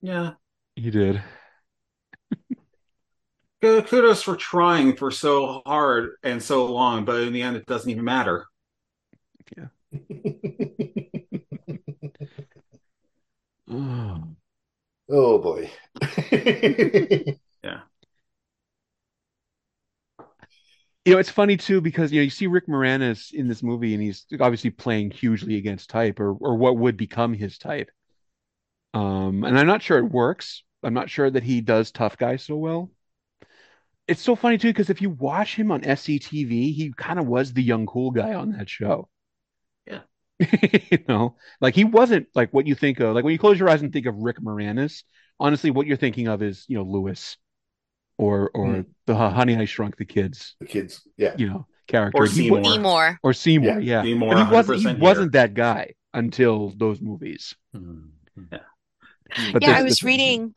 Yeah. 0.00 0.32
He 0.76 0.90
did. 0.90 1.22
Good- 3.62 3.86
Kudos 3.86 4.22
for 4.22 4.36
trying 4.36 4.94
for 4.96 5.10
so 5.10 5.62
hard 5.64 6.16
and 6.22 6.42
so 6.42 6.66
long, 6.66 7.04
but 7.06 7.22
in 7.22 7.32
the 7.32 7.40
end, 7.42 7.56
it 7.56 7.64
doesn't 7.66 7.88
even 7.90 8.04
matter. 8.04 8.46
Oh. 13.68 14.22
Oh 15.08 15.38
boy. 15.38 15.70
yeah. 16.32 17.82
You 21.04 21.14
know, 21.14 21.18
it's 21.18 21.30
funny 21.30 21.56
too 21.56 21.80
because 21.80 22.12
you 22.12 22.20
know 22.20 22.24
you 22.24 22.30
see 22.30 22.46
Rick 22.46 22.68
Moranis 22.68 23.32
in 23.32 23.48
this 23.48 23.62
movie, 23.62 23.92
and 23.94 24.02
he's 24.02 24.24
obviously 24.40 24.70
playing 24.70 25.10
hugely 25.10 25.56
against 25.56 25.90
type, 25.90 26.20
or 26.20 26.32
or 26.32 26.56
what 26.56 26.76
would 26.76 26.96
become 26.96 27.34
his 27.34 27.58
type. 27.58 27.90
Um, 28.94 29.44
and 29.44 29.58
I'm 29.58 29.66
not 29.66 29.82
sure 29.82 29.98
it 29.98 30.10
works. 30.10 30.62
I'm 30.82 30.94
not 30.94 31.10
sure 31.10 31.30
that 31.30 31.42
he 31.42 31.60
does 31.60 31.90
tough 31.90 32.16
guy 32.18 32.36
so 32.36 32.56
well. 32.56 32.90
It's 34.08 34.20
so 34.22 34.34
funny 34.34 34.58
too 34.58 34.68
because 34.68 34.90
if 34.90 35.00
you 35.00 35.10
watch 35.10 35.54
him 35.56 35.70
on 35.70 35.82
SCTV, 35.82 36.74
he 36.74 36.92
kind 36.96 37.18
of 37.18 37.26
was 37.26 37.52
the 37.52 37.62
young 37.62 37.86
cool 37.86 38.10
guy 38.10 38.34
on 38.34 38.52
that 38.52 38.68
show. 38.68 39.08
Yeah. 39.86 40.00
you 40.90 40.98
know, 41.08 41.36
like 41.60 41.74
he 41.74 41.84
wasn't 41.84 42.26
like 42.34 42.52
what 42.52 42.66
you 42.66 42.74
think 42.74 42.98
of. 43.00 43.14
Like 43.14 43.24
when 43.24 43.32
you 43.32 43.38
close 43.38 43.58
your 43.58 43.68
eyes 43.70 43.82
and 43.82 43.92
think 43.92 44.06
of 44.06 44.16
Rick 44.16 44.40
Moranis, 44.40 45.04
honestly, 45.38 45.70
what 45.70 45.86
you're 45.86 45.96
thinking 45.96 46.26
of 46.28 46.42
is 46.42 46.64
you 46.68 46.76
know 46.76 46.82
Louis, 46.84 47.36
or 48.18 48.50
or 48.54 48.74
Hmm. 48.74 48.80
the 49.06 49.14
Honey 49.14 49.56
I 49.56 49.64
Shrunk 49.66 49.96
the 49.96 50.04
Kids. 50.04 50.56
The 50.60 50.66
kids, 50.66 51.06
yeah, 51.16 51.34
you 51.38 51.48
know, 51.48 51.66
character 51.86 52.20
Or 52.22 52.26
He 52.26 52.50
wa- 52.50 52.56
Seymour. 52.62 52.72
Seymour. 52.74 53.18
or 53.22 53.32
Seymour, 53.32 53.78
Yeah. 53.80 53.98
yeah. 53.98 54.02
Seymour, 54.02 54.34
But 54.34 54.46
he 54.46 54.52
wasn't. 54.52 54.78
He 54.80 54.88
here. 54.88 54.98
wasn't 54.98 55.32
that 55.32 55.54
guy 55.54 55.92
until 56.12 56.70
those 56.76 57.00
movies. 57.00 57.54
But 57.72 59.62
yeah, 59.62 59.78
I 59.78 59.82
was 59.82 59.92
this- 59.94 60.02
reading, 60.02 60.54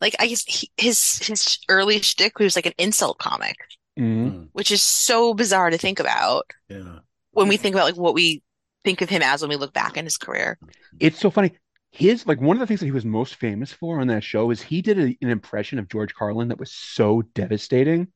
like, 0.00 0.14
I 0.18 0.26
guess 0.26 0.44
he, 0.44 0.70
his 0.76 1.18
his 1.18 1.58
early 1.68 2.00
shtick 2.00 2.38
was 2.38 2.56
like 2.56 2.66
an 2.66 2.74
insult 2.78 3.18
comic, 3.18 3.56
Mhm. 3.98 4.48
which 4.52 4.70
is 4.70 4.82
so 4.82 5.34
bizarre 5.34 5.70
to 5.70 5.78
think 5.78 6.00
about 6.00 6.50
Yeah. 6.68 7.00
when 7.32 7.48
we 7.48 7.56
think 7.56 7.74
about 7.74 7.84
like 7.86 7.96
what 7.96 8.14
we 8.14 8.42
think 8.84 9.00
of 9.00 9.08
him 9.08 9.22
as 9.22 9.40
when 9.40 9.48
we 9.50 9.56
look 9.56 9.72
back 9.72 9.96
in 9.96 10.04
his 10.04 10.18
career. 10.18 10.58
It's 11.00 11.18
so 11.18 11.30
funny. 11.30 11.52
His 11.92 12.26
like 12.26 12.40
one 12.40 12.56
of 12.56 12.60
the 12.60 12.66
things 12.66 12.80
that 12.80 12.86
he 12.86 12.92
was 12.92 13.04
most 13.04 13.36
famous 13.36 13.72
for 13.72 14.00
on 14.00 14.08
that 14.08 14.24
show 14.24 14.50
is 14.50 14.60
he 14.60 14.82
did 14.82 14.98
a- 14.98 15.16
an 15.22 15.30
impression 15.30 15.78
of 15.78 15.88
George 15.88 16.14
Carlin 16.14 16.48
that 16.48 16.58
was 16.58 16.72
so 16.72 17.22
devastating 17.34 18.08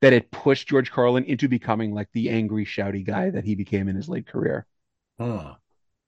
that 0.00 0.14
it 0.14 0.30
pushed 0.30 0.68
George 0.68 0.90
Carlin 0.90 1.24
into 1.24 1.46
becoming 1.48 1.92
like 1.92 2.08
the 2.14 2.30
angry, 2.30 2.64
shouty 2.64 3.04
guy 3.04 3.28
that 3.30 3.44
he 3.44 3.54
became 3.54 3.88
in 3.88 3.96
his 3.96 4.08
late 4.08 4.26
career. 4.26 4.66
Huh. 5.18 5.56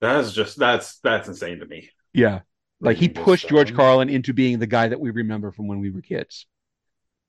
That's 0.00 0.32
just 0.32 0.58
that's 0.58 0.98
that's 1.00 1.28
insane 1.28 1.58
to 1.60 1.66
me. 1.66 1.90
Yeah. 2.14 2.40
Like 2.82 2.96
he 2.96 3.08
pushed 3.08 3.48
George. 3.48 3.74
Carlin 3.74 4.08
into 4.08 4.32
being 4.32 4.58
the 4.58 4.66
guy 4.66 4.88
that 4.88 5.00
we 5.00 5.10
remember 5.10 5.52
from 5.52 5.68
when 5.68 5.78
we 5.80 5.90
were 5.90 6.02
kids. 6.02 6.46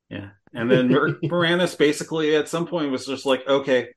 Yeah. 0.10 0.30
And 0.54 0.70
then 0.70 0.90
Mer- 0.90 1.14
Moranis 1.24 1.78
basically 1.78 2.36
at 2.36 2.50
some 2.50 2.66
point 2.68 2.92
was 2.92 3.06
just 3.06 3.26
like, 3.26 3.48
okay, 3.48 3.90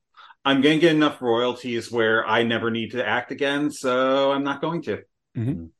I'm 0.44 0.60
going 0.60 0.76
to 0.76 0.80
get 0.80 0.94
enough 0.94 1.20
royalties 1.20 1.90
where 1.90 2.26
I 2.26 2.42
never 2.42 2.70
need 2.70 2.92
to 2.92 3.04
act 3.04 3.32
again, 3.32 3.70
so 3.70 4.30
I'm 4.30 4.44
not 4.44 4.60
going 4.60 4.82
to. 4.82 5.02
Mhm. 5.36 5.70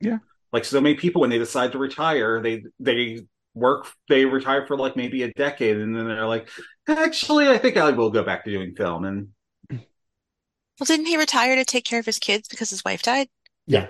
Yeah. 0.00 0.18
Like 0.52 0.64
so 0.64 0.80
many 0.80 0.94
people 0.94 1.20
when 1.20 1.30
they 1.30 1.38
decide 1.38 1.72
to 1.72 1.78
retire, 1.78 2.40
they 2.42 2.64
they 2.80 3.20
work 3.54 3.90
they 4.08 4.24
retire 4.24 4.66
for 4.66 4.76
like 4.76 4.96
maybe 4.96 5.22
a 5.22 5.32
decade 5.32 5.76
and 5.76 5.96
then 5.96 6.06
they're 6.06 6.26
like, 6.26 6.48
actually 6.88 7.48
I 7.48 7.58
think 7.58 7.76
I 7.76 7.90
will 7.90 8.10
go 8.10 8.22
back 8.22 8.44
to 8.44 8.50
doing 8.50 8.74
film 8.74 9.04
and 9.04 9.28
Well, 9.70 10.84
didn't 10.84 11.06
he 11.06 11.16
retire 11.16 11.56
to 11.56 11.64
take 11.64 11.84
care 11.84 12.00
of 12.00 12.06
his 12.06 12.18
kids 12.18 12.48
because 12.48 12.70
his 12.70 12.84
wife 12.84 13.02
died? 13.02 13.28
Yeah. 13.66 13.88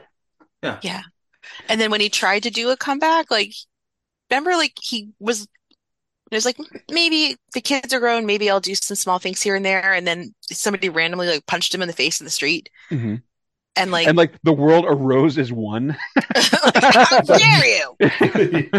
Yeah. 0.63 0.79
Yeah. 0.83 1.03
And 1.69 1.81
then 1.81 1.91
when 1.91 2.01
he 2.01 2.09
tried 2.09 2.43
to 2.45 2.51
do 2.51 2.71
a 2.71 2.77
comeback, 2.77 3.31
like, 3.31 3.53
remember, 4.31 4.53
like, 4.53 4.75
he 4.83 5.11
was, 5.19 5.43
it 6.31 6.35
was 6.35 6.45
like, 6.45 6.57
maybe 6.91 7.37
the 7.55 7.61
kids 7.61 7.93
are 7.95 8.01
grown, 8.01 8.27
maybe 8.27 8.51
I'll 8.51 8.61
do 8.61 8.75
some 8.75 8.97
small 8.97 9.19
things 9.19 9.43
here 9.43 9.55
and 9.55 9.65
there. 9.65 9.93
And 9.93 10.07
then 10.07 10.35
somebody 10.51 10.89
randomly, 10.89 11.29
like, 11.29 11.47
punched 11.47 11.75
him 11.75 11.83
in 11.83 11.89
the 11.89 11.95
face 11.95 12.21
in 12.21 12.25
the 12.25 12.31
street. 12.31 12.69
Mhm. 12.91 13.23
And, 13.79 13.91
like, 13.91 14.07
and 14.09 14.17
like 14.17 14.33
the 14.43 14.55
world 14.55 14.87
arose 14.89 15.37
as 15.37 15.53
one. 15.53 15.99
how 16.35 17.21
dare 17.21 17.67
you? 17.67 17.97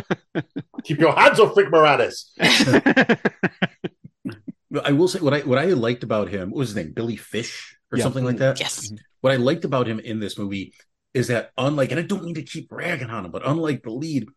Keep 0.84 0.98
your 0.99 1.14
hands 1.14 1.39
off 1.39 1.56
Rick 1.56 1.68
Moranis. 1.69 2.31
I 4.84 4.91
will 4.91 5.07
say 5.07 5.19
what 5.19 5.34
I 5.34 5.39
what 5.41 5.60
I 5.60 5.65
liked 5.68 6.03
about 6.03 6.30
him 6.30 6.49
what 6.49 6.57
was 6.60 6.69
his 6.69 6.76
name 6.76 6.94
Billy 6.94 7.15
Fish 7.15 7.77
or 7.91 7.98
Yeah. 7.98 8.03
something 8.03 8.26
like 8.26 8.38
that. 8.38 8.60
Yes. 8.60 8.91
What 9.22 9.31
I 9.34 9.38
liked 9.38 9.65
about 9.65 9.88
him 9.88 9.99
in 9.99 10.19
this 10.19 10.38
movie 10.38 10.73
is 11.18 11.27
that 11.27 11.49
unlike, 11.57 11.89
and 11.91 11.99
I 11.99 12.03
don't 12.03 12.23
mean 12.23 12.35
to 12.35 12.44
keep 12.44 12.72
ragging 12.72 13.10
on 13.10 13.26
him, 13.26 13.31
but 13.31 13.45
unlike 13.45 13.81
the 13.81 13.89
lead, 13.89 14.27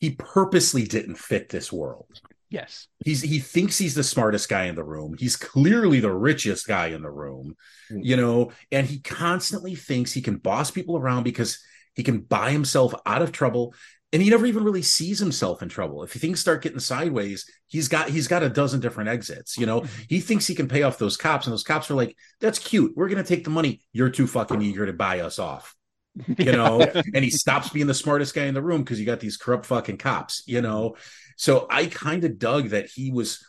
he 0.00 0.10
purposely 0.10 0.84
didn't 0.84 1.14
fit 1.14 1.48
this 1.48 1.72
world. 1.72 2.20
yes. 2.50 2.88
He's 3.04 3.22
he 3.22 3.38
thinks 3.38 3.78
he's 3.78 3.94
the 3.94 4.02
smartest 4.02 4.48
guy 4.48 4.64
in 4.64 4.74
the 4.74 4.84
room. 4.84 5.14
He's 5.16 5.36
clearly 5.36 6.00
the 6.00 6.12
richest 6.12 6.66
guy 6.66 6.88
in 6.88 7.02
the 7.02 7.10
room, 7.10 7.54
hmm. 7.88 8.00
you 8.02 8.16
know, 8.16 8.50
and 8.72 8.86
he 8.86 9.00
constantly 9.00 9.76
thinks 9.76 10.12
he 10.12 10.20
can 10.20 10.36
boss 10.36 10.70
people 10.70 10.96
around 10.96 11.22
because 11.22 11.60
he 11.94 12.02
can 12.02 12.18
buy 12.18 12.50
himself 12.50 12.92
out 13.06 13.22
of 13.22 13.30
trouble. 13.32 13.72
And 14.12 14.22
he 14.22 14.30
never 14.30 14.46
even 14.46 14.64
really 14.64 14.82
sees 14.82 15.18
himself 15.18 15.62
in 15.62 15.68
trouble. 15.68 16.02
If 16.02 16.12
things 16.12 16.40
start 16.40 16.62
getting 16.62 16.78
sideways, 16.78 17.48
he's 17.66 17.88
got 17.88 18.08
he's 18.08 18.28
got 18.28 18.42
a 18.42 18.48
dozen 18.48 18.80
different 18.80 19.10
exits. 19.10 19.56
You 19.56 19.66
know, 19.66 19.82
mm-hmm. 19.82 20.02
he 20.08 20.20
thinks 20.20 20.46
he 20.46 20.54
can 20.56 20.68
pay 20.68 20.82
off 20.82 20.98
those 20.98 21.16
cops, 21.16 21.46
and 21.46 21.52
those 21.52 21.62
cops 21.62 21.88
are 21.90 21.94
like, 21.94 22.16
"That's 22.40 22.58
cute. 22.58 22.94
We're 22.96 23.08
gonna 23.08 23.22
take 23.22 23.44
the 23.44 23.50
money. 23.50 23.80
You're 23.92 24.10
too 24.10 24.26
fucking 24.26 24.60
eager 24.60 24.86
to 24.86 24.92
buy 24.92 25.20
us 25.20 25.38
off." 25.38 25.76
you 26.38 26.52
know 26.52 26.80
and 26.80 27.24
he 27.24 27.30
stops 27.30 27.70
being 27.70 27.86
the 27.86 27.94
smartest 27.94 28.34
guy 28.34 28.44
in 28.44 28.54
the 28.54 28.62
room 28.62 28.82
because 28.82 28.98
you 28.98 29.06
got 29.06 29.20
these 29.20 29.36
corrupt 29.36 29.66
fucking 29.66 29.98
cops 29.98 30.42
you 30.46 30.60
know? 30.62 30.96
So 31.36 31.66
i 31.70 31.86
kind 31.86 32.24
of 32.24 32.38
dug 32.38 32.70
that 32.70 32.86
he 32.86 33.10
was 33.10 33.44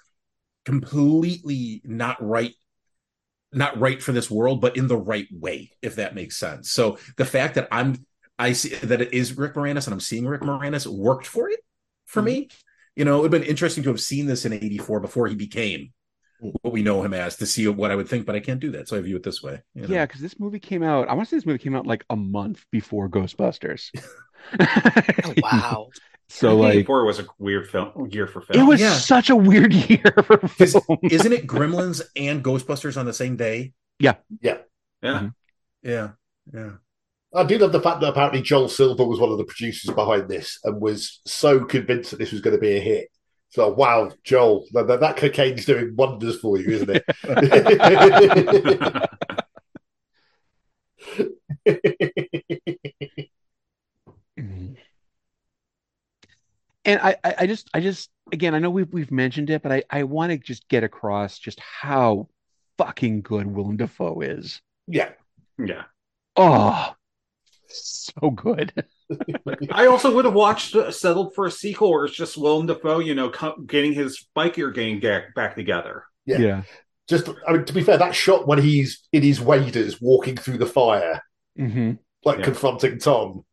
completely 0.66 1.82
not 1.86 2.18
right 2.20 2.54
not 3.54 3.80
right 3.80 4.04
for 4.04 4.12
this 4.12 4.30
world 4.30 4.60
but 4.60 4.76
in 4.76 4.88
the 4.88 4.98
right 4.98 5.28
way 5.32 5.72
if 5.82 5.96
that 5.96 6.16
makes 6.16 6.38
sense. 6.38 6.70
So 6.70 6.98
the 7.16 7.26
fact 7.26 7.56
that 7.56 7.68
i'm 7.72 8.06
i 8.38 8.52
see 8.52 8.76
that 8.76 9.02
it 9.02 9.14
is 9.14 9.38
rick 9.38 9.54
moranis 9.54 9.86
and 9.88 9.94
i'm 9.94 10.00
seeing 10.00 10.28
rick 10.28 10.42
moranis 10.42 10.86
worked 10.86 11.26
for 11.26 11.50
it 11.50 11.60
for 12.06 12.20
mm-hmm. 12.20 12.42
me 12.42 12.50
you 12.98 13.06
know? 13.06 13.20
It 13.20 13.22
would 13.22 13.34
have 13.34 13.42
been 13.42 13.50
interesting 13.50 13.84
to 13.84 13.90
have 13.90 14.02
seen 14.02 14.26
this 14.26 14.44
in 14.44 14.52
84 14.52 15.00
before 15.00 15.28
he 15.28 15.36
became 15.36 15.94
what 16.40 16.72
we 16.74 16.84
know 16.84 17.02
him 17.04 17.14
as 17.14 17.36
to 17.38 17.46
see 17.46 17.68
what 17.68 17.90
i 17.92 17.96
would 17.96 18.08
think 18.08 18.26
but 18.26 18.36
i 18.36 18.40
can't 18.40 18.60
do 18.60 18.72
that 18.72 18.88
so 18.88 18.98
i 18.98 19.02
view 19.02 19.16
it 19.16 19.24
this 19.24 19.42
way 19.42 19.62
you 19.74 19.82
know? 19.84 19.88
Yeah, 19.88 20.06
because 20.06 20.22
this 20.22 20.40
movie 20.40 20.60
came 20.60 20.84
out. 20.84 21.08
I 21.10 21.14
want 21.14 21.28
to 21.28 21.30
say 21.32 21.38
this 21.38 21.46
movie 21.46 21.60
came 21.60 21.76
out 21.76 21.88
like 21.88 22.06
a 22.10 22.16
month 22.16 22.64
before 22.72 23.10
Ghostbusters. 23.10 23.90
Oh, 24.60 25.34
wow. 25.42 25.88
So 26.30 26.58
like, 26.58 26.86
four 26.86 27.06
was 27.06 27.20
a 27.20 27.26
weird 27.40 27.70
film 27.70 28.10
year 28.12 28.28
for 28.28 28.42
film. 28.42 28.62
it 28.62 28.68
was 28.68 28.82
Yeah. 28.82 28.94
such 28.94 29.30
a 29.30 29.36
weird 29.36 29.72
year 29.90 30.14
for 30.26 30.38
'Cause 30.38 30.74
film. 30.74 31.00
isn't 31.04 31.32
it 31.32 31.48
gremlins 31.48 32.02
and 32.18 32.44
ghostbusters 32.44 32.98
on 32.98 33.06
the 33.06 33.14
same 33.14 33.38
day 33.38 33.72
Yeah. 34.00 34.16
Yeah. 34.42 34.58
Yeah. 35.02 35.14
Mm-hmm. 35.20 35.28
yeah 35.90 36.10
yeah 36.54 36.72
I 37.34 37.44
do 37.46 37.58
love 37.58 37.72
the 37.72 37.80
fact 37.82 38.02
that 38.02 38.10
apparently 38.10 38.42
Joel 38.42 38.68
Silver 38.68 39.06
was 39.06 39.20
one 39.22 39.32
of 39.32 39.38
the 39.38 39.46
producers 39.46 39.94
behind 39.96 40.28
this 40.30 40.60
and 40.66 40.82
was 40.82 41.22
so 41.26 41.64
convinced 41.64 42.12
that 42.12 42.18
this 42.18 42.32
was 42.34 42.42
going 42.42 42.56
to 42.56 42.62
be 42.62 42.76
a 42.76 42.80
hit. 42.80 43.10
So, 43.50 43.70
wow, 43.70 44.12
Joel, 44.24 44.66
that, 44.74 44.88
that, 44.88 45.00
that 45.00 45.18
cocaine's 45.18 45.66
doing 45.66 45.96
wonders 45.96 46.40
for 46.40 46.58
you, 46.60 46.70
isn't 46.70 46.90
it? 46.90 47.06
And 56.86 57.02
I, 57.02 57.18
I, 57.24 57.36
I 57.40 57.48
just, 57.48 57.70
I 57.74 57.82
just, 57.82 58.10
again, 58.32 58.56
I 58.56 58.60
know 58.60 58.70
we've 58.70 58.92
we've 58.94 59.12
mentioned 59.12 59.50
it, 59.50 59.62
but 59.62 59.74
I, 59.74 59.84
I 59.90 60.04
want 60.04 60.32
to 60.32 60.38
just 60.38 60.68
get 60.70 60.86
across 60.86 61.38
just 61.38 61.60
how 61.60 62.30
fucking 62.78 63.24
good 63.24 63.48
Willem 63.48 63.76
Dafoe 63.78 64.22
is. 64.22 64.62
yeah. 64.88 65.10
Yeah. 65.58 65.84
Oh, 66.36 66.96
so 67.68 68.30
good. 68.30 68.72
I 69.72 69.88
also 69.88 70.14
would 70.14 70.26
have 70.26 70.34
watched 70.34 70.76
uh, 70.76 70.92
settled 70.92 71.34
for 71.36 71.46
a 71.46 71.52
sequel 71.52 71.92
where 71.92 72.06
it's 72.06 72.16
just 72.16 72.38
Willem 72.38 72.66
Dafoe, 72.68 73.00
you 73.00 73.16
know, 73.16 73.30
co- 73.30 73.56
getting 73.66 73.94
his 73.94 74.28
biker 74.36 74.74
gang 74.74 75.00
ga- 75.00 75.28
back 75.36 75.56
together. 75.56 76.04
Yeah. 76.26 76.38
Yeah. 76.40 76.62
Just, 77.08 77.30
I 77.48 77.54
mean, 77.54 77.66
to 77.66 77.74
be 77.74 77.84
fair, 77.84 77.98
that 77.98 78.14
shot 78.16 78.48
when 78.48 78.60
he's 78.60 79.08
in 79.14 79.24
his 79.24 79.40
waders 79.40 80.02
walking 80.02 80.36
through 80.36 80.58
the 80.58 80.66
fire, 80.66 81.22
hmm 81.56 81.94
like 82.26 82.40
Yeah. 82.40 82.46
confronting 82.46 83.00
Tom, 83.00 83.46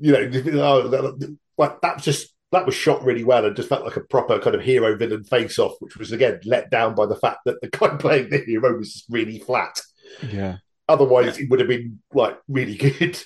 you 0.00 0.12
know, 0.12 0.62
oh, 0.62 0.88
that, 0.88 1.36
like 1.56 1.80
that 1.82 1.96
was 1.96 2.04
just 2.04 2.34
that 2.50 2.66
was 2.66 2.74
shot 2.74 3.04
really 3.04 3.22
well 3.22 3.44
and 3.44 3.54
just 3.54 3.68
felt 3.68 3.84
like 3.84 3.96
a 3.96 4.00
proper 4.00 4.38
kind 4.38 4.56
of 4.56 4.62
hero 4.62 4.96
villain 4.96 5.22
face 5.22 5.58
off, 5.58 5.74
which 5.80 5.96
was 5.96 6.10
again 6.10 6.40
let 6.44 6.70
down 6.70 6.94
by 6.96 7.06
the 7.06 7.14
fact 7.14 7.40
that 7.44 7.60
the 7.60 7.68
guy 7.78 7.88
playing 7.96 8.30
the 8.30 8.38
hero 8.38 8.76
was 8.76 9.04
really 9.08 9.38
flat. 9.38 9.80
Yeah. 10.28 10.56
Otherwise, 10.88 11.38
it 11.38 11.50
would 11.50 11.60
have 11.60 11.68
been 11.68 12.00
like 12.12 12.38
really 12.48 12.74
good. 12.98 13.22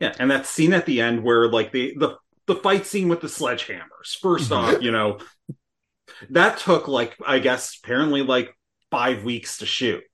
Yeah, 0.00 0.14
and 0.18 0.30
that 0.30 0.46
scene 0.46 0.72
at 0.72 0.86
the 0.86 1.00
end 1.00 1.22
where 1.22 1.48
like 1.48 1.72
the 1.72 1.94
the 1.96 2.16
the 2.46 2.56
fight 2.56 2.86
scene 2.86 3.08
with 3.08 3.20
the 3.20 3.26
sledgehammers. 3.28 4.18
First 4.20 4.52
off, 4.52 4.76
you 4.82 4.90
know, 4.90 5.18
that 6.30 6.58
took 6.58 6.88
like 6.88 7.16
I 7.26 7.38
guess 7.38 7.78
apparently 7.82 8.22
like 8.22 8.54
five 8.90 9.24
weeks 9.24 9.58
to 9.58 9.66
shoot. 9.66 10.04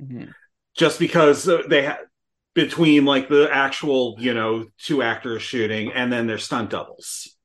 Mhm. 0.00 0.32
Just 0.74 0.98
because 0.98 1.48
uh, 1.48 1.62
they 1.68 1.82
had 1.82 1.98
between 2.54 3.04
like 3.04 3.28
the 3.28 3.48
actual 3.52 4.16
you 4.18 4.34
know 4.34 4.66
two 4.78 5.02
actors 5.02 5.42
shooting 5.42 5.92
and 5.92 6.12
then 6.12 6.26
their 6.26 6.38
stunt 6.38 6.70
doubles. 6.70 7.36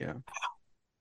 Yeah. 0.00 0.14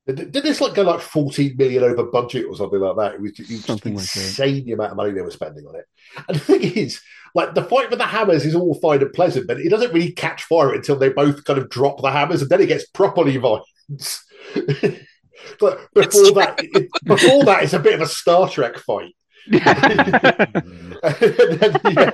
Did 0.08 0.32
this 0.32 0.62
like 0.62 0.74
go 0.74 0.84
like 0.84 1.02
14 1.02 1.58
million 1.58 1.84
over 1.84 2.04
budget 2.04 2.46
or 2.46 2.56
something 2.56 2.80
like 2.80 2.96
that? 2.96 3.16
It 3.16 3.22
was, 3.22 3.32
it 3.32 3.40
was 3.40 3.50
just 3.50 3.68
Something 3.68 3.94
like 3.94 4.04
insane 4.04 4.66
the 4.66 4.72
amount 4.72 4.92
of 4.92 4.98
money 4.98 5.12
they 5.12 5.22
were 5.22 5.32
spending 5.32 5.68
on 5.68 5.76
it. 5.76 5.86
And 6.28 6.38
the 6.38 6.40
thing 6.40 6.62
is, 6.62 7.02
like 7.36 7.54
the 7.54 7.64
fight 7.64 7.90
with 7.90 8.00
the 8.00 8.06
hammers 8.06 8.46
is 8.46 8.56
all 8.56 8.74
fine 8.76 9.02
and 9.02 9.12
pleasant, 9.12 9.48
but 9.48 9.60
it 9.60 9.70
doesn't 9.70 9.94
really 9.94 10.14
catch 10.14 10.44
fire 10.44 10.74
until 10.74 10.96
they 10.96 11.10
both 11.10 11.44
kind 11.44 11.60
of 11.60 11.70
drop 11.70 12.02
the 12.02 12.12
hammers, 12.12 12.42
and 12.42 12.50
then 12.50 12.62
it 12.62 12.68
gets 12.68 12.88
properly 12.88 13.36
violent. 13.36 13.66
but 15.60 15.94
before 15.94 16.32
that, 16.32 16.56
it, 16.60 16.90
before 17.04 17.44
that, 17.44 17.64
it's 17.64 17.74
a 17.74 17.80
bit 17.80 17.96
of 17.96 18.02
a 18.02 18.08
Star 18.08 18.50
Trek 18.50 18.78
fight. 18.78 19.14
then, 19.48 19.62
yeah. 21.86 22.12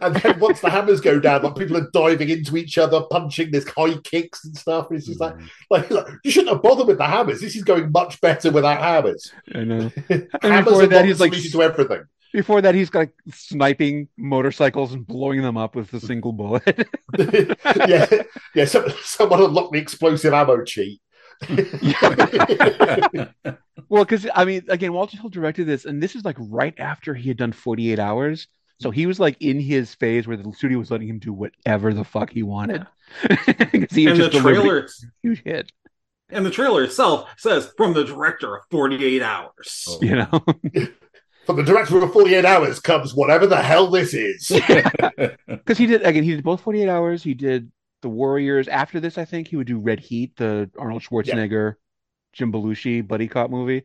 And 0.00 0.16
then 0.16 0.38
once 0.40 0.60
the 0.60 0.70
hammers 0.70 1.00
go 1.00 1.18
down, 1.18 1.42
like 1.42 1.56
people 1.56 1.76
are 1.76 1.90
diving 1.92 2.28
into 2.28 2.56
each 2.56 2.78
other, 2.78 3.02
punching, 3.10 3.50
there's 3.50 3.68
high 3.68 3.96
kicks 4.04 4.44
and 4.44 4.56
stuff. 4.56 4.88
And 4.88 4.98
it's 4.98 5.06
just 5.06 5.20
like, 5.20 5.36
mm. 5.36 5.48
like, 5.70 5.90
like, 5.90 6.06
you 6.24 6.30
shouldn't 6.30 6.52
have 6.52 6.62
bothered 6.62 6.86
with 6.86 6.98
the 6.98 7.06
hammers. 7.06 7.40
This 7.40 7.56
is 7.56 7.64
going 7.64 7.90
much 7.90 8.20
better 8.20 8.50
without 8.50 8.80
hammers. 8.80 9.32
I 9.54 9.64
know. 9.64 9.90
hammers 10.42 10.64
before 10.64 10.82
are 10.82 10.86
that, 10.86 11.04
he's 11.04 11.20
like- 11.20 11.32
to 11.32 11.62
everything. 11.62 12.04
Before 12.32 12.62
that, 12.62 12.74
he's 12.74 12.94
like 12.94 13.12
sniping 13.30 14.08
motorcycles 14.16 14.94
and 14.94 15.06
blowing 15.06 15.42
them 15.42 15.58
up 15.58 15.76
with 15.76 15.92
a 15.92 16.00
single 16.00 16.32
bullet. 16.32 16.88
yeah, 17.86 18.06
yeah. 18.54 18.64
Some, 18.64 18.86
someone 19.02 19.42
unlocked 19.42 19.72
the 19.72 19.78
explosive 19.78 20.32
ammo 20.32 20.64
cheat. 20.64 21.02
well, 23.88 24.04
because 24.04 24.26
I 24.34 24.46
mean, 24.46 24.64
again, 24.68 24.94
Walter 24.94 25.18
Hill 25.18 25.28
directed 25.28 25.66
this, 25.66 25.84
and 25.84 26.02
this 26.02 26.16
is 26.16 26.24
like 26.24 26.36
right 26.38 26.74
after 26.78 27.14
he 27.14 27.28
had 27.28 27.36
done 27.36 27.52
48 27.52 27.98
Hours. 27.98 28.48
So 28.82 28.90
he 28.90 29.06
was 29.06 29.18
like 29.20 29.36
in 29.40 29.60
his 29.60 29.94
phase 29.94 30.26
where 30.26 30.36
the 30.36 30.52
studio 30.52 30.78
was 30.78 30.90
letting 30.90 31.08
him 31.08 31.18
do 31.18 31.32
whatever 31.32 31.94
the 31.94 32.04
fuck 32.04 32.30
he 32.30 32.42
wanted. 32.42 32.86
'Cause 33.28 33.90
he 33.90 34.06
and 34.06 34.16
the 34.18 34.28
just 34.28 34.32
delivered 34.32 34.42
trailer 34.62 34.88
huge 35.22 35.42
hit. 35.44 35.72
and 36.30 36.44
the 36.46 36.50
trailer 36.50 36.82
itself 36.84 37.28
says 37.36 37.72
from 37.76 37.92
the 37.94 38.04
director 38.04 38.56
of 38.56 38.62
48 38.70 39.22
hours. 39.22 39.84
Oh. 39.88 39.98
You 40.02 40.16
know, 40.16 40.44
From 41.46 41.56
the 41.56 41.64
director 41.64 41.98
of 41.98 42.12
48 42.12 42.44
Hours 42.44 42.78
comes 42.78 43.14
whatever 43.16 43.48
the 43.48 43.60
hell 43.60 43.88
this 43.88 44.14
is. 44.14 44.46
because 45.48 45.76
he 45.76 45.86
did 45.86 46.02
again. 46.06 46.22
He 46.22 46.36
did 46.36 46.44
both 46.44 46.60
48 46.60 46.88
Hours. 46.88 47.20
He 47.24 47.34
did 47.34 47.72
The 48.02 48.08
Warriors. 48.08 48.68
After 48.68 49.00
this, 49.00 49.18
I 49.18 49.24
think 49.24 49.48
he 49.48 49.56
would 49.56 49.66
do 49.66 49.78
Red 49.80 49.98
Heat, 49.98 50.36
the 50.36 50.70
Arnold 50.78 51.02
Schwarzenegger, 51.02 51.74
Jim 52.32 52.52
Belushi 52.52 53.06
buddy 53.06 53.26
cop 53.26 53.50
movie. 53.50 53.82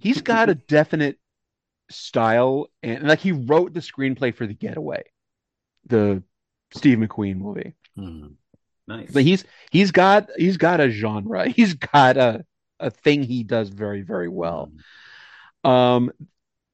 He's 0.00 0.22
got 0.22 0.48
a 0.48 0.54
definite 0.54 1.18
style, 1.92 2.68
and 2.82 3.04
like 3.06 3.20
he 3.20 3.32
wrote 3.32 3.72
the 3.74 3.80
screenplay 3.80 4.34
for 4.34 4.46
The 4.46 4.54
Getaway, 4.54 5.04
the 5.86 6.22
Steve 6.74 6.98
McQueen 6.98 7.36
movie. 7.36 7.74
Nice. 8.88 9.10
But 9.12 9.22
he's 9.22 9.44
he's 9.70 9.90
got 9.92 10.28
he's 10.36 10.56
got 10.56 10.80
a 10.80 10.90
genre. 10.90 11.48
He's 11.56 11.74
got 11.74 12.16
a 12.16 12.44
a 12.80 12.90
thing 12.90 13.22
he 13.22 13.44
does 13.44 13.68
very 13.68 14.02
very 14.02 14.28
well. 14.28 14.72
Um, 15.64 16.10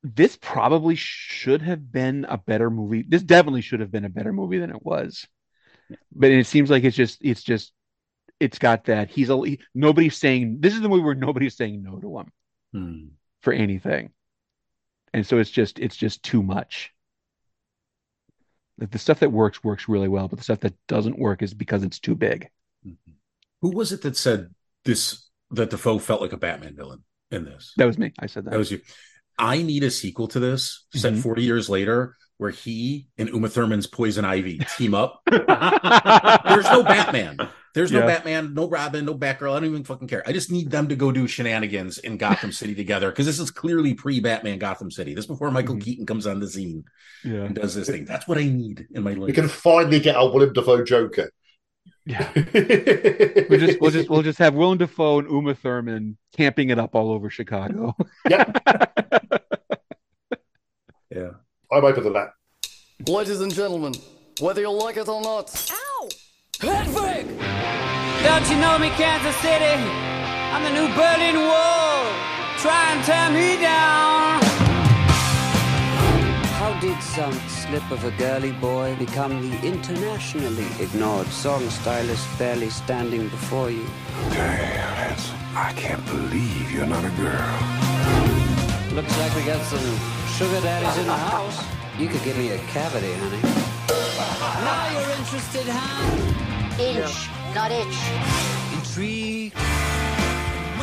this 0.02 0.38
probably 0.40 0.94
should 0.94 1.60
have 1.62 1.92
been 1.92 2.24
a 2.28 2.38
better 2.38 2.70
movie. 2.70 3.04
This 3.06 3.22
definitely 3.22 3.60
should 3.60 3.80
have 3.80 3.90
been 3.90 4.04
a 4.06 4.08
better 4.10 4.32
movie 4.32 4.58
than 4.58 4.70
it 4.70 4.82
was. 4.84 5.26
But 6.14 6.30
it 6.30 6.46
seems 6.46 6.70
like 6.70 6.84
it's 6.84 6.96
just 6.96 7.18
it's 7.22 7.42
just 7.42 7.72
it's 8.40 8.58
got 8.58 8.84
that 8.84 9.10
he's 9.10 9.30
a 9.30 9.36
he, 9.44 9.60
nobody's 9.74 10.16
saying 10.16 10.58
this 10.60 10.74
is 10.74 10.80
the 10.80 10.88
movie 10.88 11.02
where 11.02 11.14
nobody's 11.14 11.56
saying 11.56 11.82
no 11.82 11.98
to 11.98 12.18
him 12.18 12.32
Hmm. 12.72 13.04
for 13.42 13.52
anything, 13.52 14.10
and 15.14 15.26
so 15.26 15.38
it's 15.38 15.50
just 15.50 15.78
it's 15.78 15.96
just 15.96 16.22
too 16.22 16.42
much. 16.42 16.92
Like 18.78 18.90
the 18.90 18.98
stuff 18.98 19.20
that 19.20 19.32
works 19.32 19.64
works 19.64 19.88
really 19.88 20.08
well, 20.08 20.28
but 20.28 20.38
the 20.38 20.44
stuff 20.44 20.60
that 20.60 20.74
doesn't 20.86 21.18
work 21.18 21.42
is 21.42 21.52
because 21.54 21.82
it's 21.82 21.98
too 21.98 22.14
big. 22.14 22.48
Who 23.62 23.70
was 23.70 23.90
it 23.92 24.02
that 24.02 24.16
said 24.16 24.54
this 24.84 25.28
that 25.50 25.70
Dafoe 25.70 25.98
felt 25.98 26.20
like 26.20 26.32
a 26.32 26.36
Batman 26.36 26.76
villain 26.76 27.02
in 27.30 27.44
this? 27.44 27.72
That 27.76 27.86
was 27.86 27.98
me. 27.98 28.12
I 28.18 28.26
said 28.26 28.44
that. 28.44 28.50
That 28.50 28.58
was 28.58 28.70
you. 28.70 28.80
I 29.36 29.62
need 29.62 29.82
a 29.84 29.90
sequel 29.90 30.28
to 30.28 30.40
this 30.40 30.86
set 30.94 31.14
Mhm. 31.14 31.22
40 31.22 31.42
years 31.42 31.68
later 31.68 32.14
where 32.38 32.50
he 32.50 33.06
and 33.18 33.28
Uma 33.28 33.48
Thurman's 33.48 33.86
Poison 33.86 34.24
Ivy 34.24 34.58
team 34.76 34.94
up. 34.94 35.20
There's 35.30 36.64
no 36.64 36.82
Batman. 36.82 37.38
There's 37.74 37.92
no 37.92 38.00
Yeah. 38.00 38.06
Batman, 38.06 38.54
no 38.54 38.68
Robin, 38.68 39.04
no 39.04 39.14
Batgirl. 39.14 39.52
I 39.52 39.60
don't 39.60 39.66
even 39.66 39.84
fucking 39.84 40.08
care. 40.08 40.22
I 40.26 40.32
just 40.32 40.50
need 40.50 40.70
them 40.70 40.88
to 40.88 40.96
go 40.96 41.12
do 41.12 41.28
shenanigans 41.28 41.98
in 41.98 42.16
Gotham 42.16 42.50
City 42.50 42.74
together 42.74 43.10
because 43.10 43.26
this 43.26 43.38
is 43.38 43.50
clearly 43.50 43.94
pre 43.94 44.18
Batman 44.20 44.58
Gotham 44.58 44.90
City. 44.90 45.14
This 45.14 45.24
is 45.24 45.28
before 45.28 45.50
Michael 45.50 45.74
Mm-hmm. 45.74 45.82
Keaton 45.82 46.06
comes 46.06 46.26
on 46.26 46.40
the 46.40 46.48
scene 46.48 46.84
Yeah. 47.24 47.42
and 47.44 47.54
does 47.54 47.74
this 47.74 47.88
thing. 47.88 48.04
That's 48.04 48.26
what 48.26 48.38
I 48.38 48.44
need 48.44 48.86
in 48.92 49.02
my 49.02 49.12
life. 49.12 49.26
we 49.28 49.32
can 49.32 49.48
finally 49.48 50.00
get 50.00 50.16
our 50.16 50.30
Willem 50.32 50.52
Dafoe 50.54 50.82
Joker. 50.84 51.30
Yeah. 52.06 52.26
We'll 53.48 53.60
just 53.60 53.80
we'll 53.80 53.90
just 53.90 54.08
we'll 54.10 54.22
just 54.22 54.38
have 54.38 54.54
Willem 54.54 54.78
Dafoe 54.78 55.18
and 55.20 55.28
Uma 55.30 55.54
Thurman 55.54 56.16
camping 56.36 56.70
it 56.70 56.78
up 56.78 56.94
all 56.94 57.10
over 57.10 57.30
Chicago. 57.30 57.94
yeah. 58.28 58.50
I'm 61.70 61.84
open 61.84 62.02
to 62.04 62.10
that. 62.10 62.32
Ladies 63.06 63.40
and 63.40 63.54
gentlemen, 63.54 63.92
whether 64.40 64.62
you 64.62 64.70
like 64.70 64.96
it 64.96 65.06
or 65.06 65.20
not. 65.20 65.54
Ow! 65.70 66.08
Head 66.60 66.86
fake! 66.86 67.26
Don't 68.24 68.50
you 68.50 68.56
know 68.58 68.78
me, 68.78 68.88
Kansas 68.96 69.36
City? 69.36 69.76
I'm 70.50 70.62
the 70.64 70.70
new 70.70 70.88
Berlin 70.94 71.36
Wall. 71.36 72.06
Try 72.58 72.92
and 72.92 73.04
tear 73.04 73.30
me 73.30 73.60
down. 73.60 74.40
How 76.58 76.80
did 76.80 77.00
some 77.02 77.34
slip 77.48 77.88
of 77.90 78.02
a 78.04 78.10
girly 78.12 78.52
boy 78.52 78.96
become 78.96 79.50
the 79.50 79.66
internationally 79.66 80.66
ignored 80.80 81.26
song 81.26 81.68
stylist 81.68 82.26
barely 82.38 82.70
standing 82.70 83.28
before 83.28 83.70
you? 83.70 83.86
Damn, 84.30 85.12
it's, 85.12 85.30
I 85.54 85.74
can't 85.76 86.04
believe 86.06 86.72
you're 86.72 86.86
not 86.86 87.04
a 87.04 87.10
girl. 87.10 88.94
Looks 88.94 89.16
like 89.18 89.36
we 89.36 89.44
got 89.44 89.62
some 89.66 90.17
sugar 90.38 90.60
daddy's 90.60 90.96
in 90.98 91.06
the 91.08 91.12
house. 91.34 91.58
You 91.98 92.06
could 92.06 92.22
give 92.22 92.38
me 92.38 92.50
a 92.50 92.58
cavity, 92.70 93.12
honey. 93.12 93.42
Now 94.62 94.86
you're 94.94 95.10
interested, 95.18 95.66
huh? 95.66 96.78
Inch, 96.78 97.26
not 97.56 97.72
itch. 97.72 97.98
Intrigued. 98.78 99.56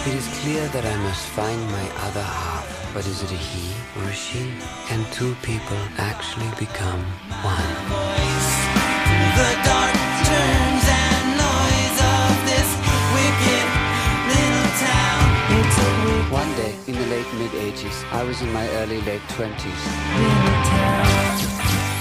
It 0.07 0.14
is 0.14 0.27
clear 0.44 0.68
that 0.76 0.84
I 0.84 0.95
must 1.07 1.26
find 1.40 1.61
my 1.72 1.88
other 2.03 2.22
half. 2.22 2.68
But 2.94 3.07
is 3.07 3.23
it 3.23 3.32
a 3.32 3.40
he 3.49 3.72
or 3.95 4.10
a 4.10 4.14
she? 4.14 4.44
Can 4.88 5.06
two 5.11 5.34
people 5.41 5.80
actually 5.98 6.52
become 6.60 7.02
one? 7.40 7.72
The 9.40 9.52
dark 9.64 9.95
turns 10.32 10.86
and 10.99 11.27
noise 11.48 11.99
of 12.19 12.32
this 12.52 12.69
wicked 13.15 13.68
little 14.36 14.69
town. 14.84 15.23
It 15.56 15.68
took 15.80 15.95
me 16.03 16.15
One 16.44 16.52
day 16.55 16.55
in 16.88 16.94
the 16.94 17.06
late 17.07 17.26
mid 17.34 17.52
80s, 17.52 18.03
I 18.12 18.24
was 18.24 18.41
in 18.41 18.52
my 18.53 18.68
early 18.78 19.02
late 19.02 19.22
20s. 19.30 19.56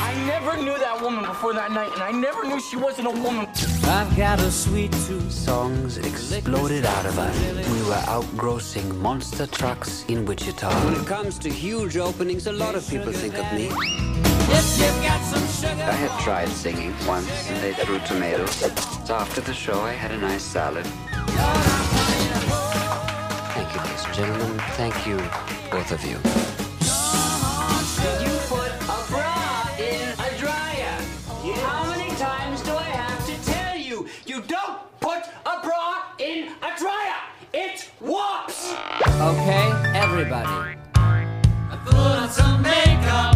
I 0.03 0.13
never 0.27 0.57
knew 0.59 0.77
that 0.79 1.01
woman 1.01 1.25
before 1.25 1.55
that 1.55 1.73
night, 1.73 1.91
and 1.95 2.03
I 2.03 2.11
never 2.11 2.45
knew 2.45 2.61
she 2.61 2.77
wasn't 2.77 3.09
a 3.09 3.11
woman. 3.11 3.47
I've 3.85 4.15
got 4.17 4.41
a 4.41 4.51
sweet 4.51 4.93
tooth. 5.07 5.33
Songs 5.33 5.97
exploded 5.97 6.85
out 6.85 7.07
of 7.07 7.19
us. 7.19 7.39
We 7.69 7.83
were 7.89 8.03
outgrossing 8.07 8.97
monster 8.97 9.47
trucks 9.47 10.05
in 10.09 10.27
Wichita. 10.27 10.69
When 10.85 10.95
it 11.01 11.07
comes 11.07 11.39
to 11.41 11.49
huge 11.49 11.97
openings, 11.97 12.47
a 12.47 12.53
lot 12.53 12.75
of 12.75 12.87
people 12.89 13.13
think 13.13 13.39
of 13.39 13.51
me. 13.55 13.71
I 15.81 15.97
had 15.97 16.21
tried 16.21 16.49
singing 16.49 16.95
once, 17.07 17.49
and 17.49 17.63
they 17.63 17.73
threw 17.73 17.99
tomatoes. 18.01 18.55
So 19.07 19.15
after 19.15 19.41
the 19.41 19.55
show, 19.55 19.81
I 19.81 19.93
had 19.93 20.11
a 20.11 20.19
nice 20.19 20.43
salad. 20.43 20.87
Ladies 23.77 24.05
and 24.05 24.15
gentlemen. 24.15 24.59
Thank 24.77 25.05
you, 25.05 25.17
both 25.69 25.91
of 25.91 26.01
you. 26.05 26.17
You 28.23 28.39
put 28.47 28.71
a 28.71 29.11
bra 29.11 29.69
in 29.79 30.11
a 30.13 30.39
dryer. 30.39 31.01
How 31.57 31.85
many 31.91 32.09
times 32.15 32.63
do 32.63 32.71
I 32.71 32.85
have 32.85 33.27
to 33.27 33.51
tell 33.51 33.77
you? 33.77 34.07
You 34.27 34.43
don't 34.43 34.79
put 35.01 35.25
a 35.45 35.61
bra 35.61 36.05
in 36.21 36.53
a 36.63 36.79
dryer. 36.79 37.21
It 37.53 37.91
warps. 38.01 38.73
Okay, 39.21 39.73
everybody. 39.93 40.79
I 40.95 41.77
put 41.85 41.97
on 41.97 42.31
some 42.31 42.63
makeup. 42.63 43.34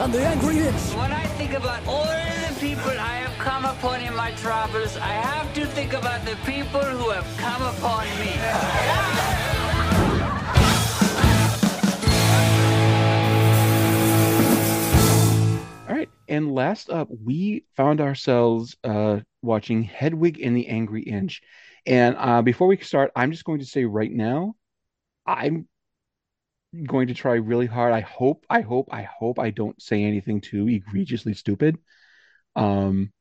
And 0.00 0.14
the 0.14 0.22
Angry 0.22 0.58
Inch. 0.60 0.80
When 0.96 1.12
I 1.12 1.26
think 1.36 1.52
about 1.52 1.86
all 1.86 2.06
the 2.06 2.58
people 2.58 2.90
I 2.90 3.16
have 3.20 3.38
come 3.38 3.66
upon 3.66 4.00
in 4.00 4.16
my 4.16 4.30
travels, 4.32 4.96
I 4.96 5.12
have 5.12 5.52
to 5.52 5.66
think 5.66 5.92
about 5.92 6.24
the 6.24 6.36
people 6.46 6.80
who 6.80 7.10
have 7.10 7.26
come 7.36 7.60
upon 7.60 8.06
me. 8.18 8.32
All 15.86 15.94
right, 15.94 16.08
and 16.28 16.54
last 16.54 16.88
up, 16.88 17.08
we 17.22 17.64
found 17.76 18.00
ourselves 18.00 18.78
uh, 18.82 19.20
watching 19.42 19.82
Hedwig 19.82 20.40
and 20.40 20.56
the 20.56 20.68
Angry 20.68 21.02
Inch. 21.02 21.42
And 21.84 22.16
uh, 22.18 22.40
before 22.40 22.68
we 22.68 22.78
start, 22.78 23.12
I'm 23.14 23.32
just 23.32 23.44
going 23.44 23.60
to 23.60 23.66
say 23.66 23.84
right 23.84 24.10
now, 24.10 24.54
I'm 25.26 25.68
going 26.86 27.08
to 27.08 27.14
try 27.14 27.34
really 27.34 27.66
hard. 27.66 27.92
I 27.92 28.00
hope, 28.00 28.46
I 28.48 28.60
hope, 28.60 28.88
I 28.92 29.02
hope 29.02 29.38
I 29.38 29.50
don't 29.50 29.80
say 29.80 30.04
anything 30.04 30.40
too 30.40 30.68
egregiously 30.68 31.34
stupid. 31.34 31.78
Um, 32.56 33.12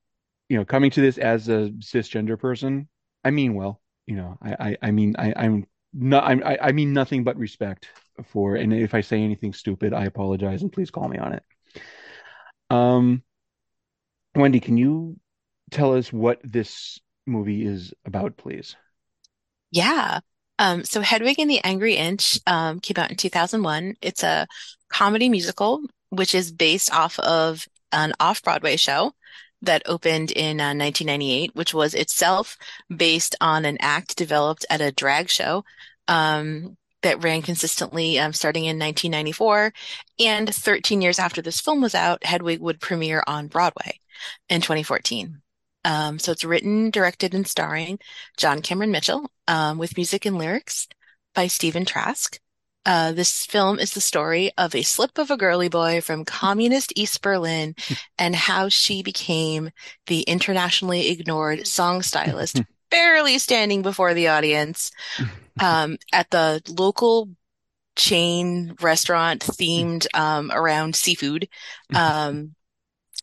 you 0.48 0.58
know, 0.58 0.66
coming 0.66 0.92
to 0.92 1.02
this 1.02 1.18
as 1.18 1.50
a 1.50 1.72
cisgender 1.80 2.40
person, 2.40 2.88
I 3.24 3.32
mean 3.32 3.56
well. 3.56 3.82
You 4.06 4.16
know, 4.16 4.38
I, 4.42 4.56
I, 4.60 4.78
I 4.84 4.92
mean, 4.92 5.16
I, 5.20 5.34
I'm 5.36 5.66
not, 5.94 6.24
I, 6.24 6.58
I 6.62 6.72
mean 6.72 6.94
nothing 6.94 7.24
but 7.24 7.38
respect 7.38 7.88
for. 8.26 8.56
And 8.56 8.74
if 8.74 8.94
I 8.94 9.02
say 9.02 9.22
anything 9.22 9.54
stupid, 9.54 9.94
I 9.94 10.06
apologize 10.06 10.62
and 10.62 10.72
please 10.72 10.90
call 10.90 11.08
me 11.08 11.18
on 11.20 11.34
it. 11.34 11.44
Um, 12.70 13.24
Wendy, 14.36 14.60
can 14.60 14.78
you 14.78 15.20
tell 15.72 15.96
us 15.96 16.12
what 16.12 16.40
this 16.44 17.00
movie 17.26 17.66
is 17.66 17.94
about, 18.06 18.38
please? 18.38 18.76
Yeah. 19.72 20.20
Um, 20.60 20.84
so 20.84 21.00
Hedwig 21.00 21.40
and 21.40 21.50
the 21.50 21.64
Angry 21.64 21.96
Inch 21.96 22.38
um, 22.46 22.82
came 22.82 23.02
out 23.02 23.10
in 23.10 23.16
2001. 23.16 23.96
It's 24.02 24.24
a 24.24 24.46
comedy 24.90 25.30
musical, 25.30 25.82
which 26.10 26.36
is 26.36 26.52
based 26.52 26.94
off 26.94 27.18
of 27.20 27.66
an 27.94 28.14
off-Broadway 28.20 28.76
show 28.76 29.14
that 29.62 29.84
opened 29.86 30.32
in 30.32 30.60
uh, 30.60 30.76
1998, 30.76 31.56
which 31.56 31.74
was 31.74 31.94
itself 31.94 32.58
based 32.94 33.36
on 33.40 33.64
an 33.64 33.78
act 33.80 34.18
developed 34.18 34.66
at 34.70 34.82
a 34.82 34.92
drag 34.92 35.30
show 35.30 35.64
um, 36.10 36.78
that 37.04 37.24
ran 37.24 37.42
consistently 37.42 38.20
um, 38.20 38.34
starting 38.34 38.66
in 38.66 38.78
1994. 38.78 39.74
And 40.20 40.54
13 40.54 41.02
years 41.02 41.20
after 41.20 41.42
this 41.42 41.62
film 41.62 41.82
was 41.82 41.96
out, 41.96 42.26
Hedwig 42.26 42.60
would 42.60 42.82
premiere 42.82 43.24
on 43.26 43.48
Broadway 43.48 44.00
in 44.50 44.60
2014. 44.60 45.42
Um, 45.86 46.20
so 46.20 46.32
it's 46.32 46.44
written, 46.44 46.90
directed, 46.90 47.34
and 47.34 47.48
starring 47.48 48.00
John 48.38 48.62
Cameron 48.62 48.92
Mitchell, 48.92 49.32
um, 49.48 49.78
with 49.78 49.98
music 49.98 50.26
and 50.26 50.38
lyrics 50.38 50.88
by 51.34 51.48
Stephen 51.48 51.86
Trask. 51.86 52.40
Uh, 52.86 53.12
this 53.12 53.46
film 53.46 53.78
is 53.78 53.94
the 53.94 54.02
story 54.02 54.52
of 54.58 54.74
a 54.74 54.82
slip 54.82 55.18
of 55.18 55.30
a 55.30 55.38
girly 55.38 55.70
boy 55.70 56.02
from 56.02 56.26
communist 56.26 56.94
East 56.96 57.22
Berlin 57.22 57.76
and 58.18 58.36
how 58.36 58.70
she 58.70 59.04
became 59.04 59.70
the 60.08 60.22
internationally 60.22 61.10
ignored 61.10 61.68
song 61.68 62.02
stylist, 62.02 62.62
barely 62.92 63.38
standing 63.38 63.82
before 63.82 64.14
the 64.14 64.28
audience 64.30 64.92
um, 65.62 65.98
at 66.14 66.30
the 66.30 66.62
local 66.70 67.30
chain 67.96 68.76
restaurant 68.82 69.42
themed 69.42 70.08
um, 70.14 70.52
around 70.54 70.96
seafood. 70.96 71.50
Um, 71.94 72.56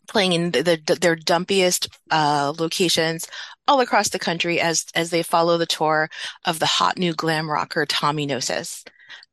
playing 0.07 0.33
in 0.33 0.51
the, 0.53 0.63
the, 0.63 0.95
their 0.95 1.17
dumpiest 1.17 1.89
uh, 2.11 2.53
locations 2.59 3.29
all 3.69 3.81
across 3.81 4.11
the 4.11 4.19
country 4.19 4.61
as 4.61 4.87
as 4.95 5.11
they 5.11 5.23
follow 5.23 5.59
the 5.59 5.67
tour 5.67 6.09
of 6.45 6.59
the 6.59 6.67
hot 6.67 6.99
new 6.99 7.13
glam 7.13 7.51
rocker 7.51 7.87
Tommy 7.87 8.27
Gnosis. 8.27 8.85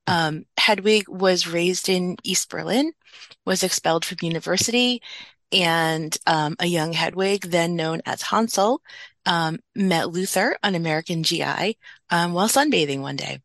Um, 0.08 0.46
Hedwig 0.58 1.08
was 1.08 1.48
raised 1.48 1.88
in 1.88 2.18
East 2.24 2.50
Berlin, 2.50 2.92
was 3.46 3.64
expelled 3.64 4.04
from 4.04 4.18
university, 4.22 5.02
and 5.52 6.16
um, 6.28 6.56
a 6.60 6.66
young 6.66 6.94
Hedwig, 6.94 7.44
then 7.44 7.76
known 7.76 8.02
as 8.06 8.22
Hansel, 8.22 8.82
um, 9.26 9.60
met 9.76 10.10
Luther, 10.10 10.58
an 10.64 10.76
American 10.76 11.24
GI, 11.24 11.78
um, 12.10 12.34
while 12.34 12.48
sunbathing 12.50 13.00
one 13.00 13.16
day. 13.16 13.40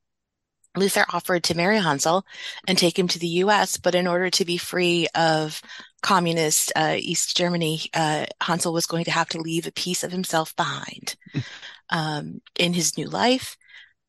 Luther 0.76 1.05
offered 1.12 1.44
to 1.44 1.56
marry 1.56 1.78
Hansel 1.78 2.24
and 2.66 2.78
take 2.78 2.98
him 2.98 3.09
to 3.09 3.18
the 3.18 3.26
US, 3.44 3.76
but 3.76 3.94
in 3.94 4.06
order 4.06 4.30
to 4.30 4.44
be 4.44 4.56
free 4.56 5.09
of 5.14 5.60
communist 6.02 6.72
uh, 6.76 6.96
East 6.96 7.36
Germany, 7.36 7.80
uh, 7.94 8.26
Hansel 8.40 8.72
was 8.72 8.86
going 8.86 9.04
to 9.04 9.10
have 9.10 9.28
to 9.30 9.40
leave 9.40 9.66
a 9.66 9.72
piece 9.72 10.04
of 10.04 10.12
himself 10.12 10.54
behind. 10.56 11.16
um, 11.90 12.40
in 12.58 12.74
his 12.74 12.96
new 12.96 13.08
life, 13.08 13.56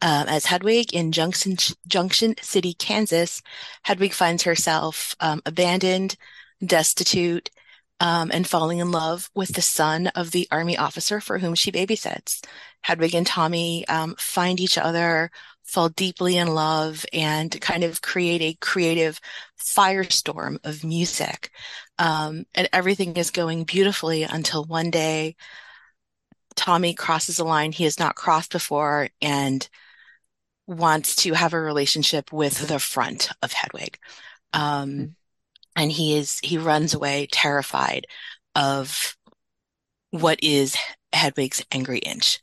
um, 0.01 0.27
as 0.27 0.45
Hedwig 0.45 0.93
in 0.93 1.11
Junction, 1.11 1.57
Junction 1.87 2.35
City, 2.41 2.73
Kansas, 2.73 3.41
Hedwig 3.83 4.13
finds 4.13 4.43
herself 4.43 5.15
um, 5.19 5.41
abandoned, 5.45 6.15
destitute, 6.65 7.49
um, 7.99 8.31
and 8.33 8.47
falling 8.47 8.79
in 8.79 8.91
love 8.91 9.29
with 9.35 9.53
the 9.55 9.61
son 9.61 10.07
of 10.07 10.31
the 10.31 10.47
army 10.51 10.77
officer 10.77 11.19
for 11.19 11.39
whom 11.39 11.53
she 11.53 11.71
babysits. 11.71 12.45
Hedwig 12.81 13.13
and 13.13 13.27
Tommy 13.27 13.85
um, 13.87 14.15
find 14.17 14.59
each 14.59 14.77
other, 14.77 15.31
fall 15.69 15.89
deeply 15.89 16.37
in 16.37 16.47
love, 16.47 17.05
and 17.13 17.59
kind 17.61 17.83
of 17.83 18.01
create 18.01 18.41
a 18.41 18.57
creative 18.59 19.19
firestorm 19.59 20.57
of 20.63 20.83
music. 20.83 21.51
Um, 21.97 22.45
and 22.55 22.67
everything 22.73 23.15
is 23.17 23.31
going 23.31 23.65
beautifully 23.65 24.23
until 24.23 24.63
one 24.65 24.89
day 24.89 25.35
Tommy 26.55 26.93
crosses 26.93 27.39
a 27.39 27.43
line 27.43 27.71
he 27.71 27.85
has 27.85 27.99
not 27.99 28.15
crossed 28.15 28.51
before 28.51 29.09
and 29.21 29.67
wants 30.67 31.15
to 31.17 31.33
have 31.33 31.53
a 31.53 31.59
relationship 31.59 32.31
with 32.31 32.67
the 32.67 32.79
front 32.79 33.29
of 33.41 33.53
Hedwig. 33.53 33.97
Um, 34.53 35.15
and 35.75 35.91
he 35.91 36.17
is, 36.17 36.39
he 36.43 36.57
runs 36.57 36.93
away 36.93 37.27
terrified 37.31 38.07
of 38.55 39.15
what 40.11 40.39
is 40.43 40.75
Hedwig's 41.13 41.63
angry 41.71 41.99
inch. 41.99 42.41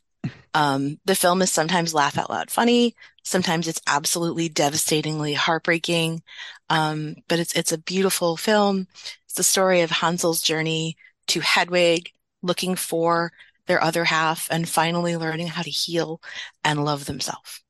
Um, 0.53 0.99
the 1.05 1.15
film 1.15 1.41
is 1.41 1.51
sometimes 1.51 1.93
laugh 1.93 2.17
out 2.17 2.29
loud 2.29 2.49
funny. 2.49 2.95
Sometimes 3.23 3.67
it's 3.67 3.81
absolutely 3.87 4.49
devastatingly 4.49 5.33
heartbreaking. 5.33 6.23
Um, 6.69 7.17
but 7.27 7.39
it's, 7.39 7.53
it's 7.55 7.71
a 7.71 7.77
beautiful 7.77 8.37
film. 8.37 8.87
It's 9.25 9.35
the 9.35 9.43
story 9.43 9.81
of 9.81 9.91
Hansel's 9.91 10.41
journey 10.41 10.97
to 11.27 11.41
Hedwig, 11.41 12.11
looking 12.41 12.75
for 12.75 13.31
their 13.67 13.83
other 13.83 14.05
half 14.05 14.47
and 14.49 14.67
finally 14.67 15.17
learning 15.17 15.47
how 15.47 15.61
to 15.61 15.69
heal 15.69 16.21
and 16.63 16.85
love 16.85 17.05
themselves. 17.05 17.61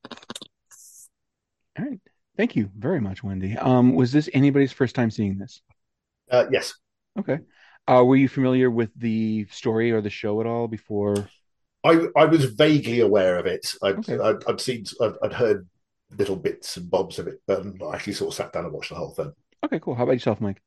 All 1.78 1.84
right. 1.84 2.00
Thank 2.36 2.54
you 2.54 2.70
very 2.76 3.00
much, 3.00 3.24
Wendy. 3.24 3.56
Um, 3.56 3.94
was 3.94 4.12
this 4.12 4.30
anybody's 4.32 4.72
first 4.72 4.94
time 4.94 5.10
seeing 5.10 5.38
this? 5.38 5.60
Uh, 6.30 6.46
yes. 6.52 6.74
Okay. 7.18 7.40
Uh, 7.88 8.04
were 8.04 8.16
you 8.16 8.28
familiar 8.28 8.70
with 8.70 8.90
the 8.94 9.46
story 9.50 9.90
or 9.90 10.00
the 10.00 10.10
show 10.10 10.40
at 10.40 10.46
all 10.46 10.68
before? 10.68 11.28
I 11.84 12.06
I 12.16 12.24
was 12.26 12.44
vaguely 12.46 13.00
aware 13.00 13.38
of 13.38 13.46
it. 13.46 13.74
I'd 13.82 13.98
Okay. 13.98 14.18
I'd, 14.18 14.44
I'd 14.46 14.60
seen 14.60 14.84
I'd, 15.00 15.12
I'd 15.22 15.32
heard 15.32 15.66
little 16.16 16.36
bits 16.36 16.76
and 16.76 16.90
bobs 16.90 17.18
of 17.18 17.26
it, 17.28 17.40
but 17.46 17.64
I 17.82 17.94
actually 17.94 18.14
sort 18.14 18.32
of 18.32 18.34
sat 18.36 18.52
down 18.52 18.64
and 18.64 18.72
watched 18.72 18.90
the 18.90 18.96
whole 18.96 19.10
thing. 19.10 19.32
Okay, 19.64 19.78
cool. 19.80 19.94
How 19.94 20.04
about 20.04 20.12
yourself, 20.12 20.40
Mike? 20.40 20.60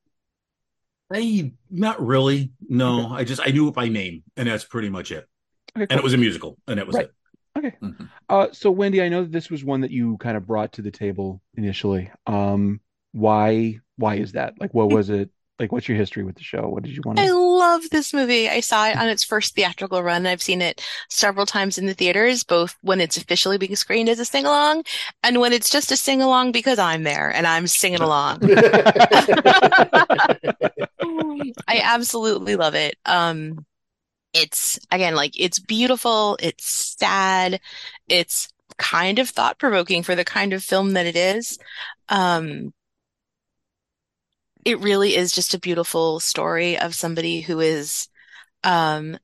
I 1.13 1.51
not 1.69 2.01
really. 2.05 2.51
No, 2.67 3.09
I 3.09 3.23
just 3.23 3.41
I 3.45 3.51
knew 3.51 3.67
it 3.67 3.73
by 3.75 3.89
name, 3.89 4.23
and 4.37 4.47
that's 4.47 4.63
pretty 4.63 4.89
much 4.89 5.11
it. 5.11 5.27
Okay, 5.75 5.87
And 5.89 5.99
it 5.99 6.03
was 6.03 6.13
a 6.13 6.17
musical, 6.17 6.57
and 6.67 6.79
that 6.79 6.87
was 6.87 6.95
Right. 6.95 7.05
it. 7.05 7.11
Okay. 7.57 7.75
Mm-hmm. 7.81 8.05
Uh, 8.29 8.47
so 8.53 8.71
Wendy, 8.71 9.01
I 9.01 9.09
know 9.09 9.23
that 9.23 9.31
this 9.31 9.49
was 9.49 9.63
one 9.63 9.81
that 9.81 9.91
you 9.91 10.17
kind 10.17 10.37
of 10.37 10.47
brought 10.47 10.73
to 10.73 10.81
the 10.81 10.91
table 10.91 11.41
initially. 11.55 12.09
Um, 12.27 12.79
why 13.11 13.79
why 13.97 14.15
is 14.15 14.33
that? 14.33 14.53
Like, 14.59 14.73
what 14.73 14.89
was 14.89 15.09
it? 15.09 15.29
Like, 15.61 15.71
what's 15.71 15.87
your 15.87 15.95
history 15.97 16.23
with 16.23 16.35
the 16.35 16.43
show? 16.43 16.67
What 16.67 16.81
did 16.81 16.95
you 16.95 17.03
want 17.05 17.19
to 17.19 17.23
I 17.23 17.29
love 17.29 17.87
this 17.91 18.15
movie. 18.15 18.49
I 18.49 18.61
saw 18.61 18.87
it 18.87 18.97
on 18.97 19.07
its 19.07 19.23
first 19.23 19.53
theatrical 19.53 20.01
run. 20.01 20.25
I've 20.25 20.41
seen 20.41 20.59
it 20.59 20.83
several 21.07 21.45
times 21.45 21.77
in 21.77 21.85
the 21.85 21.93
theaters, 21.93 22.43
both 22.43 22.75
when 22.81 22.99
it's 22.99 23.15
officially 23.15 23.59
being 23.59 23.75
screened 23.75 24.09
as 24.09 24.17
a 24.17 24.25
sing 24.25 24.45
along 24.45 24.85
and 25.21 25.39
when 25.39 25.53
it's 25.53 25.69
just 25.69 25.91
a 25.91 25.95
sing 25.95 26.19
along 26.19 26.51
because 26.51 26.79
I'm 26.79 27.03
there 27.03 27.29
and 27.29 27.45
I'm 27.45 27.67
singing 27.67 27.99
along. 27.99 28.39
I 31.67 31.81
absolutely 31.83 32.55
love 32.55 32.73
it. 32.73 32.97
Um, 33.05 33.63
it's 34.33 34.79
again 34.89 35.13
like 35.13 35.39
it's 35.39 35.59
beautiful, 35.59 36.37
it's 36.41 36.95
sad, 36.97 37.59
it's 38.07 38.51
kind 38.77 39.19
of 39.19 39.29
thought 39.29 39.59
provoking 39.59 40.01
for 40.01 40.15
the 40.15 40.25
kind 40.25 40.53
of 40.53 40.63
film 40.63 40.93
that 40.93 41.05
it 41.05 41.15
is. 41.15 41.59
Um, 42.09 42.73
it 44.65 44.79
really 44.79 45.15
is 45.15 45.33
just 45.33 45.53
a 45.53 45.59
beautiful 45.59 46.19
story 46.19 46.77
of 46.77 46.95
somebody 46.95 47.41
who 47.41 47.59
is 47.59 48.07
um, 48.63 49.17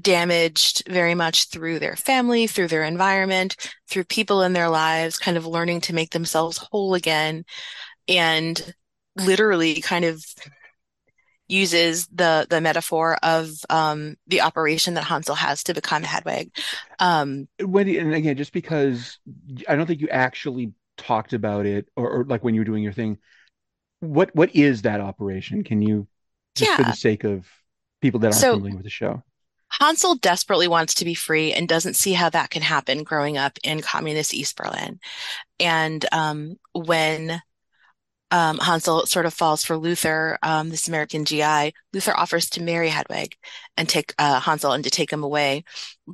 damaged 0.00 0.86
very 0.88 1.14
much 1.14 1.48
through 1.48 1.78
their 1.78 1.96
family, 1.96 2.46
through 2.46 2.68
their 2.68 2.84
environment, 2.84 3.56
through 3.88 4.04
people 4.04 4.42
in 4.42 4.52
their 4.52 4.68
lives, 4.68 5.18
kind 5.18 5.36
of 5.36 5.46
learning 5.46 5.80
to 5.82 5.94
make 5.94 6.10
themselves 6.10 6.58
whole 6.58 6.94
again, 6.94 7.44
and 8.08 8.74
literally 9.16 9.80
kind 9.80 10.04
of 10.04 10.24
uses 11.48 12.08
the 12.08 12.46
the 12.50 12.60
metaphor 12.60 13.16
of 13.22 13.48
um, 13.70 14.16
the 14.26 14.40
operation 14.40 14.94
that 14.94 15.04
Hansel 15.04 15.36
has 15.36 15.62
to 15.64 15.74
become 15.74 16.02
Hedwig. 16.02 16.50
Um, 16.98 17.48
Wendy, 17.60 17.98
and 17.98 18.12
again, 18.12 18.36
just 18.36 18.52
because 18.52 19.18
I 19.68 19.76
don't 19.76 19.86
think 19.86 20.00
you 20.00 20.08
actually 20.08 20.72
talked 20.96 21.32
about 21.32 21.66
it, 21.66 21.88
or, 21.96 22.10
or 22.10 22.24
like 22.24 22.42
when 22.42 22.54
you 22.54 22.60
were 22.60 22.66
doing 22.66 22.82
your 22.82 22.92
thing, 22.92 23.18
what 24.00 24.34
what 24.34 24.54
is 24.54 24.82
that 24.82 25.00
operation? 25.00 25.64
Can 25.64 25.82
you, 25.82 26.06
just 26.54 26.72
for 26.72 26.84
the 26.84 26.92
sake 26.92 27.24
of 27.24 27.46
people 28.00 28.20
that 28.20 28.28
aren't 28.28 28.36
So- 28.36 28.54
familiar 28.54 28.76
with 28.76 28.84
the 28.84 28.90
show? 28.90 29.22
Hansel 29.68 30.14
desperately 30.14 30.68
wants 30.68 30.94
to 30.94 31.04
be 31.04 31.14
free 31.14 31.52
and 31.52 31.68
doesn't 31.68 31.94
see 31.94 32.12
how 32.12 32.30
that 32.30 32.50
can 32.50 32.62
happen 32.62 33.02
growing 33.02 33.36
up 33.36 33.58
in 33.64 33.82
communist 33.82 34.32
East 34.32 34.56
Berlin. 34.56 35.00
And 35.58 36.06
um, 36.12 36.56
when 36.72 37.42
um, 38.30 38.58
Hansel 38.58 39.06
sort 39.06 39.26
of 39.26 39.34
falls 39.34 39.64
for 39.64 39.76
Luther, 39.76 40.38
um, 40.42 40.70
this 40.70 40.86
American 40.88 41.24
GI, 41.24 41.74
Luther 41.92 42.16
offers 42.16 42.48
to 42.50 42.62
marry 42.62 42.88
Hedwig 42.88 43.34
and 43.76 43.88
take 43.88 44.14
uh, 44.18 44.40
Hansel 44.40 44.72
and 44.72 44.84
to 44.84 44.90
take 44.90 45.12
him 45.12 45.24
away. 45.24 45.64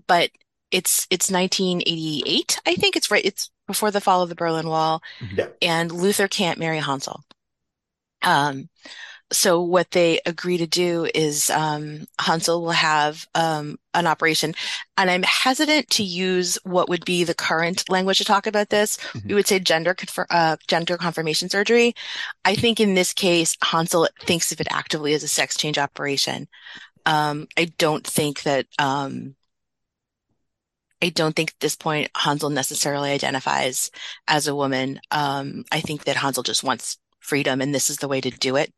But 0.06 0.30
it's 0.70 1.06
it's 1.10 1.30
1988, 1.30 2.58
I 2.66 2.74
think 2.74 2.96
it's 2.96 3.10
right. 3.10 3.24
It's 3.24 3.50
before 3.66 3.90
the 3.90 4.00
fall 4.00 4.22
of 4.22 4.28
the 4.30 4.34
Berlin 4.34 4.66
Wall, 4.68 5.02
and 5.60 5.92
Luther 5.92 6.26
can't 6.26 6.58
marry 6.58 6.78
Hansel. 6.78 7.22
Um, 8.22 8.68
so 9.32 9.62
what 9.62 9.90
they 9.92 10.20
agree 10.26 10.58
to 10.58 10.66
do 10.66 11.08
is 11.14 11.48
um, 11.50 12.06
Hansel 12.20 12.60
will 12.60 12.70
have 12.70 13.26
um, 13.34 13.78
an 13.94 14.06
operation, 14.06 14.54
and 14.98 15.10
I'm 15.10 15.22
hesitant 15.22 15.88
to 15.90 16.02
use 16.02 16.58
what 16.64 16.88
would 16.90 17.04
be 17.04 17.24
the 17.24 17.34
current 17.34 17.88
language 17.88 18.18
to 18.18 18.24
talk 18.24 18.46
about 18.46 18.68
this. 18.68 18.98
We 19.26 19.34
would 19.34 19.46
say 19.46 19.58
gender 19.58 19.94
confer- 19.94 20.26
uh, 20.30 20.56
gender 20.68 20.98
confirmation 20.98 21.48
surgery. 21.48 21.94
I 22.44 22.54
think 22.54 22.78
in 22.78 22.94
this 22.94 23.14
case, 23.14 23.56
Hansel 23.62 24.08
thinks 24.20 24.52
of 24.52 24.60
it 24.60 24.68
actively 24.70 25.14
as 25.14 25.22
a 25.22 25.28
sex 25.28 25.56
change 25.56 25.78
operation. 25.78 26.46
Um, 27.06 27.48
I 27.56 27.72
don't 27.78 28.06
think 28.06 28.42
that 28.42 28.66
um, 28.78 29.34
I 31.02 31.08
don't 31.08 31.34
think 31.34 31.50
at 31.50 31.60
this 31.60 31.74
point 31.74 32.10
Hansel 32.16 32.50
necessarily 32.50 33.10
identifies 33.10 33.90
as 34.28 34.46
a 34.46 34.54
woman. 34.54 35.00
Um, 35.10 35.64
I 35.72 35.80
think 35.80 36.04
that 36.04 36.16
Hansel 36.16 36.44
just 36.44 36.62
wants 36.62 36.98
freedom, 37.22 37.60
and 37.60 37.74
this 37.74 37.90
is 37.90 37.98
the 37.98 38.08
way 38.08 38.20
to 38.20 38.30
do 38.30 38.56
it. 38.56 38.72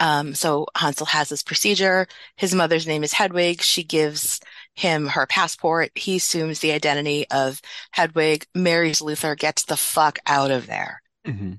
Um, 0.00 0.34
so 0.34 0.66
Hansel 0.76 1.06
has 1.06 1.28
this 1.28 1.42
procedure. 1.42 2.06
His 2.36 2.54
mother's 2.54 2.86
name 2.86 3.02
is 3.02 3.12
Hedwig. 3.12 3.62
She 3.62 3.82
gives 3.82 4.40
him 4.74 5.08
her 5.08 5.26
passport. 5.26 5.90
He 5.96 6.16
assumes 6.16 6.60
the 6.60 6.72
identity 6.72 7.26
of 7.30 7.60
Hedwig, 7.90 8.46
marries 8.54 9.00
Luther, 9.00 9.34
gets 9.34 9.64
the 9.64 9.76
fuck 9.76 10.18
out 10.26 10.50
of 10.52 10.66
there. 10.66 11.02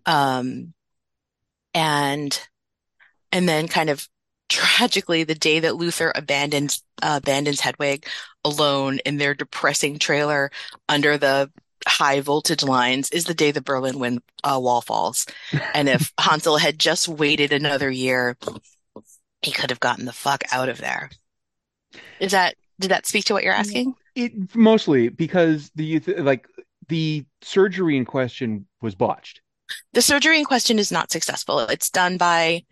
Um, 0.05 0.73
and 1.73 2.39
and 3.31 3.47
then 3.47 3.67
kind 3.67 3.89
of 3.89 4.07
tragically, 4.49 5.23
the 5.23 5.35
day 5.35 5.59
that 5.59 5.75
Luther 5.75 6.11
abandons 6.15 6.83
uh, 7.01 7.19
abandons 7.21 7.59
Hedwig 7.59 8.07
alone 8.43 8.99
in 9.05 9.17
their 9.17 9.33
depressing 9.33 9.99
trailer 9.99 10.49
under 10.87 11.17
the 11.17 11.51
high 11.87 12.21
voltage 12.21 12.63
lines 12.63 13.09
is 13.11 13.25
the 13.25 13.33
day 13.33 13.51
the 13.51 13.61
Berlin 13.61 13.99
win, 13.99 14.21
uh, 14.43 14.59
Wall 14.61 14.81
falls. 14.81 15.25
And 15.73 15.89
if 15.89 16.11
Hansel 16.19 16.57
had 16.57 16.79
just 16.79 17.07
waited 17.07 17.53
another 17.53 17.89
year, 17.89 18.37
he 19.41 19.51
could 19.51 19.69
have 19.69 19.79
gotten 19.79 20.05
the 20.05 20.13
fuck 20.13 20.43
out 20.51 20.69
of 20.69 20.79
there. 20.79 21.09
Is 22.19 22.31
that 22.31 22.55
did 22.79 22.91
that 22.91 23.05
speak 23.05 23.25
to 23.25 23.33
what 23.33 23.43
you're 23.43 23.53
asking? 23.53 23.95
It 24.15 24.55
mostly 24.55 25.09
because 25.09 25.71
the 25.75 25.99
like 26.17 26.47
the 26.89 27.25
surgery 27.41 27.95
in 27.95 28.05
question 28.05 28.65
was 28.81 28.95
botched. 28.95 29.41
The 29.93 30.01
surgery 30.01 30.39
in 30.39 30.45
question 30.45 30.79
is 30.79 30.91
not 30.91 31.11
successful. 31.11 31.59
It's 31.59 31.89
done 31.89 32.17
by, 32.17 32.63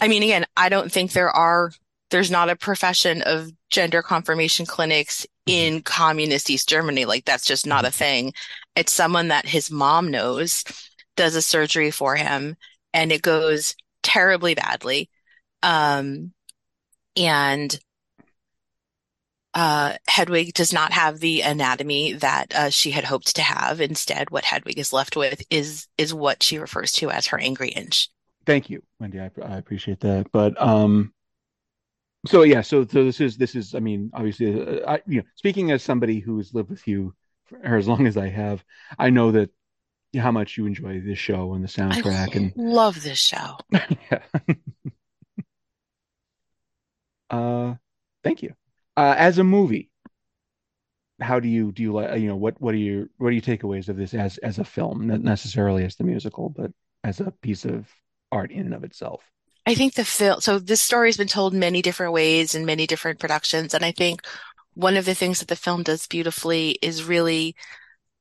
I 0.00 0.08
mean, 0.08 0.22
again, 0.22 0.46
I 0.56 0.68
don't 0.68 0.90
think 0.90 1.12
there 1.12 1.30
are, 1.30 1.72
there's 2.10 2.30
not 2.30 2.50
a 2.50 2.56
profession 2.56 3.22
of 3.22 3.50
gender 3.68 4.02
confirmation 4.02 4.64
clinics 4.64 5.26
in 5.46 5.82
communist 5.82 6.50
East 6.50 6.68
Germany. 6.68 7.04
Like 7.04 7.24
that's 7.24 7.46
just 7.46 7.66
not 7.66 7.84
a 7.84 7.90
thing. 7.90 8.32
It's 8.76 8.92
someone 8.92 9.28
that 9.28 9.46
his 9.46 9.70
mom 9.70 10.10
knows 10.10 10.64
does 11.16 11.34
a 11.34 11.42
surgery 11.42 11.90
for 11.90 12.16
him 12.16 12.56
and 12.94 13.12
it 13.12 13.22
goes 13.22 13.74
terribly 14.02 14.54
badly. 14.54 15.10
Um, 15.62 16.32
and 17.16 17.78
uh, 19.54 19.94
Hedwig 20.08 20.54
does 20.54 20.72
not 20.72 20.92
have 20.92 21.20
the 21.20 21.42
anatomy 21.42 22.14
that 22.14 22.54
uh, 22.54 22.70
she 22.70 22.90
had 22.90 23.04
hoped 23.04 23.36
to 23.36 23.42
have. 23.42 23.80
Instead, 23.80 24.30
what 24.30 24.44
Hedwig 24.44 24.78
is 24.78 24.92
left 24.92 25.16
with 25.16 25.42
is 25.50 25.88
is 25.98 26.14
what 26.14 26.42
she 26.42 26.58
refers 26.58 26.92
to 26.94 27.10
as 27.10 27.26
her 27.26 27.38
angry 27.38 27.68
inch. 27.68 28.08
Thank 28.46 28.70
you, 28.70 28.82
Wendy. 28.98 29.20
I, 29.20 29.30
I 29.42 29.58
appreciate 29.58 30.00
that. 30.00 30.32
But 30.32 30.60
um, 30.60 31.12
so 32.26 32.42
yeah, 32.42 32.60
so 32.60 32.86
so 32.86 33.04
this 33.04 33.20
is 33.20 33.36
this 33.36 33.54
is 33.54 33.74
I 33.74 33.80
mean 33.80 34.10
obviously 34.14 34.60
uh, 34.60 34.90
I 34.90 35.02
you 35.06 35.18
know 35.18 35.26
speaking 35.34 35.70
as 35.70 35.82
somebody 35.82 36.20
who 36.20 36.36
has 36.38 36.54
lived 36.54 36.70
with 36.70 36.86
you 36.86 37.14
for 37.46 37.76
as 37.76 37.88
long 37.88 38.06
as 38.06 38.16
I 38.16 38.28
have, 38.28 38.64
I 38.98 39.10
know 39.10 39.32
that 39.32 39.50
how 40.16 40.30
much 40.30 40.56
you 40.56 40.66
enjoy 40.66 41.00
this 41.00 41.18
show 41.18 41.54
and 41.54 41.64
the 41.64 41.68
soundtrack 41.68 42.36
and 42.36 42.52
Love 42.56 43.02
this 43.02 43.18
show. 43.18 43.56
yeah 43.70 44.20
uh, 47.30 47.74
thank 48.22 48.42
you. 48.42 48.54
Uh, 48.96 49.14
as 49.16 49.38
a 49.38 49.44
movie, 49.44 49.90
how 51.20 51.40
do 51.40 51.48
you 51.48 51.72
do 51.72 51.82
you 51.82 51.92
like 51.92 52.20
you 52.20 52.28
know 52.28 52.36
what 52.36 52.60
what 52.60 52.74
are 52.74 52.78
your 52.78 53.06
what 53.16 53.28
are 53.28 53.32
your 53.32 53.42
takeaways 53.42 53.88
of 53.88 53.96
this 53.96 54.14
as 54.14 54.38
as 54.38 54.58
a 54.58 54.64
film, 54.64 55.06
not 55.06 55.20
necessarily 55.20 55.84
as 55.84 55.96
the 55.96 56.04
musical, 56.04 56.50
but 56.50 56.70
as 57.02 57.20
a 57.20 57.32
piece 57.42 57.64
of 57.64 57.88
art 58.30 58.52
in 58.52 58.66
and 58.66 58.74
of 58.74 58.84
itself? 58.84 59.22
I 59.66 59.74
think 59.74 59.94
the 59.94 60.04
film, 60.04 60.40
so 60.40 60.58
this 60.58 60.82
story 60.82 61.08
has 61.08 61.16
been 61.16 61.28
told 61.28 61.54
many 61.54 61.82
different 61.82 62.12
ways 62.12 62.54
in 62.54 62.66
many 62.66 62.86
different 62.86 63.20
productions. 63.20 63.74
And 63.74 63.84
I 63.84 63.92
think 63.92 64.22
one 64.74 64.96
of 64.96 65.04
the 65.04 65.14
things 65.14 65.38
that 65.38 65.48
the 65.48 65.56
film 65.56 65.82
does 65.82 66.06
beautifully 66.06 66.78
is 66.82 67.04
really, 67.04 67.54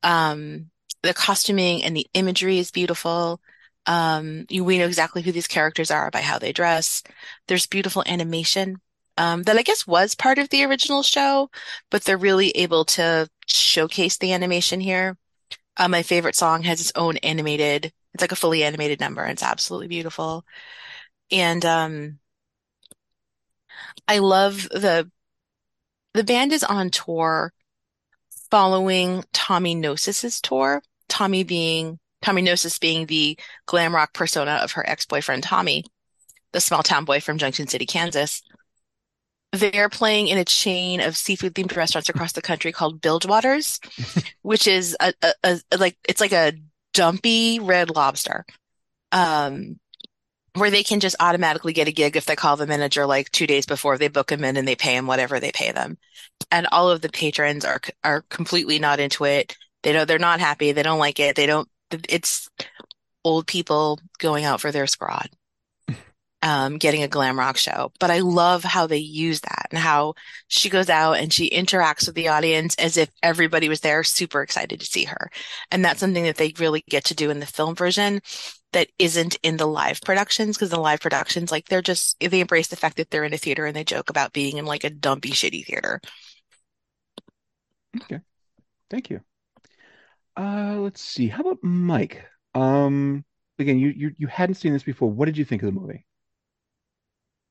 um, 0.03 0.69
the 1.03 1.13
costuming 1.13 1.83
and 1.83 1.95
the 1.95 2.07
imagery 2.13 2.59
is 2.59 2.69
beautiful. 2.71 3.41
Um, 3.87 4.45
you, 4.49 4.63
we 4.63 4.77
know 4.77 4.85
exactly 4.85 5.23
who 5.23 5.31
these 5.31 5.47
characters 5.47 5.89
are 5.89 6.11
by 6.11 6.21
how 6.21 6.37
they 6.37 6.51
dress. 6.53 7.01
There's 7.47 7.65
beautiful 7.65 8.03
animation, 8.05 8.79
um, 9.17 9.43
that 9.43 9.57
I 9.57 9.63
guess 9.63 9.87
was 9.87 10.13
part 10.13 10.37
of 10.37 10.49
the 10.49 10.63
original 10.63 11.01
show, 11.01 11.49
but 11.89 12.03
they're 12.03 12.17
really 12.17 12.51
able 12.51 12.85
to 12.85 13.27
showcase 13.47 14.17
the 14.17 14.33
animation 14.33 14.79
here. 14.79 15.17
Uh, 15.77 15.87
my 15.87 16.03
favorite 16.03 16.35
song 16.35 16.63
has 16.63 16.81
its 16.81 16.91
own 16.95 17.17
animated, 17.17 17.91
it's 18.13 18.21
like 18.21 18.31
a 18.31 18.35
fully 18.35 18.63
animated 18.63 18.99
number. 18.99 19.23
And 19.23 19.31
It's 19.31 19.43
absolutely 19.43 19.87
beautiful. 19.87 20.45
And 21.31 21.65
um 21.65 22.19
I 24.07 24.19
love 24.19 24.63
the 24.69 25.09
the 26.13 26.23
band 26.23 26.51
is 26.51 26.63
on 26.63 26.89
tour 26.89 27.53
following 28.49 29.23
Tommy 29.33 29.75
Gnosis's 29.75 30.41
tour. 30.41 30.81
Tommy 31.07 31.43
being 31.43 31.99
Tommy 32.21 32.41
Gnosis 32.41 32.79
being 32.79 33.05
the 33.05 33.37
glam 33.65 33.95
rock 33.95 34.13
persona 34.13 34.59
of 34.61 34.73
her 34.73 34.87
ex-boyfriend 34.87 35.43
Tommy, 35.43 35.85
the 36.51 36.61
small 36.61 36.83
town 36.83 37.05
boy 37.05 37.19
from 37.19 37.37
Junction 37.37 37.67
City, 37.67 37.85
Kansas. 37.85 38.41
They're 39.53 39.89
playing 39.89 40.27
in 40.29 40.37
a 40.37 40.45
chain 40.45 41.01
of 41.01 41.17
seafood 41.17 41.55
themed 41.55 41.75
restaurants 41.75 42.07
across 42.07 42.31
the 42.31 42.41
country 42.41 42.71
called 42.71 43.01
Bilgewater's, 43.01 43.79
which 44.41 44.67
is 44.67 44.95
a, 45.01 45.13
a, 45.21 45.59
a 45.71 45.77
like 45.77 45.97
it's 46.07 46.21
like 46.21 46.31
a 46.31 46.53
dumpy 46.93 47.59
red 47.59 47.89
lobster. 47.89 48.45
Um 49.11 49.80
where 50.53 50.69
they 50.69 50.83
can 50.83 50.99
just 50.99 51.15
automatically 51.19 51.73
get 51.73 51.87
a 51.87 51.93
gig 51.93 52.17
if 52.17 52.25
they 52.25 52.35
call 52.35 52.57
the 52.57 52.67
manager 52.67 53.05
like 53.05 53.31
two 53.31 53.47
days 53.47 53.65
before 53.65 53.97
they 53.97 54.09
book 54.09 54.27
them 54.27 54.43
in 54.43 54.57
and 54.57 54.67
they 54.67 54.75
pay 54.75 54.95
them 54.95 55.07
whatever 55.07 55.39
they 55.39 55.51
pay 55.51 55.71
them. 55.71 55.97
And 56.51 56.67
all 56.71 56.89
of 56.89 57.01
the 57.01 57.09
patrons 57.09 57.63
are 57.63 57.79
are 58.03 58.23
completely 58.29 58.79
not 58.79 58.99
into 58.99 59.23
it. 59.25 59.55
They 59.83 59.93
know 59.93 60.05
they're 60.05 60.19
not 60.19 60.39
happy. 60.39 60.71
They 60.71 60.83
don't 60.83 60.99
like 60.99 61.19
it. 61.19 61.35
They 61.35 61.45
don't. 61.45 61.69
It's 62.09 62.49
old 63.23 63.47
people 63.47 63.99
going 64.19 64.43
out 64.43 64.59
for 64.59 64.71
their 64.71 64.85
scrod, 64.85 65.27
um, 66.41 66.77
getting 66.77 67.03
a 67.03 67.07
glam 67.07 67.39
rock 67.39 67.55
show. 67.55 67.93
But 67.99 68.11
I 68.11 68.19
love 68.19 68.63
how 68.63 68.87
they 68.87 68.97
use 68.97 69.39
that 69.41 69.67
and 69.71 69.79
how 69.79 70.15
she 70.47 70.69
goes 70.69 70.89
out 70.89 71.13
and 71.13 71.31
she 71.31 71.49
interacts 71.49 72.07
with 72.07 72.15
the 72.15 72.27
audience 72.27 72.75
as 72.75 72.97
if 72.97 73.09
everybody 73.23 73.69
was 73.69 73.81
there, 73.81 74.03
super 74.03 74.41
excited 74.41 74.81
to 74.81 74.85
see 74.85 75.05
her. 75.05 75.29
And 75.69 75.85
that's 75.85 75.99
something 76.01 76.23
that 76.23 76.35
they 76.35 76.53
really 76.59 76.83
get 76.89 77.05
to 77.05 77.15
do 77.15 77.29
in 77.29 77.39
the 77.39 77.45
film 77.45 77.75
version 77.75 78.21
that 78.73 78.89
isn't 78.99 79.37
in 79.43 79.57
the 79.57 79.65
live 79.67 80.01
productions 80.01 80.57
because 80.57 80.69
the 80.69 80.79
live 80.79 80.99
productions, 81.01 81.51
like 81.51 81.67
they're 81.67 81.81
just, 81.81 82.17
they 82.19 82.39
embrace 82.39 82.67
the 82.67 82.75
fact 82.75 82.97
that 82.97 83.09
they're 83.09 83.23
in 83.23 83.33
a 83.33 83.37
theater 83.37 83.65
and 83.65 83.75
they 83.75 83.83
joke 83.83 84.09
about 84.09 84.33
being 84.33 84.57
in 84.57 84.65
like 84.65 84.83
a 84.83 84.89
dumpy, 84.89 85.31
shitty 85.31 85.65
theater. 85.65 86.01
Okay. 88.03 88.21
Thank 88.89 89.09
you. 89.09 89.21
Uh, 90.37 90.77
let's 90.79 91.01
see. 91.01 91.27
How 91.27 91.41
about 91.41 91.59
Mike? 91.61 92.25
Um, 92.53 93.25
again, 93.59 93.79
you 93.79 93.89
you 93.89 94.11
you 94.17 94.27
hadn't 94.27 94.55
seen 94.55 94.73
this 94.73 94.83
before. 94.83 95.09
What 95.09 95.25
did 95.25 95.37
you 95.37 95.45
think 95.45 95.61
of 95.61 95.73
the 95.73 95.79
movie? 95.79 96.05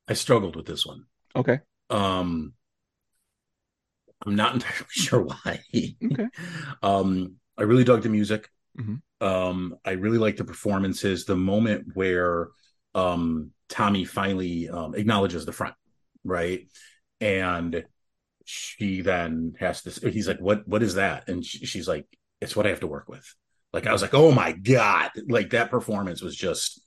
I 0.09 0.15
struggled 0.15 0.57
with 0.57 0.67
this 0.67 0.85
one. 0.85 1.05
Okay. 1.37 1.61
Um, 1.89 2.55
I'm 4.27 4.35
not 4.35 4.55
entirely 4.55 4.87
sure 4.91 5.23
why. 5.23 5.61
Okay. 5.75 6.29
Um, 6.83 7.37
I 7.57 7.63
really 7.63 7.85
dug 7.85 8.03
the 8.03 8.09
music. 8.09 8.51
Mhm. 8.79 9.03
Um, 9.21 9.77
I 9.85 9.93
really 9.93 10.19
like 10.19 10.37
the 10.37 10.45
performances. 10.45 11.25
The 11.25 11.37
moment 11.37 11.89
where 11.95 12.49
um, 12.95 13.51
Tommy 13.69 14.05
finally 14.05 14.69
um, 14.69 14.95
acknowledges 14.95 15.45
the 15.45 15.53
front, 15.53 15.75
right, 16.25 16.69
and 17.21 17.85
she 18.45 19.03
then 19.03 19.55
has 19.61 19.83
to. 19.83 20.11
He's 20.11 20.29
like, 20.29 20.39
"What? 20.41 20.67
What 20.67 20.83
is 20.83 20.95
that?" 20.95 21.29
And 21.29 21.45
she, 21.45 21.67
she's 21.67 21.89
like, 21.89 22.07
"It's 22.41 22.57
what 22.57 22.67
I 22.67 22.71
have 22.71 22.81
to 22.81 22.87
work 22.87 23.09
with." 23.09 23.35
Like 23.73 23.87
I 23.87 23.93
was 23.93 24.03
like, 24.03 24.15
"Oh 24.15 24.33
my 24.33 24.53
god!" 24.53 25.11
Like 25.29 25.51
that 25.51 25.71
performance 25.71 26.23
was 26.23 26.35
just, 26.37 26.83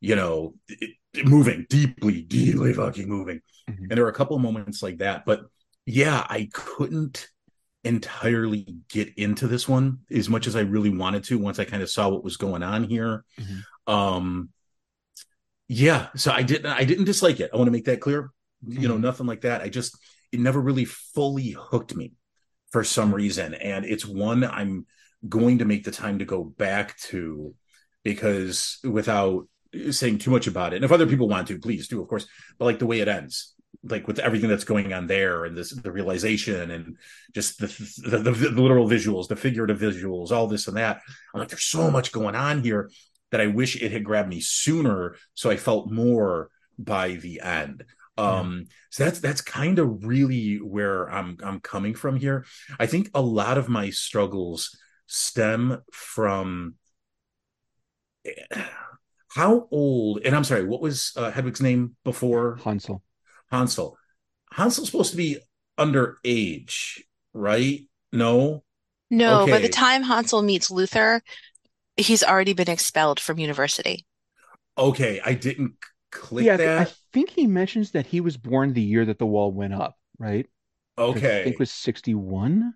you 0.00 0.16
know, 0.16 0.54
it, 0.68 0.90
it- 1.14 1.26
moving 1.26 1.66
deeply, 1.68 2.22
deeply 2.22 2.72
fucking 2.72 3.08
moving. 3.08 3.40
And 3.88 3.96
there 3.98 4.04
were 4.04 4.10
a 4.10 4.14
couple 4.14 4.36
of 4.36 4.42
moments 4.42 4.80
like 4.82 4.98
that, 4.98 5.24
but 5.26 5.42
yeah, 5.86 6.24
I 6.28 6.48
couldn't 6.52 7.26
entirely 7.84 8.66
get 8.88 9.14
into 9.16 9.46
this 9.46 9.68
one 9.68 10.00
as 10.10 10.28
much 10.28 10.46
as 10.46 10.54
I 10.54 10.60
really 10.60 10.90
wanted 10.90 11.24
to 11.24 11.38
once 11.38 11.58
I 11.58 11.64
kind 11.64 11.82
of 11.82 11.90
saw 11.90 12.08
what 12.08 12.24
was 12.24 12.36
going 12.36 12.62
on 12.62 12.84
here. 12.84 13.24
Mm-hmm. 13.38 13.92
Um 13.92 14.50
yeah, 15.68 16.08
so 16.16 16.32
I 16.32 16.42
didn't 16.42 16.66
I 16.66 16.84
didn't 16.84 17.04
dislike 17.04 17.40
it. 17.40 17.50
I 17.52 17.56
want 17.56 17.68
to 17.68 17.72
make 17.72 17.84
that 17.86 18.00
clear. 18.00 18.30
You 18.66 18.88
know, 18.88 18.94
mm-hmm. 18.94 19.04
nothing 19.04 19.26
like 19.26 19.42
that. 19.42 19.62
I 19.62 19.68
just 19.68 19.96
it 20.32 20.40
never 20.40 20.60
really 20.60 20.84
fully 20.84 21.50
hooked 21.50 21.94
me 21.96 22.12
for 22.70 22.84
some 22.84 23.08
mm-hmm. 23.08 23.16
reason 23.16 23.54
and 23.54 23.84
it's 23.84 24.06
one 24.06 24.44
I'm 24.44 24.86
going 25.28 25.58
to 25.58 25.64
make 25.64 25.84
the 25.84 25.90
time 25.90 26.18
to 26.18 26.24
go 26.24 26.44
back 26.44 26.98
to 26.98 27.54
because 28.04 28.78
without 28.84 29.46
saying 29.90 30.18
too 30.18 30.30
much 30.30 30.46
about 30.46 30.72
it 30.72 30.76
and 30.76 30.84
if 30.84 30.92
other 30.92 31.06
people 31.06 31.28
want 31.28 31.48
to 31.48 31.58
please 31.58 31.88
do 31.88 32.00
of 32.00 32.08
course 32.08 32.26
but 32.58 32.64
like 32.64 32.78
the 32.78 32.86
way 32.86 33.00
it 33.00 33.08
ends 33.08 33.54
like 33.82 34.06
with 34.06 34.18
everything 34.18 34.50
that's 34.50 34.64
going 34.64 34.92
on 34.92 35.06
there 35.06 35.44
and 35.44 35.56
this 35.56 35.70
the 35.70 35.90
realization 35.90 36.70
and 36.70 36.96
just 37.34 37.58
the 37.58 37.66
the, 38.08 38.18
the, 38.18 38.30
the 38.30 38.62
literal 38.62 38.88
visuals 38.88 39.28
the 39.28 39.36
figurative 39.36 39.78
visuals 39.78 40.30
all 40.30 40.46
this 40.46 40.68
and 40.68 40.76
that. 40.76 41.00
I'm 41.32 41.40
like 41.40 41.48
there's 41.48 41.64
so 41.64 41.90
much 41.90 42.12
going 42.12 42.34
on 42.34 42.62
here 42.62 42.90
that 43.30 43.40
i 43.40 43.46
wish 43.46 43.80
it 43.80 43.92
had 43.92 44.04
grabbed 44.04 44.28
me 44.28 44.40
sooner 44.40 45.16
so 45.34 45.50
i 45.50 45.56
felt 45.56 45.90
more 45.90 46.50
by 46.78 47.14
the 47.14 47.40
end. 47.40 47.84
Um 48.18 48.66
so 48.90 49.04
that's 49.04 49.20
that's 49.20 49.40
kind 49.40 49.78
of 49.78 50.04
really 50.04 50.56
where 50.56 51.10
i'm 51.10 51.38
i'm 51.42 51.60
coming 51.60 51.94
from 51.94 52.16
here. 52.16 52.44
I 52.78 52.86
think 52.86 53.10
a 53.14 53.22
lot 53.22 53.56
of 53.56 53.68
my 53.68 53.90
struggles 53.90 54.76
stem 55.06 55.82
from 55.92 56.74
how 59.30 59.68
old 59.70 60.20
and 60.24 60.36
i'm 60.36 60.44
sorry 60.44 60.64
what 60.64 60.82
was 60.82 61.12
uh, 61.16 61.30
hedwig's 61.30 61.62
name 61.62 61.96
before? 62.04 62.58
Hansel 62.62 63.02
hansel 63.50 63.96
hansel's 64.52 64.88
supposed 64.90 65.10
to 65.10 65.16
be 65.16 65.38
underage 65.78 67.00
right 67.32 67.82
no 68.12 68.62
No, 69.10 69.46
by 69.46 69.58
the 69.58 69.68
time 69.68 70.04
Hansel 70.04 70.40
meets 70.40 70.70
Luther, 70.70 71.22
he's 71.96 72.22
already 72.24 72.52
been 72.54 72.70
expelled 72.70 73.20
from 73.20 73.38
university. 73.38 74.06
okay 74.78 75.20
i 75.24 75.34
didn't 75.34 75.74
click 76.10 76.46
yeah, 76.46 76.56
I, 76.76 76.82
I 76.82 76.86
think 77.12 77.30
he 77.30 77.46
mentions 77.46 77.92
that 77.92 78.06
he 78.06 78.20
was 78.20 78.36
born 78.36 78.72
the 78.72 78.82
year 78.82 79.04
that 79.04 79.18
the 79.18 79.26
wall 79.26 79.52
went 79.52 79.74
up, 79.74 79.98
right? 80.18 80.46
Okay. 80.98 81.28
I 81.28 81.30
okay 81.38 81.44
think 81.44 81.58
was 81.58 81.70
61. 81.70 82.74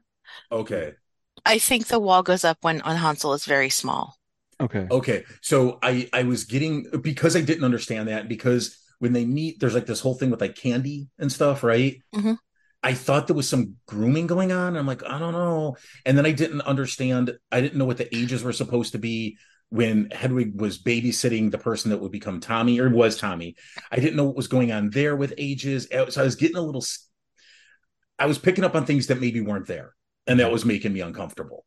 okay 0.50 0.94
I 1.46 1.58
think 1.58 1.86
the 1.86 1.98
wall 1.98 2.22
goes 2.22 2.44
up 2.44 2.58
when 2.60 2.82
on 2.82 2.96
Hansel 2.96 3.32
is 3.32 3.46
very 3.46 3.70
small. 3.70 4.18
Okay. 4.60 4.90
Okay, 4.90 5.24
so 5.40 5.78
I 5.82 6.08
I 6.12 6.22
was 6.24 6.44
getting 6.44 6.86
because 7.00 7.36
I 7.36 7.40
didn't 7.40 7.64
understand 7.64 8.08
that 8.08 8.28
because 8.28 8.78
when 9.04 9.12
they 9.12 9.26
meet, 9.26 9.60
there's 9.60 9.74
like 9.74 9.84
this 9.84 10.00
whole 10.00 10.14
thing 10.14 10.30
with 10.30 10.40
like 10.40 10.56
candy 10.56 11.08
and 11.18 11.30
stuff, 11.30 11.62
right? 11.62 12.00
Mhm. 12.14 12.38
I 12.82 12.94
thought 12.94 13.26
there 13.26 13.36
was 13.36 13.46
some 13.46 13.76
grooming 13.84 14.26
going 14.26 14.50
on. 14.50 14.78
I'm 14.78 14.86
like, 14.86 15.04
I 15.04 15.18
don't 15.18 15.34
know, 15.34 15.76
and 16.06 16.16
then 16.16 16.24
I 16.24 16.32
didn't 16.32 16.62
understand. 16.62 17.36
I 17.52 17.60
didn't 17.60 17.76
know 17.76 17.84
what 17.84 17.98
the 17.98 18.16
ages 18.16 18.42
were 18.42 18.54
supposed 18.54 18.92
to 18.92 18.98
be 18.98 19.36
when 19.68 20.08
Hedwig 20.10 20.58
was 20.58 20.82
babysitting 20.82 21.50
the 21.50 21.58
person 21.58 21.90
that 21.90 21.98
would 21.98 22.12
become 22.12 22.40
Tommy 22.40 22.80
or 22.80 22.88
was 22.88 23.18
Tommy. 23.18 23.56
I 23.92 23.96
didn't 23.96 24.16
know 24.16 24.24
what 24.24 24.36
was 24.36 24.48
going 24.48 24.72
on 24.72 24.88
there 24.88 25.16
with 25.16 25.34
ages, 25.36 25.86
so 25.90 26.20
I 26.20 26.24
was 26.24 26.36
getting 26.36 26.56
a 26.56 26.62
little. 26.62 26.84
I 28.18 28.24
was 28.24 28.38
picking 28.38 28.64
up 28.64 28.74
on 28.74 28.86
things 28.86 29.08
that 29.08 29.20
maybe 29.20 29.42
weren't 29.42 29.66
there, 29.66 29.94
and 30.26 30.40
that 30.40 30.50
was 30.50 30.64
making 30.64 30.94
me 30.94 31.00
uncomfortable. 31.00 31.66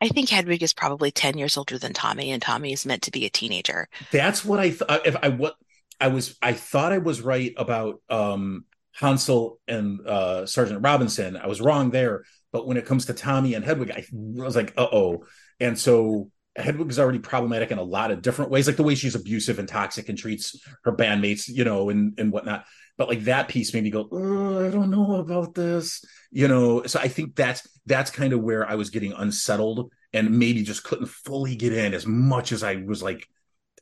I 0.00 0.08
think 0.08 0.28
Hedwig 0.28 0.62
is 0.62 0.74
probably 0.74 1.10
10 1.10 1.38
years 1.38 1.56
older 1.56 1.78
than 1.78 1.94
Tommy, 1.94 2.30
and 2.32 2.42
Tommy 2.42 2.72
is 2.72 2.84
meant 2.84 3.02
to 3.02 3.10
be 3.10 3.24
a 3.24 3.30
teenager. 3.30 3.88
That's 4.10 4.44
what 4.44 4.58
I 4.60 4.70
thought. 4.72 5.06
If 5.06 5.16
I 5.22 5.28
what 5.28 5.54
I 6.00 6.08
was, 6.08 6.36
I 6.42 6.52
thought 6.52 6.92
I 6.92 6.98
was 6.98 7.20
right 7.20 7.52
about 7.56 8.00
um 8.08 8.64
Hansel 8.92 9.60
and 9.66 10.06
uh 10.06 10.46
Sergeant 10.46 10.82
Robinson. 10.82 11.36
I 11.36 11.46
was 11.46 11.60
wrong 11.60 11.90
there. 11.90 12.24
But 12.52 12.68
when 12.68 12.76
it 12.76 12.86
comes 12.86 13.06
to 13.06 13.14
Tommy 13.14 13.54
and 13.54 13.64
Hedwig, 13.64 13.90
I 13.90 14.04
was 14.12 14.54
like, 14.54 14.72
uh 14.76 14.86
oh. 14.92 15.24
And 15.58 15.78
so 15.78 16.30
Hedwig 16.56 16.90
is 16.90 17.00
already 17.00 17.18
problematic 17.18 17.72
in 17.72 17.78
a 17.78 17.82
lot 17.82 18.12
of 18.12 18.22
different 18.22 18.50
ways, 18.50 18.68
like 18.68 18.76
the 18.76 18.84
way 18.84 18.94
she's 18.94 19.16
abusive 19.16 19.58
and 19.58 19.68
toxic 19.68 20.08
and 20.08 20.16
treats 20.16 20.64
her 20.84 20.92
bandmates, 20.92 21.48
you 21.48 21.64
know, 21.64 21.90
and 21.90 22.18
and 22.18 22.30
whatnot. 22.32 22.64
But 22.96 23.08
like 23.08 23.24
that 23.24 23.48
piece 23.48 23.74
made 23.74 23.82
me 23.82 23.90
go, 23.90 24.02
I 24.02 24.70
don't 24.70 24.90
know 24.90 25.16
about 25.16 25.54
this, 25.54 26.04
you 26.30 26.46
know. 26.46 26.84
So 26.86 27.00
I 27.00 27.08
think 27.08 27.34
that's 27.34 27.66
that's 27.86 28.10
kind 28.10 28.32
of 28.32 28.40
where 28.40 28.68
I 28.68 28.76
was 28.76 28.90
getting 28.90 29.12
unsettled 29.12 29.90
and 30.12 30.38
maybe 30.38 30.62
just 30.62 30.84
couldn't 30.84 31.08
fully 31.08 31.56
get 31.56 31.72
in 31.72 31.92
as 31.92 32.06
much 32.06 32.52
as 32.52 32.62
I 32.62 32.76
was 32.76 33.02
like, 33.02 33.26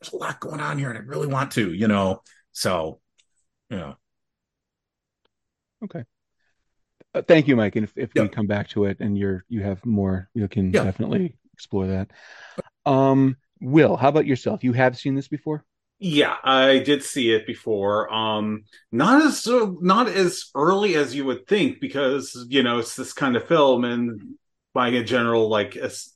there's 0.03 0.13
a 0.13 0.17
lot 0.17 0.41
going 0.41 0.61
on 0.61 0.79
here 0.79 0.91
and 0.91 0.99
I 0.99 1.03
really 1.03 1.27
want 1.27 1.53
to, 1.53 1.73
you 1.73 1.89
know. 1.89 2.23
So, 2.53 3.01
you 3.71 3.77
know. 3.77 3.97
Okay. 5.85 6.05
Uh, 7.15 7.23
thank 7.23 7.49
you, 7.49 7.57
Mike. 7.57 7.77
And 7.77 7.85
if, 7.85 7.93
if 7.97 8.11
we 8.15 8.29
come 8.29 8.47
back 8.47 8.69
to 8.71 8.85
it 8.87 8.99
and 9.01 9.17
you're 9.19 9.45
you 9.49 9.63
have 9.63 9.85
more, 9.85 10.29
you 10.35 10.49
can 10.49 10.73
Yeah. 10.73 10.85
definitely 10.85 11.37
explore 11.53 11.87
that. 11.89 12.11
Um, 12.87 13.37
Will, 13.61 13.97
how 13.97 14.09
about 14.09 14.27
yourself? 14.27 14.65
You 14.65 14.73
have 14.73 14.99
seen 14.99 15.15
this 15.15 15.29
before? 15.29 15.65
Yeah, 15.99 16.37
I 16.43 16.81
did 16.81 17.05
see 17.05 17.33
it 17.33 17.47
before. 17.47 18.13
Um, 18.13 18.65
not 18.91 19.23
as 19.23 19.47
not 19.47 20.09
as 20.09 20.51
early 20.55 20.97
as 20.97 21.15
you 21.15 21.25
would 21.27 21.47
think 21.47 21.81
because 21.81 22.45
you 22.49 22.65
know 22.65 22.79
it's 22.79 22.97
this 22.97 23.13
kind 23.13 23.37
of 23.37 23.47
film, 23.47 23.85
and 23.85 24.21
by 24.75 24.89
a 24.89 25.05
general 25.05 25.49
like 25.49 25.77
as 25.77 26.13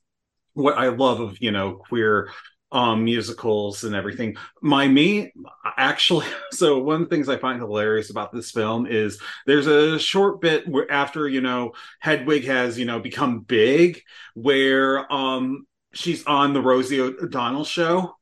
what 0.54 0.76
I 0.76 0.88
love 0.88 1.20
of 1.20 1.40
you 1.40 1.52
know 1.52 1.74
queer 1.74 2.30
um 2.72 3.04
musicals 3.04 3.84
and 3.84 3.94
everything. 3.94 4.36
My 4.60 4.88
main 4.88 5.30
actually, 5.76 6.26
so 6.52 6.78
one 6.78 7.02
of 7.02 7.08
the 7.08 7.14
things 7.14 7.28
I 7.28 7.36
find 7.36 7.60
hilarious 7.60 8.10
about 8.10 8.32
this 8.32 8.50
film 8.50 8.86
is 8.86 9.20
there's 9.46 9.66
a 9.66 9.98
short 9.98 10.40
bit 10.40 10.66
where 10.68 10.90
after 10.90 11.28
you 11.28 11.40
know 11.40 11.72
Hedwig 12.00 12.44
has 12.44 12.78
you 12.78 12.84
know 12.84 12.98
become 13.00 13.40
big, 13.40 14.02
where 14.34 15.10
um 15.12 15.66
she's 15.94 16.24
on 16.26 16.52
the 16.52 16.60
Rosie 16.62 17.00
O'Donnell 17.00 17.64
show. 17.64 18.14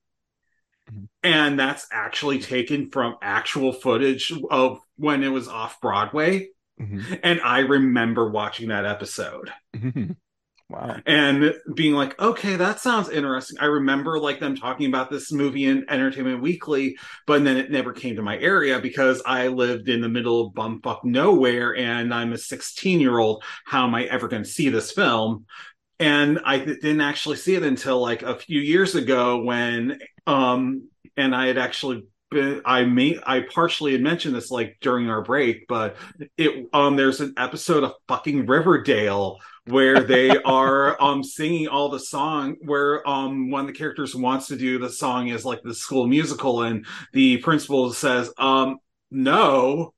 And 1.23 1.59
that's 1.59 1.87
actually 1.91 2.39
taken 2.39 2.91
from 2.91 3.17
actual 3.23 3.73
footage 3.73 4.33
of 4.51 4.81
when 4.97 5.25
it 5.25 5.29
was 5.29 5.49
off 5.49 5.81
Broadway. 5.81 6.49
And 7.23 7.41
I 7.41 7.61
remember 7.61 8.31
watching 8.31 8.69
that 8.69 8.85
episode 8.85 9.51
Wow. 10.71 10.97
and 11.05 11.55
being 11.75 11.93
like, 11.93 12.19
okay, 12.19 12.57
that 12.57 12.81
sounds 12.81 13.11
interesting. 13.11 13.59
I 13.61 13.67
remember 13.67 14.19
like 14.19 14.41
them 14.41 14.57
talking 14.57 14.87
about 14.87 15.11
this 15.11 15.31
movie 15.31 15.67
in 15.67 15.85
Entertainment 15.91 16.41
Weekly, 16.41 16.97
but 17.27 17.45
then 17.45 17.59
it 17.59 17.71
never 17.71 17.93
came 17.93 18.17
to 18.17 18.23
my 18.23 18.39
area 18.39 18.81
because 18.81 19.23
I 19.27 19.49
lived 19.49 19.89
in 19.91 20.01
the 20.01 20.09
middle 20.09 20.47
of 20.47 20.55
bumfuck 20.55 21.05
nowhere 21.05 21.77
and 21.77 22.15
I'm 22.15 22.33
a 22.33 22.39
16 22.39 22.99
year 22.99 23.19
old. 23.19 23.45
How 23.67 23.85
am 23.87 23.95
I 23.95 24.05
ever 24.05 24.27
going 24.27 24.43
to 24.43 24.49
see 24.49 24.71
this 24.71 24.91
film? 24.91 25.45
And 26.01 26.41
I 26.45 26.59
th- 26.59 26.81
didn't 26.81 27.03
actually 27.03 27.37
see 27.37 27.55
it 27.55 27.63
until 27.63 28.01
like 28.01 28.23
a 28.23 28.39
few 28.39 28.61
years 28.61 28.95
ago 28.95 29.43
when, 29.43 29.99
um, 30.27 30.89
and 31.17 31.35
I 31.35 31.47
had 31.47 31.59
actually 31.59 32.05
been 32.31 32.63
I 32.65 32.85
may 32.85 33.19
I 33.25 33.41
partially 33.41 33.93
had 33.93 34.03
mentioned 34.03 34.35
this 34.35 34.51
like 34.51 34.79
during 34.81 35.09
our 35.09 35.23
break, 35.23 35.67
but 35.69 35.97
it 36.37 36.67
um 36.73 36.97
there's 36.97 37.21
an 37.21 37.35
episode 37.37 37.85
of 37.85 37.93
fucking 38.09 38.47
Riverdale 38.47 39.39
where 39.67 40.03
they 40.03 40.31
are 40.43 41.01
um 41.03 41.25
singing 41.25 41.69
all 41.69 41.89
the 41.89 41.99
song 41.99 42.57
where 42.63 43.07
um 43.09 43.51
one 43.51 43.63
of 43.63 43.67
the 43.67 43.73
characters 43.73 44.15
wants 44.15 44.47
to 44.49 44.57
do 44.57 44.79
the 44.79 44.91
song 44.91 45.29
is 45.29 45.45
like 45.45 45.63
the 45.63 45.75
school 45.75 46.07
musical 46.07 46.63
and 46.63 46.85
the 47.13 47.39
principal 47.39 47.93
says 47.93 48.31
um 48.39 48.79
no. 49.11 49.95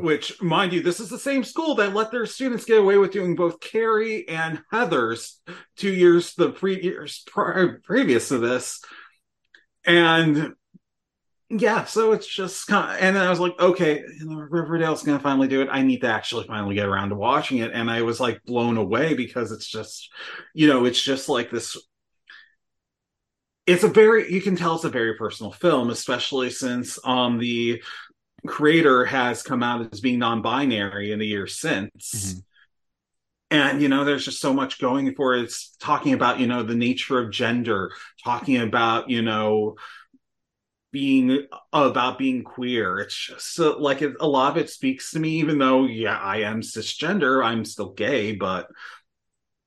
Which 0.00 0.40
mind 0.40 0.72
you 0.72 0.82
this 0.82 0.98
is 0.98 1.10
the 1.10 1.18
same 1.18 1.44
school 1.44 1.74
that 1.74 1.94
let 1.94 2.10
their 2.10 2.24
students 2.24 2.64
get 2.64 2.78
away 2.78 2.96
with 2.96 3.12
doing 3.12 3.36
both 3.36 3.60
carrie 3.60 4.26
and 4.26 4.62
heather's 4.72 5.40
two 5.76 5.92
years 5.92 6.34
the 6.34 6.50
pre- 6.50 6.82
years 6.82 7.22
prior, 7.26 7.78
previous 7.84 8.28
to 8.28 8.38
this. 8.38 8.82
And 9.84 10.54
yeah 11.50 11.84
so 11.84 12.12
it's 12.12 12.26
just 12.26 12.66
kind 12.66 12.92
of, 12.94 13.02
and 13.02 13.16
then 13.16 13.26
i 13.26 13.30
was 13.30 13.40
like 13.40 13.58
okay 13.58 14.02
you 14.18 14.26
know, 14.26 14.36
riverdale's 14.36 15.02
gonna 15.02 15.18
finally 15.18 15.48
do 15.48 15.62
it. 15.62 15.68
I 15.70 15.82
need 15.82 16.00
to 16.00 16.08
actually 16.08 16.46
finally 16.46 16.74
get 16.74 16.86
around 16.86 17.08
to 17.08 17.14
watching 17.14 17.58
it. 17.58 17.72
And 17.72 17.90
i 17.90 18.02
was 18.02 18.20
like 18.20 18.42
blown 18.44 18.76
away 18.76 19.14
because 19.14 19.50
it's 19.50 19.66
just 19.66 20.10
you 20.54 20.66
know 20.66 20.84
it's 20.84 21.00
just 21.00 21.28
like 21.28 21.50
this 21.50 21.76
it's 23.66 23.84
a 23.84 23.88
very 23.88 24.32
you 24.32 24.40
can 24.40 24.56
tell 24.56 24.74
it's 24.74 24.84
a 24.84 24.90
very 24.90 25.14
personal 25.14 25.52
film 25.52 25.90
especially 25.90 26.50
since 26.50 26.98
um 27.04 27.38
the 27.38 27.82
creator 28.46 29.04
has 29.04 29.42
come 29.42 29.62
out 29.62 29.88
as 29.92 30.00
being 30.00 30.18
non-binary 30.18 31.12
in 31.12 31.18
the 31.18 31.26
years 31.26 31.58
since. 31.58 32.34
And 33.50 33.80
you 33.80 33.88
know 33.88 34.04
there's 34.04 34.24
just 34.24 34.40
so 34.40 34.52
much 34.52 34.78
going 34.78 35.14
for 35.14 35.34
it. 35.34 35.42
It's 35.42 35.74
talking 35.80 36.12
about 36.12 36.38
you 36.38 36.46
know 36.46 36.62
the 36.62 36.74
nature 36.74 37.18
of 37.18 37.30
gender 37.30 37.92
talking 38.22 38.58
about 38.58 39.08
you 39.08 39.22
know 39.22 39.76
being 40.90 41.46
uh, 41.52 41.58
about 41.72 42.18
being 42.18 42.42
queer. 42.42 42.98
It's 42.98 43.14
just 43.14 43.58
like 43.58 44.02
it, 44.02 44.14
a 44.20 44.28
lot 44.28 44.52
of 44.52 44.62
it 44.62 44.70
speaks 44.70 45.10
to 45.12 45.20
me 45.20 45.30
even 45.30 45.58
though 45.58 45.86
yeah 45.86 46.18
i 46.18 46.38
am 46.38 46.60
cisgender 46.60 47.44
i'm 47.44 47.64
still 47.64 47.92
gay 47.92 48.34
but 48.34 48.68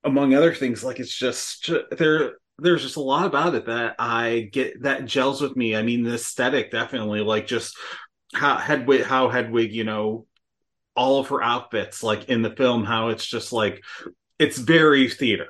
among 0.03 0.33
other 0.33 0.53
things 0.53 0.83
like 0.83 0.99
it's 0.99 1.15
just 1.15 1.69
there 1.91 2.33
there's 2.57 2.81
just 2.81 2.95
a 2.95 3.01
lot 3.01 3.25
about 3.25 3.55
it 3.55 3.65
that 3.65 3.95
i 3.99 4.49
get 4.51 4.81
that 4.83 5.05
gels 5.05 5.41
with 5.41 5.55
me. 5.55 5.75
I 5.75 5.83
mean 5.83 6.03
the 6.03 6.15
aesthetic 6.15 6.71
definitely 6.71 7.21
like 7.21 7.47
just 7.47 7.77
how 8.33 8.57
hedwig 8.57 9.03
how 9.03 9.29
hedwig 9.29 9.73
you 9.73 9.83
know 9.83 10.25
all 10.95 11.19
of 11.19 11.27
her 11.29 11.41
outfits 11.41 12.03
like 12.03 12.25
in 12.29 12.41
the 12.41 12.55
film 12.55 12.83
how 12.83 13.09
it's 13.09 13.25
just 13.25 13.53
like 13.53 13.83
it's 14.39 14.57
very 14.57 15.09
theater 15.09 15.49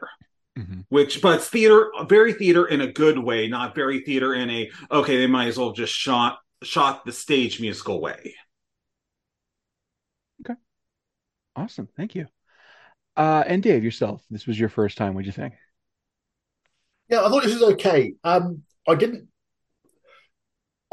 which 0.90 1.22
but 1.22 1.38
it's 1.38 1.48
theater 1.48 1.92
very 2.08 2.34
theater 2.34 2.68
in 2.68 2.82
a 2.82 2.92
good 2.92 3.18
way 3.18 3.48
not 3.48 3.74
very 3.74 4.02
theater 4.02 4.34
in 4.34 4.50
a 4.50 4.70
okay 4.92 5.18
they 5.18 5.28
might 5.28 5.48
as 5.48 5.58
well 5.58 5.72
just 5.72 5.94
shot 5.94 6.40
shot 6.64 7.06
the 7.06 7.12
stage 7.12 7.60
musical 7.60 8.02
way 8.02 8.36
Okay, 10.44 10.56
Awesome. 11.56 11.88
Thank 11.96 12.16
you. 12.16 12.28
Uh, 13.16 13.44
and 13.46 13.62
Dave, 13.62 13.84
yourself, 13.84 14.24
this 14.30 14.48
was 14.48 14.60
your 14.60 14.70
first 14.70 14.98
time. 14.98 15.14
What'd 15.14 15.26
you 15.26 15.32
think? 15.32 15.54
Yeah, 17.10 17.26
I 17.26 17.30
thought 17.30 17.44
this 17.44 17.54
was 17.54 17.74
okay. 17.74 18.14
Um, 18.24 18.64
I 18.88 18.96
didn't. 18.96 19.28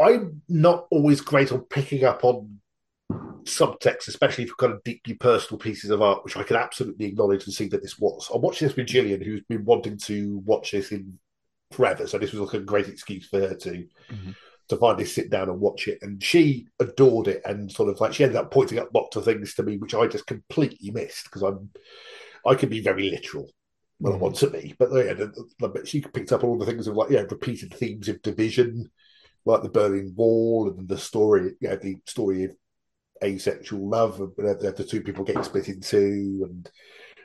I'm 0.01 0.43
not 0.49 0.87
always 0.91 1.21
great 1.21 1.51
on 1.53 1.61
picking 1.61 2.05
up 2.05 2.25
on 2.25 2.61
subtext, 3.49 4.09
especially 4.09 4.47
for 4.47 4.55
kind 4.57 4.73
of 4.73 4.83
deeply 4.85 5.15
personal 5.15 5.59
pieces 5.59 5.91
of 5.91 6.03
art, 6.03 6.25
which 6.25 6.37
I 6.37 6.43
can 6.43 6.57
absolutely 6.57 7.07
acknowledge 7.07 7.45
and 7.45 7.55
see 7.55 7.69
that 7.69 7.83
this 7.83 7.99
was. 7.99 8.31
I'm 8.33 8.43
watching 8.43 8.69
this 8.69 8.77
with 8.77 8.87
Gillian, 8.87 9.21
who's 9.21 9.43
been 9.49 9.65
wanting 9.65 9.99
to 9.99 10.39
watch 10.45 10.73
this 10.73 10.93
in 10.93 11.19
forever, 11.71 12.07
so 12.07 12.19
this 12.19 12.33
was 12.33 12.41
like 12.41 12.61
a 12.61 12.65
great 12.65 12.89
excuse 12.89 13.29
for 13.29 13.41
her 13.41 13.55
to 13.55 13.71
mm-hmm. 13.71 14.31
to 14.69 14.77
finally 14.77 15.05
sit 15.05 15.31
down 15.31 15.49
and 15.49 15.61
watch 15.61 15.89
it. 15.89 15.99
And 16.03 16.23
she 16.23 16.67
adored 16.81 17.29
it, 17.29 17.43
and 17.45 17.71
sort 17.71 17.89
of 17.89 18.01
like 18.01 18.15
she 18.15 18.25
ended 18.25 18.37
up 18.37 18.51
pointing 18.51 18.79
out 18.79 18.95
lots 18.95 19.17
of 19.17 19.25
things 19.25 19.55
to 19.55 19.63
me, 19.63 19.77
which 19.77 19.95
I 19.95 20.07
just 20.07 20.27
completely 20.27 20.91
missed 20.91 21.25
because 21.25 21.43
I'm 21.43 21.71
I 22.47 22.55
can 22.55 22.69
be 22.69 22.81
very 22.81 23.11
literal 23.11 23.51
when 23.99 24.13
I 24.13 24.17
mm-hmm. 24.17 24.25
want 24.25 24.37
to 24.37 24.51
be, 24.51 24.75
but 24.79 24.91
yeah, 24.93 25.15
the- 25.15 25.49
the- 25.59 25.69
but 25.69 25.89
she 25.89 26.01
picked 26.01 26.33
up 26.33 26.45
all 26.45 26.57
the 26.57 26.67
things 26.67 26.87
of 26.87 26.97
like 26.97 27.11
yeah, 27.11 27.23
repeated 27.23 27.75
themes 27.75 28.09
of 28.09 28.23
division, 28.23 28.91
like 29.45 29.63
the 29.63 29.69
Berlin 29.69 30.15
Wall 30.17 30.69
and 30.71 30.89
the 30.89 30.99
story, 30.99 31.53
yeah, 31.61 31.75
the 31.77 31.97
story 32.07 32.45
of 32.45 32.53
asexual 33.23 33.89
love, 33.89 34.21
and 34.21 34.35
the, 34.37 34.75
the 34.77 34.85
two 34.85 35.03
people 35.03 35.25
getting 35.25 35.43
split 35.43 35.69
in 35.69 35.81
two, 35.81 36.47
and 36.49 36.71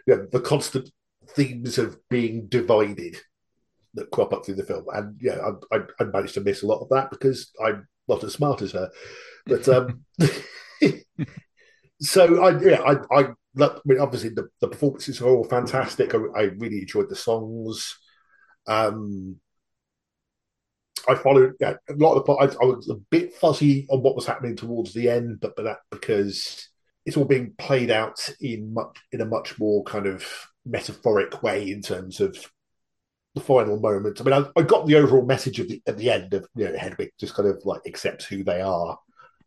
you 0.08 0.16
know, 0.16 0.28
the 0.32 0.40
constant 0.40 0.90
themes 1.30 1.78
of 1.78 1.98
being 2.10 2.48
divided 2.48 3.18
that 3.96 4.12
crop 4.12 4.34
up 4.34 4.46
through 4.46 4.56
the 4.56 4.64
film. 4.64 4.86
And 4.94 5.18
yeah, 5.22 5.40
I, 5.72 5.76
I, 5.76 5.82
I 6.00 6.04
managed 6.06 6.34
to 6.36 6.42
miss 6.42 6.64
a 6.64 6.68
lot 6.68 6.82
of 6.82 6.90
that 6.90 7.12
because 7.12 7.52
I'm 7.64 7.88
not 8.08 8.24
as 8.24 8.34
smart 8.34 8.62
as 8.62 8.72
her. 8.72 8.90
But 9.46 9.68
um, 9.70 10.04
so 12.02 12.44
I 12.44 12.60
yeah, 12.62 12.82
I, 12.82 13.20
I, 13.20 13.28
I 13.60 13.70
mean, 13.86 14.00
obviously 14.00 14.30
the, 14.30 14.50
the 14.62 14.68
performances 14.68 15.22
are 15.22 15.30
all 15.30 15.44
fantastic. 15.44 16.14
I, 16.16 16.20
I 16.36 16.42
really 16.44 16.80
enjoyed 16.80 17.10
the 17.10 17.16
songs. 17.16 17.98
Um, 18.68 19.38
I 21.08 21.16
followed 21.16 21.54
yeah, 21.60 21.74
a 21.90 21.94
lot 21.94 22.16
of 22.16 22.26
the. 22.26 22.34
I, 22.34 22.46
I 22.46 22.66
was 22.66 22.90
a 22.90 22.96
bit 22.96 23.34
fuzzy 23.34 23.88
on 23.90 24.02
what 24.02 24.16
was 24.16 24.26
happening 24.26 24.56
towards 24.56 24.94
the 24.94 25.10
end, 25.10 25.40
but 25.42 25.56
but 25.56 25.64
that 25.64 25.80
because 25.92 26.70
it's 27.06 27.18
all 27.18 27.26
being 27.26 27.54
played 27.58 27.92
out 27.92 28.30
in 28.40 28.74
much 28.74 28.98
in 29.12 29.22
a 29.22 29.26
much 29.26 29.60
more 29.60 29.84
kind 29.84 30.08
of 30.08 30.26
metaphoric 30.66 31.44
way 31.44 31.70
in 31.70 31.82
terms 31.82 32.22
of 32.22 32.38
the 33.36 33.42
final 33.42 33.80
moment. 33.80 34.22
I 34.22 34.24
mean, 34.24 34.34
I, 34.34 34.60
I 34.60 34.64
got 34.64 34.86
the 34.86 34.96
overall 34.96 35.26
message 35.26 35.60
of 35.60 35.68
the 35.68 35.82
at 35.88 35.98
the 35.98 36.10
end 36.10 36.34
of 36.34 36.46
you 36.56 36.66
know 36.66 36.78
Hedwig 36.78 37.12
just 37.20 37.34
kind 37.34 37.50
of 37.50 37.62
like 37.66 37.82
accepts 37.86 38.26
who 38.26 38.44
they 38.44 38.62
are 38.62 38.98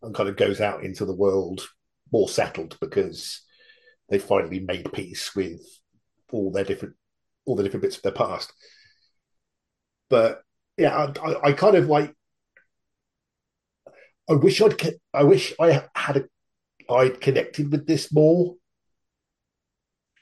and 0.03 0.15
kind 0.15 0.29
of 0.29 0.37
goes 0.37 0.61
out 0.61 0.85
into 0.85 1.05
the 1.05 1.15
world 1.15 1.67
more 2.13 2.29
settled 2.29 2.77
because 2.81 3.43
they 4.09 4.19
finally 4.19 4.61
made 4.61 4.93
peace 4.93 5.35
with 5.35 5.61
all 6.31 6.51
their 6.53 6.65
different 6.65 6.95
all 7.45 7.57
the 7.57 7.63
different 7.63 7.83
bits 7.83 7.97
of 7.97 8.03
their 8.03 8.13
past. 8.13 8.53
But 10.11 10.43
yeah, 10.77 10.95
I, 10.97 11.29
I, 11.31 11.49
I 11.49 11.53
kind 11.53 11.77
of 11.77 11.87
like. 11.87 12.15
I 14.29 14.35
wish 14.35 14.61
I'd. 14.61 14.75
I 15.15 15.23
wish 15.25 15.55
I 15.61 15.85
had 15.95 16.17
a. 16.19 16.25
I'd 16.93 17.21
connected 17.21 17.71
with 17.73 17.87
this 17.87 18.13
more, 18.13 18.55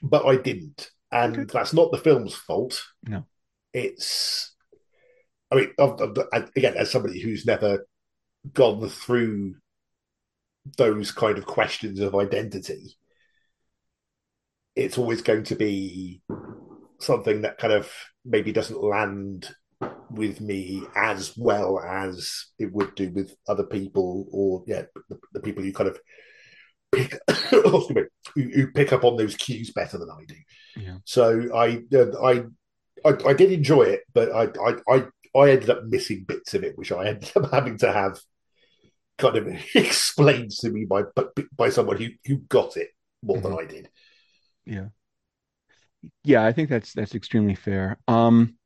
but 0.01 0.25
I 0.25 0.35
didn't, 0.37 0.89
and 1.11 1.49
that's 1.49 1.73
not 1.73 1.91
the 1.91 1.97
film's 1.97 2.33
fault. 2.35 2.81
No. 3.07 3.25
It's. 3.73 4.53
I 5.51 5.55
mean, 5.55 5.73
I've- 5.79 6.21
I've- 6.33 6.51
again, 6.55 6.75
as 6.75 6.89
somebody 6.91 7.19
who's 7.21 7.45
never 7.45 7.85
gone 8.53 8.87
through 8.89 9.55
those 10.77 11.11
kind 11.11 11.37
of 11.37 11.45
questions 11.45 11.99
of 11.99 12.15
identity, 12.15 12.97
it's 14.75 14.97
always 14.97 15.21
going 15.21 15.43
to 15.43 15.55
be 15.55 16.21
something 16.99 17.41
that 17.41 17.57
kind 17.59 17.73
of 17.73 17.91
maybe 18.23 18.51
doesn't 18.51 18.81
land 18.83 19.53
with 20.09 20.39
me 20.39 20.83
as 20.95 21.33
well 21.37 21.79
as 21.79 22.45
it 22.57 22.71
would 22.71 22.95
do 22.95 23.11
with 23.11 23.35
other 23.47 23.65
people 23.65 24.25
or 24.31 24.63
yeah 24.67 24.83
the, 25.09 25.19
the 25.33 25.39
people 25.41 25.61
who 25.61 25.73
kind 25.73 25.89
of 25.89 25.99
pick 26.95 27.19
oh, 27.27 27.77
excuse 27.77 27.89
me, 27.89 28.03
who, 28.35 28.49
who 28.49 28.71
pick 28.71 28.93
up 28.93 29.03
on 29.03 29.17
those 29.17 29.35
cues 29.35 29.71
better 29.71 29.97
than 29.97 30.09
I 30.09 30.23
do. 30.25 30.35
Yeah. 30.77 30.97
So 31.05 31.53
I 31.55 31.81
uh, 31.93 32.23
I, 32.23 32.43
I 33.07 33.29
I 33.29 33.33
did 33.33 33.51
enjoy 33.51 33.83
it, 33.83 34.01
but 34.13 34.31
I 34.31 34.43
I 34.65 34.75
I, 34.89 35.05
I 35.37 35.49
ended 35.51 35.69
up 35.69 35.83
missing 35.85 36.25
bits 36.27 36.53
of 36.53 36.63
it, 36.63 36.77
which 36.77 36.91
I 36.91 37.07
ended 37.07 37.31
up 37.35 37.51
having 37.51 37.77
to 37.79 37.91
have 37.91 38.19
kind 39.17 39.37
of 39.37 39.47
explained 39.75 40.51
to 40.51 40.69
me 40.69 40.85
by 40.85 41.03
by 41.55 41.69
someone 41.69 41.97
who 41.97 42.09
who 42.25 42.37
got 42.37 42.77
it 42.77 42.89
more 43.21 43.39
than 43.39 43.53
I 43.53 43.65
did. 43.65 43.89
Yeah. 44.65 44.87
Yeah, 46.23 46.45
I 46.45 46.51
think 46.51 46.69
that's 46.69 46.93
that's 46.93 47.15
extremely 47.15 47.55
fair. 47.55 47.97
Um, 48.07 48.57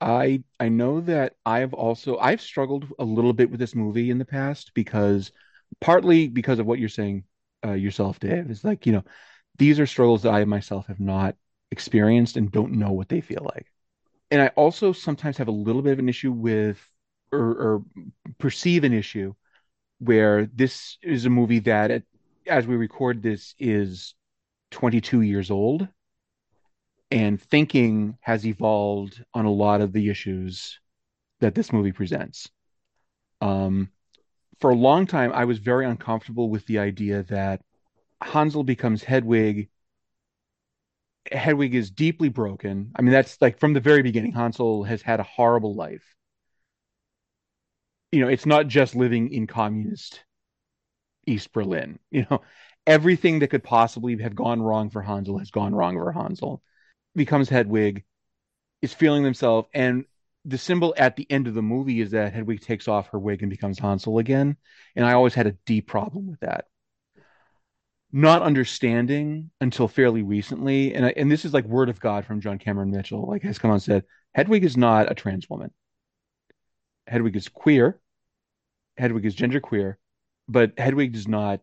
I 0.00 0.42
I 0.60 0.68
know 0.68 1.00
that 1.02 1.34
I've 1.44 1.72
also 1.74 2.18
I've 2.18 2.40
struggled 2.40 2.86
a 2.98 3.04
little 3.04 3.32
bit 3.32 3.50
with 3.50 3.60
this 3.60 3.74
movie 3.74 4.10
in 4.10 4.18
the 4.18 4.24
past 4.24 4.72
because 4.74 5.32
partly 5.80 6.28
because 6.28 6.58
of 6.58 6.66
what 6.66 6.78
you're 6.78 6.88
saying 6.88 7.24
uh, 7.64 7.72
yourself, 7.72 8.20
Dave. 8.20 8.50
It's 8.50 8.64
like, 8.64 8.86
you 8.86 8.92
know, 8.92 9.04
these 9.58 9.80
are 9.80 9.86
struggles 9.86 10.22
that 10.22 10.34
I 10.34 10.44
myself 10.44 10.86
have 10.86 11.00
not 11.00 11.36
experienced 11.70 12.36
and 12.36 12.50
don't 12.52 12.72
know 12.72 12.92
what 12.92 13.08
they 13.08 13.20
feel 13.20 13.42
like. 13.54 13.66
And 14.30 14.42
I 14.42 14.48
also 14.48 14.92
sometimes 14.92 15.38
have 15.38 15.48
a 15.48 15.52
little 15.52 15.82
bit 15.82 15.92
of 15.94 15.98
an 15.98 16.08
issue 16.08 16.32
with 16.32 16.78
or, 17.32 17.40
or 17.40 17.84
perceive 18.38 18.84
an 18.84 18.92
issue 18.92 19.34
where 19.98 20.46
this 20.46 20.98
is 21.02 21.26
a 21.26 21.30
movie 21.30 21.60
that 21.60 21.90
at, 21.90 22.02
as 22.46 22.66
we 22.66 22.76
record 22.76 23.22
this 23.22 23.54
is 23.58 24.14
22 24.70 25.22
years 25.22 25.50
old 25.50 25.88
and 27.10 27.40
thinking 27.40 28.18
has 28.20 28.46
evolved 28.46 29.24
on 29.34 29.44
a 29.44 29.50
lot 29.52 29.80
of 29.80 29.92
the 29.92 30.08
issues 30.10 30.80
that 31.40 31.54
this 31.54 31.72
movie 31.72 31.92
presents. 31.92 32.50
Um, 33.40 33.90
for 34.60 34.70
a 34.70 34.74
long 34.74 35.06
time, 35.06 35.32
I 35.32 35.44
was 35.44 35.58
very 35.58 35.86
uncomfortable 35.86 36.48
with 36.50 36.66
the 36.66 36.78
idea 36.78 37.22
that 37.24 37.62
Hansel 38.22 38.64
becomes 38.64 39.02
Hedwig. 39.04 39.68
Hedwig 41.30 41.74
is 41.74 41.90
deeply 41.90 42.28
broken. 42.28 42.92
I 42.96 43.02
mean, 43.02 43.12
that's 43.12 43.40
like 43.40 43.58
from 43.58 43.72
the 43.74 43.80
very 43.80 44.02
beginning. 44.02 44.32
Hansel 44.32 44.84
has 44.84 45.02
had 45.02 45.20
a 45.20 45.24
horrible 45.24 45.74
life. 45.74 46.14
you 48.12 48.20
know, 48.20 48.28
it's 48.28 48.46
not 48.46 48.68
just 48.68 48.94
living 48.94 49.32
in 49.32 49.46
communist 49.46 50.24
East 51.26 51.52
Berlin. 51.52 51.98
You 52.10 52.26
know, 52.30 52.42
everything 52.86 53.40
that 53.40 53.48
could 53.48 53.64
possibly 53.64 54.16
have 54.22 54.34
gone 54.34 54.62
wrong 54.62 54.90
for 54.90 55.02
Hansel 55.02 55.38
has 55.38 55.50
gone 55.50 55.74
wrong 55.74 55.96
for 55.96 56.12
Hansel. 56.12 56.62
Becomes 57.16 57.48
Hedwig, 57.48 58.04
is 58.82 58.94
feeling 58.94 59.24
themselves, 59.24 59.68
and 59.74 60.04
the 60.44 60.58
symbol 60.58 60.94
at 60.96 61.16
the 61.16 61.26
end 61.30 61.48
of 61.48 61.54
the 61.54 61.62
movie 61.62 62.00
is 62.00 62.12
that 62.12 62.32
Hedwig 62.32 62.60
takes 62.60 62.86
off 62.86 63.08
her 63.08 63.18
wig 63.18 63.42
and 63.42 63.50
becomes 63.50 63.80
Hansel 63.80 64.18
again. 64.18 64.56
And 64.94 65.04
I 65.04 65.14
always 65.14 65.34
had 65.34 65.48
a 65.48 65.56
deep 65.66 65.88
problem 65.88 66.28
with 66.28 66.38
that. 66.40 66.66
Not 68.12 68.42
understanding 68.42 69.50
until 69.60 69.88
fairly 69.88 70.22
recently, 70.22 70.94
and 70.94 71.04
I, 71.04 71.14
and 71.16 71.30
this 71.30 71.44
is 71.44 71.52
like 71.52 71.64
word 71.64 71.88
of 71.88 71.98
God 71.98 72.24
from 72.24 72.40
John 72.40 72.58
Cameron 72.58 72.92
Mitchell, 72.92 73.28
like 73.28 73.42
has 73.42 73.58
come 73.58 73.72
on 73.72 73.80
said, 73.80 74.04
Hedwig 74.34 74.64
is 74.64 74.76
not 74.76 75.10
a 75.10 75.14
trans 75.14 75.50
woman. 75.50 75.72
Hedwig 77.08 77.34
is 77.34 77.48
queer. 77.48 78.00
Hedwig 78.96 79.26
is 79.26 79.34
genderqueer, 79.34 79.96
but 80.48 80.78
Hedwig 80.78 81.12
does 81.12 81.26
not 81.26 81.60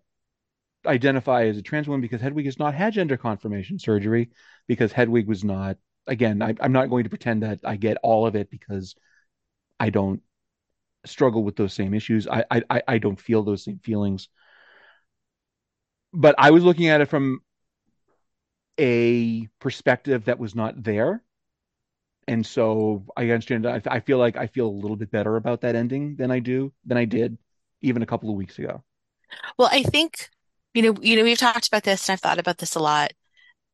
identify 0.85 1.45
as 1.45 1.57
a 1.57 1.61
trans 1.61 1.87
woman 1.87 2.01
because 2.01 2.21
Hedwig 2.21 2.45
has 2.45 2.59
not 2.59 2.73
had 2.73 2.93
gender 2.93 3.17
confirmation 3.17 3.79
surgery 3.79 4.29
because 4.67 4.91
Hedwig 4.91 5.27
was 5.27 5.43
not 5.43 5.77
again 6.07 6.41
I, 6.41 6.53
I'm 6.59 6.73
not 6.73 6.89
going 6.89 7.03
to 7.05 7.09
pretend 7.09 7.43
that 7.43 7.59
I 7.63 7.75
get 7.77 7.97
all 8.03 8.25
of 8.27 8.35
it 8.35 8.49
because 8.49 8.95
I 9.79 9.89
don't 9.89 10.21
struggle 11.05 11.43
with 11.43 11.55
those 11.55 11.73
same 11.73 11.93
issues. 11.93 12.27
I 12.27 12.45
I 12.51 12.81
I 12.87 12.97
don't 12.97 13.19
feel 13.19 13.43
those 13.43 13.63
same 13.63 13.79
feelings. 13.79 14.29
But 16.13 16.35
I 16.37 16.51
was 16.51 16.63
looking 16.63 16.87
at 16.87 17.01
it 17.01 17.07
from 17.07 17.41
a 18.79 19.47
perspective 19.59 20.25
that 20.25 20.39
was 20.39 20.55
not 20.55 20.83
there. 20.83 21.23
And 22.27 22.45
so 22.45 23.05
I 23.17 23.23
understand 23.23 23.65
I, 23.67 23.81
I 23.85 23.99
feel 23.99 24.17
like 24.17 24.37
I 24.37 24.47
feel 24.47 24.67
a 24.67 24.81
little 24.81 24.95
bit 24.95 25.11
better 25.11 25.35
about 25.35 25.61
that 25.61 25.75
ending 25.75 26.15
than 26.15 26.31
I 26.31 26.39
do 26.39 26.71
than 26.85 26.97
I 26.97 27.05
did 27.05 27.37
even 27.81 28.01
a 28.01 28.05
couple 28.05 28.29
of 28.29 28.35
weeks 28.35 28.59
ago. 28.59 28.83
Well, 29.57 29.69
I 29.71 29.83
think, 29.83 30.29
you 30.73 30.81
know, 30.81 30.95
you 31.01 31.15
know, 31.15 31.23
we've 31.23 31.37
talked 31.37 31.67
about 31.67 31.83
this 31.83 32.07
and 32.07 32.13
I've 32.13 32.21
thought 32.21 32.39
about 32.39 32.57
this 32.57 32.75
a 32.75 32.79
lot. 32.79 33.13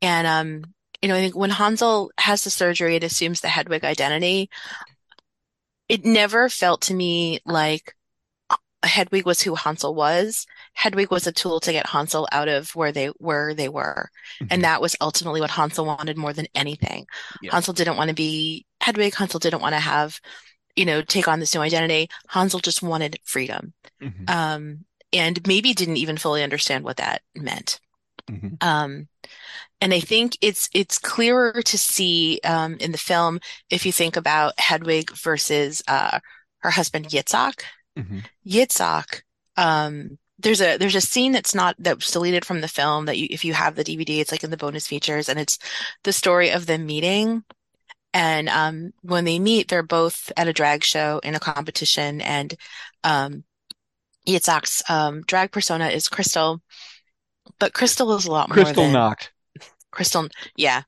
And 0.02 0.28
um, 0.28 0.74
you 1.02 1.10
know, 1.10 1.16
I 1.16 1.20
think 1.20 1.36
when 1.36 1.50
Hansel 1.50 2.12
has 2.18 2.44
the 2.44 2.50
surgery, 2.50 2.96
it 2.96 3.04
assumes 3.04 3.42
the 3.42 3.48
Hedwig 3.48 3.84
identity. 3.84 4.50
It 5.88 6.06
never 6.06 6.50
felt 6.50 6.82
to 6.84 6.94
me 6.94 7.40
like 7.46 7.96
Hedwig 8.84 9.26
was 9.26 9.42
who 9.42 9.56
Hansel 9.56 9.94
was. 9.94 10.46
Hedwig 10.74 11.12
was 11.12 11.28
a 11.28 11.32
tool 11.32 11.60
to 11.62 11.72
get 11.72 11.88
Hansel 11.88 12.28
out 12.32 12.48
of 12.48 12.76
where 12.76 12.92
they 12.92 13.08
where 13.18 13.54
they 13.54 13.70
were. 13.70 14.10
And 14.50 14.64
that 14.64 14.82
was 14.82 14.96
ultimately 15.02 15.42
what 15.42 15.50
Hansel 15.50 15.86
wanted 15.86 16.18
more 16.18 16.34
than 16.34 16.48
anything. 16.56 17.06
Yeah. 17.42 17.52
Hansel 17.52 17.74
didn't 17.74 17.98
want 17.98 18.10
to 18.10 18.16
be 18.16 18.66
Hedwig. 18.82 19.16
Hansel 19.16 19.40
didn't 19.40 19.62
want 19.62 19.74
to 19.74 19.80
have, 19.80 20.20
you 20.76 20.86
know, 20.86 21.02
take 21.02 21.28
on 21.28 21.40
this 21.40 21.54
new 21.54 21.62
identity. 21.62 22.10
Hansel 22.28 22.60
just 22.60 22.82
wanted 22.82 23.20
freedom. 23.26 23.74
Um, 24.28 24.86
and 25.14 25.45
maybe 25.48 25.73
didn't 25.73 25.98
even 25.98 26.18
fully 26.18 26.44
understand 26.44 26.84
what 26.84 26.98
that 26.98 27.22
meant. 27.36 27.80
Um, 28.61 29.07
and 29.81 29.94
I 29.94 29.99
think 29.99 30.38
it's 30.41 30.69
it's 30.73 30.98
clearer 30.99 31.61
to 31.61 31.77
see 31.77 32.40
um, 32.44 32.76
in 32.80 32.91
the 32.91 32.98
film 32.98 33.40
if 33.69 33.86
you 33.86 33.91
think 33.91 34.15
about 34.18 34.60
Hedwig 34.60 35.11
versus 35.11 35.81
uh, 35.88 36.19
her 36.60 36.69
husband 36.69 37.07
Yitzhak. 37.07 37.61
Yitzhak, 38.45 39.22
um, 39.57 40.18
there's 40.38 40.61
a 40.61 40.77
there's 40.77 40.95
a 40.95 41.02
scene 41.02 41.31
that's 41.31 41.56
not 41.56 41.76
that's 41.80 42.11
deleted 42.11 42.45
from 42.45 42.61
the 42.61 42.68
film 42.68 43.06
that 43.06 43.18
you 43.18 43.27
if 43.30 43.45
you 43.45 43.53
have 43.53 43.76
the 43.76 43.84
DVD, 43.84 44.19
it's 44.19 44.31
like 44.31 44.44
in 44.44 44.52
the 44.52 44.57
bonus 44.57 44.88
features, 44.88 45.30
and 45.30 45.40
it's 45.40 45.60
the 46.03 46.14
story 46.14 46.49
of 46.52 46.65
them 46.65 46.86
meeting. 46.86 47.44
And 48.14 48.49
um, 48.49 48.91
when 49.02 49.26
they 49.26 49.38
meet, 49.38 49.68
they're 49.68 49.84
both 49.84 50.31
at 50.36 50.48
a 50.48 50.53
drag 50.53 50.84
show 50.84 51.19
in 51.23 51.36
a 51.36 51.40
competition, 51.40 52.22
and 52.22 52.56
um, 53.03 53.44
Yitzhak's 54.28 54.88
um, 54.90 55.22
drag 55.24 55.52
persona 55.52 55.88
is 55.88 56.10
Crystal, 56.10 56.62
but 57.60 57.74
Crystal 57.74 58.16
is 58.16 58.26
a 58.26 58.32
lot 58.32 58.50
more 58.50 58.56
Crystal 58.56 58.84
than 58.84 58.94
knocked. 58.94 59.32
Crystal, 59.91 60.28
yeah. 60.56 60.84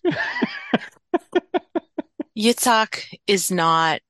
Yitzhak 2.38 3.06
is 3.28 3.52
not, 3.52 4.02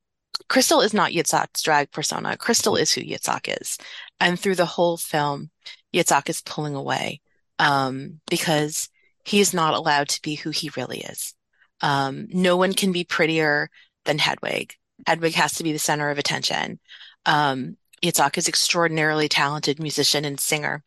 Crystal 0.49 0.81
is 0.81 0.93
not 0.93 1.11
Yitzhak's 1.11 1.61
drag 1.61 1.91
persona. 1.91 2.37
Crystal 2.37 2.75
is 2.75 2.91
who 2.91 3.01
Yitzhak 3.01 3.61
is. 3.61 3.77
And 4.19 4.39
through 4.39 4.55
the 4.55 4.65
whole 4.65 4.97
film, 4.97 5.49
Yitzhak 5.93 6.29
is 6.29 6.41
pulling 6.41 6.75
away, 6.75 7.21
um, 7.57 8.19
because 8.29 8.89
is 9.31 9.53
not 9.53 9.73
allowed 9.73 10.09
to 10.09 10.21
be 10.21 10.35
who 10.35 10.49
he 10.49 10.71
really 10.75 10.99
is. 10.99 11.33
Um, 11.81 12.27
no 12.29 12.57
one 12.57 12.73
can 12.73 12.91
be 12.91 13.03
prettier 13.03 13.69
than 14.05 14.17
Hedwig. 14.17 14.75
Hedwig 15.07 15.33
has 15.35 15.53
to 15.53 15.63
be 15.63 15.71
the 15.71 15.79
center 15.79 16.09
of 16.09 16.17
attention. 16.17 16.79
Um, 17.25 17.77
Yitzhak 18.03 18.37
is 18.37 18.47
extraordinarily 18.47 19.27
talented 19.27 19.79
musician 19.79 20.25
and 20.25 20.39
singer. 20.39 20.83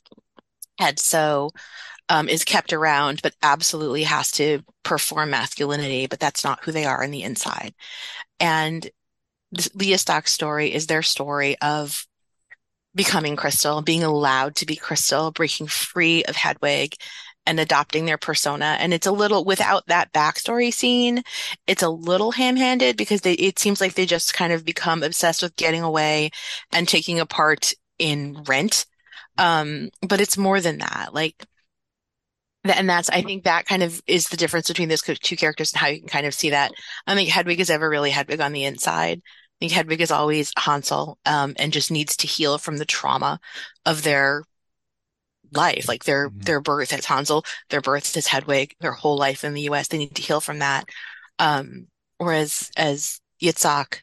And 0.79 0.99
so, 0.99 1.51
um, 2.09 2.29
is 2.29 2.45
kept 2.45 2.73
around, 2.73 3.23
but 3.23 3.35
absolutely 3.43 4.03
has 4.05 4.31
to 4.33 4.63
perform 4.83 5.31
masculinity, 5.31 6.07
but 6.07 6.21
that's 6.21 6.45
not 6.45 6.63
who 6.65 6.73
they 6.73 6.85
are 6.85 7.03
on 7.03 7.11
the 7.11 7.23
inside. 7.23 7.75
And 8.41 8.89
Yitzhak's 9.55 10.33
story 10.33 10.73
is 10.75 10.87
their 10.87 11.03
story 11.03 11.57
of 11.61 12.07
becoming 12.95 13.37
Crystal, 13.37 13.83
being 13.83 14.03
allowed 14.03 14.57
to 14.57 14.67
be 14.67 14.77
Crystal, 14.77 15.31
breaking 15.31 15.67
free 15.69 16.25
of 16.25 16.37
Hedwig 16.37 16.95
and 17.47 17.61
adopting 17.61 18.07
their 18.07 18.19
persona. 18.19 18.77
And 18.81 18.95
it's 18.95 19.07
a 19.07 19.13
little 19.13 19.45
without 19.45 19.87
that 19.87 20.13
backstory 20.13 20.73
scene, 20.73 21.23
it's 21.67 21.83
a 21.83 21.89
little 21.89 22.33
ham-handed 22.33 22.97
because 22.97 23.21
they, 23.21 23.35
it 23.35 23.59
seems 23.59 23.81
like 23.81 23.95
they 23.95 24.07
just 24.07 24.35
kind 24.35 24.53
of 24.53 24.65
become 24.65 25.03
obsessed 25.03 25.43
with 25.43 25.57
getting 25.57 25.83
away 25.83 26.31
and 26.73 26.89
taking 26.89 27.21
a 27.21 27.27
part 27.27 27.73
in 27.99 28.43
Rent. 28.47 28.87
Um, 29.37 29.91
but 30.07 30.21
it's 30.21 30.39
more 30.39 30.61
than 30.61 30.79
that. 30.79 31.11
Like, 31.13 31.45
and 32.65 32.89
that's, 32.89 33.11
I 33.11 33.21
think 33.21 33.45
that 33.45 33.67
kind 33.67 33.83
of 33.83 34.01
is 34.07 34.29
the 34.29 34.39
difference 34.39 34.69
between 34.69 34.89
those 34.89 35.03
two 35.03 35.37
characters 35.37 35.73
and 35.73 35.81
how 35.81 35.89
you 35.89 35.99
can 35.99 36.09
kind 36.09 36.27
of 36.27 36.33
see 36.33 36.51
that. 36.51 36.73
I 37.07 37.15
think 37.15 37.29
Hedwig 37.29 37.61
is 37.61 37.69
ever 37.69 37.91
really 37.91 38.11
Hedwig 38.11 38.41
on 38.41 38.53
the 38.53 38.65
inside. 38.65 39.21
I 39.25 39.57
think 39.61 39.73
Hedwig 39.73 40.01
is 40.01 40.11
always 40.11 40.51
Hansel, 40.57 41.19
um, 41.27 41.55
and 41.59 41.73
just 41.73 41.91
needs 41.91 42.17
to 42.17 42.27
heal 42.27 42.57
from 42.57 42.79
the 42.79 42.87
trauma 42.87 43.39
of 43.85 44.03
their 44.03 44.45
life, 45.57 45.89
like 45.89 46.05
their 46.05 46.31
their 46.35 46.61
birth 46.61 46.93
as 46.93 47.05
Hansel, 47.05 47.45
their 47.71 47.81
birth 47.81 48.17
as 48.17 48.27
Hedwig, 48.27 48.75
their 48.81 48.93
whole 48.93 49.17
life 49.17 49.45
in 49.45 49.55
the 49.55 49.63
U.S. 49.63 49.89
They 49.89 49.99
need 49.99 50.15
to 50.17 50.23
heal 50.23 50.41
from 50.41 50.61
that. 50.61 50.85
Um, 51.39 51.89
whereas 52.19 52.71
as 52.77 53.21
Yitzhak 53.43 54.01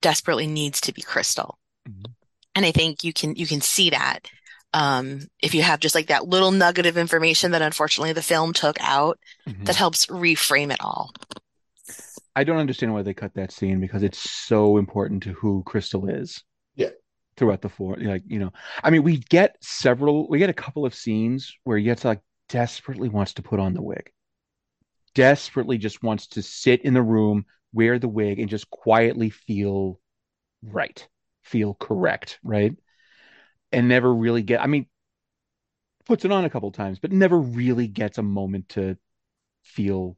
desperately 0.00 0.46
needs 0.46 0.80
to 0.82 0.92
be 0.92 1.02
Crystal, 1.02 1.58
and 2.54 2.66
I 2.66 2.72
think 2.72 3.04
you 3.04 3.12
can 3.12 3.34
you 3.36 3.46
can 3.46 3.60
see 3.60 3.90
that 3.90 4.28
um, 4.74 5.20
if 5.42 5.54
you 5.54 5.62
have 5.62 5.80
just 5.80 5.94
like 5.94 6.06
that 6.06 6.26
little 6.26 6.50
nugget 6.50 6.86
of 6.86 6.96
information 6.96 7.52
that 7.52 7.62
unfortunately 7.62 8.12
the 8.12 8.22
film 8.22 8.52
took 8.52 8.76
out 8.80 9.18
that 9.64 9.76
helps 9.76 10.06
reframe 10.06 10.72
it 10.72 10.80
all. 10.80 11.12
I 12.34 12.44
don't 12.44 12.58
understand 12.58 12.94
why 12.94 13.02
they 13.02 13.12
cut 13.12 13.34
that 13.34 13.52
scene 13.52 13.80
because 13.80 14.02
it's 14.02 14.30
so 14.30 14.78
important 14.78 15.22
to 15.24 15.32
who 15.34 15.62
Crystal 15.64 16.08
is. 16.08 16.42
Throughout 17.36 17.62
the 17.62 17.68
four, 17.70 17.96
like 17.98 18.24
you 18.26 18.38
know, 18.38 18.52
I 18.84 18.90
mean, 18.90 19.02
we 19.02 19.16
get 19.16 19.56
several, 19.62 20.28
we 20.28 20.38
get 20.38 20.50
a 20.50 20.54
couple 20.54 20.84
of 20.84 20.94
scenes 20.94 21.56
where 21.64 21.78
Yitzhak 21.78 22.20
desperately 22.48 23.08
wants 23.08 23.32
to 23.34 23.42
put 23.42 23.58
on 23.58 23.72
the 23.72 23.82
wig, 23.82 24.12
desperately 25.14 25.78
just 25.78 26.02
wants 26.02 26.26
to 26.28 26.42
sit 26.42 26.82
in 26.82 26.92
the 26.92 27.02
room, 27.02 27.46
wear 27.72 27.98
the 27.98 28.08
wig, 28.08 28.38
and 28.38 28.50
just 28.50 28.68
quietly 28.68 29.30
feel 29.30 29.98
right, 30.62 31.08
feel 31.42 31.72
correct, 31.72 32.38
right, 32.44 32.76
and 33.72 33.88
never 33.88 34.14
really 34.14 34.42
get. 34.42 34.60
I 34.60 34.66
mean, 34.66 34.86
puts 36.04 36.26
it 36.26 36.32
on 36.32 36.44
a 36.44 36.50
couple 36.50 36.70
times, 36.70 36.98
but 36.98 37.12
never 37.12 37.38
really 37.38 37.86
gets 37.86 38.18
a 38.18 38.22
moment 38.22 38.68
to 38.70 38.98
feel 39.62 40.16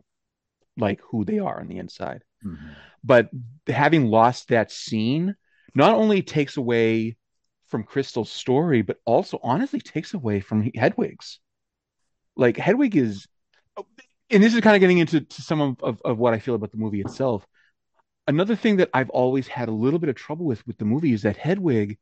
like 0.77 1.01
who 1.11 1.25
they 1.25 1.39
are 1.39 1.61
on 1.61 1.69
the 1.69 1.79
inside. 1.79 2.25
Mm-hmm. 2.45 2.73
But 3.05 3.31
having 3.69 4.07
lost 4.07 4.49
that 4.49 4.71
scene 4.71 5.37
not 5.75 5.95
only 5.95 6.23
takes 6.23 6.57
away 6.57 7.17
from 7.69 7.83
Crystal's 7.83 8.31
story, 8.31 8.83
but 8.83 8.99
also 9.05 9.39
honestly 9.43 9.81
takes 9.81 10.15
away 10.15 10.41
from 10.41 10.71
Hedwig's. 10.75 11.41
Like 12.37 12.57
Hedwig 12.57 12.97
is, 12.97 13.27
and 14.31 14.43
this 14.43 14.55
is 14.55 14.61
kind 14.61 14.77
of 14.77 14.81
getting 14.81 14.99
into 14.99 15.21
to 15.23 15.43
some 15.43 15.61
of, 15.61 15.77
of, 15.83 16.03
of 16.05 16.19
what 16.19 16.35
I 16.35 16.39
feel 16.39 16.55
about 16.55 16.71
the 16.71 16.79
movie 16.79 17.01
itself. 17.01 17.47
Another 18.27 18.57
thing 18.57 18.77
that 18.77 18.91
I've 18.95 19.11
always 19.11 19.47
had 19.47 19.69
a 19.69 19.73
little 19.73 19.99
bit 19.99 20.09
of 20.09 20.17
trouble 20.17 20.47
with 20.47 20.67
with 20.67 20.79
the 20.79 20.85
movie 20.85 21.13
is 21.13 21.23
that 21.23 21.37
Hedwig 21.37 21.99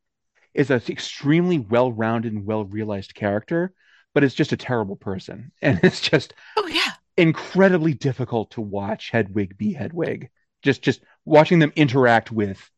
is 0.53 0.69
an 0.69 0.81
extremely 0.89 1.59
well-rounded 1.59 2.31
and 2.31 2.45
well-realized 2.45 3.15
character, 3.15 3.73
but 4.13 4.23
it's 4.23 4.35
just 4.35 4.53
a 4.53 4.57
terrible 4.57 4.95
person, 4.95 5.51
and 5.61 5.79
it's 5.83 5.99
just 5.99 6.33
oh 6.57 6.67
yeah 6.67 6.91
incredibly 7.17 7.93
difficult 7.93 8.51
to 8.51 8.61
watch 8.61 9.09
Hedwig 9.09 9.57
be 9.57 9.73
Hedwig. 9.73 10.29
Just 10.61 10.81
just 10.81 11.01
watching 11.25 11.59
them 11.59 11.73
interact 11.75 12.31
with 12.31 12.69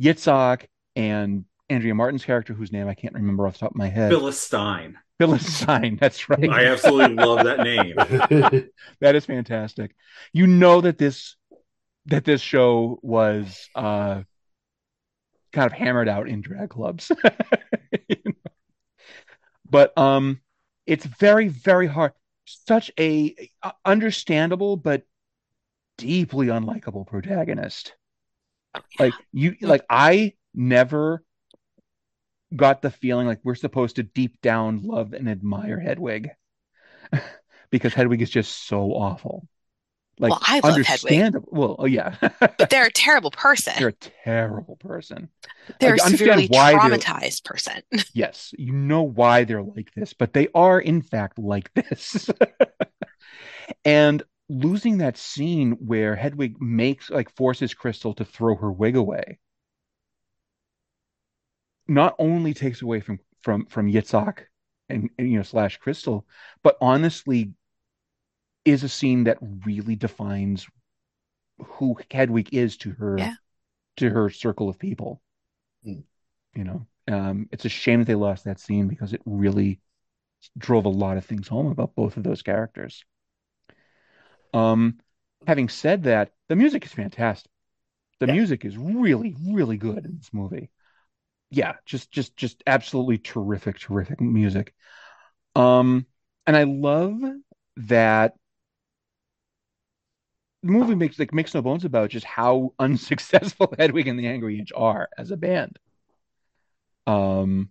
Yitzhak 0.00 0.66
and 0.96 1.44
Andrea 1.68 1.94
Martin's 1.94 2.24
character, 2.24 2.52
whose 2.52 2.72
name 2.72 2.88
I 2.88 2.94
can't 2.94 3.14
remember 3.14 3.46
off 3.46 3.54
the 3.54 3.60
top 3.60 3.70
of 3.70 3.76
my 3.76 3.88
head. 3.88 4.10
Phyllis 4.10 4.40
Stein. 4.40 4.98
Phyllis 5.18 5.60
Stein. 5.60 5.96
That's 6.00 6.28
right. 6.28 6.48
I 6.48 6.66
absolutely 6.66 7.16
love 7.16 7.44
that 7.44 7.60
name. 7.60 7.94
that 9.00 9.14
is 9.14 9.24
fantastic. 9.26 9.94
You 10.32 10.46
know 10.46 10.80
that 10.80 10.98
this 10.98 11.36
that 12.06 12.24
this 12.24 12.42
show 12.42 12.98
was 13.02 13.68
uh 13.74 14.22
kind 15.52 15.66
of 15.66 15.72
hammered 15.72 16.08
out 16.08 16.28
in 16.28 16.40
drag 16.40 16.70
clubs. 16.70 17.10
You 18.08 18.16
know? 18.24 18.32
But 19.70 19.96
um, 19.96 20.40
it's 20.84 21.06
very 21.06 21.48
very 21.48 21.86
hard. 21.86 22.12
Such 22.44 22.90
a 22.98 23.34
uh, 23.62 23.70
understandable 23.84 24.76
but 24.76 25.04
deeply 25.96 26.48
unlikable 26.48 27.06
protagonist. 27.06 27.94
Like 28.98 29.14
you, 29.32 29.56
like 29.60 29.84
I 29.90 30.34
never 30.54 31.22
got 32.54 32.82
the 32.82 32.90
feeling 32.90 33.26
like 33.26 33.40
we're 33.42 33.54
supposed 33.54 33.96
to 33.96 34.02
deep 34.02 34.40
down 34.40 34.82
love 34.82 35.12
and 35.12 35.28
admire 35.28 35.78
Hedwig 35.80 36.30
because 37.70 37.94
Hedwig 37.94 38.22
is 38.22 38.30
just 38.30 38.66
so 38.66 38.92
awful. 38.92 39.46
Like 40.18 40.30
Well, 40.30 40.40
I 40.42 40.60
love 40.60 40.82
Hedwig. 40.82 41.12
understandable. 41.12 41.48
Well, 41.50 41.76
oh 41.80 41.86
yeah, 41.86 42.14
But 42.56 42.70
they're 42.70 42.86
a 42.86 42.92
terrible 42.92 43.30
person. 43.32 43.74
they're 43.76 43.88
a 43.88 43.92
terrible 43.92 44.76
person. 44.76 45.28
They're 45.80 45.94
Like, 45.94 46.02
a 46.02 46.04
severely 46.10 46.48
traumatized 46.48 47.44
person. 47.44 47.82
Yes, 48.14 48.54
you 48.56 48.72
know 48.72 49.02
why 49.02 49.42
they're 49.44 49.62
like 49.62 49.92
this, 49.94 50.12
but 50.12 50.32
they 50.32 50.46
are 50.54 50.80
in 50.80 51.02
fact 51.02 51.36
like 51.38 51.72
this. 51.74 52.30
and 53.84 54.22
losing 54.48 54.98
that 54.98 55.16
scene 55.16 55.72
where 55.72 56.16
Hedwig 56.16 56.60
makes 56.60 57.10
like 57.10 57.34
forces 57.34 57.74
Crystal 57.74 58.14
to 58.14 58.24
throw 58.24 58.56
her 58.56 58.70
wig 58.72 58.96
away 58.96 59.38
not 61.88 62.14
only 62.18 62.54
takes 62.54 62.82
away 62.82 63.00
from 63.00 63.18
from 63.42 63.66
from 63.66 63.90
Yitzhak 63.90 64.44
and, 64.88 65.10
and, 65.18 65.30
you 65.30 65.36
know 65.36 65.42
slash 65.42 65.76
Crystal, 65.78 66.26
but 66.62 66.76
honestly 66.80 67.52
is 68.64 68.82
a 68.82 68.88
scene 68.88 69.24
that 69.24 69.38
really 69.40 69.96
defines 69.96 70.66
who 71.58 71.96
Hedwig 72.10 72.52
is 72.54 72.76
to 72.78 72.90
her 72.92 73.18
Yeah. 73.18 73.34
to 73.96 74.10
her 74.10 74.30
circle 74.30 74.68
of 74.68 74.78
people. 74.78 75.22
Mm. 75.86 76.04
You 76.54 76.64
know, 76.64 76.86
um, 77.08 77.48
it's 77.52 77.64
a 77.64 77.68
shame 77.68 78.00
that 78.00 78.06
they 78.06 78.14
lost 78.14 78.44
that 78.44 78.60
scene 78.60 78.88
because 78.88 79.12
it 79.12 79.22
really 79.24 79.80
drove 80.58 80.84
a 80.84 80.90
lot 80.90 81.16
of 81.16 81.24
things 81.24 81.48
home 81.48 81.66
about 81.66 81.94
both 81.94 82.16
of 82.16 82.22
those 82.22 82.42
characters. 82.42 83.04
Um, 84.54 85.00
having 85.46 85.68
said 85.68 86.04
that, 86.04 86.32
the 86.48 86.56
music 86.56 86.86
is 86.86 86.92
fantastic. 86.92 87.50
The 88.20 88.28
music 88.28 88.64
is 88.64 88.76
really, 88.78 89.36
really 89.50 89.76
good 89.76 90.04
in 90.06 90.16
this 90.16 90.30
movie. 90.32 90.70
Yeah, 91.50 91.76
just, 91.86 92.10
just, 92.12 92.36
just 92.36 92.62
absolutely 92.66 93.18
terrific, 93.18 93.78
terrific 93.78 94.20
music. 94.20 94.74
Um, 95.56 96.06
and 96.46 96.56
I 96.56 96.64
love 96.64 97.20
that 97.78 98.36
the 100.62 100.70
movie 100.70 100.94
makes 100.94 101.18
like 101.18 101.32
makes 101.32 101.54
no 101.54 101.62
bones 101.62 101.84
about 101.84 102.10
just 102.10 102.26
how 102.26 102.72
unsuccessful 102.78 103.72
Hedwig 103.78 104.08
and 104.08 104.18
the 104.18 104.26
Angry 104.26 104.58
Inch 104.58 104.72
are 104.74 105.08
as 105.18 105.30
a 105.30 105.36
band. 105.36 105.78
Um, 107.06 107.70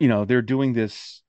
you 0.00 0.08
know, 0.08 0.24
they're 0.24 0.42
doing 0.42 0.72
this 0.72 1.22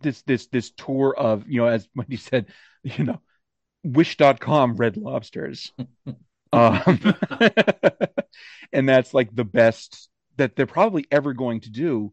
this 0.00 0.22
this 0.22 0.46
this 0.46 0.70
tour 0.70 1.14
of, 1.16 1.48
you 1.48 1.60
know, 1.60 1.66
as 1.66 1.88
Wendy 1.94 2.16
said, 2.16 2.46
you 2.82 3.04
know, 3.04 3.20
wish.com 3.92 4.76
red 4.76 4.96
lobsters. 4.96 5.72
um, 6.52 7.14
and 8.72 8.88
that's 8.88 9.14
like 9.14 9.34
the 9.34 9.44
best 9.44 10.08
that 10.36 10.56
they're 10.56 10.66
probably 10.66 11.06
ever 11.10 11.32
going 11.32 11.60
to 11.60 11.70
do. 11.70 12.12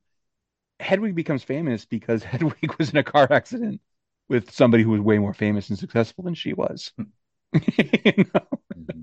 Hedwig 0.80 1.15
becomes 1.15 1.43
famous 1.43 1.85
because 1.85 2.23
Hedwig 2.23 2.76
was 2.77 2.89
in 2.89 2.97
a 2.97 3.03
car 3.03 3.27
accident 3.31 3.81
with 4.27 4.52
somebody 4.52 4.84
who 4.84 4.91
was 4.91 5.02
way 5.02 5.19
more 5.19 5.34
famous 5.34 5.69
and 5.69 5.77
successful 5.77 6.23
than 6.23 6.35
she 6.35 6.53
was. 6.53 6.91
You 8.06 8.26
know? 8.34 9.02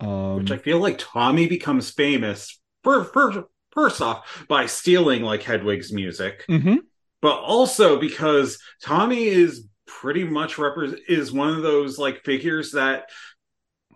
Um, 0.00 0.36
Which 0.36 0.50
I 0.50 0.58
feel 0.58 0.78
like 0.78 0.96
Tommy 0.98 1.46
becomes 1.46 1.90
famous 1.90 2.60
for, 2.82 3.04
for 3.04 3.46
first 3.72 4.02
off 4.02 4.44
by 4.48 4.66
stealing 4.66 5.22
like 5.22 5.42
Hedwig's 5.42 5.92
music, 5.92 6.44
mhm. 6.48 6.78
but 7.22 7.38
also 7.38 7.98
because 7.98 8.58
Tommy 8.82 9.28
is 9.28 9.66
pretty 10.00 10.24
much 10.24 10.56
repre- 10.56 10.98
is 11.08 11.32
one 11.32 11.54
of 11.54 11.62
those 11.62 11.98
like 11.98 12.24
figures 12.24 12.72
that 12.72 13.04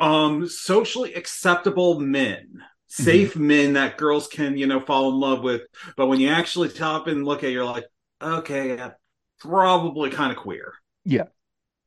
um 0.01 0.49
socially 0.49 1.15
acceptable 1.15 2.01
men 2.01 2.61
safe 2.89 3.37
men 3.37 3.75
that 3.75 3.97
girls 3.97 4.27
can 4.29 4.57
you 4.57 4.67
know 4.67 4.81
fall 4.81 5.11
in 5.11 5.21
love 5.21 5.43
with 5.43 5.63
but 5.97 6.07
when 6.07 6.21
you 6.21 6.29
actually 6.29 6.69
top 6.69 7.07
and 7.07 7.25
look 7.25 7.43
at 7.43 7.51
it, 7.51 7.53
you're 7.53 7.65
like 7.65 7.85
okay 8.23 8.77
yeah, 8.77 8.91
probably 9.41 10.11
kind 10.11 10.33
of 10.33 10.39
queer 10.39 10.73
Yeah, 11.05 11.27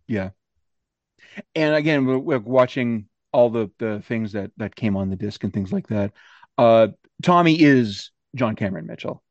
yeah. 0.07 0.29
And 1.55 1.75
again, 1.75 2.05
we're, 2.05 2.17
we're 2.17 2.39
watching 2.39 3.07
all 3.31 3.49
the 3.49 3.69
the 3.77 4.01
things 4.07 4.31
that 4.31 4.51
that 4.57 4.75
came 4.75 4.95
on 4.95 5.09
the 5.09 5.15
disc 5.15 5.43
and 5.43 5.53
things 5.53 5.71
like 5.71 5.87
that. 5.87 6.13
Uh, 6.57 6.87
Tommy 7.21 7.61
is 7.61 8.11
John 8.35 8.55
Cameron 8.55 8.87
Mitchell. 8.87 9.23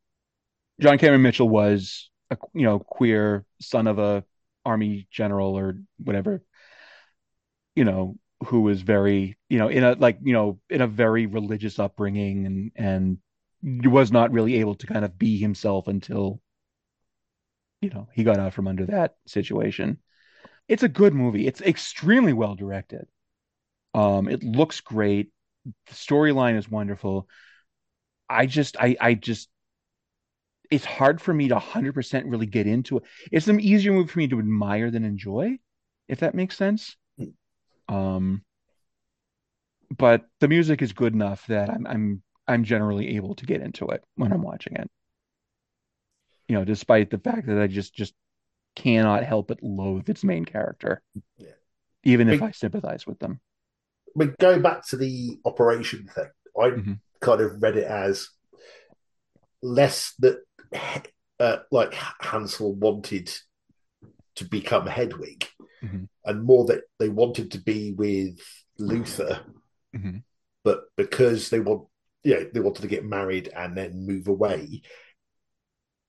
John 0.80 0.98
Cameron 0.98 1.22
Mitchell 1.22 1.48
was 1.48 2.10
a 2.30 2.36
you 2.54 2.62
know 2.62 2.78
queer 2.78 3.44
son 3.60 3.86
of 3.86 3.98
a 3.98 4.24
army 4.66 5.08
general 5.10 5.56
or 5.58 5.78
whatever, 5.98 6.42
you 7.74 7.84
know, 7.84 8.16
who 8.46 8.60
was 8.60 8.82
very 8.82 9.38
you 9.48 9.58
know 9.58 9.68
in 9.68 9.82
a 9.82 9.94
like 9.94 10.18
you 10.22 10.32
know 10.34 10.60
in 10.68 10.82
a 10.82 10.86
very 10.86 11.26
religious 11.26 11.78
upbringing 11.78 12.44
and 12.46 12.72
and 12.76 13.18
was 13.90 14.12
not 14.12 14.30
really 14.32 14.56
able 14.56 14.74
to 14.74 14.86
kind 14.86 15.04
of 15.04 15.18
be 15.18 15.38
himself 15.38 15.88
until 15.88 16.40
you 17.80 17.90
know 17.90 18.08
he 18.12 18.24
got 18.24 18.38
out 18.38 18.52
from 18.54 18.68
under 18.68 18.86
that 18.86 19.16
situation. 19.26 19.98
It's 20.68 20.82
a 20.84 20.88
good 20.88 21.14
movie. 21.14 21.46
It's 21.46 21.60
extremely 21.62 22.32
well 22.32 22.54
directed. 22.54 23.06
Um 23.94 24.28
it 24.28 24.42
looks 24.42 24.80
great. 24.80 25.30
The 25.64 25.94
storyline 25.94 26.56
is 26.56 26.70
wonderful. 26.70 27.28
I 28.28 28.46
just 28.46 28.76
i 28.78 28.96
i 29.00 29.14
just 29.14 29.48
it's 30.70 30.84
hard 30.84 31.20
for 31.20 31.32
me 31.34 31.48
to 31.48 31.54
100% 31.54 32.24
really 32.26 32.46
get 32.46 32.66
into 32.66 32.98
it. 32.98 33.04
It's 33.32 33.48
an 33.48 33.60
easier 33.60 33.92
movie 33.92 34.08
for 34.10 34.18
me 34.18 34.28
to 34.28 34.38
admire 34.38 34.90
than 34.90 35.04
enjoy 35.04 35.58
if 36.08 36.20
that 36.20 36.34
makes 36.34 36.56
sense. 36.56 36.96
Um 37.88 38.42
but 39.96 40.24
the 40.40 40.48
music 40.48 40.82
is 40.82 40.92
good 40.92 41.12
enough 41.12 41.46
that 41.46 41.70
i'm 41.70 41.86
i'm 41.86 42.22
i'm 42.48 42.64
generally 42.64 43.16
able 43.16 43.34
to 43.34 43.46
get 43.46 43.60
into 43.60 43.86
it 43.88 44.04
when 44.16 44.32
i'm 44.32 44.42
watching 44.42 44.74
it. 44.76 44.90
You 46.48 46.56
know 46.56 46.64
despite 46.64 47.10
the 47.10 47.18
fact 47.18 47.46
that 47.46 47.58
i 47.60 47.66
just 47.66 47.94
just 47.94 48.14
cannot 48.74 49.24
help 49.24 49.48
but 49.48 49.62
loathe 49.62 50.08
its 50.08 50.24
main 50.24 50.44
character 50.44 51.02
even 52.04 52.28
if 52.28 52.40
Big- 52.40 52.42
i 52.42 52.50
sympathize 52.50 53.06
with 53.06 53.18
them. 53.18 53.40
But 54.14 54.38
going 54.38 54.62
back 54.62 54.86
to 54.88 54.96
the 54.96 55.38
operation 55.44 56.08
thing, 56.14 56.30
I 56.58 56.70
Mm-hmm. 56.76 56.92
kind 57.20 57.40
of 57.40 57.62
read 57.62 57.76
it 57.76 57.84
as 57.84 58.28
less 59.62 60.14
that 60.20 60.38
uh, 61.40 61.58
like 61.70 61.94
Hansel 62.20 62.74
wanted 62.74 63.32
to 64.36 64.44
become 64.44 64.86
Hedwig, 64.86 65.46
Mhm. 65.82 66.08
and 66.24 66.42
more 66.42 66.64
that 66.66 66.84
they 66.98 67.08
wanted 67.08 67.52
to 67.52 67.58
be 67.60 67.92
with 67.92 68.40
Luther, 68.78 69.44
Mhm. 69.94 70.22
but 70.62 70.84
because 70.96 71.50
they 71.50 71.60
want, 71.60 71.88
yeah, 72.22 72.44
they 72.52 72.60
wanted 72.60 72.82
to 72.82 72.88
get 72.88 73.04
married 73.04 73.48
and 73.48 73.76
then 73.76 74.06
move 74.06 74.28
away, 74.28 74.82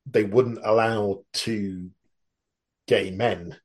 they 0.06 0.24
wouldn't 0.24 0.60
allow 0.64 1.26
two 1.34 1.92
gay 2.88 3.12
men 3.12 3.60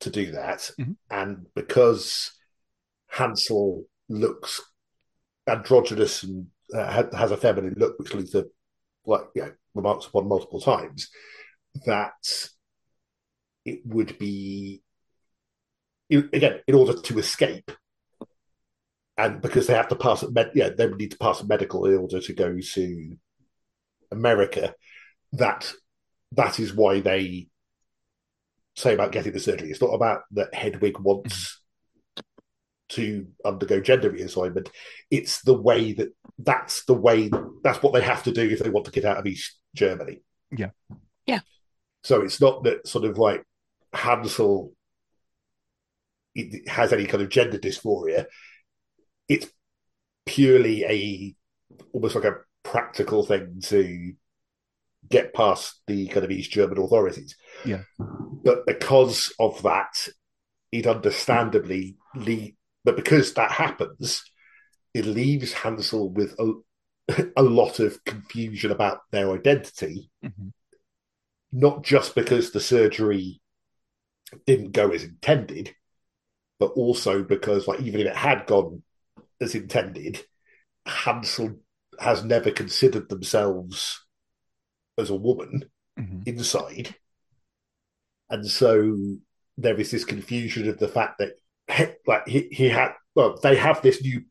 to 0.00 0.10
do 0.10 0.32
that, 0.32 0.70
and 1.10 1.46
because 1.54 2.32
Hansel 3.08 3.86
looks 4.08 4.60
androgynous 5.46 6.22
and 6.22 6.50
uh, 6.74 7.04
has 7.16 7.30
a 7.30 7.36
feminine 7.36 7.74
look, 7.76 7.98
which 7.98 8.12
Luther, 8.12 8.44
like, 9.06 9.24
you 9.34 9.42
know, 9.42 9.52
remarks 9.74 10.06
upon 10.06 10.28
multiple 10.28 10.60
times, 10.60 11.08
that 11.86 12.48
it 13.64 13.80
would 13.84 14.18
be 14.18 14.82
again 16.10 16.60
in 16.66 16.74
order 16.74 17.00
to 17.00 17.18
escape, 17.18 17.70
and 19.16 19.40
because 19.40 19.66
they 19.66 19.74
have 19.74 19.88
to 19.88 19.96
pass, 19.96 20.22
a 20.22 20.30
med- 20.30 20.52
yeah, 20.54 20.70
they 20.70 20.86
would 20.86 20.98
need 20.98 21.10
to 21.10 21.18
pass 21.18 21.40
a 21.40 21.46
medical 21.46 21.86
in 21.86 21.96
order 21.96 22.20
to 22.20 22.32
go 22.32 22.58
to 22.58 23.16
America. 24.10 24.74
That 25.32 25.72
that 26.32 26.60
is 26.60 26.74
why 26.74 27.00
they 27.00 27.48
say 28.76 28.94
about 28.94 29.12
getting 29.12 29.32
the 29.32 29.40
surgery. 29.40 29.70
It's 29.70 29.80
not 29.80 29.94
about 29.94 30.22
that 30.32 30.54
Hedwig 30.54 30.98
wants 30.98 31.34
mm-hmm. 31.34 31.65
To 32.90 33.26
undergo 33.44 33.80
gender 33.80 34.10
reassignment. 34.10 34.68
It's 35.10 35.42
the 35.42 35.60
way 35.60 35.92
that 35.94 36.14
that's 36.38 36.84
the 36.84 36.94
way 36.94 37.30
that's 37.62 37.82
what 37.82 37.92
they 37.92 38.02
have 38.02 38.22
to 38.24 38.32
do 38.32 38.42
if 38.42 38.60
they 38.60 38.70
want 38.70 38.86
to 38.86 38.92
get 38.92 39.04
out 39.04 39.18
of 39.18 39.26
East 39.26 39.56
Germany. 39.74 40.20
yeah 40.50 40.70
Yeah. 41.26 41.40
So 42.02 42.22
it's 42.22 42.40
not 42.40 42.64
that 42.64 42.86
sort 42.86 43.04
of 43.04 43.18
like 43.18 43.44
Hansel 43.92 44.72
has 46.66 46.92
any 46.92 47.06
kind 47.06 47.22
of 47.22 47.30
gender 47.30 47.58
dysphoria. 47.58 48.26
It's 49.28 49.50
purely 50.26 50.84
a 50.84 51.34
almost 51.92 52.14
like 52.14 52.24
a 52.24 52.36
practical 52.62 53.24
thing 53.24 53.60
to 53.64 54.12
get 55.08 55.34
past 55.34 55.80
the 55.86 56.08
kind 56.08 56.24
of 56.24 56.30
East 56.30 56.50
German 56.50 56.78
authorities. 56.78 57.36
yeah 57.64 57.82
But 57.98 58.66
because 58.66 59.32
of 59.38 59.62
that, 59.62 60.08
it 60.72 60.86
understandably 60.86 61.96
le 62.14 62.48
but 62.86 62.94
because 62.94 63.34
that 63.34 63.50
happens, 63.50 64.22
it 64.94 65.04
leaves 65.04 65.52
Hansel 65.52 66.08
with 66.08 66.36
a, 66.38 66.52
a 67.36 67.42
lot 67.42 67.80
of 67.80 68.02
confusion 68.04 68.70
about 68.70 69.00
their 69.10 69.32
identity, 69.32 70.08
Mhm. 70.24 70.52
not 71.50 71.82
just 71.82 72.14
because 72.14 72.52
the 72.52 72.60
surgery 72.60 73.40
didn't 74.46 74.70
go 74.70 74.90
as 74.92 75.02
intended, 75.02 75.74
but 76.60 76.70
also 76.76 77.24
because, 77.24 77.66
like, 77.66 77.80
even 77.80 78.00
if 78.00 78.06
it 78.06 78.16
had 78.16 78.46
gone 78.46 78.84
as 79.40 79.56
intended, 79.56 80.24
Hansel 80.86 81.58
has 81.98 82.22
never 82.22 82.52
considered 82.52 83.08
themselves 83.08 84.06
as 84.96 85.10
a 85.10 85.16
woman 85.16 85.68
Mhm. 85.98 86.22
inside. 86.24 86.94
And 88.30 88.46
so 88.46 88.96
there 89.58 89.78
is 89.80 89.90
this 89.90 90.04
confusion 90.04 90.68
of 90.68 90.78
the 90.78 90.88
fact 90.88 91.18
that, 91.18 91.34
like, 92.06 92.26
he, 92.26 92.48
he 92.50 92.68
had, 92.68 92.92
well, 93.14 93.38
they 93.42 93.56
have 93.56 93.82
this 93.82 94.02
new 94.02 94.22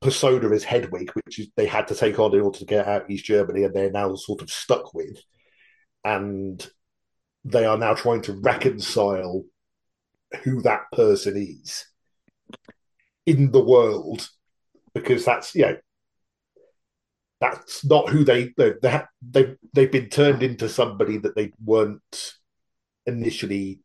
persona 0.00 0.50
as 0.54 0.64
Hedwig, 0.64 1.10
which 1.12 1.38
is 1.38 1.48
they 1.56 1.66
had 1.66 1.88
to 1.88 1.94
take 1.94 2.18
on 2.18 2.34
in 2.34 2.40
order 2.40 2.58
to 2.58 2.66
get 2.66 2.86
out 2.86 3.10
East 3.10 3.24
Germany, 3.24 3.64
and 3.64 3.74
they're 3.74 3.90
now 3.90 4.14
sort 4.14 4.42
of 4.42 4.50
stuck 4.50 4.94
with. 4.94 5.18
And 6.04 6.66
they 7.44 7.64
are 7.64 7.78
now 7.78 7.94
trying 7.94 8.22
to 8.22 8.40
reconcile 8.40 9.44
who 10.42 10.62
that 10.62 10.82
person 10.92 11.36
is 11.36 11.86
in 13.26 13.52
the 13.52 13.62
world 13.62 14.28
because 14.94 15.24
that's, 15.24 15.54
you 15.54 15.62
know, 15.62 15.76
that's 17.40 17.84
not 17.84 18.08
who 18.08 18.24
they 18.24 18.52
they 18.56 18.72
they 18.80 19.02
they 19.22 19.56
they've 19.72 19.92
been 19.92 20.08
turned 20.08 20.42
into 20.42 20.68
somebody 20.68 21.18
that 21.18 21.36
they 21.36 21.52
weren't 21.62 22.32
initially 23.06 23.80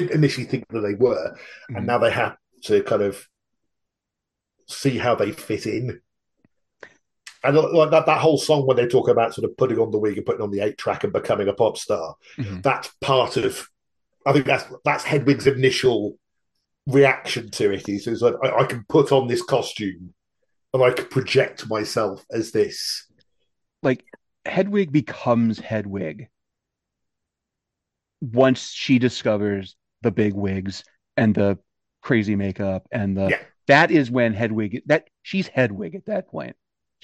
didn't 0.00 0.12
initially 0.14 0.46
think 0.46 0.66
that 0.68 0.80
they 0.80 0.94
were, 0.94 1.36
Mhm. 1.70 1.76
and 1.78 1.86
now 1.86 1.98
they 1.98 2.10
have 2.10 2.36
to 2.64 2.82
kind 2.82 3.02
of 3.02 3.26
see 4.68 4.98
how 4.98 5.14
they 5.14 5.32
fit 5.32 5.66
in. 5.66 6.00
And 7.44 7.56
like 7.56 7.90
that, 7.90 8.06
that 8.06 8.20
whole 8.20 8.38
song 8.38 8.66
when 8.66 8.76
they 8.76 8.86
talk 8.88 9.08
about 9.08 9.34
sort 9.34 9.48
of 9.48 9.56
putting 9.56 9.78
on 9.78 9.90
the 9.92 9.98
wig 9.98 10.16
and 10.16 10.26
putting 10.26 10.42
on 10.42 10.50
the 10.50 10.60
eight 10.60 10.76
track 10.78 11.04
and 11.04 11.12
becoming 11.12 11.48
a 11.48 11.52
pop 11.52 11.76
star, 11.78 12.16
Mhm. 12.36 12.62
that's 12.62 12.88
part 13.00 13.36
of. 13.36 13.68
I 14.26 14.32
think 14.32 14.46
that's 14.46 14.64
that's 14.84 15.04
Hedwig's 15.04 15.46
initial 15.46 16.18
reaction 16.86 17.50
to 17.52 17.72
it. 17.72 17.88
Is, 17.88 18.06
is 18.08 18.22
like 18.22 18.34
I, 18.42 18.62
I 18.62 18.64
can 18.66 18.84
put 18.88 19.12
on 19.12 19.28
this 19.28 19.42
costume 19.42 20.14
and 20.74 20.82
I 20.82 20.90
can 20.90 21.06
project 21.06 21.68
myself 21.68 22.24
as 22.30 22.50
this. 22.52 23.06
like 23.82 24.04
Hedwig 24.44 24.90
becomes 24.92 25.60
Hedwig 25.60 26.28
once 28.20 28.70
she 28.72 28.98
discovers 28.98 29.76
the 30.06 30.12
big 30.12 30.34
wigs 30.34 30.84
and 31.16 31.34
the 31.34 31.58
crazy 32.00 32.36
makeup 32.36 32.86
and 32.92 33.16
the 33.16 33.30
Yeah. 33.30 33.38
that 33.66 33.90
is 33.90 34.08
when 34.08 34.34
Hedwig 34.34 34.82
that 34.86 35.08
she's 35.22 35.48
Hedwig 35.48 35.96
at 35.96 36.06
that 36.06 36.28
point. 36.28 36.54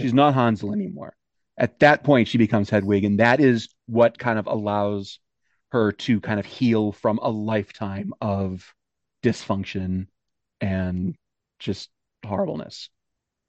She's 0.00 0.14
not 0.14 0.34
Hansel 0.34 0.72
anymore. 0.72 1.16
At 1.58 1.80
that 1.80 2.04
point 2.04 2.28
she 2.28 2.38
becomes 2.38 2.70
Hedwig 2.70 3.02
and 3.04 3.18
that 3.18 3.40
is 3.40 3.68
what 3.86 4.18
kind 4.20 4.38
of 4.38 4.46
allows 4.46 5.18
her 5.72 5.90
to 5.90 6.20
kind 6.20 6.38
of 6.38 6.46
heal 6.46 6.92
from 6.92 7.18
a 7.18 7.28
lifetime 7.28 8.12
of 8.20 8.72
dysfunction 9.24 10.06
and 10.60 11.16
just 11.58 11.90
horribleness. 12.24 12.88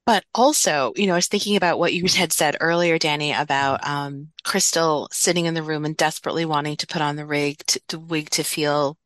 But 0.06 0.24
also, 0.34 0.92
you 0.96 1.06
know, 1.06 1.14
I 1.14 1.16
was 1.16 1.28
thinking 1.28 1.54
about 1.56 1.78
what 1.78 1.94
you 1.94 2.04
had 2.14 2.32
said 2.32 2.56
earlier, 2.60 2.98
Danny, 2.98 3.32
about 3.32 3.86
um, 3.86 4.32
Crystal 4.42 5.08
sitting 5.12 5.46
in 5.46 5.54
the 5.54 5.62
room 5.62 5.84
and 5.84 5.96
desperately 5.96 6.44
wanting 6.44 6.76
to 6.76 6.86
put 6.86 7.00
on 7.00 7.16
the 7.16 7.24
rig 7.24 7.58
to, 7.68 7.80
the 7.88 7.98
wig 7.98 8.28
to 8.30 8.42
feel 8.42 8.98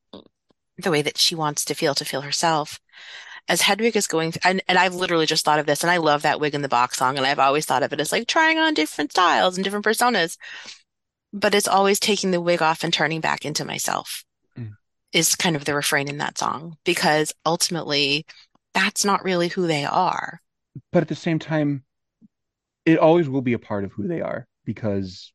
the 0.78 0.90
way 0.90 1.02
that 1.02 1.18
she 1.18 1.34
wants 1.34 1.64
to 1.66 1.74
feel, 1.74 1.94
to 1.96 2.04
feel 2.04 2.22
herself. 2.22 2.80
As 3.48 3.62
Hedwig 3.62 3.96
is 3.96 4.06
going, 4.06 4.32
th- 4.32 4.44
and, 4.44 4.62
and 4.68 4.78
I've 4.78 4.94
literally 4.94 5.26
just 5.26 5.44
thought 5.44 5.58
of 5.58 5.66
this, 5.66 5.82
and 5.82 5.90
I 5.90 5.96
love 5.96 6.22
that 6.22 6.38
wig 6.40 6.54
in 6.54 6.62
the 6.62 6.68
box 6.68 6.98
song, 6.98 7.16
and 7.16 7.26
I've 7.26 7.38
always 7.38 7.64
thought 7.64 7.82
of 7.82 7.92
it 7.92 8.00
as 8.00 8.12
like 8.12 8.26
trying 8.28 8.58
on 8.58 8.74
different 8.74 9.10
styles 9.12 9.56
and 9.56 9.64
different 9.64 9.86
personas. 9.86 10.36
But 11.32 11.54
it's 11.54 11.68
always 11.68 11.98
taking 11.98 12.30
the 12.30 12.40
wig 12.40 12.62
off 12.62 12.84
and 12.84 12.92
turning 12.92 13.20
back 13.20 13.44
into 13.44 13.64
myself 13.64 14.24
Mm. 14.58 14.72
is 15.12 15.34
kind 15.34 15.56
of 15.56 15.64
the 15.64 15.74
refrain 15.74 16.08
in 16.08 16.18
that 16.18 16.36
song, 16.38 16.76
because 16.84 17.32
ultimately 17.46 18.26
that's 18.74 19.04
not 19.04 19.24
really 19.24 19.48
who 19.48 19.66
they 19.66 19.84
are. 19.84 20.40
but 20.92 21.02
at 21.02 21.08
the 21.08 21.14
same 21.14 21.38
time, 21.38 21.84
it 22.84 22.98
always 22.98 23.28
will 23.28 23.42
be 23.42 23.52
a 23.54 23.58
part 23.58 23.84
of 23.84 23.92
who 23.92 24.06
they 24.08 24.20
are 24.20 24.46
because 24.64 25.32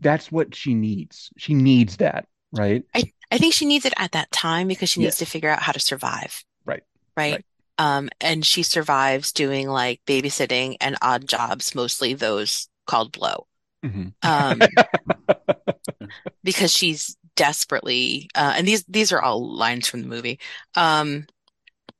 that's 0.00 0.30
what 0.32 0.54
she 0.54 0.74
needs. 0.74 1.30
She 1.36 1.54
needs 1.54 1.96
that, 1.98 2.26
right? 2.52 2.82
I, 2.94 3.12
I 3.30 3.38
think 3.38 3.54
she 3.54 3.66
needs 3.66 3.84
it 3.84 3.94
at 3.96 4.12
that 4.12 4.30
time 4.30 4.68
because 4.68 4.88
she 4.88 5.00
needs 5.00 5.14
Yes. 5.14 5.18
to 5.18 5.26
figure 5.26 5.50
out 5.50 5.62
how 5.62 5.72
to 5.72 5.80
survive, 5.80 6.44
Right. 6.64 6.82
right? 7.16 7.32
Right. 7.32 7.44
Um, 7.78 8.08
and 8.20 8.44
she 8.46 8.62
survives 8.62 9.32
doing 9.32 9.68
like 9.68 10.00
babysitting 10.06 10.76
and 10.80 10.96
odd 11.02 11.28
jobs, 11.28 11.74
mostly 11.74 12.14
those 12.14 12.68
called 12.86 13.12
blow. 13.12 13.46
Mhm. 13.84 14.14
Um, 14.22 14.60
because 16.44 16.72
she's 16.72 17.16
desperately, 17.34 18.30
uh, 18.34 18.54
and 18.56 18.66
these 18.66 18.84
these 18.84 19.12
are 19.12 19.20
all 19.20 19.54
lines 19.56 19.86
from 19.88 20.00
the 20.02 20.08
movie. 20.08 20.40
Um, 20.74 21.26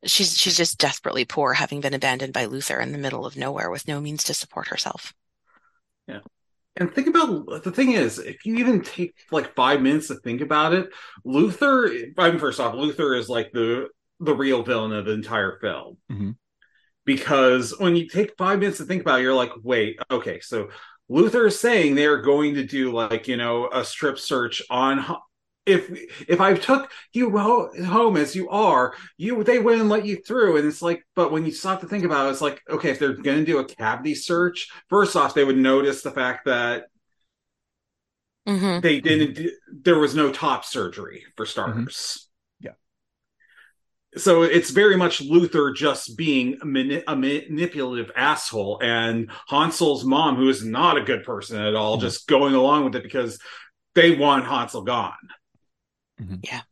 she's 0.05 0.39
she's 0.39 0.57
just 0.57 0.79
desperately 0.79 1.25
poor, 1.25 1.53
having 1.53 1.81
been 1.81 1.95
abandoned 1.95 2.33
by 2.33 2.47
Luther 2.47 2.81
in 2.81 2.93
the 2.93 2.99
middle 2.99 3.27
of 3.27 3.37
nowhere 3.37 3.71
with 3.71 3.87
no 3.87 4.01
means 4.01 4.25
to 4.25 4.35
support 4.35 4.69
herself. 4.69 5.13
Yeah. 6.09 6.21
And 6.77 6.93
think 6.93 7.07
about 7.09 7.65
the 7.65 7.73
thing 7.73 7.93
is, 7.93 8.19
if 8.19 8.45
you 8.45 8.57
even 8.57 8.83
take 8.83 9.15
like 9.31 9.55
five 9.55 9.81
minutes 9.81 10.09
to 10.09 10.17
think 10.17 10.41
about 10.43 10.75
it, 10.75 10.91
Luther. 11.25 11.87
I 12.19 12.31
mean, 12.31 12.39
first 12.39 12.61
off, 12.61 12.75
Luther 12.75 13.15
is 13.15 13.29
like 13.29 13.51
the 13.53 13.89
the 14.21 14.35
real 14.35 14.63
villain 14.63 14.93
of 14.93 15.05
the 15.05 15.13
entire 15.13 15.59
film 15.61 15.99
Mhm. 16.11 16.37
because 17.05 17.75
when 17.79 17.97
you 17.97 18.09
take 18.09 18.35
five 18.39 18.59
minutes 18.59 18.79
to 18.79 18.85
think 18.85 19.03
about 19.03 19.21
it, 19.21 19.23
you're 19.23 19.35
like, 19.35 19.53
wait, 19.63 19.99
okay, 20.11 20.41
so 20.41 20.69
Luther 21.09 21.47
is 21.47 21.61
saying 21.61 21.95
they're 21.95 22.23
going 22.23 22.55
to 22.55 22.65
do 22.65 22.93
like 22.93 23.29
you 23.29 23.37
know 23.37 23.69
a 23.73 23.85
strip 23.85 24.19
search 24.19 24.63
on. 24.71 25.05
Ho- 25.67 25.73
If 25.73 25.91
if 26.29 26.41
I 26.41 26.55
took 26.55 26.91
you 27.13 27.37
ho- 27.37 27.71
home 27.85 28.17
as 28.17 28.35
you 28.37 28.49
are, 28.51 28.95
you 29.17 29.43
they 29.45 29.59
wouldn't 29.59 29.89
let 29.89 30.07
you 30.07 30.17
through, 30.17 30.57
and 30.57 30.67
it's 30.67 30.83
like, 30.83 31.05
but 31.15 31.33
when 31.33 31.45
you 31.45 31.53
stop 31.53 31.81
to 31.81 31.89
think 31.89 32.05
about 32.05 32.27
it, 32.27 32.31
it's 32.31 32.41
like, 32.41 32.63
okay, 32.69 32.91
if 32.91 32.99
they're 32.99 33.15
going 33.15 33.39
to 33.39 33.45
do 33.45 33.59
a 33.59 33.65
cavity 33.65 34.15
search, 34.15 34.69
first 34.89 35.17
off, 35.17 35.35
they 35.35 35.45
would 35.45 35.57
notice 35.57 36.03
the 36.03 36.11
fact 36.11 36.47
that 36.47 36.85
Mhm. 38.49 38.81
they 38.81 39.01
didn't 39.01 39.35
do, 39.35 39.51
there 39.73 39.99
was 39.99 40.15
no 40.15 40.31
top 40.33 40.65
surgery 40.65 41.25
for 41.37 41.45
starters. 41.47 42.29
Yeah. 42.61 42.73
so 44.17 44.43
it's 44.43 44.71
very 44.71 44.97
much 44.97 45.21
luther 45.21 45.73
just 45.73 46.17
being 46.17 46.59
a, 46.63 46.65
mani- 46.65 47.03
a 47.07 47.15
manipulative 47.17 48.11
asshole. 48.17 48.81
And 48.83 49.31
hansel's 49.49 50.05
mom 50.05 50.37
who 50.37 50.49
is 50.49 50.65
not 50.65 50.97
a 50.97 51.03
good 51.03 51.25
person 51.25 51.61
at 51.61 51.75
all 51.75 51.99
just 51.99 52.27
going 52.27 52.55
along 52.55 52.85
with 52.85 52.97
it 52.97 53.03
because 53.03 53.39
they 53.95 54.15
want 54.17 54.47
hansel 54.47 54.83
gone 54.83 55.15
Yeah. 56.43 56.63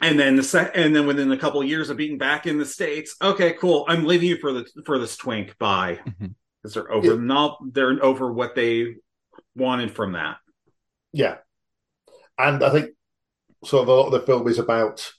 and 0.00 0.18
then 0.18 0.36
the 0.36 0.42
sec- 0.42 0.72
and 0.74 0.94
then 0.96 1.06
within 1.06 1.30
a 1.32 1.36
couple 1.38 1.60
of 1.60 1.68
years 1.68 1.90
of 1.90 1.96
being 1.96 2.18
back 2.18 2.46
in 2.46 2.58
the 2.58 2.64
states 2.66 3.14
okay 3.22 3.52
cool 3.52 3.84
i'm 3.88 4.04
leaving 4.04 4.28
you 4.28 4.36
for 4.38 4.52
the 4.52 4.66
for 4.84 4.98
this 4.98 5.16
twink 5.16 5.56
bye 5.58 5.98
Mhm. 6.06 6.34
because 6.62 6.74
they're 6.74 6.90
over 6.92 7.16
not 7.18 7.58
they're 7.72 8.02
over 8.04 8.32
what 8.32 8.54
they 8.54 8.96
wanted 9.54 9.90
from 9.94 10.12
that 10.12 10.38
Yeah. 11.12 11.38
And 12.38 12.62
I 12.62 12.70
think 12.70 12.90
sort 13.64 13.82
of 13.82 13.88
a 13.88 13.92
lot 13.92 14.06
of 14.06 14.12
the 14.12 14.20
film 14.26 14.48
is 14.48 14.58
about 14.58 15.12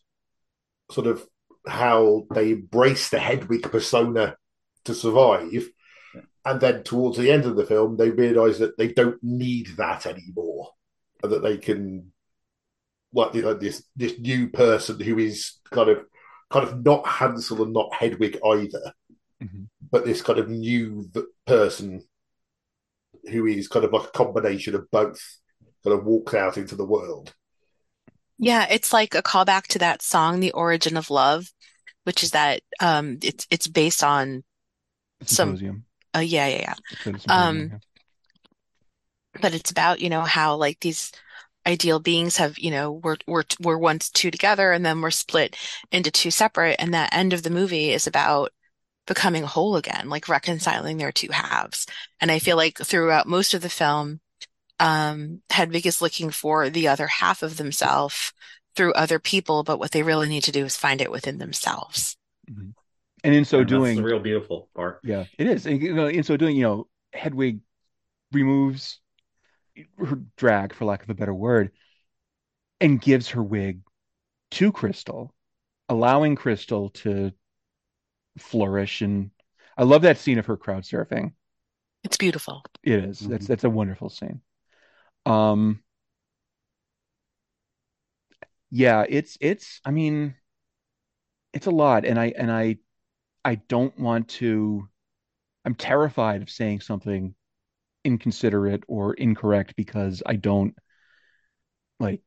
sort 0.90 1.06
of 1.08 1.24
how 1.68 2.26
they 2.34 2.52
embrace 2.52 3.10
the 3.10 3.20
Hedwig 3.20 3.64
persona 3.64 4.36
to 4.86 4.94
survive. 4.96 5.70
And 6.44 6.60
then 6.60 6.84
towards 6.84 7.18
the 7.18 7.30
end 7.30 7.46
of 7.46 7.56
the 7.56 7.66
film, 7.68 7.98
they 7.98 8.10
realize 8.10 8.58
that 8.60 8.78
they 8.78 8.88
don't 8.92 9.22
need 9.22 9.68
that 9.78 10.06
anymore. 10.08 10.72
And 11.22 11.32
that 11.34 11.44
they 11.44 11.58
can 11.58 12.11
like 13.14 13.34
you 13.34 13.42
know, 13.42 13.54
this 13.54 13.84
this 13.96 14.18
new 14.20 14.50
person 14.50 15.00
who 15.00 15.20
is 15.20 15.60
kind 15.72 15.90
of 15.90 16.06
kind 16.50 16.68
of 16.68 16.84
not 16.84 17.06
Hansel 17.08 17.64
and 17.64 17.74
not 17.74 17.94
Hedwig 17.94 18.38
either, 18.46 18.94
Mhm. 19.42 19.68
but 19.92 20.06
this 20.06 20.22
kind 20.22 20.40
of 20.40 20.50
new 20.50 21.10
person 21.46 22.04
who 23.30 23.46
is 23.46 23.68
kind 23.68 23.86
of 23.86 23.94
like 23.94 24.08
a 24.08 24.12
combination 24.12 24.76
of 24.76 24.90
both, 24.92 25.22
kind 25.84 25.98
of 25.98 26.06
walks 26.06 26.34
out 26.34 26.58
into 26.58 26.76
the 26.76 26.86
world. 26.86 27.34
Yeah, 28.38 28.66
it's 28.70 28.92
like 28.92 29.14
a 29.14 29.22
callback 29.22 29.68
to 29.68 29.80
that 29.80 30.02
song, 30.02 30.40
The 30.40 30.52
Origin 30.52 30.98
of 30.98 31.10
Love, 31.10 31.52
which 32.04 32.24
is 32.24 32.32
that 32.32 32.62
um 32.80 33.20
it's 33.22 33.46
it's 33.52 33.68
based 33.68 34.04
on 34.04 34.44
some 35.26 35.50
Symposium. 35.58 35.86
uh 36.16 36.20
yeah, 36.20 36.48
yeah, 36.48 36.62
yeah. 36.62 36.74
It's 37.06 37.26
a 37.28 37.34
Um 37.34 37.82
but 39.42 39.54
it's 39.54 39.72
about, 39.72 40.02
you 40.02 40.10
know, 40.10 40.22
how 40.22 40.56
like 40.56 40.80
these 40.82 41.12
ideal 41.66 42.00
beings 42.00 42.38
have, 42.38 42.58
you 42.60 42.72
know, 42.72 42.92
were 42.92 43.18
were 43.28 43.46
were 43.62 43.78
once 43.78 44.10
two 44.10 44.32
together 44.32 44.72
and 44.72 44.86
then 44.86 45.02
we're 45.02 45.12
split 45.12 45.56
into 45.92 46.12
two 46.12 46.32
separate 46.32 46.78
and 46.80 46.94
that 46.94 47.14
end 47.14 47.34
of 47.34 47.44
the 47.44 47.50
movie 47.50 47.92
is 47.92 48.08
about 48.08 48.52
becoming 49.08 49.44
whole 49.44 49.76
again, 49.76 50.10
like 50.10 50.30
reconciling 50.30 50.98
their 50.98 51.12
two 51.12 51.30
halves. 51.32 51.88
And 52.20 52.32
I 52.32 52.40
feel 52.40 52.58
like 52.58 52.78
throughout 52.80 53.28
most 53.28 53.54
of 53.54 53.62
the 53.62 53.70
film, 53.70 54.22
um, 54.80 55.42
Hedwig 55.50 55.86
is 55.88 56.02
looking 56.02 56.32
for 56.32 56.70
the 56.70 56.88
other 56.88 57.08
half 57.08 57.44
of 57.44 57.58
themselves 57.58 58.34
through 58.76 58.94
other 58.94 59.20
people, 59.20 59.64
but 59.64 59.80
what 59.80 59.92
they 59.92 60.04
really 60.04 60.30
need 60.30 60.44
to 60.44 60.52
do 60.52 60.66
is 60.66 60.78
find 60.78 61.02
it 61.02 61.12
within 61.12 61.38
themselves. 61.40 62.18
Mhm. 62.50 62.74
And 63.24 63.36
in 63.36 63.46
so 63.46 63.60
And 63.60 63.70
that's 63.70 63.70
doing, 63.70 63.96
the 63.96 64.04
real 64.04 64.20
beautiful 64.20 64.70
part. 64.76 65.00
Yeah, 65.04 65.26
it 65.38 65.48
is. 65.48 65.66
And, 65.66 65.82
you 65.82 65.94
know, 65.94 66.08
in 66.08 66.24
so 66.24 66.38
doing, 66.38 66.56
you 66.56 66.64
know, 66.64 66.88
Hedwig 67.14 67.62
removes 68.34 69.01
her 69.98 70.22
drag, 70.38 70.74
for 70.74 70.86
lack 70.86 71.04
of 71.04 71.10
a 71.10 71.16
better 71.16 71.34
word, 71.34 71.72
and 72.80 73.02
gives 73.02 73.30
her 73.30 73.44
wig 73.44 73.82
to 74.52 74.72
Crystal, 74.72 75.34
allowing 75.90 76.36
Crystal 76.36 76.90
to 76.90 77.32
flourish. 78.38 79.02
And 79.02 79.32
I 79.78 79.84
love 79.84 80.04
that 80.04 80.18
scene 80.18 80.40
of 80.40 80.46
her 80.48 80.58
crowd 80.58 80.84
surfing. 80.84 81.34
It's 82.04 82.18
beautiful. 82.18 82.64
It 82.84 83.04
is. 83.04 83.20
That's 83.20 83.48
that's 83.48 83.64
a 83.64 83.70
wonderful 83.70 84.10
scene. 84.10 84.42
Um, 85.26 85.82
yeah, 88.72 89.06
it's 89.08 89.38
it's. 89.40 89.80
I 89.86 89.92
mean, 89.92 90.36
it's 91.54 91.68
a 91.68 91.72
lot, 91.72 92.06
and 92.06 92.20
I 92.20 92.34
and 92.36 92.52
I 92.52 92.78
I 93.46 93.56
don't 93.56 93.98
want 94.00 94.30
to. 94.30 94.88
I'm 95.64 95.76
terrified 95.76 96.42
of 96.42 96.50
saying 96.50 96.82
something 96.82 97.36
inconsiderate 98.04 98.84
or 98.88 99.14
incorrect 99.14 99.76
because 99.76 100.22
I 100.26 100.36
don't 100.36 100.76
like. 102.00 102.22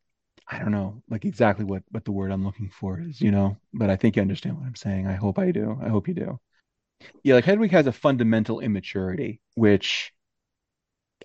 I 0.46 0.58
don't 0.58 0.72
know, 0.72 1.02
like 1.08 1.24
exactly 1.24 1.64
what 1.64 1.84
what 1.90 2.04
the 2.04 2.12
word 2.12 2.30
I'm 2.30 2.44
looking 2.44 2.68
for 2.68 3.00
is, 3.00 3.20
you 3.20 3.30
know. 3.30 3.56
But 3.72 3.88
I 3.88 3.96
think 3.96 4.16
you 4.16 4.22
understand 4.22 4.58
what 4.58 4.66
I'm 4.66 4.74
saying. 4.74 5.06
I 5.06 5.14
hope 5.14 5.38
I 5.38 5.52
do. 5.52 5.78
I 5.82 5.88
hope 5.88 6.06
you 6.06 6.14
do. 6.14 6.38
Yeah, 7.22 7.34
like 7.34 7.44
Hedwig 7.44 7.70
has 7.70 7.86
a 7.86 7.92
fundamental 7.92 8.60
immaturity, 8.60 9.40
which 9.54 10.12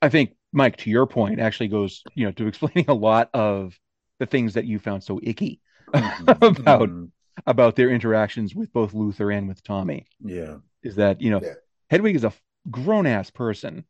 I 0.02 0.10
think, 0.10 0.36
Mike, 0.54 0.78
to 0.78 0.90
your 0.90 1.06
point, 1.06 1.40
actually 1.40 1.68
goes, 1.68 2.04
you 2.16 2.26
know, 2.26 2.32
to 2.32 2.48
explaining 2.48 2.86
a 2.88 2.94
lot 2.94 3.30
of 3.34 3.78
the 4.20 4.26
things 4.26 4.54
that 4.54 4.66
you 4.66 4.80
found 4.80 5.04
so 5.04 5.20
icky 5.22 5.62
mm-hmm. 5.94 6.30
about 6.30 6.90
mm-hmm. 6.90 7.06
about 7.46 7.76
their 7.76 7.90
interactions 7.90 8.56
with 8.56 8.72
both 8.72 8.94
Luther 8.94 9.32
and 9.32 9.48
with 9.48 9.64
Tommy. 9.64 10.08
Yeah. 10.24 10.58
Is 10.84 10.96
that, 10.96 11.22
you 11.22 11.30
know, 11.32 11.42
Hedwig 11.90 12.16
is 12.16 12.24
a 12.24 12.34
grown 12.70 13.06
ass 13.06 13.30
person 13.30 13.84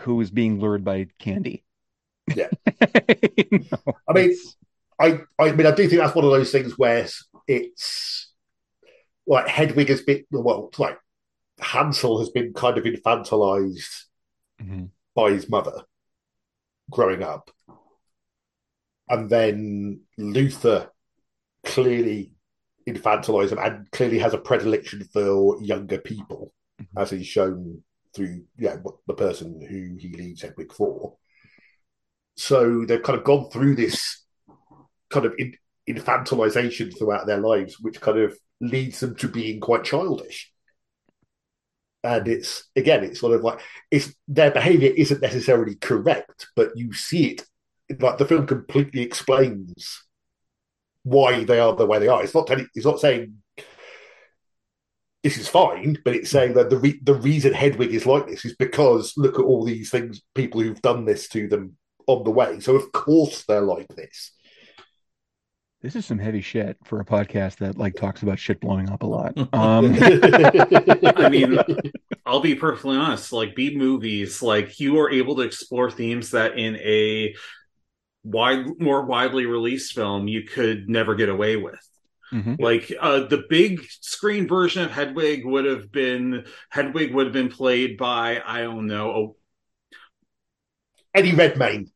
who 0.00 0.20
is 0.20 0.30
being 0.30 0.60
lured 0.60 0.84
by 0.84 1.08
candy. 1.18 1.64
Yeah. 2.34 2.48
I 2.80 4.12
mean, 4.14 4.36
I, 4.98 5.20
I 5.38 5.52
mean, 5.52 5.66
I 5.66 5.72
do 5.72 5.88
think 5.88 6.00
that's 6.00 6.14
one 6.14 6.24
of 6.24 6.30
those 6.30 6.52
things 6.52 6.78
where 6.78 7.08
it's 7.48 8.32
like 9.26 9.48
Hedwig 9.48 9.88
has 9.88 10.02
been, 10.02 10.24
well, 10.30 10.70
like 10.78 10.98
Hansel 11.60 12.18
has 12.18 12.30
been 12.30 12.52
kind 12.52 12.78
of 12.78 12.84
infantilized 12.84 14.04
mm-hmm. 14.60 14.84
by 15.14 15.30
his 15.30 15.48
mother 15.48 15.82
growing 16.90 17.22
up. 17.22 17.50
And 19.08 19.28
then 19.28 20.02
Luther 20.16 20.90
clearly 21.64 22.32
infantilized 22.88 23.52
him 23.52 23.58
and 23.58 23.90
clearly 23.90 24.18
has 24.18 24.34
a 24.34 24.38
predilection 24.38 25.04
for 25.12 25.60
younger 25.60 25.98
people, 25.98 26.52
mm-hmm. 26.80 26.98
as 26.98 27.10
he's 27.10 27.26
shown 27.26 27.82
through 28.14 28.44
yeah, 28.58 28.76
what 28.82 28.96
the 29.06 29.14
person 29.14 29.60
who 29.60 29.96
he 29.96 30.14
leaves 30.16 30.42
Hedwig 30.42 30.72
for. 30.72 31.16
So 32.36 32.84
they've 32.84 33.02
kind 33.02 33.18
of 33.18 33.24
gone 33.24 33.50
through 33.50 33.76
this 33.76 34.24
kind 35.10 35.26
of 35.26 35.34
in, 35.38 35.54
infantilization 35.88 36.96
throughout 36.96 37.26
their 37.26 37.38
lives, 37.38 37.78
which 37.80 38.00
kind 38.00 38.18
of 38.18 38.36
leads 38.60 39.00
them 39.00 39.14
to 39.16 39.28
being 39.28 39.60
quite 39.60 39.84
childish. 39.84 40.52
And 42.02 42.26
it's 42.28 42.64
again, 42.76 43.04
it's 43.04 43.20
sort 43.20 43.34
of 43.34 43.42
like 43.42 43.60
it's 43.90 44.14
their 44.26 44.50
behavior 44.50 44.90
isn't 44.96 45.20
necessarily 45.20 45.74
correct, 45.74 46.48
but 46.56 46.70
you 46.74 46.92
see 46.92 47.26
it 47.26 47.44
like 48.00 48.18
the 48.18 48.24
film 48.24 48.46
completely 48.46 49.02
explains 49.02 50.02
why 51.02 51.44
they 51.44 51.58
are 51.58 51.74
the 51.74 51.86
way 51.86 51.98
they 51.98 52.08
are. 52.08 52.22
It's 52.22 52.34
not 52.34 52.46
telling, 52.46 52.68
it's 52.74 52.86
not 52.86 53.00
saying 53.00 53.34
this 55.22 55.36
is 55.36 55.48
fine, 55.48 55.98
but 56.04 56.14
it's 56.14 56.30
saying 56.30 56.54
that 56.54 56.70
the 56.70 56.78
re- 56.78 57.00
the 57.02 57.14
reason 57.14 57.52
Hedwig 57.52 57.92
is 57.92 58.06
like 58.06 58.26
this 58.26 58.44
is 58.44 58.56
because 58.56 59.12
look 59.16 59.38
at 59.38 59.44
all 59.44 59.64
these 59.64 59.90
things, 59.90 60.22
people 60.34 60.60
who've 60.60 60.80
done 60.80 61.04
this 61.04 61.28
to 61.28 61.46
them 61.46 61.76
on 62.06 62.24
the 62.24 62.30
way. 62.30 62.60
So 62.60 62.74
of 62.74 62.90
course 62.92 63.44
they're 63.44 63.60
like 63.60 63.88
this. 63.88 64.32
This 65.82 65.96
is 65.96 66.04
some 66.04 66.18
heavy 66.18 66.42
shit 66.42 66.76
for 66.84 67.00
a 67.00 67.04
podcast 67.04 67.56
that 67.56 67.78
like 67.78 67.96
talks 67.96 68.22
about 68.22 68.38
shit 68.38 68.60
blowing 68.60 68.90
up 68.90 69.02
a 69.02 69.06
lot. 69.06 69.34
Um, 69.52 69.96
I 70.00 71.28
mean, 71.30 71.58
I'll 72.26 72.40
be 72.40 72.54
perfectly 72.54 72.96
honest. 72.96 73.32
Like 73.32 73.54
B 73.54 73.76
movies, 73.76 74.42
like 74.42 74.78
you 74.78 74.98
are 75.00 75.10
able 75.10 75.36
to 75.36 75.42
explore 75.42 75.90
themes 75.90 76.30
that 76.30 76.58
in 76.58 76.76
a 76.76 77.34
wide, 78.24 78.78
more 78.78 79.04
widely 79.04 79.46
released 79.46 79.94
film 79.94 80.28
you 80.28 80.44
could 80.44 80.88
never 80.88 81.14
get 81.14 81.28
away 81.28 81.56
with. 81.56 81.80
Mhm. 82.32 82.60
Like 82.60 82.92
uh, 83.00 83.24
the 83.26 83.44
big 83.48 83.80
screen 84.00 84.46
version 84.46 84.82
of 84.84 84.90
Hedwig 84.90 85.44
would 85.44 85.64
have 85.64 85.90
been 85.90 86.44
Hedwig 86.70 87.12
would 87.14 87.26
have 87.26 87.32
been 87.32 87.48
played 87.50 87.96
by 87.96 88.40
I 88.44 88.62
don't 88.62 88.86
know 88.86 89.36
Eddie 91.14 91.34
Redmayne. 91.34 91.90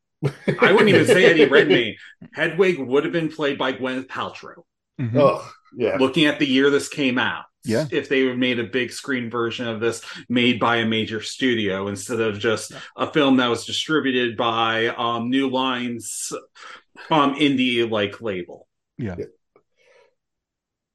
I 0.59 0.71
wouldn't 0.71 0.89
even 0.89 1.05
say 1.05 1.25
Eddie 1.25 1.45
Redmayne. 1.49 1.95
Hedwig 2.33 2.79
would 2.79 3.03
have 3.03 3.13
been 3.13 3.29
played 3.29 3.57
by 3.57 3.73
Gwyneth 3.73 4.07
Paltrow. 4.07 4.63
Mhm. 4.99 5.15
Oh, 5.19 5.49
yeah. 5.75 5.97
Looking 5.97 6.25
at 6.25 6.39
the 6.39 6.47
year 6.47 6.69
this 6.69 6.89
came 6.89 7.17
out. 7.17 7.45
Yeah. 7.63 7.85
If 7.91 8.09
they 8.09 8.25
had 8.25 8.37
made 8.37 8.59
a 8.59 8.63
big 8.63 8.91
screen 8.91 9.29
version 9.29 9.67
of 9.67 9.79
this 9.79 10.01
made 10.29 10.59
by 10.59 10.77
a 10.77 10.85
major 10.85 11.21
studio 11.21 11.87
instead 11.87 12.19
of 12.19 12.37
just 12.39 12.73
a 12.95 13.11
film 13.11 13.37
that 13.37 13.47
was 13.47 13.65
distributed 13.65 14.37
by 14.37 14.87
um 14.87 15.29
New 15.29 15.49
Lines 15.49 16.31
um 17.09 17.35
indie 17.35 17.89
like 17.89 18.21
label. 18.21 18.67
Yeah. 18.97 19.15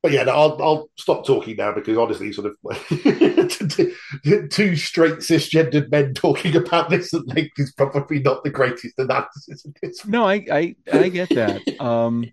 But 0.03 0.13
yeah, 0.13 0.23
no, 0.23 0.33
I'll 0.33 0.63
I'll 0.63 0.91
stop 0.99 1.27
talking 1.27 1.57
now 1.57 1.73
because 1.73 1.99
honestly, 1.99 2.33
sort 2.33 2.47
of 2.47 2.57
two 4.51 4.77
straight 4.77 5.17
cisgendered 5.17 5.91
men 5.91 6.15
talking 6.15 6.57
about 6.57 6.89
this 6.89 7.13
at 7.13 7.27
length 7.27 7.59
is 7.59 7.73
probably 7.73 8.21
not 8.21 8.43
the 8.43 8.51
greatest 8.51 8.99
analysis 8.99 9.65
of 9.67 9.75
this. 9.83 10.07
No, 10.07 10.27
I, 10.27 10.47
I 10.51 10.77
I 10.93 11.09
get 11.09 11.29
that. 11.31 11.61
Um, 11.81 12.31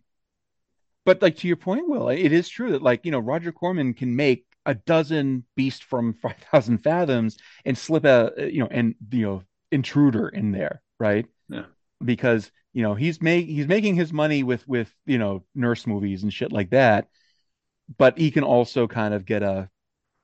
but 1.06 1.22
like 1.22 1.38
to 1.38 1.48
your 1.48 1.56
point, 1.56 1.88
Will, 1.88 2.10
it 2.10 2.34
is 2.34 2.50
true 2.50 2.72
that 2.72 2.82
like 2.82 3.06
you 3.06 3.12
know 3.12 3.20
Roger 3.20 3.52
Corman 3.52 3.94
can 3.94 4.16
make 4.16 4.46
a 4.66 4.74
dozen 4.74 5.44
Beast 5.56 5.84
from 5.84 6.14
Five 6.22 6.38
Thousand 6.52 6.84
Fathoms 6.84 7.38
and 7.66 7.78
slip 7.78 8.06
a 8.06 8.32
you 8.38 8.60
know 8.60 8.68
and 8.72 8.96
you 9.12 9.26
know 9.26 9.44
Intruder 9.72 10.30
in 10.30 10.52
there, 10.52 10.82
right? 11.00 11.26
Yeah. 11.50 11.66
Because 12.04 12.50
you 12.72 12.84
know 12.84 12.96
he's 12.96 13.22
make 13.22 13.48
he's 13.48 13.68
making 13.68 13.96
his 13.96 14.14
money 14.14 14.44
with 14.44 14.66
with 14.68 14.94
you 15.06 15.18
know 15.18 15.44
nurse 15.54 15.86
movies 15.86 16.24
and 16.24 16.34
shit 16.34 16.54
like 16.54 16.70
that, 16.70 17.08
but 17.98 18.18
he 18.18 18.32
can 18.32 18.44
also 18.44 18.88
kind 18.88 19.14
of 19.14 19.26
get 19.26 19.44
a 19.44 19.70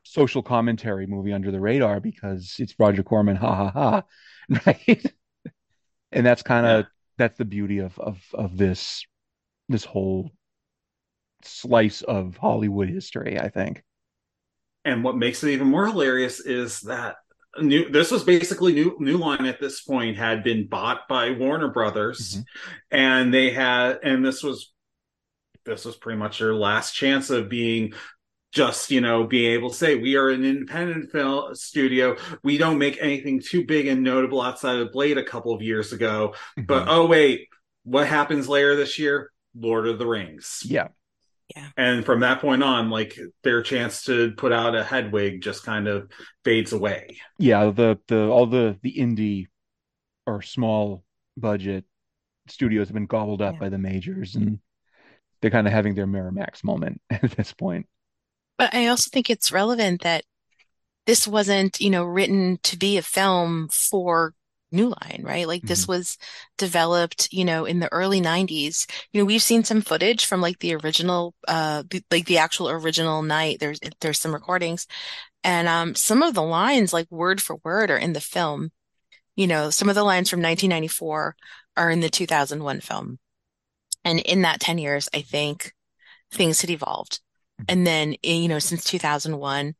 social 0.03 0.43
commentary 0.43 1.07
movie 1.07 1.33
under 1.33 1.51
the 1.51 1.59
radar 1.59 1.99
because 1.99 2.55
it's 2.59 2.75
Roger 2.77 3.03
Corman, 3.03 3.35
ha 3.35 3.55
ha 3.55 3.71
ha, 3.71 4.03
right? 4.65 5.05
and 6.11 6.25
that's 6.25 6.43
kind 6.43 6.65
of 6.65 6.85
that's 7.17 7.37
the 7.37 7.45
beauty 7.45 7.79
of 7.79 7.97
of 7.99 8.21
of 8.33 8.57
this 8.57 9.05
this 9.69 9.85
whole 9.85 10.29
slice 11.43 12.01
of 12.01 12.37
Hollywood 12.37 12.89
history, 12.89 13.39
I 13.39 13.49
think. 13.49 13.83
And 14.85 15.03
what 15.03 15.17
makes 15.17 15.43
it 15.43 15.51
even 15.51 15.67
more 15.67 15.87
hilarious 15.87 16.39
is 16.39 16.81
that 16.81 17.15
new 17.59 17.89
this 17.89 18.11
was 18.11 18.23
basically 18.23 18.73
new 18.73 18.97
new 18.99 19.17
line 19.17 19.45
at 19.45 19.61
this 19.61 19.81
point 19.81 20.17
had 20.17 20.43
been 20.43 20.67
bought 20.67 21.07
by 21.07 21.31
Warner 21.31 21.69
Brothers 21.69 22.37
mm-hmm. 22.37 22.97
and 22.97 23.33
they 23.33 23.51
had 23.51 23.99
and 24.03 24.25
this 24.25 24.41
was 24.41 24.73
this 25.65 25.85
was 25.85 25.95
pretty 25.95 26.17
much 26.17 26.39
their 26.39 26.53
last 26.53 26.93
chance 26.93 27.29
of 27.29 27.49
being 27.49 27.93
just 28.51 28.91
you 28.91 29.01
know 29.01 29.23
being 29.25 29.51
able 29.51 29.69
to 29.71 29.75
say 29.75 29.95
we 29.95 30.15
are 30.15 30.29
an 30.29 30.45
independent 30.45 31.11
film 31.11 31.55
studio. 31.55 32.15
We 32.43 32.57
don't 32.57 32.77
make 32.77 32.97
anything 33.01 33.41
too 33.41 33.65
big 33.65 33.87
and 33.87 34.03
notable 34.03 34.41
outside 34.41 34.77
of 34.77 34.91
blade 34.91 35.17
a 35.17 35.23
couple 35.23 35.53
of 35.53 35.61
years 35.61 35.91
ago. 35.91 36.35
Mm-hmm. 36.57 36.65
But 36.65 36.87
oh 36.87 37.05
wait 37.07 37.47
what 37.83 38.07
happens 38.07 38.49
later 38.49 38.75
this 38.75 38.97
year? 38.97 39.31
Lord 39.55 39.87
of 39.87 39.99
the 39.99 40.07
rings. 40.07 40.63
Yeah. 40.65 40.87
yeah. 41.55 41.69
And 41.77 42.05
from 42.05 42.21
that 42.21 42.41
point 42.41 42.63
on 42.63 42.89
like 42.89 43.19
their 43.43 43.61
chance 43.61 44.03
to 44.05 44.31
put 44.31 44.51
out 44.51 44.75
a 44.75 44.83
hedwig 44.83 45.41
just 45.41 45.63
kind 45.63 45.87
of 45.87 46.09
fades 46.43 46.73
away. 46.73 47.17
Yeah, 47.37 47.71
the 47.71 47.99
the 48.07 48.27
all 48.27 48.47
the 48.47 48.77
the 48.81 48.95
indie 48.95 49.47
or 50.25 50.41
small 50.41 51.03
budget 51.37 51.85
studios 52.47 52.87
have 52.87 52.93
been 52.93 53.05
gobbled 53.05 53.41
up 53.41 53.59
by 53.59 53.69
the 53.69 53.77
majors 53.77 54.35
and 54.35 54.59
they're 55.43 55.51
kind 55.51 55.67
of 55.67 55.73
having 55.73 55.93
their 55.93 56.07
Miramax 56.07 56.63
moment 56.63 57.01
at 57.09 57.31
this 57.31 57.51
point. 57.51 57.85
But 58.57 58.73
I 58.73 58.87
also 58.87 59.09
think 59.11 59.29
it's 59.29 59.51
relevant 59.51 60.03
that 60.03 60.23
this 61.05 61.27
wasn't, 61.27 61.81
you 61.81 61.89
know, 61.89 62.05
written 62.05 62.59
to 62.63 62.77
be 62.77 62.97
a 62.97 63.01
film 63.01 63.67
for 63.67 64.33
New 64.71 64.85
Line, 64.85 65.21
right? 65.21 65.45
Like 65.45 65.63
this 65.63 65.85
was 65.85 66.17
developed, 66.57 67.27
you 67.33 67.43
know, 67.43 67.65
in 67.65 67.79
the 67.79 67.91
early 67.91 68.21
90s. 68.21 68.89
You 69.11 69.19
know, 69.19 69.25
we've 69.25 69.41
seen 69.41 69.65
some 69.65 69.81
footage 69.81 70.25
from 70.25 70.39
like 70.39 70.59
the 70.59 70.75
original, 70.75 71.35
uh, 71.45 71.83
like 72.09 72.25
the 72.25 72.37
actual 72.37 72.69
original 72.69 73.21
night. 73.21 73.59
There's, 73.59 73.81
there's 73.99 74.19
some 74.19 74.33
recordings 74.33 74.87
and, 75.43 75.67
um, 75.67 75.93
some 75.93 76.23
of 76.23 76.35
the 76.35 76.41
lines, 76.41 76.93
like 76.93 77.11
word 77.11 77.41
for 77.41 77.57
word 77.65 77.91
are 77.91 77.97
in 77.97 78.13
the 78.13 78.21
film. 78.21 78.71
You 79.35 79.47
know, 79.47 79.71
some 79.71 79.89
of 79.89 79.95
the 79.95 80.05
lines 80.05 80.29
from 80.29 80.41
1994 80.41 81.35
are 81.75 81.91
in 81.91 81.99
the 81.99 82.09
2001 82.09 82.79
film. 82.79 83.19
And 84.05 84.19
in 84.19 84.41
that 84.41 84.59
10 84.59 84.77
years, 84.77 85.09
I 85.13 85.21
think 85.21 85.73
things 86.31 86.61
had 86.61 86.69
evolved. 86.69 87.19
And 87.67 87.85
then, 87.87 88.15
eh, 88.23 88.33
you 88.33 88.47
know, 88.47 88.59
since 88.59 88.83
2001, 88.83 89.75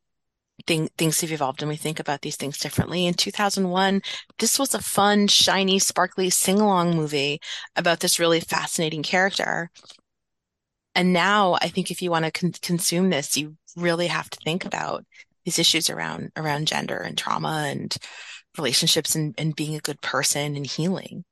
thing, 0.67 0.89
things 0.97 1.21
have 1.21 1.31
evolved 1.31 1.61
and 1.61 1.69
we 1.69 1.75
think 1.75 1.99
about 1.99 2.21
these 2.21 2.35
things 2.35 2.57
differently. 2.57 3.05
In 3.07 3.13
2001, 3.13 4.01
this 4.39 4.59
was 4.59 4.73
a 4.73 4.81
fun, 4.81 5.27
shiny, 5.27 5.79
sparkly 5.79 6.29
sing-along 6.29 6.95
movie 6.95 7.39
about 7.75 7.99
this 7.99 8.19
really 8.19 8.39
fascinating 8.39 9.03
character. 9.03 9.71
And 10.95 11.11
now 11.11 11.57
I 11.61 11.69
think 11.69 11.89
if 11.91 12.01
you 12.01 12.11
want 12.11 12.25
to 12.25 12.31
con 12.31 12.51
consume 12.61 13.09
this, 13.09 13.35
you 13.35 13.57
really 13.75 14.07
have 14.07 14.29
to 14.29 14.39
think 14.43 14.63
about 14.65 15.03
these 15.43 15.59
issues 15.59 15.89
around 15.89 16.31
around 16.37 16.67
gender 16.67 16.97
and 16.97 17.17
trauma 17.17 17.65
and 17.67 17.95
relationships 18.57 19.15
and, 19.15 19.33
and 19.37 19.55
being 19.55 19.75
a 19.75 19.79
good 19.79 20.01
person 20.01 20.55
and 20.55 20.65
healing. 20.67 21.25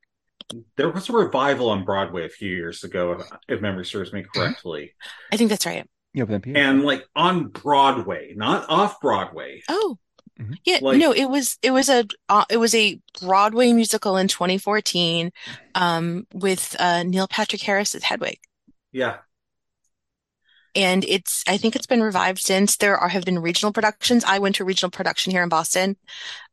There 0.76 0.90
was 0.90 1.08
a 1.08 1.12
revival 1.12 1.70
on 1.70 1.84
Broadway 1.84 2.24
a 2.26 2.28
few 2.28 2.54
years 2.54 2.84
ago, 2.84 3.12
if, 3.12 3.26
if 3.48 3.60
memory 3.60 3.84
serves 3.84 4.12
me 4.12 4.24
correctly. 4.34 4.94
I 5.32 5.36
think 5.36 5.50
that's 5.50 5.66
right. 5.66 5.88
Yeah, 6.14 6.24
but 6.24 6.44
And 6.46 6.84
like 6.84 7.06
on 7.16 7.48
Broadway, 7.48 8.34
not 8.36 8.68
off 8.68 9.00
Broadway. 9.00 9.62
Oh, 9.68 9.98
yeah, 10.64 10.78
Like- 10.82 10.98
no, 10.98 11.12
it 11.12 11.26
was 11.26 11.58
it 11.62 11.70
was 11.70 11.88
a 11.88 12.04
uh, 12.28 12.44
it 12.50 12.56
was 12.56 12.74
a 12.74 13.00
Broadway 13.20 13.72
musical 13.72 14.16
in 14.16 14.28
2014 14.28 15.30
um 15.74 16.26
with 16.34 16.74
uh 16.78 17.02
Neil 17.04 17.28
Patrick 17.28 17.62
Harris 17.62 17.94
as 17.94 18.02
Hedwig. 18.02 18.38
Yeah. 18.90 19.18
And 20.74 21.04
it's 21.04 21.44
I 21.46 21.58
think 21.58 21.76
it's 21.76 21.86
been 21.86 22.02
revived 22.02 22.38
since. 22.40 22.76
There 22.76 22.96
are 22.96 23.08
have 23.08 23.24
been 23.24 23.38
regional 23.38 23.72
productions. 23.72 24.24
I 24.24 24.38
went 24.38 24.54
to 24.56 24.62
a 24.62 24.66
regional 24.66 24.90
production 24.90 25.30
here 25.30 25.42
in 25.42 25.50
Boston, 25.50 25.96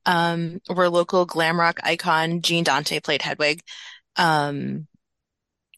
um, 0.09 0.59
where 0.73 0.89
local 0.89 1.25
glam 1.25 1.59
rock 1.59 1.79
icon 1.83 2.41
Jean 2.41 2.63
Dante 2.63 2.99
played 2.99 3.21
Hedwig. 3.21 3.61
Um, 4.15 4.87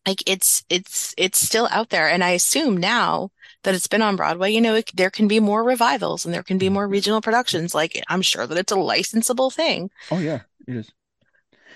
like 0.07 0.23
it's 0.25 0.63
it's 0.69 1.13
it's 1.17 1.39
still 1.39 1.67
out 1.69 1.89
there, 1.89 2.09
and 2.09 2.23
I 2.23 2.31
assume 2.31 2.77
now 2.77 3.31
that 3.63 3.75
it's 3.75 3.87
been 3.87 4.01
on 4.01 4.15
Broadway, 4.15 4.51
you 4.51 4.61
know, 4.61 4.75
it, 4.75 4.89
there 4.95 5.11
can 5.11 5.27
be 5.27 5.39
more 5.39 5.63
revivals 5.63 6.25
and 6.25 6.33
there 6.33 6.43
can 6.43 6.57
be 6.57 6.69
more 6.69 6.87
regional 6.87 7.21
productions. 7.21 7.75
Like 7.75 8.01
I'm 8.07 8.21
sure 8.21 8.47
that 8.47 8.57
it's 8.57 8.71
a 8.71 8.75
licensable 8.75 9.53
thing. 9.53 9.91
Oh 10.09 10.19
yeah, 10.19 10.39
it 10.65 10.77
is. 10.77 10.91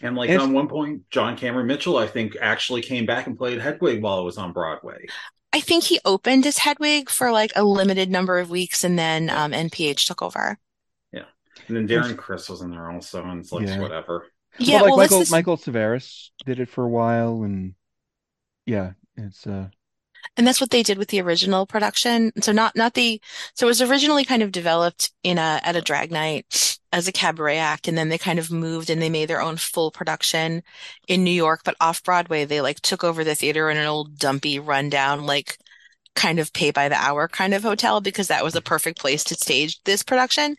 And 0.02 0.15
like 0.15 0.30
It's- 0.30 0.41
on 0.41 0.53
one 0.53 0.69
point, 0.69 1.10
John 1.11 1.38
Cameron 1.38 1.68
Mitchell, 1.68 1.98
I 1.98 2.07
think, 2.07 2.38
actually 2.40 2.82
came 2.82 3.06
back 3.06 3.27
and 3.27 3.38
played 3.38 3.60
Hedwig 3.60 4.02
while 4.02 4.19
it 4.19 4.23
was 4.23 4.38
on 4.38 4.53
Broadway. 4.53 5.06
I 5.53 5.60
think 5.60 5.84
he 5.84 5.99
opened 6.03 6.45
as 6.45 6.57
Hedwig 6.57 7.10
for 7.10 7.32
like 7.32 7.52
a 7.56 7.64
limited 7.64 8.10
number 8.10 8.40
of 8.40 8.49
weeks, 8.49 8.84
and 8.84 8.98
then 8.98 9.30
um, 9.30 9.52
NPH 9.52 10.06
took 10.07 10.22
over. 10.22 10.57
Yeah. 11.70 11.78
And 11.78 11.78
then 11.78 11.88
Darren 11.88 12.18
Criss 12.18 12.50
was 12.50 12.62
in 12.62 12.72
there 12.72 12.92
also, 12.92 13.24
and 13.24 13.40
it's 13.42 13.52
like 13.52 13.68
Yeah. 13.68 13.80
whatever. 13.80 14.28
Yeah, 14.58 14.82
like 14.82 14.96
well, 14.96 14.98
Michael 14.98 15.22
is- 15.22 15.32
Michael 15.32 15.58
Severus 15.58 16.32
did 16.46 16.60
it 16.60 16.70
for 16.70 16.84
a 16.86 16.90
while, 16.90 17.44
and 17.44 17.76
yeah, 18.66 18.94
it's 19.18 19.46
uh 19.48 19.70
And 20.38 20.48
that's 20.48 20.62
what 20.62 20.72
they 20.72 20.84
did 20.84 20.98
with 20.98 21.10
the 21.10 21.22
original 21.22 21.66
production. 21.66 22.32
So 22.42 22.52
not 22.52 22.76
not 22.76 22.94
the 22.96 23.22
so 23.56 23.68
it 23.68 23.70
was 23.70 23.82
originally 23.82 24.26
kind 24.26 24.44
of 24.44 24.52
developed 24.52 25.12
in 25.24 25.38
a 25.38 25.62
at 25.64 25.76
a 25.76 25.82
drag 25.82 26.12
night 26.12 26.78
as 26.94 27.08
a 27.08 27.12
cabaret 27.12 27.58
act, 27.58 27.88
and 27.88 27.98
then 27.98 28.10
they 28.10 28.18
kind 28.18 28.40
of 28.40 28.52
moved 28.52 28.90
and 28.90 29.02
they 29.02 29.10
made 29.10 29.28
their 29.30 29.42
own 29.42 29.58
full 29.58 29.92
production 29.92 30.64
in 31.08 31.24
New 31.24 31.32
York, 31.32 31.62
but 31.66 31.76
off 31.82 32.04
Broadway 32.04 32.46
they 32.46 32.62
like 32.62 32.80
took 32.82 33.04
over 33.04 33.24
the 33.24 33.36
theater 33.36 33.70
in 33.70 33.78
an 33.78 33.88
old 33.88 34.18
dumpy 34.18 34.60
rundown 34.60 35.26
like 35.26 35.58
kind 36.16 36.40
of 36.40 36.54
pay 36.54 36.72
by 36.72 36.90
the 36.90 36.96
hour 36.96 37.28
kind 37.28 37.54
of 37.54 37.64
hotel 37.64 38.02
because 38.02 38.28
that 38.30 38.44
was 38.44 38.56
a 38.56 38.62
perfect 38.62 39.00
place 39.00 39.24
to 39.26 39.36
stage 39.36 39.82
this 39.84 40.04
production. 40.04 40.56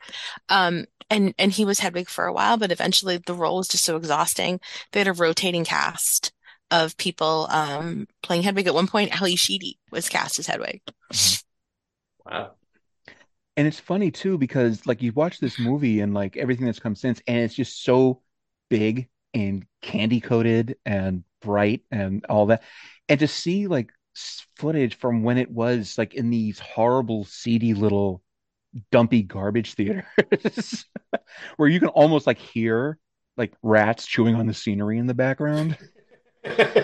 Um 0.48 0.84
and 1.10 1.34
and 1.38 1.52
he 1.52 1.64
was 1.64 1.80
Hedwig 1.80 2.08
for 2.08 2.26
a 2.26 2.32
while, 2.32 2.56
but 2.56 2.72
eventually 2.72 3.18
the 3.18 3.34
role 3.34 3.58
was 3.58 3.68
just 3.68 3.84
so 3.84 3.96
exhausting. 3.96 4.60
They 4.92 5.00
had 5.00 5.08
a 5.08 5.12
rotating 5.12 5.64
cast 5.64 6.32
of 6.70 6.96
people 6.96 7.46
um 7.50 8.06
playing 8.22 8.42
Hedwig. 8.42 8.66
At 8.66 8.74
one 8.74 8.88
point, 8.88 9.18
Ally 9.20 9.34
Sheedy 9.36 9.78
was 9.90 10.08
cast 10.08 10.38
as 10.38 10.46
Hedwig. 10.48 10.80
Wow. 12.24 12.56
and 13.56 13.66
it's 13.66 13.80
funny 13.80 14.10
too 14.10 14.38
because 14.38 14.86
like 14.86 15.02
you 15.02 15.12
watch 15.12 15.38
this 15.38 15.58
movie 15.58 16.00
and 16.00 16.14
like 16.14 16.36
everything 16.36 16.66
that's 16.66 16.78
come 16.78 16.94
since, 16.94 17.20
and 17.26 17.38
it's 17.38 17.54
just 17.54 17.82
so 17.82 18.22
big 18.68 19.08
and 19.34 19.64
candy 19.82 20.20
coated 20.20 20.76
and 20.84 21.24
bright 21.42 21.82
and 21.90 22.24
all 22.28 22.46
that, 22.46 22.62
and 23.08 23.20
to 23.20 23.28
see 23.28 23.66
like 23.66 23.90
s- 23.90 23.95
footage 24.56 24.96
from 24.96 25.22
when 25.22 25.38
it 25.38 25.50
was 25.50 25.96
like 25.98 26.14
in 26.14 26.30
these 26.30 26.58
horrible 26.58 27.24
seedy 27.24 27.74
little 27.74 28.22
dumpy 28.92 29.22
garbage 29.22 29.74
theaters 29.74 30.86
where 31.56 31.68
you 31.68 31.80
can 31.80 31.88
almost 31.90 32.26
like 32.26 32.38
hear 32.38 32.98
like 33.36 33.52
rats 33.62 34.06
chewing 34.06 34.34
on 34.34 34.46
the 34.46 34.54
scenery 34.54 34.98
in 34.98 35.06
the 35.06 35.14
background. 35.14 35.76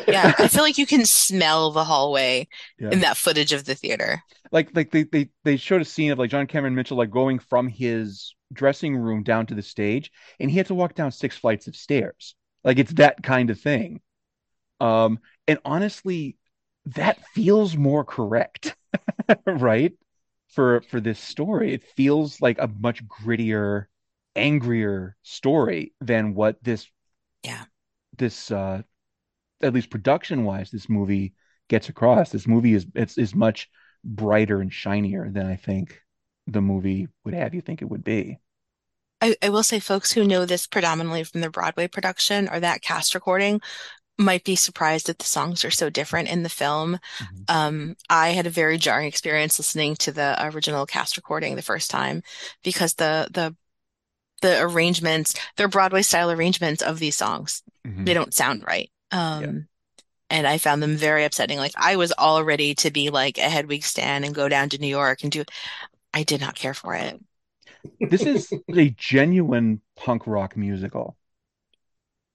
Yeah, 0.08 0.32
I 0.38 0.48
feel 0.48 0.64
like 0.64 0.76
you 0.76 0.86
can 0.86 1.04
smell 1.06 1.70
the 1.70 1.84
hallway 1.84 2.48
Yeah. 2.80 2.90
in 2.90 3.00
that 3.00 3.16
footage 3.16 3.52
of 3.52 3.64
the 3.64 3.76
theater. 3.76 4.20
like 4.50 4.74
like 4.74 4.90
they, 4.90 5.04
they 5.04 5.30
they 5.44 5.56
showed 5.56 5.80
a 5.80 5.84
scene 5.84 6.10
of 6.10 6.18
like 6.18 6.30
John 6.30 6.48
Cameron 6.48 6.74
Mitchell 6.74 6.96
like 6.96 7.10
going 7.10 7.38
from 7.38 7.68
his 7.68 8.34
dressing 8.52 8.96
room 8.96 9.22
down 9.22 9.46
to 9.46 9.54
the 9.54 9.62
stage 9.62 10.10
and 10.40 10.50
he 10.50 10.56
had 10.56 10.66
to 10.66 10.74
walk 10.74 10.94
down 10.96 11.12
six 11.12 11.36
flights 11.36 11.68
of 11.68 11.76
stairs 11.76 12.34
like 12.64 12.78
it's 12.80 12.92
that 12.94 13.22
kind 13.22 13.50
of 13.50 13.60
thing 13.60 14.00
um 14.80 15.18
and 15.48 15.58
honestly 15.64 16.36
that 16.86 17.18
feels 17.34 17.76
more 17.76 18.04
correct 18.04 18.74
right? 19.46 19.92
For 20.48 20.82
for 20.82 21.00
this 21.00 21.18
story 21.18 21.72
it 21.72 21.82
feels 21.96 22.40
like 22.40 22.58
a 22.58 22.68
much 22.68 23.06
grittier 23.06 23.86
angrier 24.36 25.16
story 25.22 25.94
than 26.00 26.34
what 26.34 26.62
this 26.62 26.88
yeah. 27.42 27.64
this 28.16 28.50
uh 28.50 28.82
at 29.62 29.72
least 29.72 29.90
production 29.90 30.44
wise 30.44 30.70
this 30.70 30.88
movie 30.88 31.34
gets 31.68 31.88
across. 31.88 32.30
This 32.30 32.46
movie 32.46 32.74
is 32.74 32.86
it's 32.94 33.16
is 33.16 33.34
much 33.34 33.70
brighter 34.04 34.60
and 34.60 34.72
shinier 34.72 35.30
than 35.30 35.46
I 35.46 35.56
think 35.56 36.00
the 36.46 36.60
movie 36.60 37.08
would 37.24 37.34
have 37.34 37.54
you 37.54 37.60
think 37.60 37.80
it 37.80 37.88
would 37.88 38.04
be. 38.04 38.38
I, 39.22 39.36
I 39.40 39.50
will 39.50 39.62
say 39.62 39.78
folks 39.78 40.12
who 40.12 40.24
know 40.24 40.44
this 40.44 40.66
predominantly 40.66 41.22
from 41.22 41.42
the 41.42 41.50
Broadway 41.50 41.86
production 41.86 42.48
or 42.48 42.58
that 42.58 42.82
cast 42.82 43.14
recording 43.14 43.60
might 44.22 44.44
be 44.44 44.56
surprised 44.56 45.06
that 45.06 45.18
the 45.18 45.26
songs 45.26 45.64
are 45.64 45.70
so 45.70 45.90
different 45.90 46.28
in 46.28 46.42
the 46.42 46.48
film. 46.48 46.98
Um, 47.48 47.96
I 48.08 48.30
had 48.30 48.46
a 48.46 48.50
very 48.50 48.78
jarring 48.78 49.06
experience 49.08 49.58
listening 49.58 49.96
to 49.96 50.12
the 50.12 50.36
original 50.46 50.86
cast 50.86 51.16
recording 51.16 51.56
the 51.56 51.62
first 51.62 51.90
time 51.90 52.22
because 52.62 52.94
the 52.94 53.28
the 53.32 53.56
the 54.42 54.60
arrangements, 54.60 55.34
they're 55.56 55.68
Broadway 55.68 56.02
style 56.02 56.30
arrangements 56.30 56.82
of 56.82 56.98
these 56.98 57.16
songs. 57.16 57.62
Mhm. 57.86 58.06
They 58.06 58.14
don't 58.14 58.34
sound 58.34 58.64
right. 58.66 58.90
Um, 59.12 59.68
and 60.30 60.46
I 60.46 60.58
found 60.58 60.82
them 60.82 60.96
very 60.96 61.24
upsetting. 61.24 61.58
Like 61.58 61.72
I 61.76 61.96
was 61.96 62.12
all 62.12 62.44
ready 62.44 62.74
to 62.76 62.90
be 62.90 63.10
like 63.10 63.38
a 63.38 63.50
Hedwig 63.50 63.84
stan 63.84 64.24
and 64.24 64.34
go 64.34 64.48
down 64.48 64.68
to 64.70 64.78
New 64.78 64.88
York 64.88 65.22
and 65.22 65.32
do. 65.32 65.44
I 66.14 66.24
did 66.24 66.40
not 66.40 66.56
care 66.56 66.74
for 66.74 66.94
it. 66.94 67.20
This 68.08 68.26
is 68.26 68.54
a 68.76 68.90
genuine 68.90 69.80
punk 69.96 70.26
rock 70.26 70.56
musical. 70.56 71.16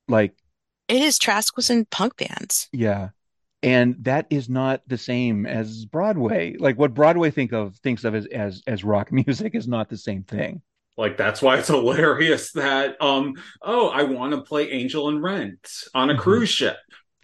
Like, 0.07 0.35
It 0.88 1.01
is 1.01 1.18
Trask 1.19 1.55
was 1.55 1.69
in 1.69 1.85
punk 1.85 2.18
bands. 2.18 2.69
yeah. 2.72 3.09
And 3.64 3.95
that 4.03 4.27
is 4.30 4.47
not 4.49 4.81
the 4.88 4.99
same 4.99 5.47
as 5.47 5.85
Broadway. 5.85 6.55
Like 6.59 6.77
what 6.77 6.93
Broadway 6.93 7.31
think 7.31 7.53
of 7.53 7.76
thinks 7.77 8.03
of 8.03 8.14
as 8.14 8.27
as, 8.27 8.61
as 8.68 8.84
rock 8.84 9.11
music 9.11 9.55
is 9.55 9.68
not 9.68 9.89
the 9.89 9.97
same 9.97 10.23
thing. 10.23 10.61
Like 10.95 11.18
that's 11.18 11.41
why 11.41 11.57
it's 11.57 11.68
hilarious 11.77 12.51
that 12.53 13.01
um 13.01 13.34
oh 13.64 13.89
I 13.89 14.03
want 14.03 14.34
to 14.34 14.41
play 14.41 14.69
Angel 14.72 15.09
and 15.09 15.22
Rent 15.23 15.68
on 15.95 16.09
a 16.09 16.14
Mm-hmm. 16.14 16.22
cruise 16.22 16.49
ship. 16.49 16.77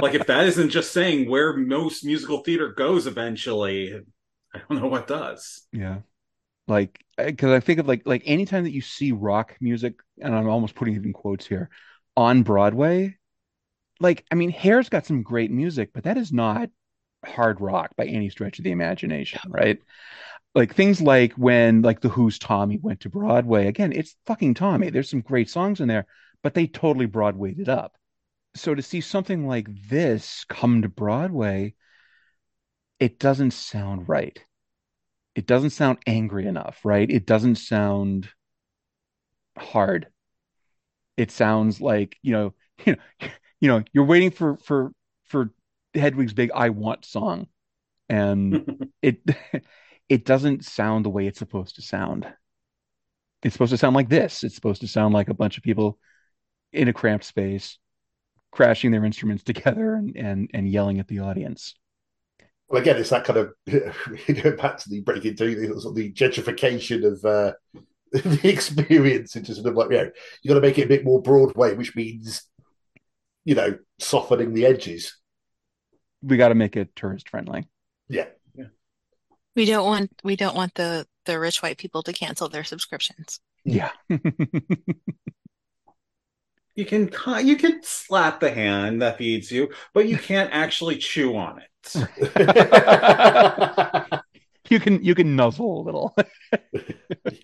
like 0.00 0.14
if 0.14 0.26
that 0.26 0.46
isn't 0.46 0.70
just 0.70 0.92
saying 0.92 1.28
where 1.28 1.56
most 1.56 2.04
musical 2.04 2.38
theater 2.38 2.72
goes 2.72 3.06
eventually, 3.08 4.00
I 4.54 4.60
don't 4.68 4.80
know 4.80 4.88
what 4.88 5.06
does. 5.06 5.62
Yeah. 5.72 5.98
Like, 6.72 7.04
eh, 7.18 7.26
because 7.26 7.50
I 7.52 7.60
think 7.60 7.80
of 7.80 7.86
like 7.86 8.02
like 8.06 8.22
anytime 8.24 8.64
that 8.64 8.72
you 8.72 8.80
see 8.80 9.12
rock 9.12 9.56
music, 9.60 10.00
and 10.20 10.34
I'm 10.34 10.48
almost 10.48 10.74
putting 10.74 10.96
it 10.96 11.04
in 11.04 11.12
quotes 11.12 11.46
here, 11.46 11.70
on 12.16 12.42
Broadway, 12.42 13.18
like 14.00 14.24
I 14.30 14.34
mean, 14.36 14.50
Hair's 14.50 14.88
got 14.88 15.06
some 15.06 15.22
great 15.22 15.50
music, 15.50 15.90
but 15.92 16.04
that 16.04 16.16
is 16.16 16.32
not 16.32 16.70
hard 17.24 17.60
rock 17.60 17.94
by 17.96 18.06
any 18.06 18.30
stretch 18.30 18.58
of 18.58 18.64
the 18.64 18.72
imagination, 18.72 19.40
right? 19.48 19.78
Like 20.54 20.74
things 20.74 21.00
like 21.02 21.34
when 21.34 21.82
like 21.82 22.00
the 22.00 22.08
Who's 22.08 22.38
Tommy 22.38 22.78
went 22.78 23.00
to 23.00 23.10
Broadway, 23.10 23.66
again, 23.68 23.92
it's 23.92 24.16
fucking 24.26 24.54
Tommy. 24.54 24.90
There's 24.90 25.10
some 25.10 25.20
great 25.20 25.50
songs 25.50 25.80
in 25.80 25.88
there, 25.88 26.06
but 26.42 26.54
they 26.54 26.66
totally 26.66 27.06
Broadwayed 27.06 27.58
it 27.60 27.68
up. 27.68 27.96
So 28.56 28.74
to 28.74 28.82
see 28.82 29.00
something 29.02 29.46
like 29.46 29.68
this 29.88 30.44
come 30.48 30.82
to 30.82 30.88
Broadway, 30.88 31.74
it 32.98 33.18
doesn't 33.18 33.52
sound 33.52 34.08
right 34.08 34.42
it 35.34 35.46
doesn't 35.46 35.70
sound 35.70 35.98
angry 36.06 36.46
enough, 36.46 36.80
right? 36.84 37.10
It 37.10 37.26
doesn't 37.26 37.56
sound 37.56 38.28
hard. 39.56 40.08
It 41.16 41.30
sounds 41.30 41.80
like, 41.80 42.16
you 42.22 42.32
know, 42.32 42.54
you 42.84 42.96
know, 43.20 43.28
you 43.60 43.68
know, 43.68 43.82
you're 43.92 44.04
waiting 44.04 44.30
for 44.30 44.56
for 44.56 44.92
for 45.24 45.50
Hedwig's 45.94 46.32
big 46.32 46.50
I 46.54 46.70
want 46.70 47.04
song. 47.04 47.46
And 48.08 48.90
it 49.02 49.20
it 50.08 50.24
doesn't 50.24 50.64
sound 50.64 51.04
the 51.04 51.10
way 51.10 51.26
it's 51.26 51.38
supposed 51.38 51.76
to 51.76 51.82
sound. 51.82 52.26
It's 53.42 53.54
supposed 53.54 53.70
to 53.70 53.78
sound 53.78 53.96
like 53.96 54.08
this. 54.08 54.44
It's 54.44 54.54
supposed 54.54 54.82
to 54.82 54.88
sound 54.88 55.14
like 55.14 55.28
a 55.28 55.34
bunch 55.34 55.56
of 55.56 55.64
people 55.64 55.98
in 56.72 56.88
a 56.88 56.92
cramped 56.92 57.24
space 57.24 57.78
crashing 58.50 58.90
their 58.90 59.04
instruments 59.04 59.42
together 59.42 59.94
and 59.94 60.16
and, 60.16 60.50
and 60.52 60.68
yelling 60.68 61.00
at 61.00 61.08
the 61.08 61.20
audience. 61.20 61.74
Well, 62.72 62.80
again, 62.80 62.96
it's 62.96 63.10
that 63.10 63.24
kind 63.24 63.38
of 63.38 63.52
going 63.66 64.56
back 64.56 64.78
to 64.78 64.88
the 64.88 65.00
breaking 65.00 65.32
into 65.32 65.54
the, 65.54 65.78
sort 65.78 65.92
of 65.92 65.94
the 65.94 66.10
gentrification 66.10 67.04
of 67.04 67.22
uh, 67.22 67.52
the 68.12 68.48
experience 68.48 69.36
into 69.36 69.54
sort 69.54 69.66
of 69.66 69.74
like, 69.74 69.90
you 69.90 69.98
know, 69.98 70.10
you 70.42 70.48
got 70.48 70.54
to 70.54 70.62
make 70.62 70.78
it 70.78 70.84
a 70.84 70.88
bit 70.88 71.04
more 71.04 71.20
Broadway, 71.20 71.74
which 71.74 71.94
means, 71.94 72.48
you 73.44 73.54
know, 73.54 73.76
softening 73.98 74.54
the 74.54 74.64
edges. 74.64 75.18
We 76.22 76.38
got 76.38 76.48
to 76.48 76.54
make 76.54 76.74
it 76.74 76.96
tourist 76.96 77.28
friendly. 77.28 77.68
Yeah. 78.08 78.28
We 79.54 79.66
don't 79.66 79.84
want 79.84 80.10
we 80.24 80.34
don't 80.34 80.56
want 80.56 80.72
the 80.74 81.06
the 81.26 81.38
rich 81.38 81.62
white 81.62 81.76
people 81.76 82.02
to 82.04 82.12
cancel 82.14 82.48
their 82.48 82.64
subscriptions. 82.64 83.38
Yeah. 83.64 83.90
You 86.74 86.86
can 86.86 87.10
you 87.44 87.56
can 87.56 87.82
slap 87.82 88.40
the 88.40 88.50
hand 88.50 89.02
that 89.02 89.18
feeds 89.18 89.52
you, 89.52 89.68
but 89.92 90.08
you 90.08 90.16
can't 90.16 90.48
actually 90.52 90.96
chew 90.96 91.36
on 91.36 91.60
it. 91.60 91.68
you 94.70 94.80
can 94.80 95.04
you 95.04 95.14
can 95.14 95.36
nuzzle 95.36 95.80
a 95.80 95.82
little. 95.82 96.16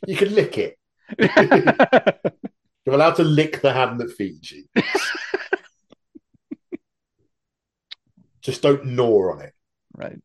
You 0.07 0.17
can 0.17 0.35
lick 0.35 0.57
it. 0.57 0.79
You're 2.87 2.95
allowed 2.95 3.17
to 3.17 3.25
lick 3.25 3.61
the 3.61 3.73
hand 3.73 4.01
that 4.01 4.13
feeds 4.13 4.51
you. 4.51 4.65
Just 8.41 8.63
don't 8.63 8.87
gnaw 8.87 9.33
on 9.33 9.43
it. 9.43 9.53
Right. 9.95 10.21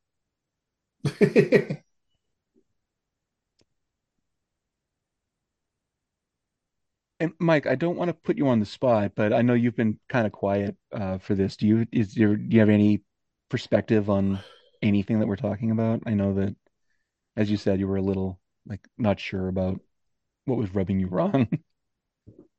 And 7.24 7.34
Mike, 7.40 7.68
I 7.68 7.76
don't 7.76 7.96
want 7.98 8.10
to 8.10 8.14
put 8.14 8.38
you 8.38 8.48
on 8.50 8.60
the 8.60 8.66
spot, 8.66 9.14
but 9.16 9.34
I 9.34 9.42
know 9.42 9.54
you've 9.54 9.76
been 9.76 10.00
kind 10.10 10.26
of 10.28 10.34
quiet 10.34 10.76
uh, 10.92 11.18
for 11.20 11.36
this. 11.36 11.56
Do 11.58 11.68
you 11.68 11.88
is 11.92 12.14
there 12.16 12.36
do 12.36 12.54
you 12.54 12.60
have 12.60 12.70
any 12.70 13.02
perspective 13.50 14.10
on 14.10 14.44
anything 14.82 15.20
that 15.20 15.28
we're 15.28 15.36
talking 15.38 15.72
about? 15.72 16.02
I 16.06 16.16
know 16.16 16.34
that, 16.36 16.56
as 17.38 17.52
you 17.52 17.58
said, 17.58 17.80
you 17.80 17.88
were 17.88 17.98
a 17.98 18.02
little 18.04 18.40
like 18.68 18.82
not 18.98 19.20
sure 19.20 19.48
about 19.50 19.82
what 20.46 20.58
was 20.60 20.76
rubbing 20.76 21.00
you 21.00 21.08
wrong. 21.08 21.50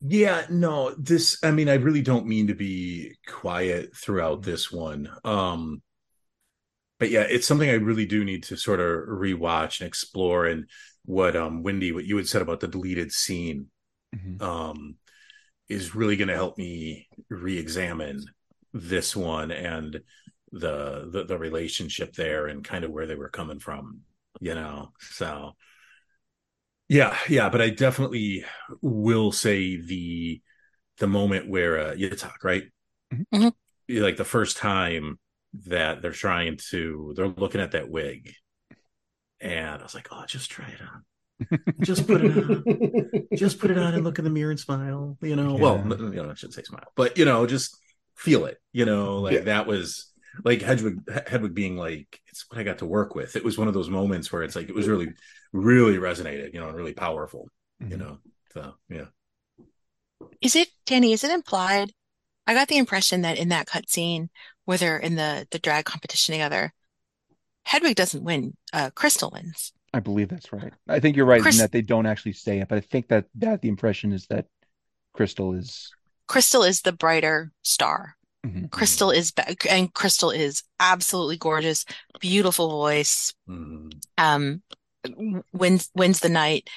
Yeah, 0.06 0.44
no, 0.50 0.94
this 0.98 1.38
I 1.42 1.50
mean 1.50 1.68
I 1.68 1.74
really 1.74 2.02
don't 2.02 2.26
mean 2.26 2.48
to 2.48 2.54
be 2.54 3.16
quiet 3.26 3.96
throughout 3.96 4.42
Mm-hmm. 4.42 4.44
this 4.44 4.70
one. 4.70 5.10
Um 5.24 5.82
but 6.98 7.10
yeah, 7.10 7.22
it's 7.22 7.46
something 7.46 7.68
I 7.68 7.74
really 7.74 8.06
do 8.06 8.24
need 8.24 8.44
to 8.44 8.56
sort 8.56 8.80
of 8.80 9.08
rewatch 9.08 9.80
and 9.80 9.88
explore 9.88 10.46
and 10.46 10.68
what 11.04 11.36
um 11.36 11.62
Wendy 11.62 11.92
what 11.92 12.04
you 12.04 12.16
had 12.16 12.28
said 12.28 12.42
about 12.42 12.60
the 12.60 12.68
deleted 12.68 13.12
scene 13.12 13.66
Mhm. 14.14 14.42
um 14.42 14.96
is 15.68 15.94
really 15.94 16.16
going 16.16 16.28
to 16.28 16.34
help 16.34 16.58
me 16.58 17.08
re-examine 17.30 18.22
this 18.74 19.16
one 19.16 19.50
and 19.50 20.00
the, 20.52 21.08
the 21.10 21.24
the 21.24 21.38
relationship 21.38 22.12
there 22.14 22.46
and 22.46 22.62
kind 22.64 22.84
of 22.84 22.90
where 22.90 23.06
they 23.06 23.14
were 23.14 23.30
coming 23.30 23.58
from, 23.60 24.02
you 24.40 24.54
know. 24.54 24.92
So 25.00 25.52
yeah, 26.88 27.16
yeah, 27.28 27.48
but 27.48 27.62
I 27.62 27.70
definitely 27.70 28.44
will 28.82 29.32
say 29.32 29.76
the 29.76 30.40
the 30.98 31.06
moment 31.06 31.48
where 31.48 31.78
uh 31.78 31.94
Yitzhak, 31.94 32.44
right? 32.44 32.64
Mhm. 33.32 33.52
Like 33.88 34.16
the 34.16 34.24
first 34.24 34.56
time 34.56 35.18
that 35.66 36.02
they're 36.02 36.12
trying 36.12 36.58
to 36.70 37.12
they're 37.16 37.28
looking 37.28 37.60
at 37.60 37.72
that 37.72 37.88
wig. 37.88 38.32
And 39.40 39.80
I 39.80 39.82
was 39.82 39.94
like, 39.94 40.08
oh, 40.10 40.24
just 40.26 40.50
try 40.50 40.68
it 40.68 40.80
on. 40.80 41.04
Just 41.80 42.06
put 42.06 42.22
it 42.24 42.36
on. 42.36 42.64
just 43.34 43.58
put 43.58 43.70
it 43.70 43.78
on 43.78 43.94
and 43.94 44.04
look 44.04 44.18
in 44.18 44.24
the 44.24 44.30
mirror 44.30 44.50
and 44.50 44.60
smile. 44.60 45.16
You 45.20 45.36
know, 45.36 45.54
well, 45.56 45.76
Yeah. 45.76 45.94
n- 45.94 46.12
you 46.12 46.22
know, 46.22 46.30
I 46.30 46.34
shouldn't 46.34 46.54
say 46.54 46.62
smile, 46.62 46.86
but 46.96 47.18
you 47.18 47.24
know, 47.24 47.46
just 47.46 47.76
feel 48.16 48.46
it. 48.46 48.58
You 48.72 48.84
know, 48.84 49.18
like 49.18 49.34
Yeah. 49.34 49.40
that 49.40 49.66
was 49.66 50.12
like 50.44 50.62
Hedwig, 50.62 51.00
Hedwig 51.28 51.54
being 51.54 51.76
like, 51.76 52.20
it's 52.28 52.44
what 52.48 52.58
I 52.58 52.62
got 52.64 52.78
to 52.78 52.86
work 52.86 53.14
with. 53.14 53.36
It 53.36 53.44
was 53.44 53.58
one 53.58 53.68
of 53.68 53.74
those 53.74 53.90
moments 53.90 54.32
where 54.32 54.42
it's 54.42 54.56
like 54.56 54.68
it 54.68 54.74
was 54.74 54.88
really, 54.88 55.12
really 55.52 55.96
resonated. 55.98 56.54
You 56.54 56.60
know, 56.60 56.68
and 56.68 56.76
really 56.76 56.94
powerful. 56.94 57.48
You 57.80 57.96
Mhm. 57.96 57.98
know, 57.98 58.18
so 58.52 58.74
yeah. 58.88 59.06
Is 60.40 60.54
it 60.56 60.68
Danny? 60.86 61.12
Is 61.12 61.24
it 61.24 61.30
implied? 61.30 61.92
I 62.46 62.54
got 62.54 62.68
the 62.68 62.78
impression 62.78 63.22
that 63.22 63.38
in 63.38 63.48
that 63.48 63.66
cutscene 63.68 64.28
where 64.64 64.78
they're 64.78 64.98
in 64.98 65.16
the 65.16 65.46
the 65.50 65.58
drag 65.58 65.84
competition 65.86 66.32
together, 66.32 66.72
Hedwig 67.64 67.96
doesn't 67.96 68.24
win. 68.24 68.56
Uh, 68.72 68.90
Crystal 68.94 69.30
wins. 69.30 69.72
I 69.94 70.00
believe 70.00 70.28
that's 70.28 70.52
right. 70.52 70.72
I 70.88 70.98
think 70.98 71.16
you're 71.16 71.24
right 71.24 71.40
Chris- 71.40 71.54
in 71.54 71.60
that 71.60 71.70
they 71.70 71.80
don't 71.80 72.04
actually 72.04 72.32
say 72.32 72.58
it, 72.58 72.68
but 72.68 72.78
I 72.78 72.80
think 72.80 73.08
that 73.08 73.26
that 73.36 73.62
the 73.62 73.68
impression 73.68 74.12
is 74.12 74.26
that 74.26 74.46
Crystal 75.12 75.54
is 75.54 75.92
Crystal 76.26 76.64
is 76.64 76.82
the 76.82 76.90
brighter 76.92 77.52
star. 77.62 78.16
Mhm. 78.44 78.70
Crystal 78.72 79.12
is 79.12 79.30
be- 79.30 79.56
and 79.70 79.94
Crystal 79.94 80.30
is 80.32 80.64
absolutely 80.80 81.36
gorgeous, 81.36 81.84
beautiful 82.20 82.70
voice. 82.70 83.34
Mhm. 83.48 83.92
Um, 84.18 84.62
wins 85.52 85.90
wins 85.94 86.18
the 86.18 86.28
night, 86.28 86.68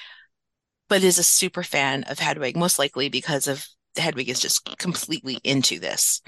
but 0.88 1.02
is 1.02 1.18
a 1.18 1.24
super 1.24 1.64
fan 1.64 2.04
of 2.04 2.20
Hedwig, 2.20 2.56
most 2.56 2.78
likely 2.78 3.08
because 3.08 3.48
of 3.48 3.66
Hedwig 3.96 4.28
is 4.28 4.38
just 4.38 4.78
completely 4.78 5.40
into 5.42 5.80
this, 5.80 6.22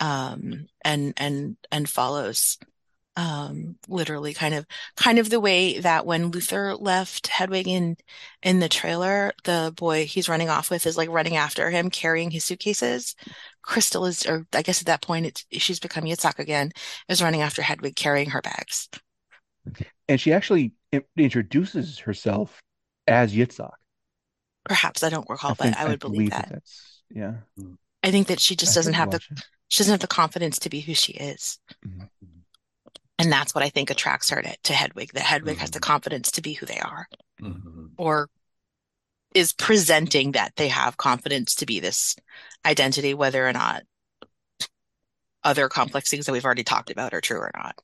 um, 0.00 0.66
and 0.84 1.14
and 1.16 1.56
and 1.72 1.88
follows, 1.88 2.58
um, 3.16 3.76
literally 3.88 4.34
kind 4.34 4.54
of 4.54 4.66
kind 4.96 5.18
of 5.18 5.30
the 5.30 5.40
way 5.40 5.78
that 5.80 6.04
when 6.04 6.26
Luther 6.30 6.74
left 6.76 7.28
Hedwig 7.28 7.66
in 7.66 7.96
in 8.42 8.60
the 8.60 8.68
trailer, 8.68 9.32
the 9.44 9.72
boy 9.74 10.04
he's 10.06 10.28
running 10.28 10.50
off 10.50 10.70
with 10.70 10.86
is 10.86 10.96
like 10.96 11.08
running 11.08 11.36
after 11.36 11.70
him, 11.70 11.88
carrying 11.90 12.30
his 12.30 12.44
suitcases. 12.44 13.14
Crystal 13.62 14.04
is, 14.06 14.26
or 14.26 14.46
I 14.52 14.62
guess 14.62 14.80
at 14.80 14.86
that 14.86 15.02
point, 15.02 15.26
it's 15.26 15.44
she's 15.52 15.80
become 15.80 16.04
Yitzhak 16.04 16.38
again, 16.38 16.72
is 17.08 17.22
running 17.22 17.40
after 17.42 17.62
Hedwig, 17.62 17.96
carrying 17.96 18.30
her 18.30 18.42
bags. 18.42 18.88
and 20.08 20.20
she 20.20 20.32
actually 20.32 20.72
introduces 21.16 21.98
herself 21.98 22.60
as 23.06 23.34
Yitzhak. 23.34 23.72
Perhaps 24.64 25.02
I 25.02 25.10
don't 25.10 25.28
recall, 25.28 25.52
I 25.52 25.54
but 25.54 25.76
I 25.76 25.88
would 25.88 26.00
believe 26.00 26.30
that. 26.30 26.48
that's 26.50 27.02
yeah. 27.10 27.34
I 28.02 28.10
think 28.10 28.26
that 28.28 28.40
she 28.40 28.56
just 28.56 28.76
I 28.76 28.80
doesn't 28.80 28.94
have 28.94 29.10
the 29.10 29.16
it. 29.16 29.40
she 29.68 29.80
doesn't 29.80 29.92
have 29.92 30.00
the 30.00 30.06
confidence 30.06 30.58
to 30.60 30.68
be 30.70 30.80
who 30.80 30.94
she 30.94 31.12
is. 31.12 31.58
Mhm. 31.86 32.08
And 33.18 33.32
that's 33.32 33.54
what 33.54 33.64
I 33.64 33.70
think 33.70 33.90
attracts 33.90 34.30
her 34.30 34.42
to, 34.42 34.56
to 34.64 34.72
Hedwig, 34.72 35.12
that 35.14 35.22
Hedwig 35.22 35.58
has 35.58 35.70
the 35.70 35.78
Mhm. 35.78 35.82
confidence 35.82 36.30
to 36.32 36.42
be 36.42 36.52
who 36.52 36.66
they 36.66 36.78
are, 36.78 37.08
Mhm. 37.40 37.90
or 37.96 38.28
is 39.34 39.52
presenting 39.52 40.32
that 40.32 40.54
they 40.56 40.68
have 40.68 40.96
confidence 40.96 41.54
to 41.56 41.66
be 41.66 41.80
this 41.80 42.16
identity, 42.64 43.14
whether 43.14 43.46
or 43.46 43.52
not 43.52 43.82
other 45.42 45.68
complex 45.68 46.10
things 46.10 46.26
that 46.26 46.32
we've 46.32 46.44
already 46.44 46.64
talked 46.64 46.90
about 46.90 47.14
are 47.14 47.20
true 47.20 47.38
or 47.38 47.50
not. 47.54 47.78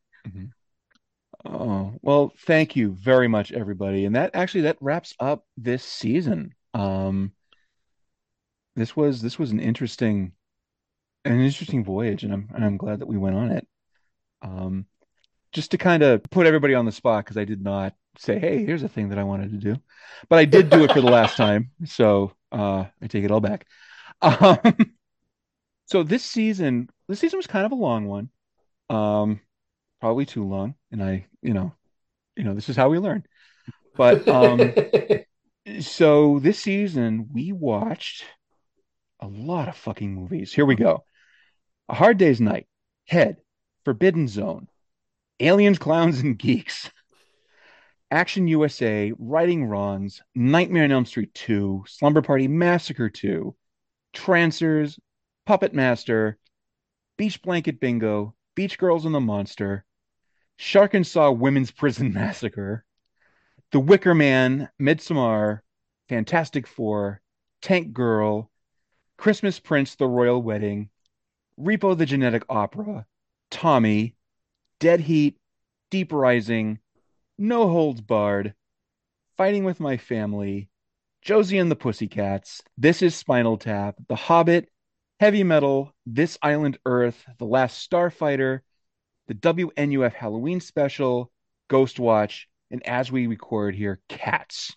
Oh, 1.44 1.94
well, 2.02 2.32
thank 2.46 2.76
you 2.76 2.92
very 2.92 3.28
much, 3.28 3.52
everybody. 3.52 4.04
And 4.04 4.16
that 4.16 4.30
actually 4.34 4.62
that 4.62 4.78
wraps 4.80 5.14
up 5.18 5.44
this 5.56 5.82
season. 5.84 6.54
Um, 6.74 7.32
this 8.76 8.96
was 8.96 9.20
this 9.20 9.38
was 9.38 9.50
an 9.50 9.60
interesting 9.60 10.32
an 11.24 11.40
interesting 11.40 11.84
voyage, 11.84 12.24
and 12.24 12.32
I'm 12.32 12.48
and 12.54 12.64
I'm 12.64 12.76
glad 12.76 13.00
that 13.00 13.06
we 13.08 13.16
went 13.16 13.36
on 13.36 13.50
it. 13.52 13.66
Um, 14.42 14.86
just 15.52 15.70
to 15.72 15.78
kind 15.78 16.02
of 16.02 16.22
put 16.24 16.46
everybody 16.46 16.74
on 16.74 16.86
the 16.86 16.92
spot, 16.92 17.24
because 17.24 17.36
I 17.36 17.44
did 17.44 17.62
not 17.62 17.94
say, 18.18 18.38
"Hey, 18.38 18.64
here's 18.64 18.82
a 18.82 18.88
thing 18.88 19.10
that 19.10 19.18
I 19.18 19.24
wanted 19.24 19.50
to 19.50 19.58
do," 19.58 19.76
but 20.28 20.38
I 20.38 20.44
did 20.44 20.70
do 20.70 20.84
it 20.84 20.92
for 20.92 21.00
the 21.00 21.10
last 21.10 21.36
time, 21.36 21.70
so 21.84 22.32
uh, 22.50 22.86
I 23.00 23.06
take 23.08 23.24
it 23.24 23.30
all 23.30 23.40
back. 23.40 23.66
Um, 24.24 24.94
so 25.86 26.04
this 26.04 26.24
season, 26.24 26.88
this 27.08 27.18
season 27.18 27.38
was 27.38 27.48
kind 27.48 27.66
of 27.66 27.72
a 27.72 27.74
long 27.74 28.06
one. 28.06 28.30
Um, 28.88 29.40
probably 30.00 30.26
too 30.26 30.44
long, 30.44 30.74
and 30.92 31.02
I, 31.02 31.26
you 31.42 31.52
know, 31.54 31.74
you 32.36 32.44
know, 32.44 32.54
this 32.54 32.68
is 32.68 32.76
how 32.76 32.88
we 32.88 32.98
learn. 32.98 33.24
But 33.96 34.26
um, 34.28 34.72
so 35.80 36.38
this 36.38 36.60
season 36.60 37.28
we 37.32 37.52
watched 37.52 38.24
a 39.20 39.26
lot 39.26 39.68
of 39.68 39.76
fucking 39.76 40.14
movies. 40.14 40.52
Here 40.52 40.66
we 40.66 40.74
go. 40.74 41.04
A 41.88 41.94
Hard 41.94 42.18
Day's 42.18 42.40
Night, 42.40 42.66
Head, 43.06 43.36
Forbidden 43.84 44.28
Zone, 44.28 44.68
Aliens, 45.40 45.78
Clowns, 45.78 46.20
and 46.20 46.38
Geeks, 46.38 46.90
Action 48.10 48.46
USA, 48.46 49.12
Righting 49.18 49.64
Wrongs, 49.64 50.22
Nightmare 50.34 50.84
on 50.84 50.92
Elm 50.92 51.06
Street 51.06 51.32
2, 51.34 51.84
Slumber 51.88 52.22
Party 52.22 52.46
Massacre 52.46 53.08
2, 53.08 53.54
Trancers, 54.12 54.98
Puppet 55.46 55.72
Master, 55.72 56.38
Beach 57.16 57.40
Blanket 57.42 57.80
Bingo, 57.80 58.34
Beach 58.54 58.76
Girls 58.78 59.06
and 59.06 59.14
the 59.14 59.20
Monster, 59.20 59.84
Sharkansas 60.56 61.30
Women's 61.30 61.70
Prison 61.70 62.12
Massacre, 62.14 62.84
The 63.70 63.80
Wicker 63.80 64.14
Man, 64.14 64.68
Midsommar, 64.80 65.60
Fantastic 66.08 66.66
Four, 66.66 67.22
Tank 67.62 67.92
Girl, 67.92 68.50
Christmas 69.16 69.58
Prince, 69.58 69.94
The 69.94 70.06
Royal 70.06 70.42
Wedding, 70.42 70.90
Repo 71.58 71.96
the 71.96 72.06
Genetic 72.06 72.44
Opera, 72.48 73.06
Tommy, 73.50 74.16
Dead 74.82 74.98
Heat, 74.98 75.38
Deep 75.92 76.12
Rising, 76.12 76.80
No 77.38 77.68
Holds 77.68 78.00
Barred, 78.00 78.52
Fighting 79.36 79.62
with 79.62 79.78
My 79.78 79.96
Family, 79.96 80.70
Josie 81.20 81.58
and 81.58 81.70
the 81.70 81.76
Pussycats, 81.76 82.62
This 82.76 83.00
is 83.00 83.14
Spinal 83.14 83.58
Tap, 83.58 83.94
The 84.08 84.16
Hobbit, 84.16 84.68
Heavy 85.20 85.44
Metal, 85.44 85.94
This 86.04 86.36
Island 86.42 86.80
Earth, 86.84 87.24
The 87.38 87.44
Last 87.44 87.88
Starfighter, 87.88 88.62
The 89.28 89.34
WNUF 89.34 90.14
Halloween 90.14 90.58
special, 90.58 91.30
Ghost 91.68 92.00
Watch, 92.00 92.48
and 92.72 92.84
as 92.84 93.12
we 93.12 93.28
record 93.28 93.76
here, 93.76 94.00
Cats. 94.08 94.74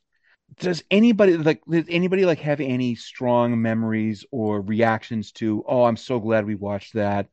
Does 0.59 0.83
anybody 0.91 1.35
like 1.35 1.63
does 1.67 1.85
anybody 1.89 2.27
like 2.27 2.41
have 2.41 2.61
any 2.61 2.93
strong 2.93 3.59
memories 3.59 4.23
or 4.29 4.61
reactions 4.61 5.31
to, 5.31 5.63
oh, 5.67 5.85
I'm 5.85 5.97
so 5.97 6.19
glad 6.19 6.45
we 6.45 6.53
watched 6.53 6.93
that. 6.93 7.27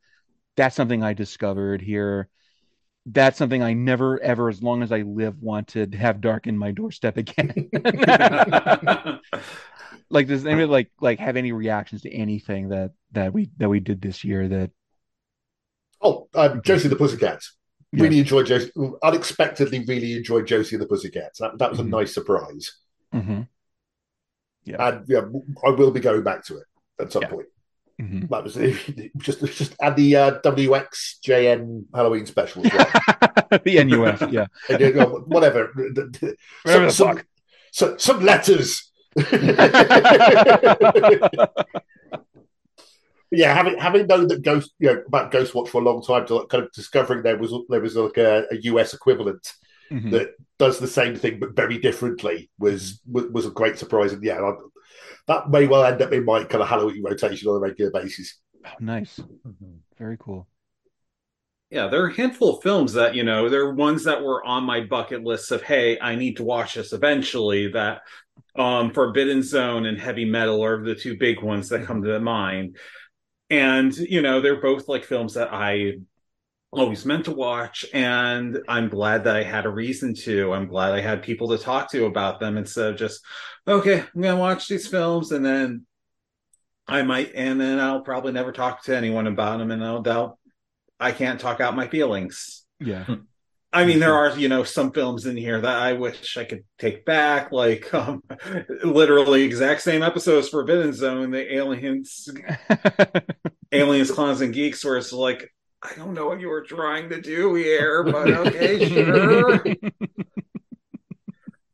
That's 0.57 0.75
something 0.75 1.03
I 1.03 1.13
discovered 1.13 1.79
here. 1.79 2.29
That's 3.05 3.37
something 3.37 3.61
I 3.61 3.73
never 3.73 4.21
ever, 4.21 4.49
as 4.49 4.63
long 4.63 4.81
as 4.81 4.91
I 4.91 5.01
live, 5.01 5.41
want 5.41 5.69
to 5.69 5.87
have 5.87 6.21
darken 6.21 6.57
my 6.57 6.71
doorstep 6.71 7.17
again. 7.17 7.69
like 10.09 10.27
does 10.27 10.45
anybody 10.45 10.65
like 10.65 10.91
like 11.01 11.19
have 11.19 11.35
any 11.35 11.51
reactions 11.51 12.03
to 12.03 12.11
anything 12.13 12.69
that 12.69 12.91
that 13.11 13.33
we 13.33 13.49
that 13.57 13.67
we 13.69 13.79
did 13.79 14.01
this 14.01 14.23
year 14.23 14.47
that 14.47 14.71
Oh, 16.03 16.27
uh, 16.33 16.57
Josie 16.57 16.89
the 16.89 16.97
Pussycats. 16.97 17.55
Yeah. 17.93 18.03
Really 18.03 18.19
enjoyed 18.19 18.47
Josie. 18.47 18.71
Unexpectedly, 19.01 19.85
really 19.87 20.17
enjoyed 20.17 20.45
Josie 20.45 20.75
and 20.75 20.83
the 20.83 20.87
Pussycats. 20.87 21.39
That, 21.39 21.57
that 21.59 21.71
was 21.71 21.79
a 21.79 21.83
nice 21.83 22.13
surprise. 22.13 22.73
Mhm. 23.13 23.47
And 24.65 25.05
yeah, 25.07 25.21
I 25.65 25.69
will 25.69 25.91
be 25.91 25.99
going 25.99 26.23
back 26.23 26.43
to 26.45 26.57
it 26.57 26.65
at 26.99 27.11
some 27.11 27.23
point. 27.23 27.47
Mhm. 28.01 28.27
That 28.29 28.43
was 28.43 28.55
just 29.17 29.41
just 29.55 29.75
and 29.79 29.95
the 29.95 30.15
uh, 30.15 30.39
WXJN 30.41 31.85
Halloween 31.93 32.25
special. 32.25 32.65
As 32.65 32.73
well. 32.73 33.59
the 33.63 33.83
NUF, 33.83 34.31
yeah. 34.31 34.47
And, 34.69 34.79
you 34.81 34.93
know, 34.93 35.23
whatever. 35.27 35.71
Whatever 36.63 36.89
some, 36.89 37.17
fuck. 37.17 37.25
Some, 37.71 37.99
some 37.99 38.19
letters. 38.21 38.91
yeah, 43.31 43.53
having 43.53 43.77
having 43.77 44.07
known 44.07 44.27
that 44.27 44.41
Ghost, 44.43 44.73
you 44.79 44.87
know, 44.93 45.01
about 45.07 45.31
Ghostwatch 45.31 45.67
for 45.69 45.81
a 45.81 45.83
long 45.85 46.01
time, 46.03 46.25
to 46.27 46.35
like, 46.35 46.49
kind 46.49 46.63
of 46.63 46.71
discovering 46.71 47.23
there 47.23 47.37
was 47.37 47.53
there 47.69 47.81
was 47.81 47.95
like 47.95 48.17
a, 48.17 48.45
a 48.51 48.55
US 48.63 48.93
equivalent 48.93 49.53
Mhm. 49.91 50.11
that 50.11 50.29
does 50.57 50.79
the 50.79 50.87
same 50.87 51.13
thing 51.15 51.39
but 51.39 51.55
very 51.55 51.77
differently 51.77 52.49
was 52.57 53.01
was, 53.05 53.25
was 53.25 53.45
a 53.45 53.51
great 53.51 53.77
surprise, 53.77 54.13
and 54.13 54.23
yeah, 54.23 54.39
that 55.27 55.49
may 55.49 55.67
well 55.67 55.83
end 55.85 56.01
up 56.01 56.11
in 56.11 56.25
my 56.25 56.43
kind 56.43 56.61
of 56.61 56.67
Halloween 56.67 57.03
rotation 57.03 57.49
on 57.49 57.55
a 57.55 57.59
regular 57.59 57.91
basis. 57.91 58.39
Oh, 58.65 58.69
nice. 58.79 59.19
Very 59.97 60.17
cool. 60.19 60.47
Yeah, 61.69 61.87
there 61.87 62.03
are 62.03 62.09
a 62.09 62.13
handful 62.13 62.57
of 62.57 62.63
films 62.63 62.93
that, 62.93 63.15
you 63.15 63.23
know, 63.23 63.49
there 63.49 63.61
are 63.61 63.73
ones 63.73 64.03
that 64.03 64.21
were 64.21 64.45
on 64.45 64.63
my 64.63 64.81
bucket 64.81 65.23
list 65.23 65.51
of, 65.51 65.63
hey, 65.63 65.99
I 65.99 66.15
need 66.15 66.37
to 66.37 66.43
watch 66.43 66.75
this 66.75 66.93
eventually. 66.93 67.71
That 67.71 68.01
um 68.55 68.91
Forbidden 68.93 69.41
Zone 69.41 69.85
and 69.85 69.99
Heavy 69.99 70.25
Metal 70.25 70.63
are 70.63 70.83
the 70.83 70.95
two 70.95 71.17
big 71.17 71.41
ones 71.41 71.69
that 71.69 71.85
come 71.85 72.03
to 72.03 72.19
mind. 72.19 72.77
And, 73.49 73.95
you 73.97 74.21
know, 74.21 74.41
they're 74.41 74.61
both 74.61 74.87
like 74.87 75.03
films 75.03 75.33
that 75.33 75.51
I 75.51 75.93
always 76.79 77.05
meant 77.05 77.25
to 77.25 77.31
watch. 77.31 77.85
And 77.93 78.59
I'm 78.67 78.89
glad 78.89 79.25
that 79.25 79.35
I 79.35 79.43
had 79.43 79.65
a 79.65 79.69
reason 79.69 80.13
to. 80.15 80.53
I'm 80.53 80.67
glad 80.67 80.93
I 80.93 81.01
had 81.01 81.23
people 81.23 81.49
to 81.49 81.57
talk 81.57 81.91
to 81.91 82.05
about 82.05 82.39
them 82.39 82.57
instead 82.57 82.89
of 82.89 82.97
just, 82.97 83.21
okay, 83.67 83.99
I'm 83.99 84.21
going 84.21 84.35
to 84.35 84.39
watch 84.41 84.67
these 84.67 84.87
films 84.87 85.31
and 85.31 85.45
then 85.45 85.85
I 86.87 87.03
might, 87.03 87.31
and 87.33 87.59
then 87.59 87.79
I'll 87.79 88.01
probably 88.01 88.33
never 88.33 88.51
talk 88.51 88.83
to 88.83 88.97
anyone 88.97 89.27
about 89.27 89.59
them 89.59 89.71
and 89.71 89.83
I'll 89.83 90.01
doubt 90.01 90.37
I 90.99 91.11
can't 91.11 91.39
talk 91.39 91.59
out 91.59 91.75
my 91.75 91.87
feelings. 91.87 92.65
Yeah. 92.79 93.05
I 93.73 93.85
mean, 93.85 93.99
there 93.99 94.13
are, 94.13 94.37
you 94.37 94.49
know, 94.49 94.63
some 94.63 94.91
films 94.91 95.25
in 95.25 95.35
here 95.35 95.59
that 95.59 95.77
I 95.81 95.93
wish 95.93 96.37
I 96.37 96.43
could 96.43 96.63
take 96.77 97.05
back, 97.05 97.51
like 97.51 97.91
um, 97.91 98.21
literally 98.83 99.43
exact 99.43 99.81
same 99.81 100.03
episodes 100.03 100.47
for 100.47 100.61
Forbidden 100.61 100.93
Zone, 100.93 101.31
the 101.31 101.55
aliens, 101.55 102.29
aliens, 103.71 104.11
clowns, 104.11 104.41
and 104.41 104.53
geeks, 104.53 104.85
where 104.85 104.97
it's 104.97 105.11
like, 105.11 105.51
I 105.83 105.93
don't 105.95 106.13
know 106.13 106.27
what 106.27 106.39
you 106.39 106.47
were 106.47 106.61
trying 106.63 107.09
to 107.09 107.21
do 107.21 107.55
here, 107.55 108.03
but 108.03 108.27
okay, 108.47 108.79
sure. 108.87 109.65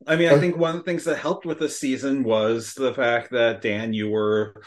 I 0.07 0.15
mean, 0.15 0.29
I 0.29 0.39
think 0.39 0.57
one 0.57 0.71
of 0.71 0.77
the 0.77 0.83
things 0.83 1.03
that 1.03 1.17
helped 1.17 1.45
with 1.45 1.59
this 1.59 1.79
season 1.79 2.23
was 2.23 2.73
the 2.73 2.93
fact 2.93 3.31
that 3.31 3.61
Dan, 3.61 3.93
you 3.93 4.09
were 4.09 4.63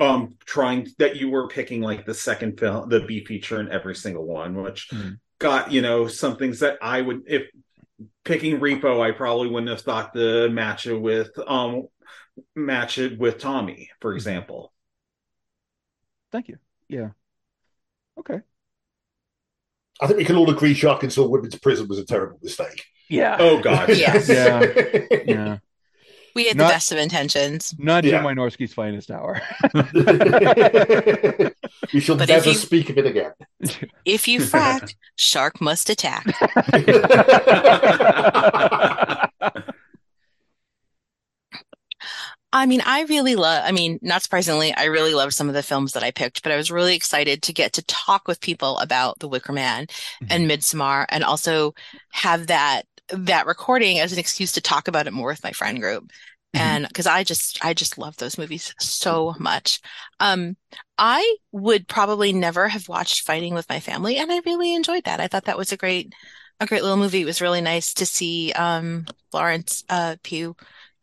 um 0.00 0.36
trying 0.44 0.88
that 0.98 1.16
you 1.16 1.30
were 1.30 1.48
picking 1.48 1.80
like 1.80 2.04
the 2.04 2.14
second 2.14 2.58
film, 2.58 2.88
the 2.88 3.00
B 3.00 3.24
feature 3.24 3.60
in 3.60 3.70
every 3.70 3.94
single 3.94 4.26
one, 4.26 4.60
which 4.60 4.90
got 5.38 5.70
you 5.70 5.82
know 5.82 6.08
some 6.08 6.36
things 6.36 6.60
that 6.60 6.78
I 6.82 7.00
would 7.00 7.22
if 7.26 7.44
picking 8.24 8.58
Repo, 8.58 9.00
I 9.00 9.12
probably 9.12 9.48
wouldn't 9.48 9.70
have 9.70 9.82
thought 9.82 10.14
to 10.14 10.48
match 10.48 10.86
it 10.86 10.96
with 10.96 11.30
um 11.46 11.86
match 12.56 12.98
it 12.98 13.18
with 13.18 13.38
Tommy, 13.38 13.90
for 14.00 14.14
example. 14.14 14.72
Thank 16.32 16.48
you. 16.48 16.58
Yeah. 16.88 17.10
Okay. 18.18 18.40
I 20.00 20.06
think 20.06 20.18
we 20.18 20.24
can 20.24 20.36
all 20.36 20.50
agree 20.50 20.74
Sharkansas 20.74 21.22
Women's 21.22 21.54
Prison 21.58 21.86
was 21.88 21.98
a 21.98 22.04
terrible 22.04 22.38
mistake. 22.42 22.84
Yeah. 23.08 23.36
Oh 23.38 23.60
god. 23.60 23.88
Yes. 23.96 24.28
Yeah. 24.28 24.62
Yeah. 25.26 25.58
We 26.34 26.46
had 26.48 26.56
Not- 26.56 26.68
the 26.68 26.72
best 26.72 26.92
of 26.92 26.96
intentions. 26.98 27.74
Not 27.78 28.04
Yeah. 28.04 28.12
Jim 28.12 28.24
Wynorski's 28.24 28.72
finest 28.72 29.10
hour. 29.10 29.42
we 31.92 32.00
shall 32.00 32.16
But 32.16 32.28
never 32.30 32.48
you- 32.48 32.54
speak 32.54 32.88
of 32.88 32.96
it 32.96 33.04
again. 33.04 33.32
If 34.06 34.26
you 34.26 34.40
frack, 34.40 34.94
shark 35.14 35.60
must 35.60 35.90
attack. 35.90 36.24
I 42.52 42.66
mean, 42.66 42.82
I 42.84 43.02
really 43.04 43.34
love, 43.34 43.62
I 43.64 43.72
mean, 43.72 43.98
not 44.02 44.22
surprisingly, 44.22 44.74
I 44.74 44.84
really 44.84 45.14
loved 45.14 45.32
some 45.32 45.48
of 45.48 45.54
the 45.54 45.62
films 45.62 45.92
that 45.92 46.02
I 46.02 46.10
picked, 46.10 46.42
but 46.42 46.52
I 46.52 46.56
was 46.56 46.70
really 46.70 46.94
excited 46.94 47.42
to 47.42 47.52
get 47.52 47.72
to 47.74 47.82
talk 47.84 48.28
with 48.28 48.42
people 48.42 48.78
about 48.78 49.18
The 49.20 49.28
Wicker 49.28 49.52
Man 49.52 49.86
and 50.28 50.50
Midsommar 50.50 51.06
and 51.08 51.24
also 51.24 51.74
have 52.10 52.48
that 52.48 52.82
that 53.08 53.46
recording 53.46 53.98
as 53.98 54.12
an 54.12 54.18
excuse 54.18 54.52
to 54.52 54.60
talk 54.60 54.88
about 54.88 55.06
it 55.06 55.12
more 55.12 55.28
with 55.28 55.44
my 55.44 55.52
friend 55.52 55.80
group. 55.80 56.10
And 56.54 56.86
because 56.86 57.06
I 57.06 57.24
just 57.24 57.62
I 57.64 57.72
just 57.72 57.96
love 57.98 58.16
those 58.16 58.36
movies 58.38 58.74
so 58.78 59.34
much. 59.38 59.80
Um 60.20 60.56
I 60.98 61.36
would 61.52 61.88
probably 61.88 62.32
never 62.32 62.68
have 62.68 62.88
watched 62.88 63.22
Fighting 63.22 63.54
with 63.54 63.68
my 63.68 63.80
family 63.80 64.18
and 64.18 64.30
I 64.30 64.40
really 64.44 64.74
enjoyed 64.74 65.04
that. 65.04 65.20
I 65.20 65.28
thought 65.28 65.44
that 65.46 65.58
was 65.58 65.72
a 65.72 65.76
great 65.78 66.12
a 66.60 66.66
great 66.66 66.82
little 66.82 66.98
movie. 66.98 67.22
It 67.22 67.26
was 67.26 67.40
really 67.40 67.60
nice 67.62 67.94
to 67.94 68.06
see 68.06 68.52
um 68.52 69.06
Florence 69.30 69.84
uh 69.88 70.16
Pugh 70.22 70.54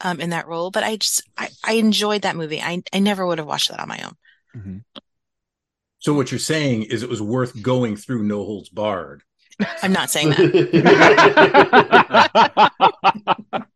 um 0.02 0.20
in 0.20 0.32
that 0.32 0.48
role, 0.48 0.72
but 0.72 0.84
I 0.84 0.98
just 0.98 1.24
I, 1.38 1.50
I 1.64 1.74
enjoyed 1.74 2.24
that 2.24 2.36
movie. 2.36 2.62
I 2.62 2.82
I 2.94 3.00
never 3.00 3.26
would 3.26 3.38
have 3.38 3.48
watched 3.48 3.70
that 3.70 3.80
on 3.80 3.88
my 3.88 4.02
own. 4.04 4.16
So 6.00 6.14
what 6.14 6.32
you're 6.32 6.40
saying 6.40 6.84
is 6.84 7.04
it 7.04 7.10
was 7.10 7.22
worth 7.22 7.62
going 7.62 7.98
through 7.98 8.24
No 8.24 8.38
Holds 8.46 8.70
Barred. 8.70 9.24
I'm 9.84 9.92
not 9.92 10.10
saying 10.10 10.30
that. 10.30 10.40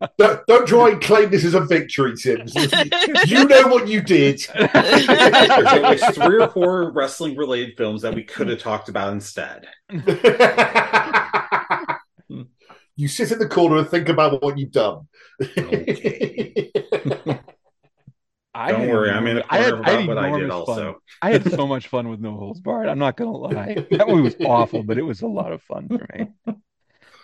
don't, 0.17 0.47
don't 0.47 0.65
try 0.65 0.91
and 0.91 1.01
claim 1.01 1.29
this 1.29 1.43
is 1.43 1.53
a 1.53 1.59
victory, 1.59 2.15
Sims. 2.15 2.55
you 3.25 3.43
know 3.45 3.67
what 3.67 3.89
you 3.89 4.01
did. 4.01 4.39
There's 4.53 5.09
at 5.09 6.15
three 6.15 6.41
or 6.41 6.47
four 6.49 6.91
wrestling 6.91 7.35
related 7.35 7.75
films 7.75 8.01
that 8.03 8.15
we 8.15 8.23
could 8.23 8.47
have 8.47 8.59
talked 8.59 8.87
about 8.87 9.11
instead. 9.11 9.67
You 12.95 13.07
sit 13.07 13.31
in 13.31 13.39
the 13.39 13.47
corner 13.47 13.77
and 13.77 13.89
think 13.89 14.09
about 14.09 14.41
what 14.41 14.57
you've 14.57 14.71
done. 14.71 15.07
I 18.55 18.71
Don't 18.71 18.81
had 18.81 18.89
worry, 18.89 19.09
I'm 19.09 19.25
in 19.27 19.37
a 19.39 19.43
I 19.49 19.57
had, 19.57 19.73
corner 19.73 19.83
I 19.83 19.89
had 19.91 19.99
about 20.01 20.07
what 20.07 20.17
I 20.17 20.31
did 20.31 20.43
enormous 20.43 20.51
also. 20.51 20.93
Fun. 20.93 21.01
I 21.23 21.31
had 21.31 21.43
so 21.51 21.65
much 21.65 21.87
fun 21.87 22.09
with 22.09 22.19
No 22.19 22.35
Holds 22.37 22.59
Barred. 22.61 22.87
I'm 22.87 22.99
not 22.99 23.17
gonna 23.17 23.31
lie. 23.31 23.87
That 23.91 24.07
movie 24.07 24.21
was 24.21 24.35
awful, 24.45 24.83
but 24.83 24.97
it 24.97 25.03
was 25.03 25.21
a 25.21 25.27
lot 25.27 25.51
of 25.51 25.61
fun 25.63 25.89
for 25.89 26.07
me. 26.15 26.27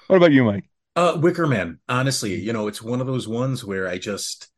What 0.07 0.17
about 0.17 0.31
you, 0.31 0.43
Mike? 0.43 0.65
Uh, 0.95 1.17
Wicker 1.21 1.47
Man. 1.47 1.79
Honestly, 1.87 2.35
you 2.35 2.51
know, 2.53 2.67
it's 2.67 2.81
one 2.81 2.99
of 3.01 3.07
those 3.07 3.27
ones 3.27 3.63
where 3.63 3.87
I 3.87 3.97
just, 3.97 4.49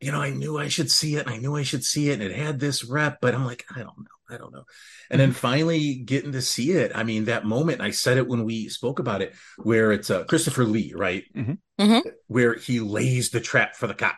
you 0.00 0.12
know, 0.12 0.20
I 0.20 0.30
knew 0.30 0.58
I 0.58 0.68
should 0.68 0.90
see 0.90 1.16
it. 1.16 1.26
And 1.26 1.34
I 1.34 1.38
knew 1.38 1.56
I 1.56 1.62
should 1.62 1.84
see 1.84 2.10
it, 2.10 2.14
and 2.14 2.22
it 2.22 2.36
had 2.36 2.60
this 2.60 2.84
rep, 2.84 3.18
but 3.20 3.34
I'm 3.34 3.46
like, 3.46 3.64
I 3.74 3.78
don't 3.78 3.98
know, 3.98 4.04
I 4.30 4.36
don't 4.38 4.52
know. 4.52 4.64
And 5.10 5.20
then 5.20 5.32
finally 5.32 5.94
getting 5.96 6.32
to 6.32 6.42
see 6.42 6.72
it. 6.72 6.92
I 6.94 7.02
mean, 7.04 7.24
that 7.26 7.44
moment. 7.44 7.80
I 7.80 7.90
said 7.90 8.18
it 8.18 8.28
when 8.28 8.44
we 8.44 8.68
spoke 8.68 8.98
about 8.98 9.22
it, 9.22 9.34
where 9.58 9.92
it's 9.92 10.10
uh, 10.10 10.24
Christopher 10.24 10.64
Lee, 10.64 10.92
right? 10.94 11.24
Mm-hmm. 11.36 11.98
Where 12.26 12.54
he 12.54 12.80
lays 12.80 13.30
the 13.30 13.40
trap 13.40 13.76
for 13.76 13.86
the 13.86 13.94
cop. 13.94 14.16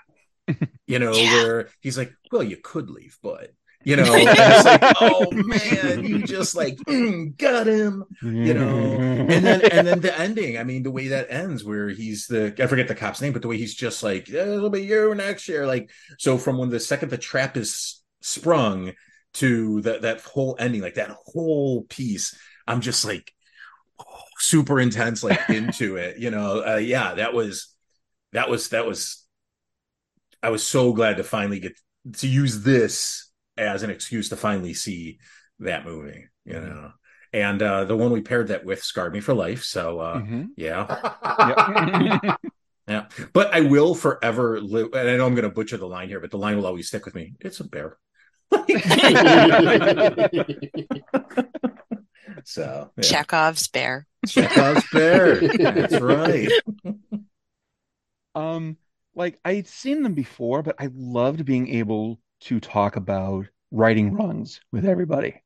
You 0.86 0.98
know, 0.98 1.12
Yeah. 1.14 1.32
where 1.44 1.68
he's 1.80 1.96
like, 1.96 2.12
"Well, 2.30 2.42
you 2.42 2.58
could 2.62 2.90
leave, 2.90 3.16
but." 3.22 3.52
You 3.84 3.96
know, 3.96 4.04
and 4.14 4.28
it's 4.28 4.64
like, 4.64 4.80
oh 5.00 5.30
man, 5.32 6.04
you 6.04 6.22
just 6.22 6.54
like 6.54 6.76
mm, 6.76 7.36
got 7.36 7.66
him, 7.66 8.04
you 8.22 8.54
know, 8.54 8.68
and 8.68 9.44
then 9.44 9.60
and 9.62 9.86
then 9.86 10.00
the 10.00 10.16
ending. 10.16 10.56
I 10.58 10.62
mean, 10.62 10.84
the 10.84 10.90
way 10.92 11.08
that 11.08 11.30
ends, 11.32 11.64
where 11.64 11.88
he's 11.88 12.26
the 12.28 12.54
I 12.62 12.66
forget 12.68 12.86
the 12.86 12.94
cop's 12.94 13.20
name, 13.20 13.32
but 13.32 13.42
the 13.42 13.48
way 13.48 13.56
he's 13.58 13.74
just 13.74 14.02
like, 14.04 14.28
it'll 14.28 14.70
be 14.70 14.82
you 14.84 15.14
next 15.16 15.48
year. 15.48 15.66
Like, 15.66 15.90
so 16.18 16.38
from 16.38 16.58
when 16.58 16.68
the 16.70 16.78
second 16.78 17.08
the 17.10 17.18
trap 17.18 17.56
is 17.56 18.00
sprung 18.20 18.92
to 19.34 19.80
that 19.82 20.02
that 20.02 20.20
whole 20.22 20.56
ending, 20.58 20.82
like 20.82 20.94
that 20.94 21.16
whole 21.26 21.84
piece, 21.84 22.36
I'm 22.66 22.80
just 22.80 23.04
like 23.04 23.32
oh, 24.00 24.04
super 24.38 24.80
intense, 24.80 25.24
like 25.24 25.40
into 25.50 25.96
it. 25.96 26.18
You 26.18 26.30
know, 26.30 26.64
uh, 26.66 26.76
yeah, 26.76 27.14
that 27.14 27.34
was 27.34 27.74
that 28.32 28.48
was 28.50 28.70
that 28.70 28.86
was. 28.86 29.24
I 30.42 30.50
was 30.50 30.66
so 30.66 30.92
glad 30.92 31.18
to 31.18 31.24
finally 31.24 31.60
get 31.60 31.78
to 32.18 32.28
use 32.28 32.62
this 32.62 33.30
as 33.56 33.82
an 33.82 33.90
excuse 33.90 34.28
to 34.30 34.36
finally 34.36 34.74
see 34.74 35.18
that 35.60 35.84
movie. 35.84 36.26
You 36.44 36.54
know, 36.54 36.92
and 37.32 37.62
uh, 37.62 37.84
the 37.84 37.96
one 37.96 38.10
we 38.10 38.20
paired 38.22 38.48
that 38.48 38.64
with 38.64 38.82
scarred 38.82 39.12
me 39.12 39.20
for 39.20 39.34
life. 39.34 39.62
So 39.62 40.00
uh, 40.00 40.18
Mhm. 40.20 40.48
yeah, 40.56 42.36
yeah. 42.88 43.06
But 43.32 43.54
I 43.54 43.60
will 43.60 43.94
forever 43.94 44.60
live. 44.60 44.88
And 44.94 45.08
I 45.08 45.16
know 45.16 45.26
I'm 45.26 45.34
going 45.34 45.48
to 45.48 45.54
butcher 45.54 45.76
the 45.76 45.86
line 45.86 46.08
here, 46.08 46.20
but 46.20 46.30
the 46.30 46.38
line 46.38 46.56
will 46.56 46.66
always 46.66 46.88
stick 46.88 47.04
with 47.04 47.14
me. 47.14 47.34
It's 47.40 47.60
a 47.60 47.64
bear. 47.64 47.96
so 52.44 52.90
yeah. 52.96 53.02
Chekhov's 53.02 53.68
bear. 53.68 54.06
Chekhov's 54.26 54.84
bear. 54.92 55.36
That's 55.40 56.00
right. 56.00 56.48
Um, 58.34 58.78
like 59.14 59.38
I'd 59.44 59.68
seen 59.68 60.02
them 60.02 60.14
before, 60.14 60.62
but 60.62 60.76
I 60.78 60.88
loved 60.94 61.44
being 61.44 61.68
able 61.68 62.18
to 62.42 62.60
talk 62.60 62.96
about 62.96 63.44
Righting 63.70 64.14
Wrongs 64.14 64.60
with 64.72 64.86
everybody. 64.86 65.42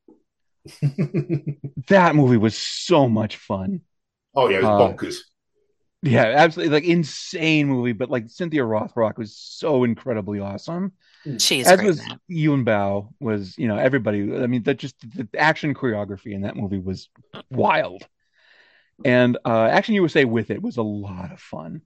That 1.89 2.15
movie 2.15 2.37
was 2.37 2.57
so 2.57 3.09
much 3.09 3.35
fun. 3.37 3.81
Oh 4.35 4.47
yeah, 4.49 4.57
it 4.59 4.63
was 4.63 4.69
Uh, 4.69 4.79
bonkers. 4.79 5.15
Yeah, 6.03 6.25
absolutely, 6.25 6.73
like 6.73 6.83
insane 6.83 7.67
movie. 7.67 7.93
But 7.93 8.09
like 8.09 8.29
Cynthia 8.29 8.61
Rothrock 8.61 9.17
was 9.17 9.35
so 9.35 9.83
incredibly 9.83 10.39
awesome. 10.39 10.93
She's 11.39 11.67
As 11.67 11.77
great 11.77 11.87
was 11.87 11.99
in 11.99 12.09
that. 12.09 12.19
Yuen 12.27 12.63
Biao 12.63 13.13
was, 13.19 13.57
you 13.57 13.67
know, 13.67 13.77
everybody. 13.77 14.35
I 14.35 14.47
mean, 14.47 14.63
that 14.63 14.77
just 14.77 14.95
the 15.01 15.27
action 15.37 15.73
choreography 15.73 16.33
in 16.33 16.41
that 16.41 16.55
movie 16.55 16.79
was 16.79 17.09
wild. 17.49 18.07
And 19.03 19.37
uh 19.45 19.65
Action 19.65 19.95
USA 19.95 20.25
with 20.25 20.49
it 20.51 20.61
was 20.61 20.77
a 20.77 20.83
lot 20.83 21.31
of 21.31 21.39
fun. 21.39 21.81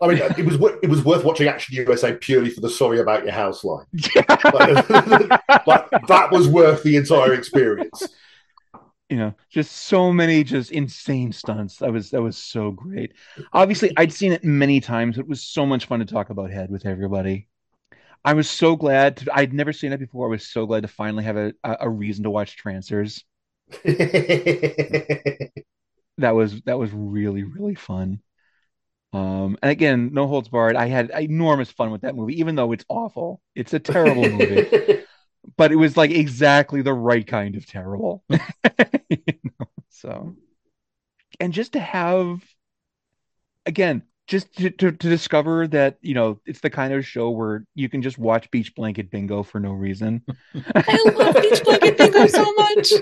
I 0.00 0.06
mean, 0.06 0.18
it 0.38 0.44
was 0.44 0.54
it 0.82 0.88
was 0.88 1.04
worth 1.04 1.24
watching 1.24 1.48
Action 1.48 1.76
USA 1.76 2.14
purely 2.14 2.50
for 2.50 2.60
the 2.60 2.70
"Sorry 2.70 2.98
About 2.98 3.24
Your 3.24 3.32
House" 3.32 3.62
line. 3.62 3.86
like, 4.16 4.88
like, 5.66 5.90
that 6.08 6.28
was 6.32 6.48
worth 6.48 6.82
the 6.82 6.96
entire 6.96 7.34
experience. 7.34 8.08
You 9.14 9.20
know 9.20 9.32
just 9.48 9.70
so 9.72 10.12
many 10.12 10.42
just 10.42 10.72
insane 10.72 11.30
stunts. 11.32 11.76
That 11.76 11.92
was 11.92 12.10
that 12.10 12.20
was 12.20 12.36
so 12.36 12.72
great. 12.72 13.12
Obviously 13.52 13.92
i'd 13.96 14.12
seen 14.12 14.32
it 14.32 14.42
many 14.42 14.80
times 14.80 15.18
it 15.18 15.28
was 15.28 15.40
so 15.42 15.64
much 15.64 15.86
fun 15.86 16.00
to 16.00 16.04
talk 16.04 16.30
about 16.30 16.50
head 16.50 16.68
with 16.70 16.84
everybody. 16.84 17.46
I 18.24 18.34
was 18.34 18.50
so 18.50 18.76
glad 18.76 19.18
to, 19.18 19.34
i'd 19.36 19.52
never 19.54 19.72
seen 19.72 19.92
it 19.92 20.00
before. 20.00 20.26
I 20.26 20.30
was 20.30 20.48
so 20.48 20.66
glad 20.66 20.82
to 20.82 20.88
finally 20.88 21.24
have 21.24 21.36
a, 21.36 21.54
a 21.64 21.88
reason 21.90 22.24
to 22.24 22.30
watch 22.30 22.56
trancers. 22.56 23.24
That 26.18 26.32
was 26.32 26.62
that 26.62 26.78
was 26.78 26.90
really 26.92 27.44
really 27.44 27.74
fun. 27.74 28.20
Um 29.12 29.58
and 29.62 29.70
again 29.72 30.12
no 30.14 30.26
holds 30.28 30.48
barred. 30.48 30.76
I 30.76 30.88
had 30.88 31.10
enormous 31.10 31.70
fun 31.70 31.92
with 31.92 32.02
that 32.02 32.16
movie 32.16 32.40
even 32.40 32.56
though 32.56 32.72
it's 32.72 32.84
awful. 32.88 33.40
It's 33.54 33.74
a 33.74 33.80
terrible 33.80 34.28
movie 34.30 34.68
but 35.56 35.72
it 35.72 35.76
was 35.76 35.96
like 35.96 36.10
exactly 36.10 36.82
the 36.82 36.94
right 36.94 37.26
kind 37.26 37.56
of 37.56 37.66
terrible. 37.66 38.24
You 39.10 39.34
know, 39.44 39.66
so. 39.90 40.36
And 41.38 41.52
just 41.52 41.74
to 41.74 41.80
have 41.80 42.42
again 43.66 44.02
just 44.26 44.54
to, 44.56 44.70
to, 44.70 44.90
to 44.90 45.08
discover 45.08 45.66
that 45.68 45.98
you 46.00 46.14
know 46.14 46.40
it's 46.46 46.60
the 46.60 46.70
kind 46.70 46.92
of 46.92 47.06
show 47.06 47.30
where 47.30 47.64
you 47.74 47.88
can 47.88 48.02
just 48.02 48.18
watch 48.18 48.50
beach 48.50 48.74
blanket 48.74 49.10
bingo 49.10 49.42
for 49.42 49.60
no 49.60 49.72
reason. 49.72 50.22
I 50.74 51.12
love 51.16 51.34
Beach 51.34 51.62
Blanket 51.62 51.98
Bingo 51.98 52.26
so 52.26 52.52
much. 52.54 52.92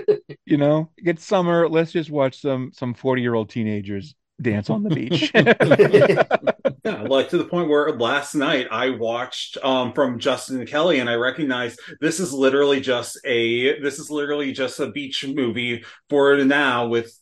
you 0.45 0.57
know 0.57 0.89
it's 0.97 1.25
summer 1.25 1.69
let's 1.69 1.91
just 1.91 2.09
watch 2.09 2.41
some 2.41 2.71
some 2.73 2.93
40 2.93 3.21
year 3.21 3.33
old 3.33 3.49
teenagers 3.49 4.15
dance 4.41 4.69
on 4.69 4.83
the 4.83 4.89
beach 4.89 5.31
Yeah, 6.85 7.03
like 7.03 7.29
to 7.29 7.37
the 7.37 7.45
point 7.45 7.69
where 7.69 7.91
last 7.93 8.35
night 8.35 8.67
I 8.71 8.89
watched 8.89 9.57
um 9.63 9.93
from 9.93 10.19
Justin 10.19 10.59
and 10.59 10.67
Kelly 10.67 10.99
and 10.99 11.09
I 11.09 11.15
recognized 11.15 11.79
this 12.01 12.19
is 12.19 12.33
literally 12.33 12.81
just 12.81 13.19
a 13.25 13.79
this 13.79 13.99
is 13.99 14.09
literally 14.09 14.51
just 14.51 14.79
a 14.79 14.91
beach 14.91 15.25
movie 15.25 15.85
for 16.09 16.35
now 16.43 16.87
with 16.87 17.17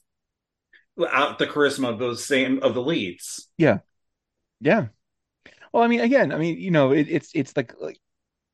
without 0.95 1.39
the 1.39 1.47
charisma 1.47 1.89
of 1.89 1.99
those 1.99 2.25
same 2.25 2.59
of 2.63 2.73
the 2.73 2.81
leads. 2.81 3.49
Yeah. 3.57 3.79
Yeah. 4.59 4.87
Well, 5.73 5.83
I 5.83 5.87
mean, 5.87 6.01
again, 6.01 6.31
I 6.31 6.37
mean, 6.37 6.59
you 6.59 6.71
know, 6.71 6.91
it, 6.91 7.07
it's 7.09 7.31
it's 7.33 7.55
like, 7.55 7.73
like 7.79 7.99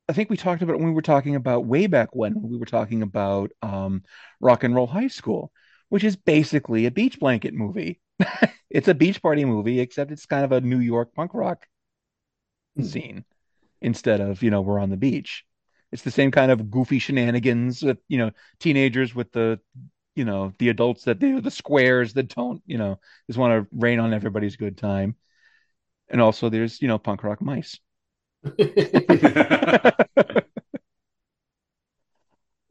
I 0.08 0.12
think 0.12 0.30
we 0.30 0.36
talked 0.36 0.62
about 0.62 0.74
it 0.74 0.78
when 0.78 0.88
we 0.88 0.94
were 0.94 1.02
talking 1.02 1.36
about 1.36 1.66
way 1.66 1.86
back 1.86 2.14
when 2.14 2.40
we 2.40 2.56
were 2.56 2.66
talking 2.66 3.02
about 3.02 3.50
um 3.62 4.02
Rock 4.40 4.64
and 4.64 4.74
Roll 4.74 4.86
High 4.86 5.08
School, 5.08 5.52
which 5.88 6.04
is 6.04 6.16
basically 6.16 6.86
a 6.86 6.90
beach 6.90 7.18
blanket 7.18 7.54
movie. 7.54 8.00
It's 8.70 8.88
a 8.88 8.94
beach 8.94 9.22
party 9.22 9.44
movie, 9.44 9.80
except 9.80 10.10
it's 10.10 10.26
kind 10.26 10.44
of 10.44 10.52
a 10.52 10.60
New 10.60 10.78
York 10.80 11.14
punk 11.14 11.32
rock 11.34 11.66
scene 12.80 13.24
instead 13.82 14.20
of, 14.20 14.42
you 14.42 14.50
know, 14.50 14.60
we're 14.62 14.78
on 14.80 14.90
the 14.90 14.96
beach. 14.96 15.44
It's 15.92 16.02
the 16.02 16.10
same 16.10 16.30
kind 16.30 16.50
of 16.52 16.70
goofy 16.70 16.98
shenanigans 16.98 17.82
with, 17.82 17.98
you 18.08 18.18
know, 18.18 18.30
teenagers 18.60 19.14
with 19.14 19.32
the, 19.32 19.60
you 20.16 20.24
know, 20.24 20.52
the 20.58 20.70
adults 20.70 21.04
that 21.04 21.20
they're 21.20 21.40
the 21.40 21.50
squares 21.50 22.14
that 22.14 22.34
don't, 22.34 22.62
you 22.66 22.78
know, 22.78 22.98
just 23.28 23.38
want 23.38 23.62
to 23.70 23.76
rain 23.76 24.00
on 24.00 24.14
everybody's 24.14 24.56
good 24.56 24.78
time. 24.78 25.16
And 26.08 26.20
also 26.20 26.48
there's, 26.50 26.80
you 26.82 26.88
know, 26.88 26.98
punk 26.98 27.24
rock 27.24 27.40
mice. 27.42 27.78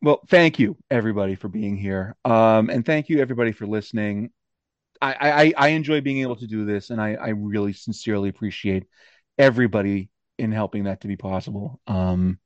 Well, 0.02 0.22
thank 0.30 0.60
you 0.60 0.78
everybody 0.92 1.36
for 1.36 1.48
being 1.48 1.76
here. 1.76 2.16
Um, 2.24 2.70
and 2.70 2.86
thank 2.86 3.10
you 3.10 3.20
everybody 3.20 3.52
for 3.52 3.66
listening. 3.66 4.30
I, 5.02 5.14
I, 5.14 5.54
I 5.58 5.68
enjoy 5.70 6.02
being 6.02 6.22
able 6.22 6.36
to 6.38 6.48
do 6.48 6.66
this, 6.66 6.90
and 6.90 7.02
I, 7.02 7.14
I 7.14 7.30
really 7.30 7.74
sincerely 7.74 8.30
appreciate 8.30 8.86
everybody 9.38 10.10
in 10.38 10.52
helping 10.52 10.86
that 10.86 11.02
to 11.02 11.08
be 11.08 11.16
possible. 11.16 11.80
Um, 11.88 12.40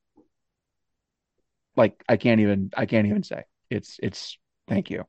like 1.75 2.03
I 2.07 2.17
can't 2.17 2.41
even 2.41 2.71
I 2.75 2.85
can't 2.85 3.07
even 3.07 3.23
say 3.23 3.43
it's 3.69 3.99
it's 4.01 4.37
thank 4.67 4.89
you. 4.89 5.05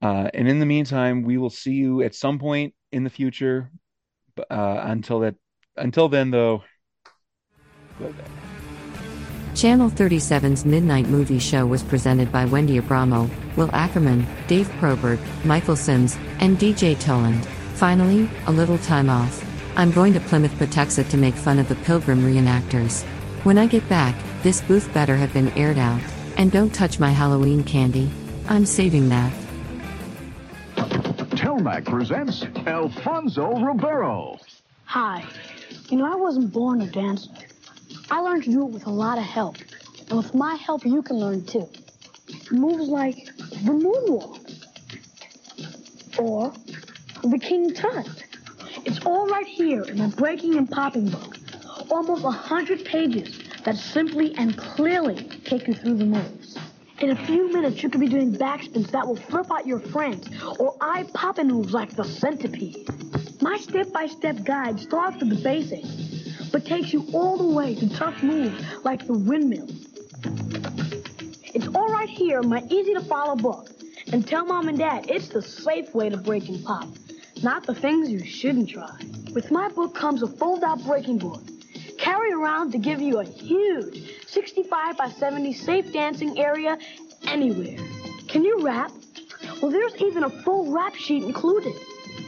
Uh, 0.00 0.30
and 0.32 0.48
in 0.48 0.60
the 0.60 0.66
meantime, 0.66 1.22
we 1.22 1.38
will 1.38 1.50
see 1.50 1.72
you 1.72 2.02
at 2.02 2.14
some 2.14 2.38
point 2.38 2.74
in 2.92 3.04
the 3.04 3.10
future. 3.10 3.70
Uh, 4.50 4.80
until 4.84 5.20
that 5.20 5.34
until 5.76 6.08
then, 6.08 6.30
though. 6.30 6.62
Channel 9.54 9.90
37's 9.90 10.64
Midnight 10.64 11.08
Movie 11.08 11.38
Show 11.38 11.66
was 11.66 11.82
presented 11.82 12.30
by 12.30 12.44
Wendy 12.44 12.80
Abramo, 12.80 13.28
Will 13.56 13.70
Ackerman, 13.72 14.26
Dave 14.46 14.68
Proberg, 14.78 15.18
Michael 15.44 15.74
Sims, 15.74 16.16
and 16.40 16.58
DJ 16.58 16.98
Toland. 17.00 17.44
Finally, 17.74 18.30
a 18.46 18.52
little 18.52 18.78
time 18.78 19.10
off. 19.10 19.44
I'm 19.76 19.90
going 19.90 20.12
to 20.14 20.20
Plymouth, 20.20 20.52
Patuxet 20.52 21.08
to 21.10 21.16
make 21.16 21.34
fun 21.34 21.58
of 21.58 21.68
the 21.68 21.74
Pilgrim 21.76 22.22
reenactors. 22.22 23.02
When 23.44 23.58
I 23.58 23.66
get 23.66 23.88
back, 23.88 24.14
this 24.42 24.60
booth 24.62 24.92
better 24.94 25.16
have 25.16 25.32
been 25.32 25.48
aired 25.50 25.78
out. 25.78 26.00
And 26.36 26.52
don't 26.52 26.72
touch 26.72 27.00
my 27.00 27.10
Halloween 27.10 27.64
candy. 27.64 28.10
I'm 28.48 28.64
saving 28.64 29.08
that. 29.08 29.32
Telmac 31.36 31.84
presents 31.84 32.44
Alfonso 32.66 33.56
Ribeiro. 33.60 34.38
Hi. 34.84 35.24
You 35.88 35.98
know, 35.98 36.12
I 36.12 36.16
wasn't 36.16 36.52
born 36.52 36.80
a 36.82 36.86
dancer. 36.86 37.30
I 38.10 38.20
learned 38.20 38.44
to 38.44 38.50
do 38.50 38.66
it 38.66 38.70
with 38.70 38.86
a 38.86 38.90
lot 38.90 39.18
of 39.18 39.24
help. 39.24 39.56
And 40.08 40.16
with 40.16 40.34
my 40.34 40.54
help, 40.54 40.84
you 40.84 41.02
can 41.02 41.16
learn 41.16 41.44
too. 41.44 41.68
Moves 42.50 42.88
like 42.88 43.26
the 43.36 43.72
moonwalk 43.72 44.38
or 46.18 46.52
the 47.22 47.38
king 47.38 47.74
tut. 47.74 48.08
It's 48.84 49.04
all 49.04 49.26
right 49.26 49.46
here 49.46 49.82
in 49.82 49.98
the 49.98 50.08
breaking 50.16 50.56
and 50.56 50.70
popping 50.70 51.10
book. 51.10 51.36
Almost 51.90 52.24
a 52.24 52.30
hundred 52.30 52.84
pages 52.84 53.40
that 53.64 53.76
simply 53.76 54.34
and 54.36 54.56
clearly 54.56 55.16
take 55.44 55.68
you 55.68 55.74
through 55.74 55.96
the 55.96 56.06
moves. 56.06 56.56
In 57.00 57.10
a 57.10 57.26
few 57.26 57.52
minutes, 57.52 57.82
you 57.82 57.90
could 57.90 58.00
be 58.00 58.08
doing 58.08 58.32
backspins 58.32 58.90
that 58.90 59.06
will 59.06 59.16
flip 59.16 59.50
out 59.52 59.66
your 59.66 59.78
friends, 59.78 60.28
or 60.58 60.74
eye 60.80 61.04
popping 61.14 61.48
moves 61.48 61.72
like 61.72 61.94
the 61.94 62.04
centipede. 62.04 62.88
My 63.40 63.56
step-by-step 63.58 64.42
guide 64.44 64.80
starts 64.80 65.18
with 65.20 65.28
the 65.28 65.42
basics, 65.42 66.17
but 66.48 66.64
takes 66.64 66.92
you 66.92 67.06
all 67.12 67.36
the 67.36 67.48
way 67.48 67.74
to 67.74 67.88
tough 67.94 68.22
moves 68.22 68.62
like 68.84 69.06
the 69.06 69.12
windmill. 69.12 69.68
It's 71.54 71.68
all 71.74 71.88
right 71.88 72.08
here 72.08 72.40
in 72.40 72.48
my 72.48 72.62
easy-to-follow 72.68 73.36
book. 73.36 73.70
And 74.12 74.26
tell 74.26 74.46
mom 74.46 74.68
and 74.68 74.78
dad 74.78 75.10
it's 75.10 75.28
the 75.28 75.42
safe 75.42 75.94
way 75.94 76.08
to 76.08 76.16
break 76.16 76.48
and 76.48 76.64
pop, 76.64 76.88
not 77.42 77.66
the 77.66 77.74
things 77.74 78.10
you 78.10 78.24
shouldn't 78.24 78.70
try. 78.70 78.96
With 79.34 79.50
my 79.50 79.68
book 79.68 79.94
comes 79.94 80.22
a 80.22 80.26
fold-out 80.26 80.84
breaking 80.84 81.18
board. 81.18 81.40
Carry 81.98 82.32
around 82.32 82.72
to 82.72 82.78
give 82.78 83.02
you 83.02 83.18
a 83.18 83.24
huge 83.24 84.26
65 84.28 84.96
by 84.96 85.10
70 85.10 85.52
safe 85.52 85.92
dancing 85.92 86.38
area 86.38 86.78
anywhere. 87.24 87.76
Can 88.28 88.44
you 88.44 88.62
rap? 88.62 88.92
Well, 89.60 89.70
there's 89.70 89.96
even 90.00 90.24
a 90.24 90.30
full 90.30 90.72
rap 90.72 90.94
sheet 90.94 91.24
included. 91.24 91.74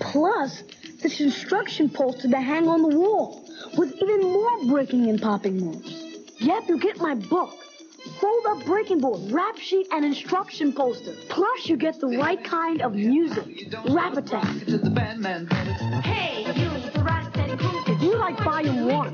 Plus, 0.00 0.62
this 1.02 1.20
instruction 1.20 1.88
poster 1.88 2.28
to 2.28 2.40
hang 2.40 2.68
on 2.68 2.82
the 2.82 2.88
wall 2.88 3.39
with 3.76 3.94
even 4.00 4.20
more 4.22 4.64
breaking 4.66 5.08
and 5.08 5.20
popping 5.20 5.58
moves. 5.58 5.92
Yep, 6.38 6.68
you 6.68 6.78
get 6.78 6.98
my 6.98 7.14
book. 7.14 7.54
Fold 8.18 8.46
up 8.48 8.64
breaking 8.64 9.00
board, 9.00 9.30
rap 9.30 9.58
sheet, 9.58 9.86
and 9.92 10.04
instruction 10.04 10.72
poster. 10.72 11.14
Plus, 11.28 11.68
you 11.68 11.76
get 11.76 12.00
the 12.00 12.08
right 12.08 12.42
kind 12.42 12.80
of 12.80 12.94
music. 12.94 13.68
Rap 13.90 14.16
attack. 14.16 14.46
Hey, 16.02 16.44
you, 16.46 16.70
the 16.92 17.02
rat 17.04 17.30
steady. 17.32 17.56
If 17.92 18.02
you 18.02 18.16
like 18.16 18.38
volume 18.38 18.86
one, 18.86 19.12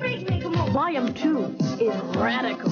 volume 0.72 1.12
two 1.14 1.56
is 1.80 1.94
radical. 2.16 2.70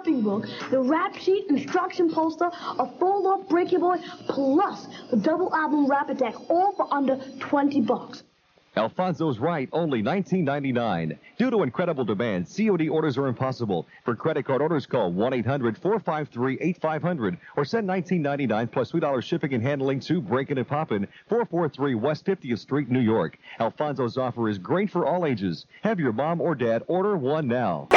Popping 0.00 0.22
book, 0.22 0.46
the 0.70 0.80
rap 0.80 1.14
sheet, 1.16 1.46
instruction 1.48 2.12
poster, 2.12 2.50
a 2.78 2.86
fold-up 2.98 3.48
Breaky 3.48 3.78
Boy, 3.78 3.98
plus 4.28 4.88
the 5.10 5.16
double 5.16 5.54
album 5.54 5.86
Rap 5.86 6.10
Attack, 6.10 6.50
all 6.50 6.72
for 6.72 6.92
under 6.92 7.16
20 7.40 7.80
bucks. 7.82 8.24
Alfonso's 8.76 9.40
right, 9.40 9.68
only 9.72 10.00
$19.99. 10.00 11.18
Due 11.36 11.50
to 11.50 11.64
incredible 11.64 12.04
demand, 12.04 12.46
COD 12.46 12.88
orders 12.88 13.18
are 13.18 13.26
impossible. 13.26 13.84
For 14.04 14.14
credit 14.14 14.44
card 14.44 14.62
orders, 14.62 14.86
call 14.86 15.12
1-800-453-8500 15.12 17.36
or 17.56 17.64
send 17.64 17.88
$19.99 17.88 18.70
plus 18.70 18.92
$3 18.92 19.24
shipping 19.24 19.54
and 19.54 19.62
handling 19.62 19.98
to 20.00 20.20
Breakin' 20.20 20.58
and 20.58 20.68
Poppin', 20.68 21.08
443 21.28 21.96
West 21.96 22.24
50th 22.24 22.60
Street, 22.60 22.88
New 22.88 23.00
York. 23.00 23.40
Alfonso's 23.58 24.16
offer 24.16 24.48
is 24.48 24.58
great 24.58 24.88
for 24.88 25.04
all 25.04 25.26
ages. 25.26 25.66
Have 25.82 25.98
your 25.98 26.12
mom 26.12 26.40
or 26.40 26.54
dad 26.54 26.84
order 26.86 27.16
one 27.16 27.48
now. 27.48 27.88